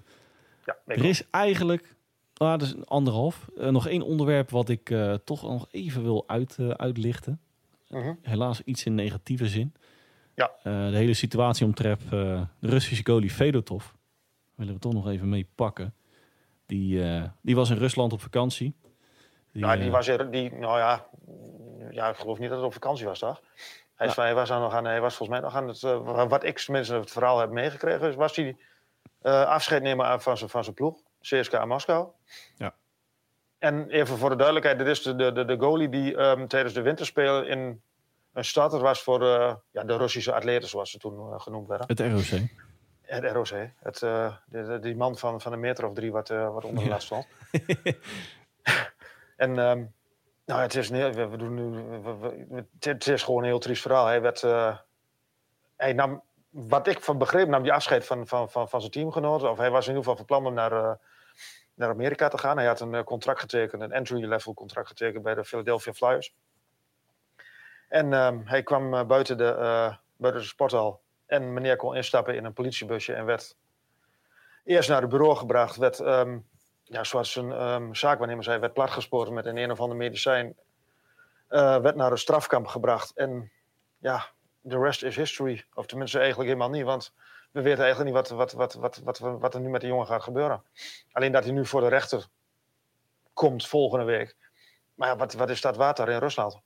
Ja, 0.65 0.77
ik 0.87 0.97
Er 0.97 1.05
is 1.05 1.29
eigenlijk, 1.29 1.95
ah, 2.43 2.59
dus 2.59 2.85
anderhalf, 2.85 3.49
eh, 3.57 3.69
nog 3.69 3.87
één 3.87 4.01
onderwerp 4.01 4.49
wat 4.49 4.69
ik 4.69 4.89
eh, 4.89 5.13
toch 5.13 5.41
nog 5.41 5.67
even 5.71 6.03
wil 6.03 6.23
uit, 6.27 6.57
eh, 6.59 6.69
uitlichten. 6.69 7.41
Mhm. 7.89 8.13
Helaas 8.21 8.61
iets 8.61 8.85
in 8.85 8.95
negatieve 8.95 9.47
zin. 9.47 9.73
Ja. 10.35 10.51
De 10.63 10.91
hele 10.93 11.13
situatie 11.13 11.65
omtreft 11.65 12.03
eh, 12.03 12.09
de 12.59 12.67
Russische 12.67 13.05
goalie 13.05 13.29
Fedotov. 13.29 13.85
Willen 14.55 14.73
we 14.73 14.79
toch 14.79 14.93
nog 14.93 15.07
even 15.07 15.29
mee 15.29 15.47
pakken. 15.55 15.93
Die, 16.65 17.01
die 17.41 17.55
was 17.55 17.69
in 17.69 17.77
Rusland 17.77 18.13
op 18.13 18.21
vakantie. 18.21 18.73
Die, 19.51 19.61
nou, 19.61 19.79
die 19.79 19.91
was 19.91 20.07
er, 20.07 20.31
die, 20.31 20.53
nou 20.53 20.77
ja, 20.77 21.05
ja, 21.91 22.09
ik 22.09 22.15
geloof 22.15 22.39
niet 22.39 22.49
dat 22.49 22.57
het 22.57 22.67
op 22.67 22.73
vakantie 22.73 23.05
was, 23.05 23.19
toch? 23.19 23.41
Hij, 23.95 24.07
is, 24.07 24.15
hij, 24.15 24.35
was 24.35 24.51
aan 24.51 24.61
nog 24.61 24.73
aan, 24.73 24.85
hij 24.85 25.01
was 25.01 25.15
volgens 25.15 25.39
mij 25.39 25.49
nog 25.49 25.57
aan 25.57 25.67
het, 25.67 26.29
wat 26.29 26.43
ik 26.43 26.59
tenminste 26.59 26.93
het 26.93 27.11
verhaal 27.11 27.39
heb 27.39 27.49
meegekregen, 27.49 28.09
is, 28.09 28.15
was 28.15 28.35
hij 28.35 28.55
afscheid 29.45 29.83
nemen 29.83 30.05
aan- 30.05 30.21
van 30.21 30.37
zijn, 30.37 30.49
van 30.49 30.63
zijn 30.63 30.75
ploeg, 30.75 30.99
CSKA 31.23 31.65
Moskou. 31.65 32.07
Ja. 32.57 32.73
En 33.57 33.89
even 33.89 34.17
voor 34.17 34.29
de 34.29 34.35
duidelijkheid, 34.35 34.77
dit 34.77 34.87
is 34.87 35.01
de, 35.01 35.15
de, 35.15 35.45
de, 35.45 35.57
goalie 35.59 35.89
die 35.89 36.17
ehm, 36.17 36.47
tijdens 36.47 36.73
de 36.73 36.81
winterspelen 36.81 37.47
in 37.47 37.81
een 38.33 38.45
starter 38.45 38.79
was 38.79 39.01
voor 39.03 39.21
eh, 39.21 39.55
ja, 39.71 39.83
de 39.83 39.97
Russische 39.97 40.33
atleten, 40.33 40.69
zoals 40.69 40.91
ze 40.91 40.97
toen 40.97 41.33
eh, 41.33 41.39
genoemd 41.39 41.67
werden. 41.67 41.87
Het 41.87 41.99
ROC. 41.99 42.39
Het 43.01 43.31
ROC. 43.31 43.69
Het, 43.79 44.01
eh, 44.01 44.33
die 44.81 44.95
man 44.95 45.17
van, 45.17 45.41
van 45.41 45.53
een 45.53 45.59
meter 45.59 45.85
of 45.87 45.93
drie 45.93 46.11
wat, 46.11 46.27
wat 46.27 46.63
onder 46.65 46.83
de 46.83 46.89
Ja. 46.89 46.89
last 46.89 47.05
stond. 47.05 47.27
en 49.35 49.59
ehm, 49.59 49.83
nou, 50.45 50.61
het 50.61 50.75
is, 50.75 50.89
nee, 50.89 51.11
we, 51.11 51.27
we 51.27 51.37
doen 51.37 51.53
nu, 51.53 51.81
we- 51.83 51.99
we- 52.19 52.45
we- 52.49 52.65
het, 52.79 53.07
is 53.07 53.23
gewoon 53.23 53.39
een 53.41 53.47
heel 53.47 53.59
triest 53.59 53.81
verhaal. 53.81 54.05
Hij 54.05 54.21
werd, 54.21 54.41
hij 55.75 55.93
nam, 55.93 56.23
wat 56.49 56.87
ik 56.87 57.01
van 57.01 57.17
begreep, 57.17 57.47
nam 57.47 57.63
die 57.63 57.73
afscheid 57.73 58.05
van, 58.05 58.27
van, 58.27 58.49
van, 58.49 58.69
van 58.69 58.79
zijn 58.79 58.91
teamgenoten. 58.91 59.49
Of 59.49 59.57
hij 59.57 59.71
was 59.71 59.87
in 59.87 59.95
ieder 59.95 60.03
geval 60.03 60.17
van 60.17 60.25
plan 60.25 60.45
om 60.45 60.53
naar, 60.53 60.99
naar 61.83 61.93
Amerika 61.93 62.27
te 62.27 62.37
gaan. 62.37 62.57
Hij 62.57 62.65
had 62.65 62.79
een 62.79 62.93
eh, 62.93 63.03
contract 63.03 63.39
getekend, 63.39 63.81
een 63.81 63.91
entry-level 63.91 64.53
contract 64.53 64.87
getekend 64.87 65.23
bij 65.23 65.35
de 65.35 65.43
Philadelphia 65.43 65.93
Flyers. 65.93 66.33
En 67.89 68.13
ehm, 68.13 68.39
hij 68.45 68.63
kwam 68.63 68.93
eh, 68.93 69.05
buiten, 69.05 69.37
de, 69.37 69.47
eh, 69.47 69.95
buiten 70.15 70.41
de 70.41 70.47
sporthal. 70.47 71.01
En 71.25 71.53
meneer 71.53 71.75
kon 71.75 71.95
instappen 71.95 72.35
in 72.35 72.45
een 72.45 72.53
politiebusje 72.53 73.13
en 73.13 73.25
werd 73.25 73.57
eerst 74.63 74.89
naar 74.89 75.01
het 75.01 75.09
bureau 75.09 75.35
gebracht. 75.35 75.75
Werd, 75.75 75.99
ehm, 75.99 76.37
ja, 76.83 77.03
zoals 77.03 77.35
een 77.35 77.51
ehm, 77.51 77.93
zaakwaarnemer 77.93 78.43
zei, 78.43 78.59
werd 78.59 78.73
platgespoord 78.73 79.29
met 79.29 79.45
een 79.45 79.57
een 79.57 79.71
of 79.71 79.79
ander 79.79 79.97
medicijn. 79.97 80.55
Werd 81.47 81.95
naar 81.95 82.11
een 82.11 82.17
strafkamp 82.17 82.67
gebracht. 82.67 83.11
En 83.15 83.51
ja, 83.97 84.25
the 84.67 84.79
rest 84.79 85.03
is 85.03 85.15
history. 85.15 85.65
Of 85.73 85.85
tenminste 85.85 86.17
eigenlijk 86.19 86.49
helemaal 86.49 86.71
niet, 86.71 86.83
want 86.83 87.13
we 87.53 87.61
weten 87.61 87.83
eigenlijk 87.83 88.05
niet 88.15 88.27
wat, 88.27 88.29
wat, 88.37 88.51
wat, 88.51 88.73
wat, 88.73 88.99
wat, 89.03 89.19
wat, 89.19 89.39
wat 89.39 89.53
er 89.53 89.59
nu 89.61 89.69
met 89.69 89.81
de 89.81 89.87
jongen 89.87 90.05
gaat 90.07 90.23
gebeuren. 90.23 90.61
Alleen 91.11 91.31
dat 91.31 91.43
hij 91.43 91.53
nu 91.53 91.65
voor 91.65 91.81
de 91.81 91.87
rechter 91.87 92.25
komt 93.33 93.67
volgende 93.67 94.05
week. 94.05 94.35
Maar 94.95 95.07
ja, 95.07 95.15
wat, 95.15 95.33
wat 95.33 95.49
is 95.49 95.61
dat 95.61 95.75
water 95.75 96.09
in 96.09 96.17
Rusland? 96.19 96.59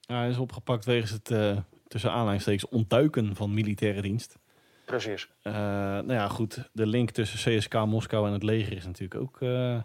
Ja, 0.00 0.16
hij 0.18 0.28
is 0.28 0.38
opgepakt 0.38 0.84
wegens 0.84 1.10
het 1.10 1.30
uh, 1.30 1.56
tussen 1.88 2.10
aanleidingstekens 2.10 2.68
ontduiken 2.68 3.36
van 3.36 3.54
militaire 3.54 4.02
dienst. 4.02 4.38
Precies. 4.84 5.28
Uh, 5.42 5.52
nou 5.54 6.12
ja, 6.12 6.28
goed. 6.28 6.68
De 6.72 6.86
link 6.86 7.10
tussen 7.10 7.56
CSK 7.58 7.74
Moskou 7.74 8.26
en 8.26 8.32
het 8.32 8.42
leger 8.42 8.76
is 8.76 8.86
natuurlijk 8.86 9.20
ook. 9.20 9.40
Uh, 9.40 9.50
nou, 9.50 9.82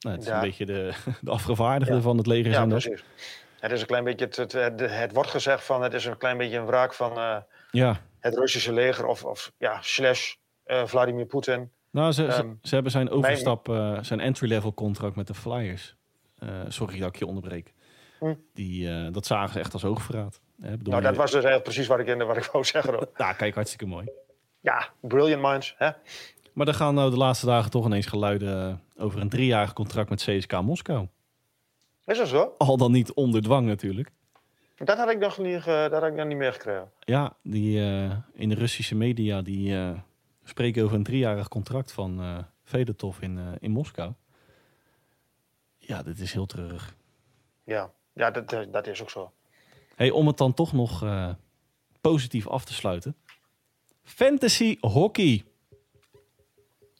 het 0.00 0.20
is 0.20 0.26
Ja. 0.26 0.34
een 0.34 0.40
beetje 0.40 0.66
de, 0.66 0.92
de 1.20 1.30
afgevaardigde 1.30 2.00
van 2.00 2.16
het 2.16 2.26
leger. 2.26 2.50
Ja, 2.50 2.66
precies. 2.66 3.04
Het 3.60 3.72
is 3.72 3.80
een 3.80 3.86
klein 3.86 4.04
beetje, 4.04 4.24
het, 4.24 4.36
het, 4.36 4.52
het, 4.52 4.80
het 4.80 5.12
wordt 5.12 5.30
gezegd 5.30 5.64
van, 5.64 5.82
het 5.82 5.94
is 5.94 6.04
een 6.04 6.16
klein 6.18 6.36
beetje 6.38 6.58
een 6.58 6.66
wraak 6.66 6.94
van 6.94 7.16
eh, 7.18 7.36
Ja. 7.70 8.00
Het 8.26 8.36
Russische 8.38 8.72
leger 8.72 9.06
of, 9.06 9.24
of 9.24 9.52
ja, 9.58 9.78
slash 9.82 10.34
eh, 10.64 10.86
Vladimir 10.86 11.26
Poetin. 11.26 11.70
Nou, 11.90 12.12
ze, 12.12 12.22
ze, 12.22 12.28
Ehm, 12.38 12.52
ze 12.62 12.74
hebben 12.74 12.92
zijn 12.92 13.10
overstap, 13.10 13.68
eh, 13.68 13.98
zijn 14.02 14.20
entry-level 14.20 14.74
contract 14.74 15.16
met 15.16 15.26
de 15.26 15.34
Flyers. 15.34 15.96
Eh, 16.38 16.48
sorry 16.68 16.98
dat 16.98 17.08
ik 17.08 17.16
je 17.16 17.26
onderbreek. 17.26 17.74
Hm. 18.18 18.34
Die, 18.54 19.10
dat 19.10 19.26
zagen 19.26 19.52
ze 19.52 19.58
echt 19.58 19.72
als 19.72 19.82
hoogverraad. 19.82 20.40
Hè, 20.60 20.68
Nou, 20.76 20.96
je- 20.96 21.02
dat 21.02 21.16
was 21.16 21.24
dus 21.30 21.44
eigenlijk 21.44 21.62
precies 21.64 21.86
wat 21.86 21.98
ik, 21.98 22.06
in, 22.06 22.26
wat 22.26 22.36
ik 22.36 22.44
wou 22.44 22.64
zeggen. 22.64 22.92
hoor. 22.94 23.08
Ja, 23.16 23.32
kijk, 23.42 23.54
hartstikke 23.54 23.86
mooi. 23.86 24.06
Ja, 24.60 24.88
brilliant 25.00 25.42
minds. 25.42 25.74
Hè? 25.78 25.90
Maar 26.52 26.68
er 26.68 26.74
gaan 26.74 26.94
nou 26.94 27.10
de 27.10 27.16
laatste 27.16 27.46
dagen 27.46 27.70
toch 27.70 27.86
ineens 27.86 28.06
geluiden 28.06 28.82
over 28.96 29.20
een 29.20 29.28
driejarig 29.28 29.72
contract 29.72 30.08
met 30.10 30.22
CSK 30.22 30.60
Moskou. 30.60 31.06
Is 32.04 32.18
dat 32.18 32.28
zo? 32.28 32.54
Al 32.58 32.76
dan 32.76 32.92
niet 32.92 33.12
onder 33.12 33.42
dwang 33.42 33.66
natuurlijk. 33.66 34.10
Dat 34.76 34.96
had 34.98 35.10
ik 35.10 35.18
nog 35.18 35.38
niet, 35.38 35.64
dat 35.64 35.92
had 35.92 36.02
ik 36.04 36.14
nog 36.14 36.26
niet 36.26 36.36
meegekregen. 36.36 36.90
Ja, 37.00 37.36
die 37.42 37.80
eh, 37.80 38.16
in 38.34 38.48
de 38.48 38.54
Russische 38.54 38.94
media 38.94 39.42
die 39.42 39.76
eh, 39.76 39.98
spreken 40.44 40.84
over 40.84 40.96
een 40.96 41.02
driejarig 41.02 41.48
contract 41.48 41.92
van 41.92 42.20
eh 42.20 42.38
Fedotov 42.64 43.20
in, 43.20 43.56
in 43.60 43.70
Moskou. 43.70 44.12
Ja, 45.78 46.02
dit 46.02 46.18
is 46.18 46.32
heel 46.32 46.46
treurig. 46.46 46.94
Ja, 47.64 47.90
ja 48.12 48.30
dat, 48.30 48.48
dat- 48.72 48.86
is 48.86 49.02
ook 49.02 49.10
zo. 49.10 49.32
Hey, 49.94 50.10
om 50.10 50.26
het 50.26 50.36
dan 50.36 50.54
toch 50.54 50.72
nog 50.72 51.04
positief 52.00 52.48
af 52.48 52.64
te 52.64 52.72
sluiten. 52.72 53.16
Fantasy 54.02 54.76
hockey. 54.80 55.44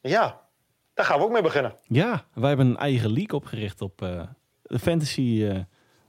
Ja, 0.00 0.48
daar 0.94 1.06
gaan 1.06 1.18
we 1.18 1.24
ook 1.24 1.30
mee 1.32 1.42
beginnen. 1.42 1.76
Ja, 1.82 2.26
wij 2.34 2.48
hebben 2.48 2.66
een 2.66 2.76
eigen 2.76 3.12
league 3.12 3.36
opgericht 3.38 3.80
op 3.82 3.98
de 4.62 4.78
fantasy 4.78 5.48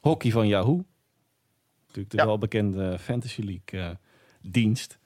hockey 0.01 0.31
van 0.31 0.47
Yahoo. 0.47 0.85
Natuurlijk 1.97 2.09
de 2.11 2.17
Ja. 2.17 2.25
welbekende 2.25 2.99
fantasy 2.99 3.41
league 3.41 3.89
eh, 3.89 3.95
dienst. 4.51 4.99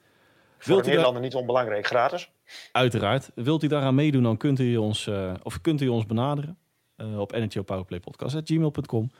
Voor 0.58 0.74
Wilt 0.74 0.86
Nederlander 0.86 1.22
niet 1.22 1.36
onbelangrijk, 1.36 1.86
gratis. 1.86 2.32
uiteraard, 2.72 3.32
wilt 3.36 3.64
u 3.64 3.68
daaraan 3.68 3.96
meedoen, 3.96 4.24
dan 4.24 4.38
kunt 4.38 4.60
u 4.60 4.78
ons, 4.78 5.08
eh, 5.08 5.34
of 5.44 5.62
kunt 5.62 5.82
u 5.82 5.88
ons 5.88 6.06
benaderen 6.06 6.58
eh, 6.96 7.20
op 7.20 7.32
nhlpowerplaypodcast.gmail.com. 7.32 9.12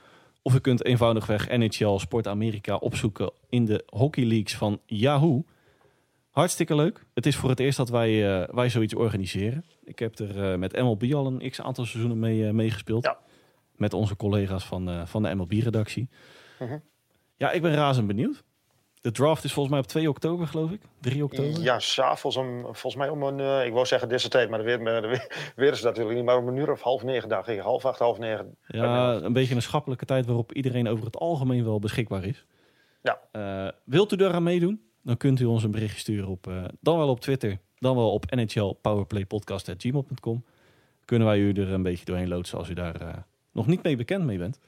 Of 0.42 0.54
u 0.56 0.60
kunt 0.60 0.86
eenvoudigweg 0.86 1.50
NHL 1.50 1.98
Sport 1.98 2.28
Amerika 2.28 2.76
opzoeken 2.76 3.32
in 3.50 3.66
de 3.66 3.84
hockey 3.86 4.24
leagues 4.24 4.56
van 4.56 4.80
Yahoo. 4.86 5.44
Hartstikke 6.30 6.76
leuk. 6.76 7.06
Het 7.14 7.26
is 7.26 7.36
voor 7.36 7.50
het 7.50 7.60
eerst 7.60 7.78
dat 7.78 7.90
wij, 7.90 8.48
wij 8.52 8.70
zoiets 8.70 8.96
organiseren. 8.96 9.66
Ik 9.84 10.00
heb 10.00 10.20
er 10.20 10.60
met 10.60 10.82
MLB 10.82 11.14
al 11.14 11.26
een 11.26 11.50
x 11.50 11.62
aantal 11.62 11.86
seizoenen 11.86 12.20
mee 12.20 12.54
meegespeeld. 12.54 13.04
Ja. 13.04 13.18
Met 13.76 13.94
onze 13.94 14.16
collega's 14.16 14.66
van, 14.66 15.08
van 15.08 15.24
de 15.24 15.36
MLB-redactie. 15.36 16.10
Mhm. 16.60 16.78
Ja, 17.42 17.52
ik 17.52 17.62
ben 17.62 17.74
razend 17.74 18.08
benieuwd. 18.08 18.44
De 19.02 19.12
draft 19.12 19.44
is 19.44 19.54
volgens 19.54 19.76
mij 19.76 19.84
op 19.84 19.90
2 19.90 20.10
oktober, 20.10 20.48
geloof 20.48 20.72
ik. 20.72 20.82
3 21.00 21.24
oktober. 21.24 21.62
Ja, 21.62 21.80
s'avonds 21.80 22.38
om, 22.38 22.62
volgens 22.62 22.96
mij 22.96 23.10
om 23.10 23.24
een, 23.24 23.40
eh, 23.40 23.66
ik 23.66 23.74
wou 23.74 23.86
zeggen 23.86 24.10
deze 24.10 24.30
tijd, 24.30 24.50
maar 24.50 24.64
weer, 24.64 24.84
weer, 24.84 25.02
weer 25.56 25.72
is 25.72 25.78
het 25.78 25.88
natuurlijk 25.88 26.16
niet, 26.16 26.26
maar 26.26 26.38
om 26.38 26.48
een 26.48 26.56
uur 26.56 26.72
of 26.72 26.82
half 26.82 27.04
negen, 27.04 27.30
dacht 27.30 27.48
ik. 27.48 27.60
Half 27.60 27.86
acht, 27.86 28.00
half 28.00 28.18
negen. 28.18 28.58
Ja, 28.68 29.14
een 29.14 29.34
beetje 29.34 29.56
een 29.56 29.62
schappelijke 29.62 30.06
tijd 30.06 30.26
waarop 30.26 30.54
iedereen 30.54 30.88
over 30.88 31.06
het 31.06 31.18
algemeen 31.18 31.64
wel 31.64 31.80
beschikbaar 31.80 32.24
is. 32.24 32.46
Ja. 33.02 33.20
Eh, 33.32 33.68
wilt 33.84 34.12
u 34.12 34.16
daaraan 34.16 34.44
meedoen? 34.44 34.82
Dan 35.04 35.18
kunt 35.18 35.40
u 35.40 35.46
ons 35.46 35.64
een 35.64 35.72
berichtje 35.72 36.00
sturen 36.00 36.28
op, 36.28 36.48
eh, 36.48 36.64
dan 36.80 36.98
wel 36.98 37.10
op 37.10 37.20
Twitter, 37.20 37.58
dan 37.78 37.96
wel 37.96 38.12
op 38.12 38.32
nhlpowerplaypodcast.gmail.com. 38.32 40.46
Kunnen 41.06 41.28
wij 41.28 41.40
u 41.40 41.52
er 41.52 41.72
een 41.72 41.84
beetje 41.84 42.06
doorheen 42.06 42.28
loodsen 42.28 42.58
als 42.58 42.70
u 42.70 42.74
daar 42.74 43.26
nog 43.52 43.68
niet 43.68 43.84
mee 43.84 43.96
bekend 43.96 44.26
mee 44.26 44.38
bent. 44.38 44.60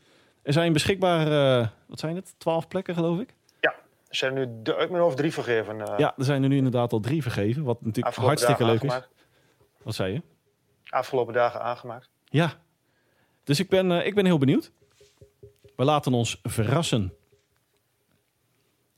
Er 0.43 0.53
zijn 0.53 0.73
beschikbaar, 0.73 1.27
eh, 1.61 1.67
wat 1.85 1.99
zijn 1.99 2.15
het, 2.15 2.35
12 2.37 2.67
plekken 2.67 2.93
geloof 2.95 3.19
ik? 3.19 3.33
Er 4.09 4.19
zijn 4.19 4.33
nu 4.33 4.47
de, 4.63 4.75
uit 4.75 4.89
mijn 4.89 5.01
hoofd 5.01 5.17
drie 5.17 5.33
vergeven. 5.33 5.81
eh, 5.81 5.97
ja, 5.97 6.13
er 6.17 6.23
zijn 6.23 6.43
er 6.43 6.49
nu 6.49 6.55
inderdaad 6.57 6.93
al 6.93 6.99
drie 6.99 7.21
vergeven, 7.21 7.63
wat 7.63 7.81
natuurlijk 7.81 8.15
hartstikke 8.15 8.65
leuk 8.65 8.83
is. 8.83 8.91
aangemaakt. 8.91 9.13
Wat 9.83 9.95
zei 9.95 10.13
je? 10.13 10.21
Afgelopen 10.89 11.33
dagen 11.33 11.61
aangemaakt. 11.61 12.09
Ja, 12.25 12.53
dus 13.43 13.59
ik 13.59 13.69
ben, 13.69 13.91
eh, 13.91 14.05
ik 14.05 14.15
ben 14.15 14.25
heel 14.25 14.37
benieuwd. 14.37 14.71
We 15.75 15.83
laten 15.83 16.13
ons 16.13 16.39
verrassen. 16.43 17.13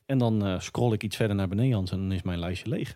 En 0.05 0.17
dan 0.17 0.61
scroll 0.61 0.93
ik 0.93 1.03
iets 1.03 1.15
verder 1.15 1.35
naar 1.35 1.47
beneden, 1.47 1.73
Hans, 1.73 1.91
en 1.91 1.97
dan 1.97 2.11
is 2.11 2.21
mijn 2.21 2.39
lijstje 2.39 2.69
leeg. 2.69 2.95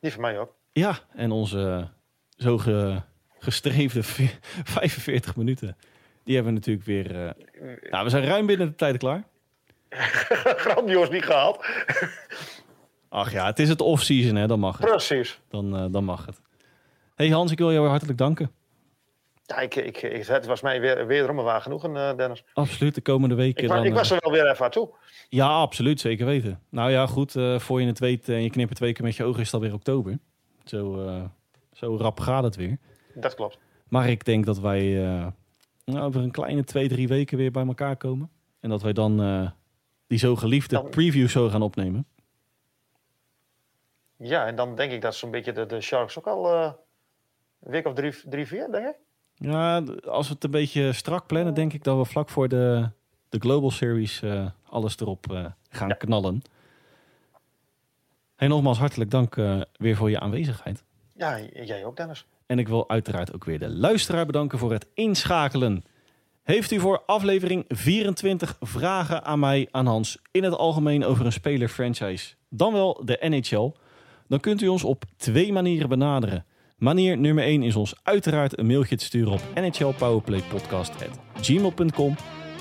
Die 0.00 0.12
van 0.12 0.20
mij 0.20 0.38
ook. 0.38 0.54
Ja, 0.72 0.98
en 1.12 1.30
onze 1.30 1.88
zo 2.36 2.58
ge- 2.58 3.00
gestreefde 3.38 4.02
ve- 4.12 4.38
45 4.64 5.36
minuten, 5.36 5.76
die 6.24 6.34
hebben 6.34 6.52
we 6.52 6.58
natuurlijk 6.58 6.86
weer... 6.86 7.26
eh, 7.26 7.90
nou, 7.90 8.04
we 8.04 8.10
zijn 8.10 8.24
ruim 8.24 8.46
binnen 8.46 8.66
de 8.68 8.74
tijd 8.74 8.96
klaar. 8.98 9.24
Grandioos 10.64 11.08
niet 11.10 11.24
gehaald. 11.24 11.66
Ach 13.08 13.32
ja, 13.32 13.46
het 13.46 13.58
is 13.58 13.68
het 13.68 13.80
off-season, 13.80 14.36
hè, 14.36 14.46
dan 14.46 14.60
mag 14.60 14.78
het. 14.78 14.86
Precies. 14.86 15.40
Dan, 15.48 15.92
dan 15.92 16.04
mag 16.04 16.26
het. 16.26 16.40
hey 17.14 17.28
Hans, 17.28 17.52
ik 17.52 17.58
wil 17.58 17.72
jou 17.72 17.88
hartelijk 17.88 18.18
danken. 18.18 18.50
Ja, 19.42 19.58
ik, 19.58 19.74
ik, 19.74 20.02
ik- 20.02 20.26
het 20.26 20.46
was 20.46 20.60
mij 20.60 20.80
weer, 20.80 21.06
wederom 21.06 21.38
een 21.38 21.44
waar 21.44 21.60
genoegen, 21.60 22.16
Dennis. 22.16 22.44
Absoluut, 22.52 22.94
de 22.94 23.00
komende 23.00 23.34
weken 23.34 23.62
Ik, 23.62 23.68
dan... 23.68 23.84
ik 23.84 23.92
was 23.94 24.10
er 24.10 24.16
wel 24.20 24.32
weer 24.32 24.50
even 24.50 24.64
aan 24.64 24.70
toe. 24.70 24.94
Ja, 25.28 25.46
absoluut, 25.48 26.00
zeker 26.00 26.26
weten. 26.26 26.60
Nou 26.68 26.90
ja, 26.90 27.06
goed, 27.06 27.32
voor 27.56 27.80
je 27.80 27.86
het 27.86 27.98
weet 27.98 28.28
en 28.28 28.42
je 28.42 28.50
knippert 28.50 28.78
twee 28.78 28.92
keer 28.92 29.04
met 29.04 29.16
je 29.16 29.24
ogen 29.24 29.40
is 29.40 29.46
het 29.46 29.54
alweer 29.54 29.72
oktober. 29.74 30.18
Zo, 30.64 31.06
zo 31.72 31.96
rap 31.96 32.20
gaat 32.20 32.42
het 32.44 32.56
weer. 32.56 32.78
Dat 33.14 33.34
klopt. 33.34 33.58
Maar 33.88 34.08
ik 34.08 34.24
denk 34.24 34.46
dat 34.46 34.58
wij 34.58 35.02
nou, 35.90 36.04
over 36.06 36.22
een 36.22 36.30
kleine 36.30 36.64
twee, 36.64 36.88
drie 36.88 37.08
weken 37.08 37.36
weer 37.38 37.50
bij 37.50 37.66
elkaar 37.66 37.96
komen. 37.96 38.30
En 38.60 38.68
dat 38.70 38.82
wij 38.82 38.92
dan 38.92 39.22
eh, 39.22 39.50
die 40.06 40.18
zo 40.18 40.36
geliefde 40.36 40.82
preview 40.82 41.28
show 41.28 41.50
gaan 41.50 41.62
opnemen. 41.62 42.06
Ja, 44.16 44.46
en 44.46 44.56
dan 44.56 44.74
denk 44.76 44.92
ik 44.92 45.00
dat 45.00 45.14
zo'n 45.14 45.30
beetje 45.30 45.52
de, 45.52 45.66
de 45.66 45.80
Sharks 45.80 46.18
ook 46.18 46.26
al 46.26 46.52
eh, 46.54 46.72
een 47.62 47.70
week 47.70 47.86
of 47.86 47.94
drie, 47.94 48.14
drie, 48.28 48.46
vier, 48.46 48.68
denk 48.70 48.86
ik. 48.86 48.96
Ja, 49.34 49.82
als 50.04 50.28
we 50.28 50.34
het 50.34 50.44
een 50.44 50.50
beetje 50.50 50.92
strak 50.92 51.26
plannen, 51.26 51.54
denk 51.54 51.72
ik 51.72 51.84
dat 51.84 51.96
we 51.96 52.04
vlak 52.04 52.28
voor 52.28 52.48
de, 52.48 52.88
de 53.28 53.38
Global 53.38 53.70
Series 53.70 54.22
eh, 54.22 54.46
alles 54.68 54.98
erop 55.00 55.24
gaan 55.70 55.88
Ja. 55.88 55.94
knallen. 55.94 56.42
Hey, 58.36 58.48
nogmaals 58.48 58.78
hartelijk 58.78 59.10
dank 59.10 59.34
weer 59.72 59.96
voor 59.96 60.10
je 60.10 60.20
aanwezigheid. 60.20 60.84
Ja, 61.14 61.40
jij 61.40 61.84
ook, 61.84 61.96
Dennis. 61.96 62.26
En 62.50 62.58
ik 62.58 62.68
wil 62.68 62.88
uiteraard 62.88 63.34
ook 63.34 63.44
weer 63.44 63.58
de 63.58 63.68
luisteraar 63.68 64.26
bedanken 64.26 64.58
voor 64.58 64.72
het 64.72 64.86
inschakelen. 64.94 65.84
Heeft 66.42 66.70
u 66.70 66.80
voor 66.80 67.02
aflevering 67.06 67.64
24 67.68 68.56
vragen 68.60 69.24
aan 69.24 69.38
mij, 69.38 69.68
aan 69.70 69.86
Hans, 69.86 70.18
in 70.30 70.44
het 70.44 70.54
algemeen 70.54 71.04
over 71.04 71.26
een 71.26 71.32
speler-franchise, 71.32 72.34
dan 72.48 72.72
wel 72.72 73.02
de 73.04 73.16
NHL? 73.20 73.72
Dan 74.28 74.40
kunt 74.40 74.62
u 74.62 74.68
ons 74.68 74.84
op 74.84 75.04
twee 75.16 75.52
manieren 75.52 75.88
benaderen. 75.88 76.44
Manier 76.76 77.18
nummer 77.18 77.44
1 77.44 77.62
is 77.62 77.76
ons 77.76 77.94
uiteraard 78.02 78.58
een 78.58 78.66
mailtje 78.66 78.96
te 78.96 79.04
sturen 79.04 79.32
op 79.32 79.42
nhlpowerplaypodcast.gmail.com. 79.54 82.16